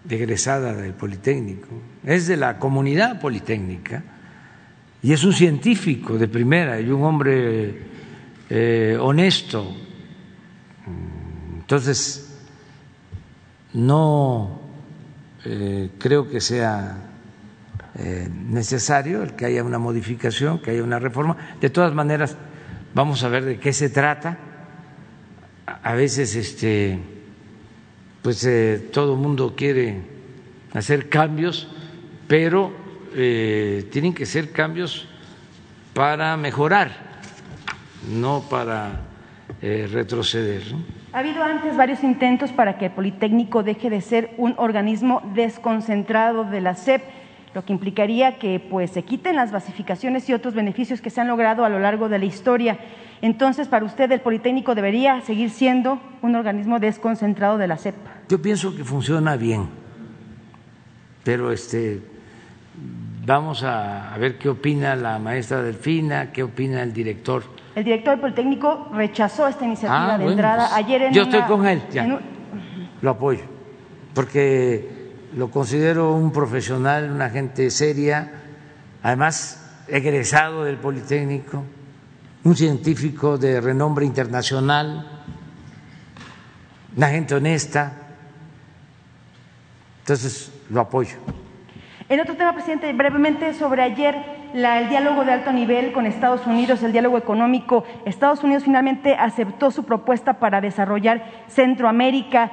egresada 0.10 0.74
del 0.74 0.94
Politécnico, 0.94 1.70
es 2.04 2.28
de 2.28 2.38
la 2.38 2.60
comunidad 2.60 3.20
politécnica 3.20 4.04
y 5.02 5.14
es 5.14 5.24
un 5.24 5.34
científico 5.34 6.18
de 6.18 6.28
primera 6.28 6.80
y 6.80 6.90
un 6.90 7.04
hombre 7.04 7.78
eh, 8.50 8.98
honesto. 9.00 9.76
Entonces, 11.60 12.38
no 13.74 14.62
eh, 15.46 15.90
creo 15.98 16.30
que 16.30 16.40
sea 16.40 16.98
eh, 17.96 18.30
necesario 18.50 19.24
el 19.24 19.34
que 19.34 19.46
haya 19.46 19.64
una 19.64 19.78
modificación, 19.78 20.60
que 20.62 20.72
haya 20.72 20.84
una 20.84 21.00
reforma. 21.00 21.36
De 21.60 21.70
todas 21.70 21.94
maneras, 21.94 22.38
vamos 22.94 23.24
a 23.24 23.30
ver 23.30 23.44
de 23.44 23.60
qué 23.60 23.74
se 23.74 23.90
trata. 23.90 24.38
A 25.66 25.94
veces, 25.94 26.36
este, 26.36 27.00
pues 28.24 28.50
todo 28.92 29.14
el 29.14 29.20
mundo 29.20 29.54
quiere 29.56 30.02
hacer 30.74 31.10
cambios, 31.10 31.68
pero 32.28 32.72
eh, 33.16 33.88
tienen 33.92 34.14
que 34.14 34.26
ser 34.26 34.52
cambios 34.52 35.08
para 35.94 36.36
mejorar, 36.38 36.92
no 38.10 38.44
para 38.50 39.02
eh, 39.62 39.88
retroceder. 39.92 40.64
Ha 41.12 41.20
habido 41.20 41.44
antes 41.44 41.78
varios 41.78 42.04
intentos 42.04 42.52
para 42.52 42.78
que 42.80 42.86
el 42.86 42.92
Politécnico 42.92 43.62
deje 43.62 43.92
de 43.92 44.02
ser 44.02 44.32
un 44.38 44.56
organismo 44.58 45.22
desconcentrado 45.36 46.44
de 46.46 46.62
la 46.62 46.76
SEP, 46.76 47.04
lo 47.54 47.66
que 47.66 47.74
implicaría 47.74 48.38
que 48.40 48.60
pues, 48.60 48.92
se 48.92 49.04
quiten 49.04 49.36
las 49.36 49.52
basificaciones 49.52 50.28
y 50.30 50.34
otros 50.34 50.54
beneficios 50.54 51.02
que 51.02 51.10
se 51.10 51.22
han 51.22 51.28
logrado 51.28 51.66
a 51.66 51.70
lo 51.70 51.80
largo 51.80 52.10
de 52.10 52.20
la 52.20 52.26
historia. 52.26 52.80
Entonces, 53.22 53.68
para 53.68 53.86
usted, 53.86 54.12
el 54.12 54.22
Politécnico 54.22 54.76
debería 54.76 55.22
seguir 55.22 55.50
siendo 55.50 56.00
un 56.22 56.36
organismo 56.36 56.80
desconcentrado 56.80 57.58
de 57.58 57.68
la 57.68 57.78
SEP. 57.78 57.96
Yo 58.30 58.42
pienso 58.42 58.76
que 58.76 58.84
funciona 58.84 59.36
bien, 59.38 59.68
pero 61.24 61.52
este 61.52 62.14
Vamos 63.26 63.64
a, 63.64 64.16
ver 64.20 64.38
qué 64.38 64.50
opina 64.50 64.96
la 64.96 65.18
maestra 65.18 65.62
Delfina, 65.62 66.32
qué 66.34 66.44
opina 66.44 66.84
el 66.84 66.92
director. 66.92 67.44
El 67.74 67.86
director 67.86 68.20
Politécnico 68.20 68.90
rechazó 68.94 69.48
esta 69.48 69.64
iniciativa 69.64 70.16
ah, 70.16 70.18
de 70.18 70.26
entrada 70.26 70.68
pues, 70.68 70.84
ayer 70.84 71.02
en 71.04 71.14
Yo 71.14 71.24
estoy 71.24 71.42
con 71.44 71.66
él, 71.66 71.82
ya. 71.90 72.20
Lo 73.02 73.12
apoyo, 73.12 73.44
porque 74.14 75.03
lo 75.36 75.50
considero 75.50 76.14
un 76.14 76.32
profesional, 76.32 77.12
una 77.12 77.30
gente 77.30 77.70
seria, 77.72 78.32
además 79.02 79.60
egresado 79.88 80.64
del 80.64 80.78
Politécnico, 80.78 81.64
un 82.44 82.56
científico 82.56 83.38
de 83.38 83.60
renombre 83.62 84.06
internacional, 84.06 85.08
una 86.96 87.10
gente 87.10 87.36
honesta. 87.36 87.94
Entonces, 90.00 90.52
lo 90.70 90.82
apoyo. 90.82 91.16
En 92.10 92.20
otro 92.20 92.36
tema, 92.36 92.54
presidente, 92.54 92.92
brevemente 92.94 93.54
sobre 93.54 93.82
ayer 93.82 94.16
el 94.54 94.90
diálogo 94.90 95.24
de 95.26 95.32
alto 95.32 95.52
nivel 95.52 95.94
con 95.94 96.06
Estados 96.06 96.46
Unidos, 96.46 96.84
el 96.84 96.92
diálogo 96.92 97.18
económico. 97.18 97.86
Estados 98.06 98.44
Unidos 98.44 98.66
finalmente 98.66 99.16
aceptó 99.16 99.72
su 99.72 99.86
propuesta 99.86 100.34
para 100.34 100.62
desarrollar 100.62 101.24
Centroamérica. 101.48 102.52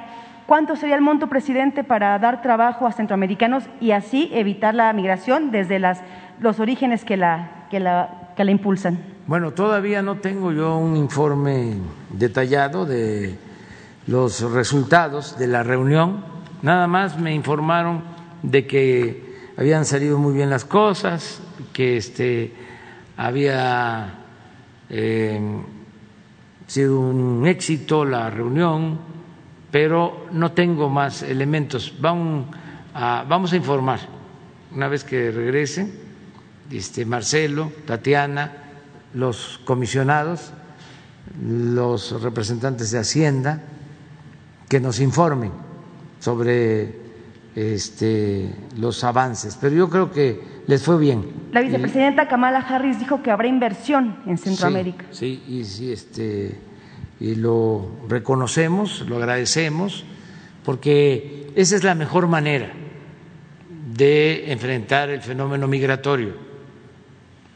¿Cuánto 0.51 0.75
sería 0.75 0.97
el 0.97 1.01
monto, 1.01 1.29
presidente, 1.29 1.85
para 1.85 2.19
dar 2.19 2.43
trabajo 2.43 2.85
a 2.85 2.91
centroamericanos 2.91 3.63
y 3.81 3.93
así 3.93 4.29
evitar 4.33 4.75
la 4.75 4.93
migración 4.93 5.53
desde 5.53 5.79
las, 5.79 6.03
los 6.41 6.59
orígenes 6.59 7.05
que 7.05 7.17
la, 7.17 7.69
que, 7.71 7.79
la, 7.79 8.33
que 8.37 8.43
la 8.43 8.51
impulsan? 8.51 8.99
Bueno, 9.29 9.53
todavía 9.53 10.03
no 10.03 10.17
tengo 10.17 10.51
yo 10.51 10.77
un 10.77 10.97
informe 10.97 11.75
detallado 12.13 12.85
de 12.85 13.39
los 14.09 14.41
resultados 14.51 15.39
de 15.39 15.47
la 15.47 15.63
reunión. 15.63 16.25
Nada 16.63 16.89
más 16.89 17.17
me 17.17 17.33
informaron 17.33 18.03
de 18.43 18.67
que 18.67 19.53
habían 19.57 19.85
salido 19.85 20.19
muy 20.19 20.35
bien 20.35 20.51
las 20.51 20.65
cosas, 20.65 21.41
que 21.73 21.97
este, 21.97 22.53
había 23.17 24.15
eh, 24.89 25.41
sido 26.67 26.99
un 26.99 27.47
éxito 27.47 28.05
la 28.05 28.31
reunión, 28.31 29.10
pero 29.71 30.27
no 30.33 30.53
tengo 30.53 30.89
más 30.89 31.23
elementos. 31.23 31.95
Vamos 32.01 32.47
a, 32.95 33.25
vamos 33.29 33.53
a 33.53 33.57
informar 33.57 34.01
una 34.75 34.89
vez 34.89 35.05
que 35.05 35.31
regresen 35.31 35.93
este, 36.71 37.05
Marcelo, 37.05 37.73
Tatiana, 37.87 38.53
los 39.15 39.61
comisionados, 39.65 40.53
los 41.43 42.23
representantes 42.23 42.91
de 42.91 42.99
Hacienda, 42.99 43.63
que 44.69 44.81
nos 44.81 45.01
informen 45.01 45.53
sobre 46.21 46.95
este, 47.57 48.55
los 48.79 49.03
avances, 49.03 49.59
pero 49.61 49.75
yo 49.75 49.91
creo 49.91 50.13
que 50.13 50.61
les 50.67 50.83
fue 50.83 50.99
bien. 50.99 51.49
La 51.53 51.61
vicepresidenta 51.61 52.29
Kamala 52.29 52.61
Harris 52.61 53.01
dijo 53.01 53.23
que 53.23 53.31
habrá 53.33 53.49
inversión 53.49 54.19
en 54.27 54.39
Centroamérica. 54.39 55.07
Sí, 55.11 55.43
y 55.49 55.65
sí, 55.65 55.93
este, 55.93 56.57
y 57.21 57.35
lo 57.35 57.87
reconocemos, 58.09 59.05
lo 59.07 59.17
agradecemos, 59.17 60.05
porque 60.65 61.53
esa 61.55 61.77
es 61.77 61.85
la 61.85 61.95
mejor 61.95 62.27
manera 62.27 62.73
de 63.95 64.51
enfrentar 64.51 65.11
el 65.11 65.21
fenómeno 65.21 65.69
migratorio. 65.69 66.35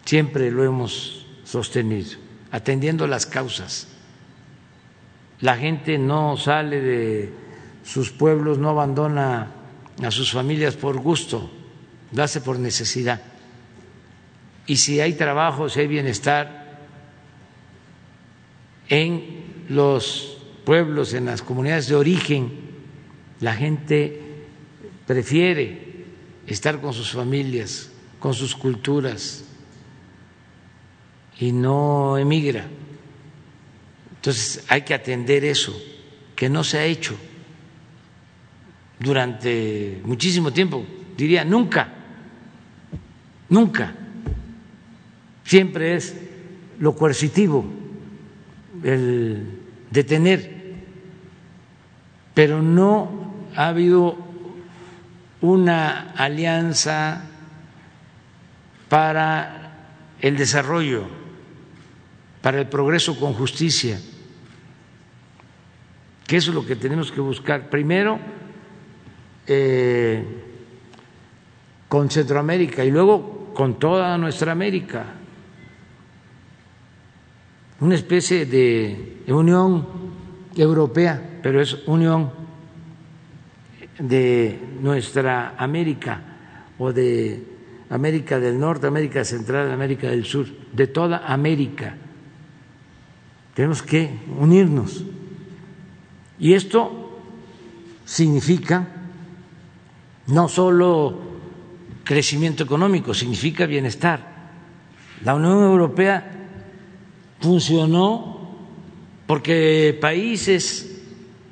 Siempre 0.04 0.50
lo 0.50 0.64
hemos 0.64 1.26
sostenido, 1.44 2.18
atendiendo 2.50 3.06
las 3.06 3.24
causas. 3.24 3.88
La 5.40 5.56
gente 5.56 5.96
no 5.96 6.36
sale 6.36 6.80
de 6.80 7.32
sus 7.82 8.10
pueblos, 8.10 8.58
no 8.58 8.68
abandona 8.68 9.50
a 10.02 10.10
sus 10.10 10.30
familias 10.30 10.76
por 10.76 10.98
gusto, 10.98 11.50
lo 12.12 12.22
hace 12.22 12.42
por 12.42 12.58
necesidad. 12.58 13.22
Y 14.66 14.76
si 14.76 15.00
hay 15.00 15.14
trabajo, 15.14 15.68
si 15.70 15.80
hay 15.80 15.86
bienestar 15.86 16.78
en 18.88 19.43
los 19.68 20.38
pueblos, 20.64 21.14
en 21.14 21.26
las 21.26 21.42
comunidades 21.42 21.88
de 21.88 21.94
origen, 21.94 22.50
la 23.40 23.54
gente 23.54 24.20
prefiere 25.06 26.04
estar 26.46 26.80
con 26.80 26.92
sus 26.92 27.12
familias, 27.12 27.90
con 28.18 28.34
sus 28.34 28.54
culturas 28.54 29.44
y 31.38 31.52
no 31.52 32.16
emigra. 32.18 32.66
Entonces 34.16 34.64
hay 34.68 34.82
que 34.82 34.94
atender 34.94 35.44
eso, 35.44 35.78
que 36.34 36.48
no 36.48 36.64
se 36.64 36.78
ha 36.78 36.84
hecho 36.84 37.14
durante 38.98 40.00
muchísimo 40.04 40.52
tiempo, 40.52 40.84
diría 41.16 41.44
nunca, 41.44 41.92
nunca. 43.48 43.94
Siempre 45.44 45.94
es 45.94 46.16
lo 46.78 46.96
coercitivo, 46.96 47.64
el 48.84 49.60
detener, 49.90 50.74
pero 52.34 52.62
no 52.62 53.32
ha 53.56 53.68
habido 53.68 54.16
una 55.40 56.12
alianza 56.12 57.24
para 58.88 59.88
el 60.20 60.36
desarrollo, 60.36 61.04
para 62.42 62.60
el 62.60 62.68
progreso 62.68 63.18
con 63.18 63.32
justicia, 63.32 63.98
que 66.26 66.36
eso 66.36 66.50
es 66.50 66.54
lo 66.54 66.66
que 66.66 66.76
tenemos 66.76 67.10
que 67.10 67.20
buscar. 67.20 67.68
Primero, 67.68 68.18
eh, 69.46 70.24
con 71.88 72.10
Centroamérica 72.10 72.84
y 72.84 72.90
luego 72.90 73.52
con 73.54 73.78
toda 73.78 74.18
nuestra 74.18 74.52
América. 74.52 75.04
Una 77.84 77.96
especie 77.96 78.46
de 78.46 79.20
unión 79.28 79.86
europea, 80.56 81.40
pero 81.42 81.60
es 81.60 81.86
unión 81.86 82.32
de 83.98 84.58
nuestra 84.80 85.54
América 85.58 86.18
o 86.78 86.94
de 86.94 87.44
América 87.90 88.40
del 88.40 88.58
Norte, 88.58 88.86
América 88.86 89.22
Central, 89.22 89.70
América 89.70 90.08
del 90.08 90.24
Sur, 90.24 90.46
de 90.72 90.86
toda 90.86 91.26
América. 91.30 91.94
Tenemos 93.52 93.82
que 93.82 94.18
unirnos. 94.38 95.04
Y 96.38 96.54
esto 96.54 97.20
significa 98.06 98.88
no 100.28 100.48
solo 100.48 101.18
crecimiento 102.02 102.64
económico, 102.64 103.12
significa 103.12 103.66
bienestar. 103.66 104.32
La 105.22 105.34
Unión 105.34 105.64
Europea 105.64 106.43
funcionó 107.44 108.40
porque 109.26 109.96
países 110.00 111.02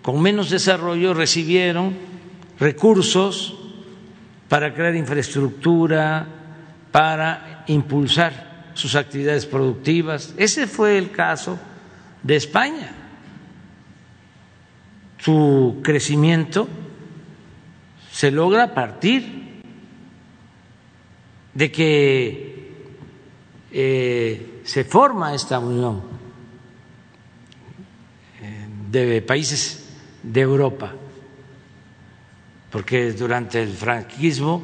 con 0.00 0.22
menos 0.22 0.48
desarrollo 0.48 1.12
recibieron 1.12 1.94
recursos 2.58 3.54
para 4.48 4.72
crear 4.72 4.96
infraestructura, 4.96 6.26
para 6.90 7.64
impulsar 7.66 8.72
sus 8.72 8.94
actividades 8.94 9.44
productivas. 9.44 10.34
Ese 10.38 10.66
fue 10.66 10.96
el 10.96 11.10
caso 11.10 11.58
de 12.22 12.36
España. 12.36 12.90
Su 15.18 15.80
crecimiento 15.82 16.68
se 18.10 18.30
logra 18.30 18.64
a 18.64 18.74
partir 18.74 19.60
de 21.52 21.70
que 21.70 22.72
eh, 23.70 24.51
se 24.64 24.84
forma 24.84 25.34
esta 25.34 25.58
unión 25.58 26.02
de 28.90 29.22
países 29.22 29.88
de 30.22 30.40
Europa, 30.40 30.92
porque 32.70 33.12
durante 33.12 33.62
el 33.62 33.72
franquismo 33.72 34.62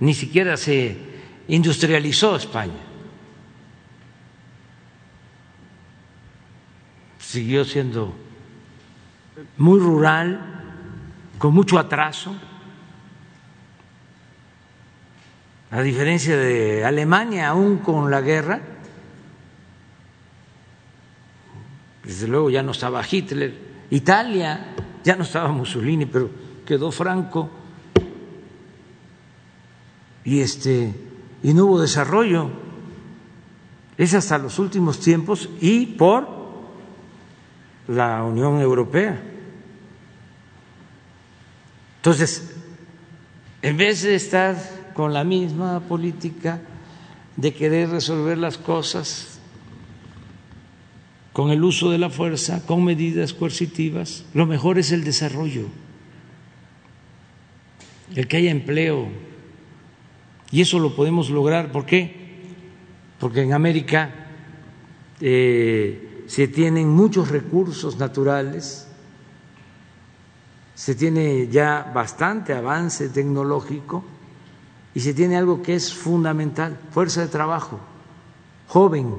ni 0.00 0.14
siquiera 0.14 0.56
se 0.56 0.96
industrializó 1.48 2.36
España. 2.36 2.82
Siguió 7.18 7.64
siendo 7.64 8.14
muy 9.58 9.78
rural, 9.78 10.40
con 11.38 11.54
mucho 11.54 11.78
atraso, 11.78 12.34
a 15.72 15.80
diferencia 15.80 16.36
de 16.36 16.84
Alemania, 16.84 17.48
aún 17.48 17.78
con 17.78 18.10
la 18.10 18.20
guerra, 18.20 18.60
desde 22.04 22.28
luego 22.28 22.50
ya 22.50 22.62
no 22.62 22.72
estaba 22.72 23.02
Hitler, 23.10 23.54
Italia 23.88 24.74
ya 25.02 25.16
no 25.16 25.22
estaba 25.22 25.50
Mussolini, 25.50 26.04
pero 26.04 26.30
quedó 26.66 26.92
Franco 26.92 27.48
y 30.24 30.40
este 30.40 30.94
y 31.42 31.54
no 31.54 31.64
hubo 31.66 31.80
desarrollo. 31.80 32.50
Es 33.96 34.14
hasta 34.14 34.38
los 34.38 34.58
últimos 34.58 35.00
tiempos 35.00 35.48
y 35.60 35.86
por 35.86 36.28
la 37.88 38.22
Unión 38.24 38.60
Europea. 38.60 39.20
Entonces, 41.96 42.56
en 43.62 43.76
vez 43.76 44.02
de 44.02 44.14
estar 44.14 44.81
con 44.94 45.12
la 45.12 45.24
misma 45.24 45.80
política 45.80 46.60
de 47.36 47.54
querer 47.54 47.90
resolver 47.90 48.38
las 48.38 48.58
cosas 48.58 49.40
con 51.32 51.50
el 51.50 51.64
uso 51.64 51.90
de 51.90 51.98
la 51.98 52.10
fuerza, 52.10 52.66
con 52.66 52.84
medidas 52.84 53.32
coercitivas, 53.32 54.24
lo 54.34 54.44
mejor 54.44 54.78
es 54.78 54.92
el 54.92 55.02
desarrollo, 55.02 55.66
el 58.14 58.28
que 58.28 58.36
haya 58.36 58.50
empleo. 58.50 59.08
Y 60.50 60.60
eso 60.60 60.78
lo 60.78 60.94
podemos 60.94 61.30
lograr. 61.30 61.72
¿Por 61.72 61.86
qué? 61.86 62.14
Porque 63.18 63.40
en 63.40 63.54
América 63.54 64.28
eh, 65.22 66.24
se 66.26 66.48
tienen 66.48 66.88
muchos 66.88 67.30
recursos 67.30 67.96
naturales 67.96 68.88
se 70.82 70.96
tiene 70.96 71.48
ya 71.48 71.92
bastante 71.94 72.54
avance 72.54 73.08
tecnológico 73.08 74.02
y 74.94 75.00
se 75.00 75.14
tiene 75.14 75.36
algo 75.36 75.62
que 75.62 75.74
es 75.74 75.94
fundamental, 75.94 76.78
fuerza 76.90 77.22
de 77.22 77.28
trabajo, 77.28 77.80
joven, 78.68 79.14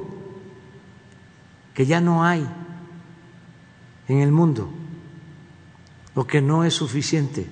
que 1.74 1.86
ya 1.86 2.00
no 2.00 2.24
hay 2.24 2.48
en 4.08 4.20
el 4.20 4.32
mundo 4.32 4.70
o 6.16 6.26
que 6.26 6.42
no 6.42 6.64
es 6.64 6.76
suficiente. 6.76 7.48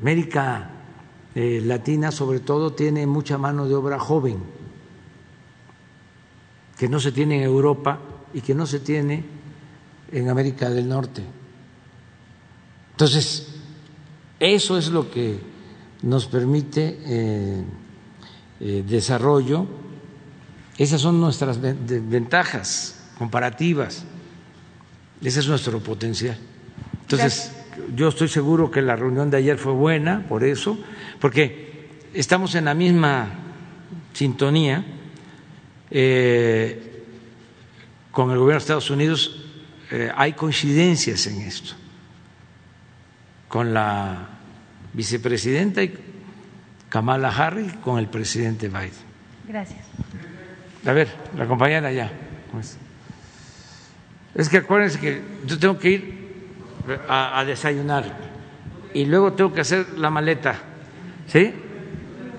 América 0.00 0.70
eh, 1.34 1.60
Latina 1.64 2.10
sobre 2.10 2.40
todo 2.40 2.72
tiene 2.72 3.06
mucha 3.06 3.38
mano 3.38 3.68
de 3.68 3.74
obra 3.74 3.98
joven, 3.98 4.38
que 6.76 6.88
no 6.88 6.98
se 6.98 7.12
tiene 7.12 7.36
en 7.36 7.42
Europa 7.44 8.00
y 8.34 8.40
que 8.40 8.54
no 8.54 8.66
se 8.66 8.80
tiene 8.80 9.24
en 10.10 10.28
América 10.28 10.68
del 10.68 10.88
Norte. 10.88 11.22
Entonces, 12.92 13.54
eso 14.40 14.76
es 14.76 14.88
lo 14.88 15.10
que 15.10 15.55
nos 16.02 16.26
permite 16.26 16.98
eh, 17.04 17.64
eh, 18.60 18.84
desarrollo. 18.86 19.66
Esas 20.78 21.00
son 21.00 21.20
nuestras 21.20 21.58
ventajas 21.60 23.10
comparativas. 23.18 24.04
Ese 25.22 25.40
es 25.40 25.48
nuestro 25.48 25.80
potencial. 25.80 26.36
Entonces, 27.02 27.52
yo 27.94 28.08
estoy 28.08 28.28
seguro 28.28 28.70
que 28.70 28.82
la 28.82 28.96
reunión 28.96 29.30
de 29.30 29.38
ayer 29.38 29.58
fue 29.58 29.72
buena 29.72 30.26
por 30.28 30.44
eso, 30.44 30.78
porque 31.20 31.88
estamos 32.12 32.54
en 32.54 32.66
la 32.66 32.74
misma 32.74 33.28
sintonía 34.12 34.84
eh, 35.90 37.04
con 38.10 38.30
el 38.30 38.38
gobierno 38.38 38.58
de 38.58 38.64
Estados 38.64 38.90
Unidos. 38.90 39.42
hay 40.16 40.32
coincidencias 40.32 41.26
en 41.26 41.42
esto 41.42 41.74
con 43.48 43.72
la 43.72 44.35
vicepresidenta 44.96 45.82
y 45.82 45.94
Kamala 46.88 47.28
Harris 47.28 47.72
con 47.84 47.98
el 47.98 48.08
presidente 48.08 48.68
Biden. 48.68 48.90
Gracias. 49.46 49.84
A 50.84 50.92
ver, 50.92 51.08
la 51.36 51.46
compañera 51.46 51.92
ya. 51.92 52.10
Pues. 52.50 52.78
Es 54.34 54.48
que 54.48 54.58
acuérdense 54.58 54.98
que 54.98 55.20
yo 55.46 55.58
tengo 55.58 55.78
que 55.78 55.90
ir 55.90 56.16
a, 57.08 57.40
a, 57.40 57.44
desayunar 57.44 58.04
y 58.94 59.04
luego 59.04 59.34
tengo 59.34 59.52
que 59.52 59.60
hacer 59.60 59.98
la 59.98 60.10
maleta, 60.10 60.56
¿sí? 61.26 61.52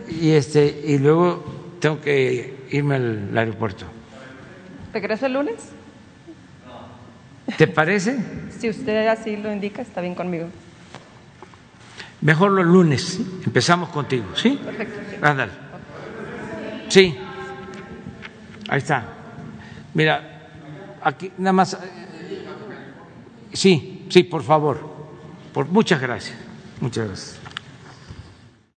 Y 0.10 0.32
este 0.32 0.82
y 0.86 0.98
luego 0.98 1.78
tengo 1.80 2.02
que 2.02 2.66
irme 2.72 2.96
al, 2.96 3.30
al 3.32 3.38
aeropuerto. 3.38 3.86
¿Regresa 4.94 5.28
el 5.28 5.34
lunes? 5.34 5.56
¿Te 7.58 7.68
parece? 7.68 8.18
Si 8.58 8.70
usted 8.70 9.08
así 9.08 9.38
lo 9.38 9.52
indica, 9.52 9.82
está 9.82 10.02
bien 10.02 10.16
conmigo. 10.16 10.48
Mejor 12.22 12.52
los 12.52 12.66
lunes, 12.66 13.20
empezamos 13.46 13.90
contigo, 13.90 14.26
¿sí? 14.36 14.60
Perfecto. 14.64 15.26
Ándale. 15.26 15.52
Sí. 16.90 17.16
Ahí 18.70 18.78
está. 18.80 19.06
Mira, 19.94 20.48
aquí 21.02 21.32
nada 21.38 21.54
más. 21.54 21.74
eh, 21.74 21.78
Sí, 23.54 24.06
sí, 24.10 24.24
por 24.24 24.44
favor. 24.44 24.80
Por, 25.54 25.68
muchas 25.68 26.00
gracias. 26.02 26.38
Muchas 26.80 27.08
gracias. 27.08 27.37